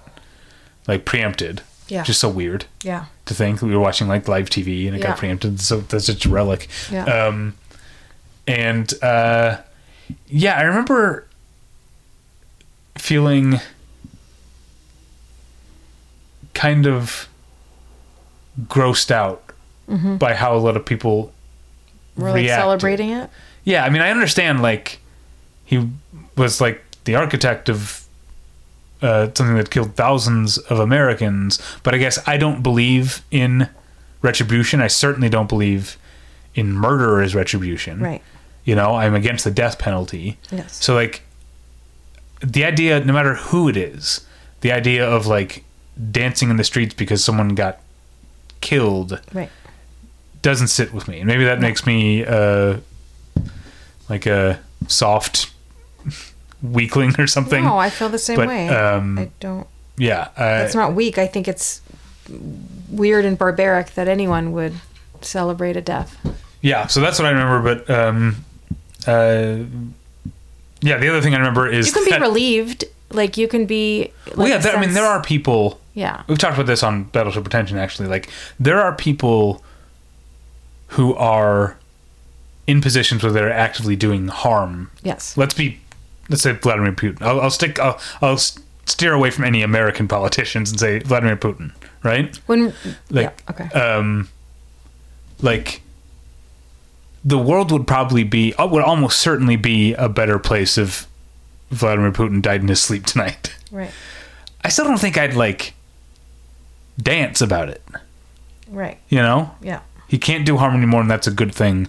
like 0.86 1.04
preempted. 1.04 1.62
Yeah. 1.88 2.02
Just 2.02 2.20
so 2.20 2.28
weird 2.28 2.64
Yeah. 2.82 3.06
to 3.26 3.34
think 3.34 3.62
we 3.62 3.72
were 3.74 3.80
watching 3.80 4.08
like 4.08 4.26
live 4.28 4.48
TV 4.50 4.86
and 4.86 4.96
it 4.96 5.00
Yeah. 5.00 5.08
got 5.08 5.18
preempted. 5.18 5.60
So 5.60 5.80
that's 5.80 6.06
such 6.06 6.24
a 6.24 6.28
relic. 6.28 6.68
Yeah. 6.90 7.04
Um, 7.04 7.54
and 8.46 8.92
uh, 9.02 9.58
yeah, 10.28 10.56
I 10.58 10.62
remember 10.62 11.26
feeling 12.96 13.60
kind 16.54 16.86
of 16.86 17.28
grossed 18.68 19.10
out 19.10 19.42
by 20.18 20.34
how 20.34 20.56
a 20.56 20.58
lot 20.58 20.76
of 20.76 20.84
people 20.84 21.32
We're 22.16 22.30
like 22.30 22.42
reacted. 22.42 22.62
celebrating 22.62 23.10
it. 23.10 23.30
Yeah, 23.64 23.84
I 23.84 23.90
mean, 23.90 24.02
I 24.02 24.10
understand 24.10 24.62
like 24.62 25.00
he 25.64 25.88
was 26.36 26.60
like 26.60 26.82
the 27.04 27.14
architect 27.16 27.68
of 27.68 28.04
uh, 29.02 29.26
something 29.34 29.56
that 29.56 29.70
killed 29.70 29.94
thousands 29.96 30.58
of 30.58 30.78
Americans, 30.78 31.60
but 31.82 31.94
I 31.94 31.98
guess 31.98 32.18
I 32.26 32.36
don't 32.36 32.62
believe 32.62 33.22
in 33.30 33.68
retribution. 34.22 34.80
I 34.80 34.86
certainly 34.86 35.28
don't 35.28 35.48
believe 35.48 35.96
in 36.54 36.72
murder 36.72 37.20
as 37.20 37.34
retribution. 37.34 38.00
Right. 38.00 38.22
You 38.64 38.74
know, 38.74 38.94
I'm 38.94 39.14
against 39.14 39.44
the 39.44 39.50
death 39.50 39.78
penalty. 39.78 40.38
Yes. 40.50 40.82
So 40.82 40.94
like 40.94 41.22
the 42.40 42.64
idea, 42.64 43.04
no 43.04 43.12
matter 43.12 43.34
who 43.34 43.68
it 43.68 43.76
is, 43.76 44.26
the 44.62 44.72
idea 44.72 45.08
of 45.08 45.26
like 45.26 45.64
dancing 46.10 46.50
in 46.50 46.56
the 46.56 46.64
streets 46.64 46.94
because 46.94 47.24
someone 47.24 47.50
got 47.54 47.80
killed 48.60 49.20
Right. 49.32 49.50
Doesn't 50.46 50.68
sit 50.68 50.92
with 50.94 51.08
me. 51.08 51.18
And 51.18 51.26
maybe 51.26 51.44
that 51.44 51.60
makes 51.60 51.84
me 51.86 52.24
uh, 52.24 52.76
like 54.08 54.26
a 54.26 54.60
soft 54.86 55.52
weakling 56.62 57.18
or 57.18 57.26
something. 57.26 57.64
No, 57.64 57.78
I 57.78 57.90
feel 57.90 58.08
the 58.08 58.18
same 58.18 58.36
But, 58.36 58.46
way. 58.46 58.68
um, 58.68 59.18
I 59.18 59.30
don't. 59.40 59.66
yeah, 59.96 60.28
uh, 60.36 60.62
It's 60.64 60.74
not 60.76 60.94
weak. 60.94 61.18
I 61.18 61.26
think 61.26 61.48
it's 61.48 61.82
weird 62.88 63.24
and 63.24 63.36
barbaric 63.36 63.94
that 63.94 64.06
anyone 64.06 64.52
would 64.52 64.74
celebrate 65.20 65.76
a 65.76 65.80
death. 65.80 66.16
yeah. 66.60 66.86
So 66.86 67.00
that's 67.00 67.18
what 67.18 67.26
I 67.26 67.30
remember. 67.32 67.74
But 67.74 67.90
um, 67.90 68.44
uh, 69.04 69.64
yeah, 70.80 70.98
the 70.98 71.08
other 71.08 71.20
thing 71.20 71.34
I 71.34 71.38
remember 71.38 71.66
is 71.68 71.88
You 71.88 71.92
can 71.92 72.04
be 72.04 72.10
that- 72.12 72.20
relieved. 72.20 72.84
Like 73.10 73.36
you 73.36 73.48
can 73.48 73.66
be. 73.66 74.12
Like 74.28 74.36
well, 74.36 74.48
yeah. 74.48 74.58
That, 74.58 74.76
I 74.76 74.80
mean, 74.80 74.92
there 74.94 75.04
are 75.06 75.20
people. 75.22 75.80
Yeah. 75.94 76.22
We've 76.28 76.38
talked 76.38 76.54
about 76.54 76.66
this 76.66 76.82
on 76.84 77.04
Battleship 77.04 77.42
Pretension. 77.44 77.78
Actually, 77.78 78.08
like 78.08 78.28
there 78.60 78.80
are 78.80 78.92
people 78.94 79.62
who 80.88 81.14
are 81.14 81.76
in 82.66 82.80
positions 82.80 83.22
where 83.22 83.32
they're 83.32 83.52
actively 83.52 83.94
doing 83.96 84.28
harm 84.28 84.90
Yes. 85.02 85.36
let's 85.36 85.54
be 85.54 85.78
let's 86.28 86.42
say 86.42 86.52
Vladimir 86.52 86.92
Putin. 86.92 87.22
I'll, 87.22 87.40
I'll 87.40 87.50
stick. 87.50 87.78
I'll, 87.78 88.00
I'll 88.20 88.36
steer 88.38 89.12
away 89.12 89.30
from 89.30 89.44
any 89.44 89.62
American 89.62 90.08
politicians 90.08 90.70
and 90.70 90.80
say 90.80 90.98
Vladimir 90.98 91.36
Putin. 91.36 91.72
Right? 92.02 92.34
When. 92.46 92.72
Like, 93.10 93.40
yeah. 93.48 93.50
Okay. 93.50 93.64
um, 93.78 94.28
like 95.40 95.82
the 97.24 97.38
world 97.38 97.70
would 97.72 97.86
probably 97.86 98.24
be 98.24 98.54
uh, 98.54 98.66
would 98.66 98.82
almost 98.82 99.18
certainly 99.20 99.54
be 99.56 99.94
a 99.94 100.08
better 100.08 100.38
place 100.40 100.76
if 100.78 101.06
Vladimir 101.70 102.10
Putin 102.12 102.42
died 102.42 102.60
in 102.62 102.68
his 102.68 102.80
sleep 102.82 103.06
tonight. 103.06 103.54
right. 103.70 103.90
I 104.64 104.68
still 104.68 104.84
don't 104.84 104.98
think 104.98 105.16
I'd 105.16 105.34
like 105.34 105.74
dance 107.00 107.40
about 107.40 107.68
it. 107.68 107.82
Right. 108.68 108.98
You 109.08 109.18
know, 109.18 109.52
Yeah. 109.62 109.80
He 110.08 110.18
can't 110.18 110.46
do 110.46 110.56
harm 110.56 110.74
anymore, 110.74 111.00
and 111.00 111.10
that's 111.10 111.26
a 111.26 111.32
good 111.32 111.54
thing. 111.54 111.88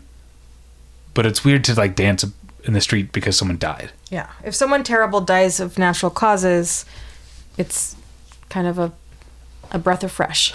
But 1.14 1.26
it's 1.26 1.44
weird 1.44 1.64
to 1.65 1.76
like 1.76 1.95
dance 1.95 2.26
in 2.64 2.73
the 2.73 2.81
street 2.81 3.11
because 3.11 3.38
someone 3.38 3.57
died. 3.57 3.91
Yeah. 4.10 4.30
If 4.44 4.53
someone 4.56 4.84
terrible 4.84 5.22
dies 5.22 5.60
of 5.60 5.77
natural 5.77 6.11
causes, 6.11 6.85
it's 7.57 7.95
kind 8.49 8.68
of 8.68 8.77
a 8.77 8.91
a 9.72 9.80
breath 9.80 10.03
of 10.03 10.11
fresh. 10.11 10.53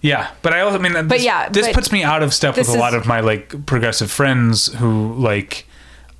Yeah, 0.00 0.30
but 0.42 0.52
I 0.52 0.60
also 0.60 0.78
I 0.78 0.82
mean, 0.82 1.08
this, 1.08 1.24
yeah, 1.24 1.48
this 1.48 1.66
but 1.66 1.74
puts 1.74 1.90
me 1.90 2.02
out 2.02 2.22
of 2.22 2.34
step 2.34 2.56
with 2.56 2.68
a 2.68 2.78
lot 2.78 2.94
of 2.94 3.06
my 3.06 3.20
like 3.20 3.64
progressive 3.64 4.10
friends 4.10 4.66
who 4.74 5.14
like, 5.14 5.66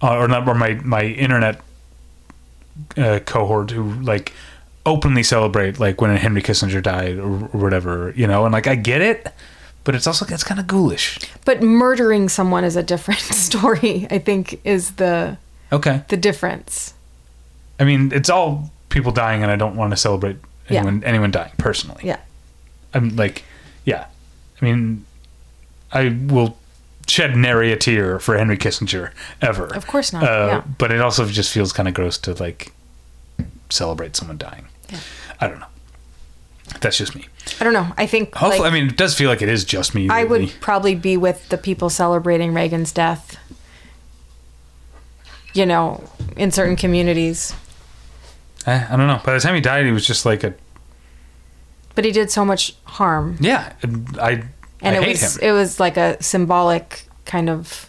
uh, 0.03 0.17
or 0.17 0.27
not, 0.27 0.49
or 0.49 0.55
my 0.55 0.75
my 0.75 1.05
internet 1.05 1.61
uh, 2.97 3.21
cohort 3.27 3.71
who 3.71 3.93
like 4.01 4.33
openly 4.87 5.23
celebrate 5.23 5.79
like 5.79 6.01
when 6.01 6.17
Henry 6.17 6.43
Kissinger 6.43 6.83
died 6.83 7.19
or, 7.19 7.27
or 7.27 7.61
whatever, 7.61 8.13
you 8.17 8.27
know, 8.27 8.45
and 8.45 8.53
like 8.53 8.67
I 8.67 8.75
get 8.75 9.03
it, 9.03 9.29
but 9.85 9.95
it's 9.95 10.07
also 10.07 10.27
it's 10.29 10.45
kind 10.45 10.59
of 10.61 10.67
ghoulish. 10.67 11.19
But 11.45 11.63
murdering 11.63 12.29
someone 12.29 12.65
is 12.65 12.77
a 12.77 12.83
different 12.83 13.21
story, 13.45 14.07
I 14.11 14.19
think 14.19 14.61
is 14.65 14.93
the 14.93 15.37
Okay, 15.73 16.03
the 16.09 16.17
difference. 16.17 16.95
I 17.79 17.85
mean 17.85 18.13
it's 18.13 18.31
all 18.31 18.71
people 18.89 19.13
dying, 19.13 19.43
and 19.43 19.51
I 19.51 19.57
don't 19.57 19.77
want 19.77 19.91
to 19.93 19.97
celebrate 19.97 20.37
Yeah. 20.69 20.79
anyone 20.81 21.05
anyone 21.05 21.31
dying 21.31 21.53
personally. 21.59 22.03
Yeah. 22.05 22.19
I'm 22.95 23.17
like, 23.17 23.45
yeah. 23.85 24.07
I 24.61 24.65
mean, 24.65 25.05
I 25.93 26.17
will 26.29 26.57
shed 27.09 27.37
nary 27.37 27.73
a 27.73 27.77
tear 27.77 28.19
for 28.21 28.39
Henry 28.39 28.57
Kissinger 28.57 29.11
ever. 29.43 29.67
Of 29.75 29.87
course 29.87 30.13
not, 30.13 30.23
Uh, 30.23 30.47
yeah. 30.47 30.63
But 30.79 30.91
it 30.93 31.01
also 31.01 31.27
just 31.27 31.53
feels 31.53 31.73
kind 31.73 31.89
of 31.89 31.95
gross 31.95 32.17
to 32.19 32.35
like 32.35 32.73
celebrate 33.69 34.17
someone 34.17 34.39
dying. 34.39 34.67
Yeah. 34.91 34.99
I 35.41 35.49
don't 35.49 35.59
know. 35.59 35.67
That's 36.81 36.97
just 36.99 37.15
me. 37.15 37.27
I 37.61 37.65
don't 37.65 37.73
know. 37.73 37.93
I 37.97 38.07
think 38.07 38.35
Hopefully, 38.35 38.61
like, 38.63 38.73
I 38.73 38.75
mean, 38.75 38.89
it 38.89 38.97
does 38.97 39.15
feel 39.15 39.29
like 39.29 39.43
it 39.43 39.49
is 39.49 39.65
just 39.65 39.95
me. 39.95 40.09
I 40.09 40.21
really. 40.23 40.47
would 40.47 40.61
probably 40.61 40.95
be 40.95 41.17
with 41.17 41.49
the 41.51 41.59
people 41.59 41.91
celebrating 41.91 42.55
Reagan's 42.55 42.91
death. 42.93 43.39
You 45.53 45.67
know, 45.67 46.03
in 46.37 46.51
certain 46.51 46.75
communities. 46.77 47.55
Eh, 48.67 48.87
I 48.91 48.97
don't 48.97 49.07
know. 49.07 49.21
By 49.25 49.35
the 49.35 49.41
time 49.41 49.55
he 49.55 49.61
died, 49.61 49.85
he 49.87 49.93
was 49.93 50.07
just 50.07 50.27
like 50.27 50.43
a 50.43 50.55
But 51.95 52.05
he 52.05 52.11
did 52.11 52.31
so 52.31 52.45
much 52.45 52.75
harm. 52.85 53.37
yeah. 53.41 53.73
I 53.83 53.87
And 53.87 54.19
I 54.19 54.95
it 54.97 55.03
hate 55.03 55.09
was 55.11 55.37
him. 55.37 55.49
it 55.49 55.53
was 55.53 55.79
like 55.79 55.97
a 55.97 56.21
symbolic 56.23 57.07
kind 57.25 57.49
of 57.49 57.89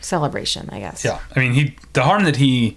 celebration, 0.00 0.68
I 0.72 0.80
guess. 0.80 1.04
Yeah, 1.04 1.20
I 1.36 1.38
mean, 1.38 1.52
he 1.52 1.76
the 1.92 2.02
harm 2.02 2.24
that 2.24 2.36
he, 2.36 2.76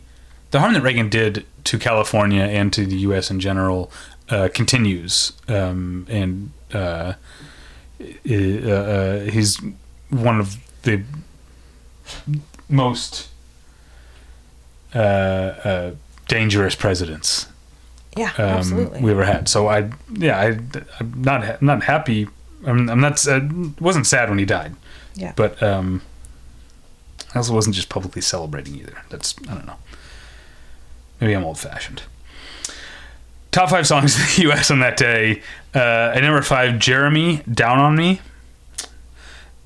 the 0.51 0.59
harm 0.59 0.73
that 0.73 0.81
Reagan 0.81 1.09
did 1.09 1.45
to 1.63 1.80
California 1.80 2.43
and 2.43 2.72
to 2.73 2.85
the 2.85 2.97
U.S. 2.97 3.31
in 3.31 3.39
general 3.39 3.91
uh, 4.32 4.49
continues, 4.53 5.34
um, 5.48 6.06
and 6.10 6.52
uh, 6.74 7.14
uh, 7.99 8.34
uh, 8.34 9.20
he's 9.26 9.60
one 10.10 10.40
of 10.40 10.56
the 10.84 11.03
most 12.70 13.28
uh, 14.95 14.98
uh, 14.98 15.91
dangerous 16.28 16.76
presidents 16.76 17.48
Yeah, 18.18 18.32
um, 18.38 18.45
absolutely. 18.58 19.02
we 19.02 19.12
ever 19.12 19.24
had. 19.26 19.48
So 19.48 19.68
I, 19.68 19.90
yeah, 20.12 20.40
I, 20.40 20.60
I'm 20.99 21.14
not 21.22 21.45
ha- 21.45 21.58
not 21.62 21.84
happy. 21.84 22.28
I'm, 22.66 22.90
I'm 22.90 22.99
not. 22.99 23.26
I 23.28 23.49
wasn't 23.80 24.08
sad 24.08 24.30
when 24.30 24.38
he 24.40 24.45
died. 24.45 24.76
Yeah. 25.16 25.34
But 25.36 25.62
um, 25.62 26.02
I 27.34 27.38
also 27.38 27.53
wasn't 27.53 27.76
just 27.76 27.90
publicly 27.90 28.22
celebrating 28.22 28.76
either. 28.76 28.98
That's 29.10 29.36
I 29.49 29.53
don't 29.56 29.68
know. 29.68 29.78
Maybe 31.20 31.34
I'm 31.34 31.44
old 31.44 31.60
fashioned. 31.60 32.03
Top 33.52 33.69
five 33.69 33.86
songs 33.86 34.15
in 34.15 34.22
the 34.22 34.41
U.S. 34.49 34.72
on 34.72 34.80
that 34.80 34.95
day. 34.98 35.41
Uh, 35.76 36.14
at 36.15 36.22
number 36.22 36.41
five, 36.41 36.76
Jeremih, 36.76 37.53
"Down 37.53 37.80
on 37.80 37.95
Me." 37.95 38.22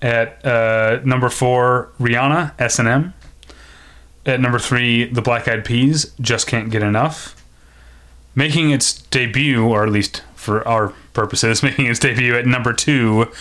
At 0.01 0.43
uh, 0.45 0.99
number 1.03 1.29
four, 1.29 1.89
Rihanna, 1.99 2.53
S 2.59 2.79
and 2.79 2.87
M. 2.87 3.13
At 4.25 4.39
number 4.39 4.59
three, 4.59 5.05
The 5.05 5.21
Black 5.21 5.47
Eyed 5.47 5.63
Peas, 5.65 6.13
"Just 6.19 6.47
Can't 6.47 6.69
Get 6.71 6.81
Enough." 6.83 7.35
Making 8.33 8.71
its 8.71 9.01
debut, 9.03 9.65
or 9.65 9.83
at 9.83 9.89
least 9.91 10.23
for 10.35 10.67
our 10.67 10.93
purposes, 11.13 11.63
making 11.63 11.85
its 11.85 11.99
debut 11.99 12.35
at 12.35 12.45
number 12.45 12.73
two, 12.73 13.31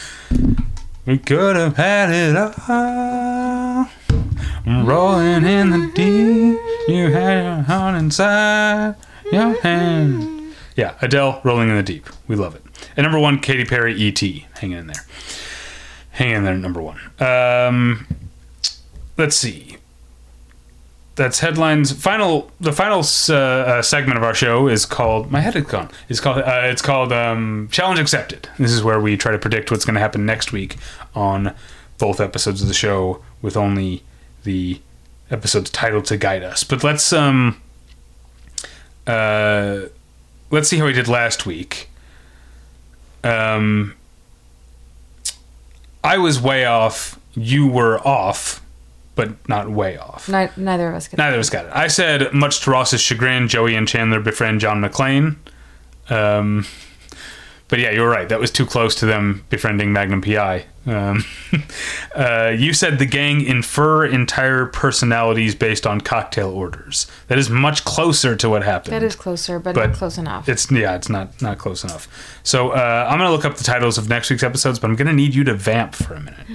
we 1.07 1.19
could 1.19 1.57
have 1.57 1.77
had 1.77 2.11
it 2.11 2.37
all. 2.69 3.89
Rolling 4.67 5.45
in 5.45 5.71
the 5.71 5.91
deep, 5.95 6.59
you 6.89 7.11
had 7.11 7.45
your 7.45 7.63
heart 7.65 7.97
inside 7.97 8.95
your 9.31 9.61
hand. 9.61 10.34
Yeah, 10.77 10.97
Adele, 11.01 11.41
Rolling 11.45 11.69
in 11.69 11.77
the 11.77 11.83
Deep. 11.83 12.09
We 12.27 12.37
love 12.37 12.55
it. 12.55 12.63
And 12.97 13.05
number 13.05 13.19
one, 13.19 13.39
Katy 13.39 13.65
Perry, 13.65 13.95
E.T. 13.95 14.47
Hanging 14.61 14.79
in 14.79 14.87
there. 14.89 15.05
Hanging 16.11 16.37
in 16.37 16.45
there, 16.45 16.57
number 16.57 16.83
one. 16.83 16.99
Um, 17.21 18.07
let's 19.17 19.37
see. 19.37 19.77
That's 21.17 21.39
headlines. 21.39 21.93
Final, 21.93 22.51
the 22.59 22.73
final 22.73 23.05
uh, 23.29 23.35
uh, 23.35 23.83
segment 23.83 24.19
of 24.19 24.25
our 24.25 24.35
show 24.35 24.67
is 24.67 24.85
called. 24.85 25.31
My 25.31 25.41
head 25.41 25.55
is 25.55 25.65
gone. 25.65 25.91
It's 26.09 26.19
called. 26.19 26.39
Uh, 26.39 26.63
it's 26.65 26.83
called 26.83 27.13
um, 27.13 27.69
Challenge 27.71 28.01
Accepted. 28.01 28.49
This 28.59 28.73
is 28.73 28.83
where 28.83 28.99
we 28.99 29.17
try 29.17 29.31
to 29.31 29.39
predict 29.39 29.71
what's 29.71 29.85
going 29.85 29.95
to 29.95 30.01
happen 30.01 30.27
next 30.27 30.51
week 30.51 30.77
on 31.15 31.55
both 31.99 32.21
episodes 32.21 32.63
of 32.63 32.69
the 32.69 32.75
show, 32.75 33.23
with 33.43 33.57
only 33.57 34.03
the 34.43 34.81
episode's 35.31 35.71
title 35.71 36.03
to 36.03 36.17
guide 36.17 36.43
us. 36.43 36.65
But 36.65 36.83
let's 36.83 37.13
um, 37.13 37.63
uh, 39.07 39.83
let's 40.55 40.69
see 40.69 40.79
how 40.79 40.87
we 40.87 40.93
did 40.93 41.09
last 41.09 41.45
week. 41.45 41.89
Um, 43.23 43.95
I 46.03 46.19
was 46.19 46.41
way 46.41 46.65
off. 46.65 47.19
You 47.35 47.67
were 47.67 47.99
off, 48.07 48.63
but 49.15 49.47
not 49.49 49.71
way 49.71 49.97
off. 49.99 50.29
Ni- 50.29 50.49
neither 50.57 50.89
of 50.89 50.95
us 50.95 51.09
could. 51.09 51.19
Neither 51.19 51.37
of 51.37 51.41
us 51.41 51.51
got 51.51 51.67
it. 51.67 51.73
I 51.75 51.89
said, 51.89 52.33
much 52.33 52.61
to 52.61 52.71
Ross's 52.71 53.01
chagrin, 53.01 53.49
Joey 53.49 53.75
and 53.75 53.89
Chandler 53.89 54.21
befriend 54.21 54.61
John 54.61 54.81
McClane. 54.81 55.37
Um, 56.09 56.67
but 57.69 57.79
yeah, 57.79 57.91
you're 57.91 58.09
right. 58.09 58.29
That 58.29 58.39
was 58.39 58.51
too 58.51 58.67
close 58.67 58.95
to 58.97 59.07
them 59.07 59.45
befriending 59.51 59.93
Magnum 59.93 60.23
PI. 60.23 60.67
Um, 60.87 61.25
uh, 62.15 62.55
you 62.57 62.75
said 62.75 62.99
the 62.99 63.07
gang 63.07 63.41
infer 63.41 64.05
entire 64.05 64.67
personalities 64.67 65.55
based 65.55 65.87
on 65.87 66.01
cocktail 66.01 66.51
orders. 66.51 67.07
That 67.29 67.39
is 67.39 67.49
much 67.49 67.85
closer 67.85 68.37
to 68.37 68.51
what 68.51 68.63
happened. 68.63 68.93
That 68.93 69.03
is 69.03 69.17
closer, 69.17 69.59
but, 69.59 69.75
But 69.75 69.91
not 69.91 69.97
close 69.97 70.19
enough. 70.19 70.49
It's 70.49 70.71
yeah, 70.71 70.95
it's 70.95 71.09
not 71.09 71.41
not 71.41 71.59
close 71.59 71.85
enough. 71.85 72.39
So 72.43 72.71
uh, 72.71 73.09
I'm 73.11 73.19
gonna 73.19 73.31
look 73.31 73.45
up 73.45 73.57
the 73.57 73.65
titles 73.65 73.97
of 73.97 74.09
next 74.09 74.31
week's 74.31 74.43
episodes, 74.43 74.79
but 74.79 74.91
I'm 74.91 74.97
gonna 74.97 75.13
need 75.13 75.35
you 75.35 75.45
to 75.45 75.55
vamp 75.55 75.95
for 75.95 76.15
a 76.15 76.21
minute. 76.21 76.47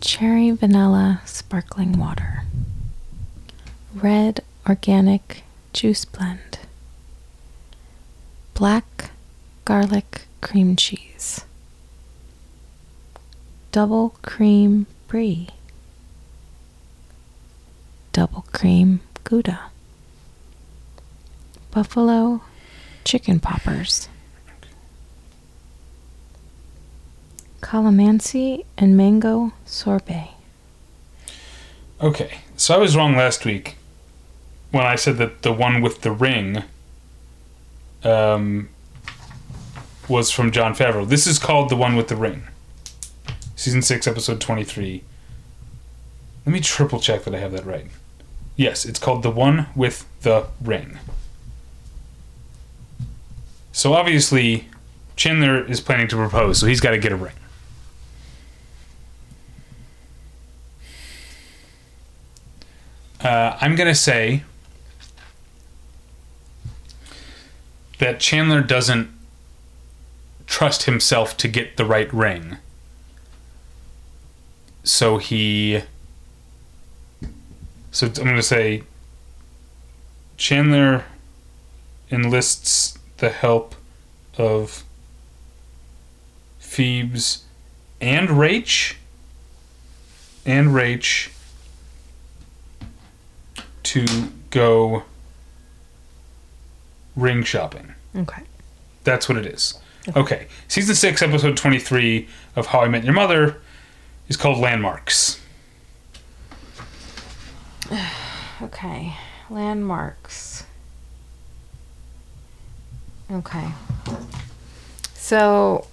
Cherry 0.00 0.50
vanilla 0.50 1.22
sparkling 1.24 1.98
water. 1.98 2.42
Red 3.94 4.40
organic 4.68 5.42
juice 5.72 6.04
blend. 6.04 6.58
Black 8.54 9.10
garlic 9.64 10.25
cream 10.40 10.76
cheese. 10.76 11.44
Double 13.72 14.14
cream 14.22 14.86
brie. 15.08 15.48
Double 18.12 18.44
cream 18.52 19.00
gouda. 19.24 19.60
Buffalo 21.70 22.40
chicken 23.04 23.38
poppers. 23.38 24.08
Calamansi 27.60 28.64
and 28.78 28.96
mango 28.96 29.52
sorbet. 29.64 30.30
Okay, 32.00 32.38
so 32.56 32.74
I 32.74 32.78
was 32.78 32.96
wrong 32.96 33.16
last 33.16 33.44
week 33.44 33.76
when 34.70 34.84
I 34.84 34.96
said 34.96 35.16
that 35.18 35.42
the 35.42 35.52
one 35.52 35.80
with 35.80 36.02
the 36.02 36.10
ring 36.10 36.62
um, 38.04 38.68
was 40.08 40.30
from 40.30 40.50
Jon 40.50 40.74
Favreau. 40.74 41.08
This 41.08 41.26
is 41.26 41.38
called 41.38 41.68
the 41.68 41.76
one 41.76 41.96
with 41.96 42.08
the 42.08 42.16
ring. 42.16 42.44
Season 43.54 43.82
six, 43.82 44.06
episode 44.06 44.40
twenty-three. 44.40 45.02
Let 46.44 46.52
me 46.52 46.60
triple 46.60 47.00
check 47.00 47.24
that 47.24 47.34
I 47.34 47.38
have 47.38 47.52
that 47.52 47.66
right. 47.66 47.86
Yes, 48.54 48.84
it's 48.84 48.98
called 48.98 49.22
the 49.22 49.30
one 49.30 49.66
with 49.74 50.06
the 50.22 50.46
ring. 50.62 50.98
So 53.72 53.94
obviously, 53.94 54.68
Chandler 55.16 55.64
is 55.64 55.80
planning 55.80 56.08
to 56.08 56.16
propose, 56.16 56.58
so 56.58 56.66
he's 56.66 56.80
got 56.80 56.92
to 56.92 56.98
get 56.98 57.12
a 57.12 57.16
ring. 57.16 57.34
Uh, 63.20 63.56
I'm 63.60 63.74
gonna 63.74 63.94
say 63.94 64.44
that 67.98 68.20
Chandler 68.20 68.60
doesn't 68.60 69.10
trust 70.46 70.84
himself 70.84 71.36
to 71.38 71.48
get 71.48 71.76
the 71.76 71.84
right 71.84 72.12
ring. 72.12 72.58
So 74.84 75.18
he. 75.18 75.82
So 77.90 78.06
I'm 78.06 78.12
gonna 78.12 78.42
say 78.42 78.82
Chandler 80.36 81.04
enlists 82.10 82.98
the 83.16 83.30
help 83.30 83.74
of 84.38 84.84
Phoebes 86.58 87.44
and 88.00 88.28
Rach 88.28 88.96
and 90.44 90.68
Rach 90.68 91.30
to 93.82 94.06
go 94.50 95.04
ring 97.16 97.42
shopping. 97.42 97.94
Okay. 98.14 98.42
That's 99.04 99.28
what 99.28 99.38
it 99.38 99.46
is. 99.46 99.78
Okay. 100.14 100.46
Season 100.68 100.94
6, 100.94 101.22
episode 101.22 101.56
23 101.56 102.28
of 102.54 102.66
How 102.66 102.80
I 102.82 102.88
Met 102.88 103.02
Your 103.02 103.14
Mother 103.14 103.56
is 104.28 104.36
called 104.36 104.58
Landmarks. 104.58 105.40
Okay. 108.62 109.14
Landmarks. 109.50 110.64
Okay. 113.30 113.66
So 115.12 115.86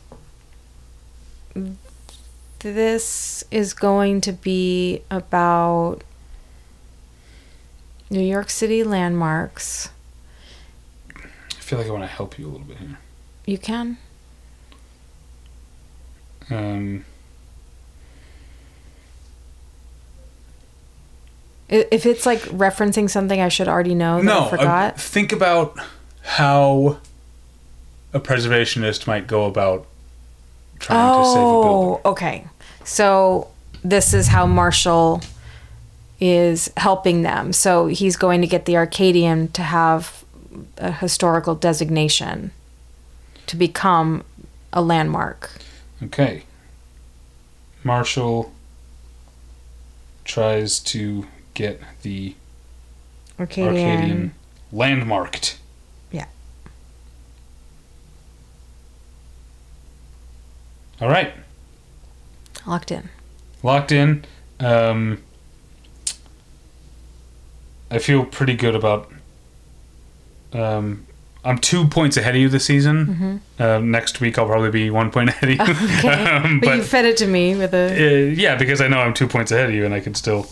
this 2.59 3.43
is 3.51 3.73
going 3.73 4.21
to 4.21 4.31
be 4.31 5.01
about 5.11 6.05
New 8.09 8.21
York 8.21 8.49
City 8.49 8.81
landmarks. 8.81 9.89
I 11.13 11.59
feel 11.59 11.79
like 11.79 11.89
I 11.89 11.91
want 11.91 12.03
to 12.03 12.07
help 12.07 12.39
you 12.39 12.47
a 12.47 12.49
little 12.49 12.65
bit 12.65 12.77
here. 12.77 12.97
You 13.45 13.57
can? 13.57 13.97
Um, 16.49 17.05
If 21.69 22.05
it's 22.05 22.25
like 22.25 22.41
referencing 22.41 23.09
something 23.09 23.41
I 23.41 23.49
should 23.49 23.67
already 23.67 23.95
know 23.95 24.17
that 24.17 24.25
no, 24.25 24.49
I 24.51 24.87
uh, 24.87 24.91
think 24.91 25.31
about 25.31 25.75
how 26.21 26.99
a 28.13 28.19
preservationist 28.19 29.07
might 29.07 29.25
go 29.25 29.45
about 29.45 29.87
trying 30.79 31.23
to 31.23 31.25
save 31.25 31.37
a 31.37 31.41
building. 31.41 31.71
Oh, 31.71 32.01
okay. 32.05 32.47
So 32.83 33.47
this 33.83 34.13
is 34.13 34.27
how 34.27 34.45
Marshall 34.45 35.21
is 36.19 36.71
helping 36.77 37.23
them. 37.23 37.51
So 37.53 37.87
he's 37.87 38.17
going 38.17 38.41
to 38.41 38.47
get 38.47 38.65
the 38.65 38.77
Arcadian 38.77 39.47
to 39.53 39.63
have 39.63 40.23
a 40.77 40.91
historical 40.91 41.55
designation 41.55 42.51
to 43.53 43.57
become 43.57 44.23
a 44.73 44.81
landmark. 44.81 45.51
Okay. 46.01 46.41
Marshall 47.83 48.51
tries 50.25 50.79
to 50.79 51.27
get 51.53 51.79
the 52.01 52.33
Arcadian. 53.39 53.75
Arcadian 53.75 54.33
landmarked. 54.71 55.59
Yeah. 56.11 56.25
All 60.99 61.09
right. 61.09 61.33
Locked 62.65 62.91
in. 62.91 63.09
Locked 63.61 63.91
in. 63.91 64.25
Um, 64.59 65.21
I 67.91 67.99
feel 67.99 68.25
pretty 68.25 68.55
good 68.55 68.73
about. 68.73 69.11
Um, 70.53 71.05
I'm 71.45 71.57
two 71.57 71.87
points 71.87 72.15
ahead 72.17 72.35
of 72.35 72.41
you 72.41 72.47
this 72.49 72.65
season. 72.65 73.41
Uh, 73.59 73.79
next 73.79 74.21
week 74.21 74.37
I'll 74.37 74.45
probably 74.45 74.71
be 74.71 74.89
one 74.89 75.11
point 75.11 75.29
ahead 75.31 75.43
of 75.43 75.49
you. 75.49 75.57
Mm-hmm. 75.57 76.07
Okay. 76.07 76.23
Um, 76.45 76.59
but, 76.59 76.67
but 76.67 76.77
you 76.77 76.83
fed 76.83 77.05
it 77.05 77.17
to 77.17 77.27
me 77.27 77.55
with 77.55 77.73
a. 77.73 77.87
uh, 77.87 78.33
yeah, 78.33 78.55
because 78.55 78.81
I 78.81 78.87
know 78.87 78.99
I'm 78.99 79.13
two 79.13 79.27
points 79.27 79.51
ahead 79.51 79.69
of 79.69 79.75
you, 79.75 79.85
and 79.85 79.93
I 79.93 79.99
can 79.99 80.15
still, 80.15 80.47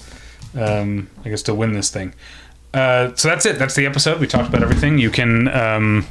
um, 0.56 1.10
I 1.22 1.24
can 1.24 1.38
still 1.38 1.56
win 1.56 1.74
this 1.74 1.90
thing. 1.90 2.14
Uh, 2.74 3.14
so 3.16 3.28
that's 3.28 3.46
it. 3.46 3.60
That's 3.60 3.76
the 3.76 3.86
episode. 3.86 4.20
We 4.20 4.28
talked 4.28 4.50
about 4.50 4.64
everything. 4.64 4.98
You 4.98 5.10
can, 5.12 5.48
um, 5.50 6.06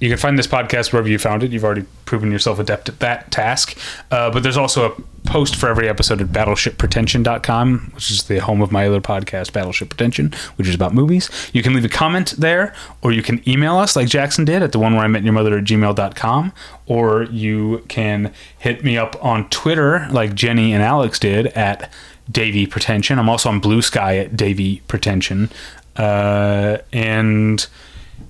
you 0.00 0.08
can 0.08 0.18
find 0.18 0.38
this 0.38 0.46
podcast 0.46 0.92
wherever 0.92 1.08
you 1.08 1.18
found 1.18 1.42
it. 1.42 1.52
You've 1.52 1.64
already 1.64 1.84
proven 2.06 2.32
yourself 2.32 2.58
adept 2.58 2.88
at 2.88 3.00
that 3.00 3.30
task. 3.30 3.78
Uh, 4.10 4.30
but 4.30 4.42
there's 4.42 4.56
also 4.56 4.90
a 4.90 5.28
post 5.28 5.54
for 5.54 5.68
every 5.68 5.88
episode 5.88 6.22
at 6.22 6.28
battleshippretension.com, 6.28 7.92
which 7.94 8.10
is 8.10 8.24
the 8.24 8.38
home 8.38 8.62
of 8.62 8.72
my 8.72 8.86
other 8.88 9.02
podcast, 9.02 9.52
Battleship 9.52 9.90
Pretension, 9.90 10.32
which 10.56 10.66
is 10.66 10.74
about 10.74 10.94
movies. 10.94 11.28
You 11.52 11.62
can 11.62 11.74
leave 11.74 11.84
a 11.84 11.90
comment 11.90 12.34
there, 12.38 12.74
or 13.02 13.12
you 13.12 13.22
can 13.22 13.46
email 13.48 13.76
us 13.76 13.94
like 13.94 14.08
Jackson 14.08 14.46
did 14.46 14.62
at 14.62 14.72
the 14.72 14.78
one 14.78 14.94
where 14.94 15.04
I 15.04 15.06
met 15.06 15.22
your 15.22 15.34
mother 15.34 15.58
at 15.58 15.64
gmail.com, 15.64 16.52
or 16.86 17.24
you 17.24 17.84
can 17.88 18.32
hit 18.58 18.82
me 18.82 18.96
up 18.96 19.22
on 19.22 19.50
Twitter 19.50 20.08
like 20.10 20.34
Jenny 20.34 20.72
and 20.72 20.82
Alex 20.82 21.18
did 21.18 21.48
at 21.48 21.92
Davy 22.30 22.66
Pretension. 22.66 23.18
I'm 23.18 23.28
also 23.28 23.50
on 23.50 23.60
Bluesky 23.60 24.24
at 24.24 24.34
Davy 24.34 24.80
Pretension. 24.88 25.50
Uh, 25.96 26.78
and 26.92 27.66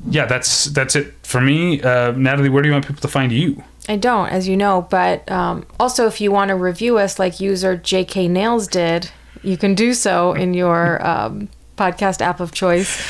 yeah, 0.09 0.27
that's 0.27 0.67
that's 0.67 0.97
it 0.97 1.15
for 1.23 1.41
me. 1.41 1.83
Uh, 1.83 2.13
Natalie, 2.13 2.49
where 2.49 2.63
do 2.63 2.69
you 2.69 2.73
want 2.73 2.87
people 2.87 3.03
to 3.03 3.09
find 3.09 3.33
you? 3.33 3.63
I 3.89 3.97
don't, 3.97 4.29
as 4.29 4.47
you 4.47 4.57
know, 4.57 4.87
but 4.91 5.29
um, 5.31 5.67
also 5.79 6.07
if 6.07 6.21
you 6.21 6.31
want 6.31 6.51
to 6.51 6.55
review 6.55 6.99
us 6.99 7.19
like 7.19 7.41
user 7.41 7.77
JK 7.77 8.31
Nails 8.31 8.69
did, 8.69 9.11
you 9.43 9.57
can 9.57 9.75
do 9.75 9.95
so 9.95 10.33
in 10.33 10.55
your 10.55 11.05
um, 11.07 11.49
podcast 11.77 12.21
app 12.21 12.41
of 12.41 12.53
choice. 12.53 13.07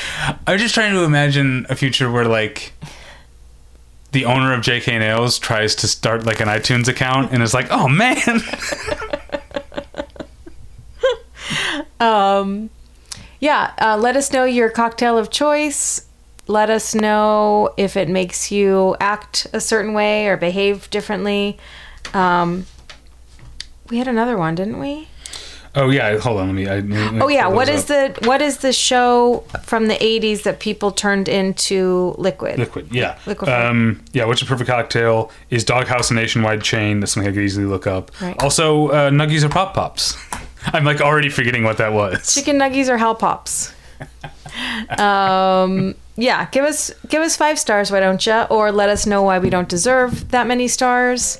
I 0.47 0.53
was 0.53 0.61
just 0.61 0.73
trying 0.73 0.93
to 0.93 1.03
imagine 1.03 1.65
a 1.69 1.75
future 1.75 2.09
where 2.09 2.25
like 2.25 2.73
the 4.11 4.25
owner 4.25 4.53
of 4.53 4.61
JK 4.61 4.99
Nails 4.99 5.37
tries 5.37 5.75
to 5.75 5.87
start 5.87 6.25
like 6.25 6.39
an 6.39 6.47
iTunes 6.47 6.87
account 6.87 7.31
and 7.31 7.43
is 7.43 7.53
like, 7.53 7.67
"Oh 7.69 7.87
man." 7.87 8.41
Yeah, 13.41 13.73
uh, 13.81 13.97
let 13.97 14.15
us 14.15 14.31
know 14.31 14.45
your 14.45 14.69
cocktail 14.69 15.17
of 15.17 15.31
choice. 15.31 16.05
Let 16.51 16.69
us 16.69 16.93
know 16.93 17.73
if 17.77 17.95
it 17.95 18.09
makes 18.09 18.51
you 18.51 18.97
act 18.99 19.47
a 19.53 19.61
certain 19.61 19.93
way 19.93 20.27
or 20.27 20.35
behave 20.35 20.89
differently. 20.89 21.57
Um, 22.13 22.65
we 23.89 23.97
had 23.99 24.09
another 24.09 24.37
one, 24.37 24.55
didn't 24.55 24.77
we? 24.77 25.07
oh 25.75 25.89
yeah, 25.89 26.17
hold 26.17 26.41
on, 26.41 26.47
let 26.47 26.53
me. 26.53 26.67
I, 26.67 26.79
let 26.79 27.13
me 27.13 27.21
Oh 27.21 27.29
yeah, 27.29 27.47
what 27.47 27.69
is 27.69 27.89
up. 27.89 28.15
the 28.15 28.27
what 28.27 28.41
is 28.41 28.57
the 28.57 28.73
show 28.73 29.45
from 29.63 29.87
the 29.87 29.95
'80s 29.95 30.43
that 30.43 30.59
people 30.59 30.91
turned 30.91 31.29
into 31.29 32.15
liquid? 32.17 32.59
Liquid, 32.59 32.89
yeah. 32.91 33.17
Liquid. 33.25 33.49
Um, 33.49 34.03
yeah, 34.11 34.25
what's 34.25 34.41
a 34.41 34.45
perfect 34.45 34.69
cocktail? 34.69 35.31
Is 35.49 35.63
Dog 35.63 35.87
Haus 35.87 36.11
a 36.11 36.13
nationwide 36.13 36.61
chain? 36.61 36.99
That's 36.99 37.13
something 37.13 37.29
I 37.29 37.33
could 37.33 37.43
easily 37.43 37.65
look 37.65 37.87
up. 37.87 38.11
Right. 38.21 38.41
Also, 38.43 38.89
uh, 38.89 39.09
Nuggies 39.09 39.43
or 39.43 39.49
Pop 39.49 39.73
Pops? 39.73 40.17
I'm 40.65 40.83
like 40.83 40.99
already 40.99 41.29
forgetting 41.29 41.63
what 41.63 41.77
that 41.77 41.93
was. 41.93 42.33
Chicken 42.33 42.59
nuggies 42.59 42.89
or 42.89 42.97
hell 42.97 43.15
Pops? 43.15 43.73
um, 44.99 45.95
yeah, 46.15 46.49
give 46.51 46.65
us 46.65 46.91
give 47.07 47.21
us 47.21 47.35
five 47.35 47.57
stars, 47.57 47.91
why 47.91 47.99
don't 47.99 48.25
you? 48.25 48.41
Or 48.49 48.71
let 48.71 48.89
us 48.89 49.05
know 49.05 49.23
why 49.23 49.39
we 49.39 49.49
don't 49.49 49.69
deserve 49.69 50.29
that 50.31 50.47
many 50.47 50.67
stars. 50.67 51.39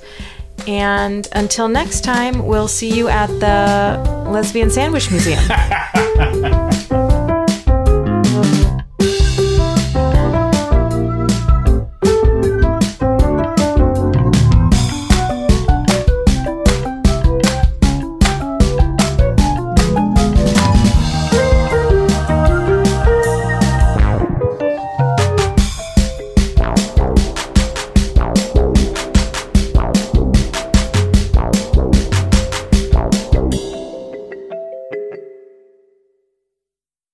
And 0.68 1.28
until 1.34 1.68
next 1.68 2.04
time, 2.04 2.46
we'll 2.46 2.68
see 2.68 2.92
you 2.94 3.08
at 3.08 3.28
the 3.28 4.30
Lesbian 4.30 4.70
Sandwich 4.70 5.10
Museum. 5.10 5.44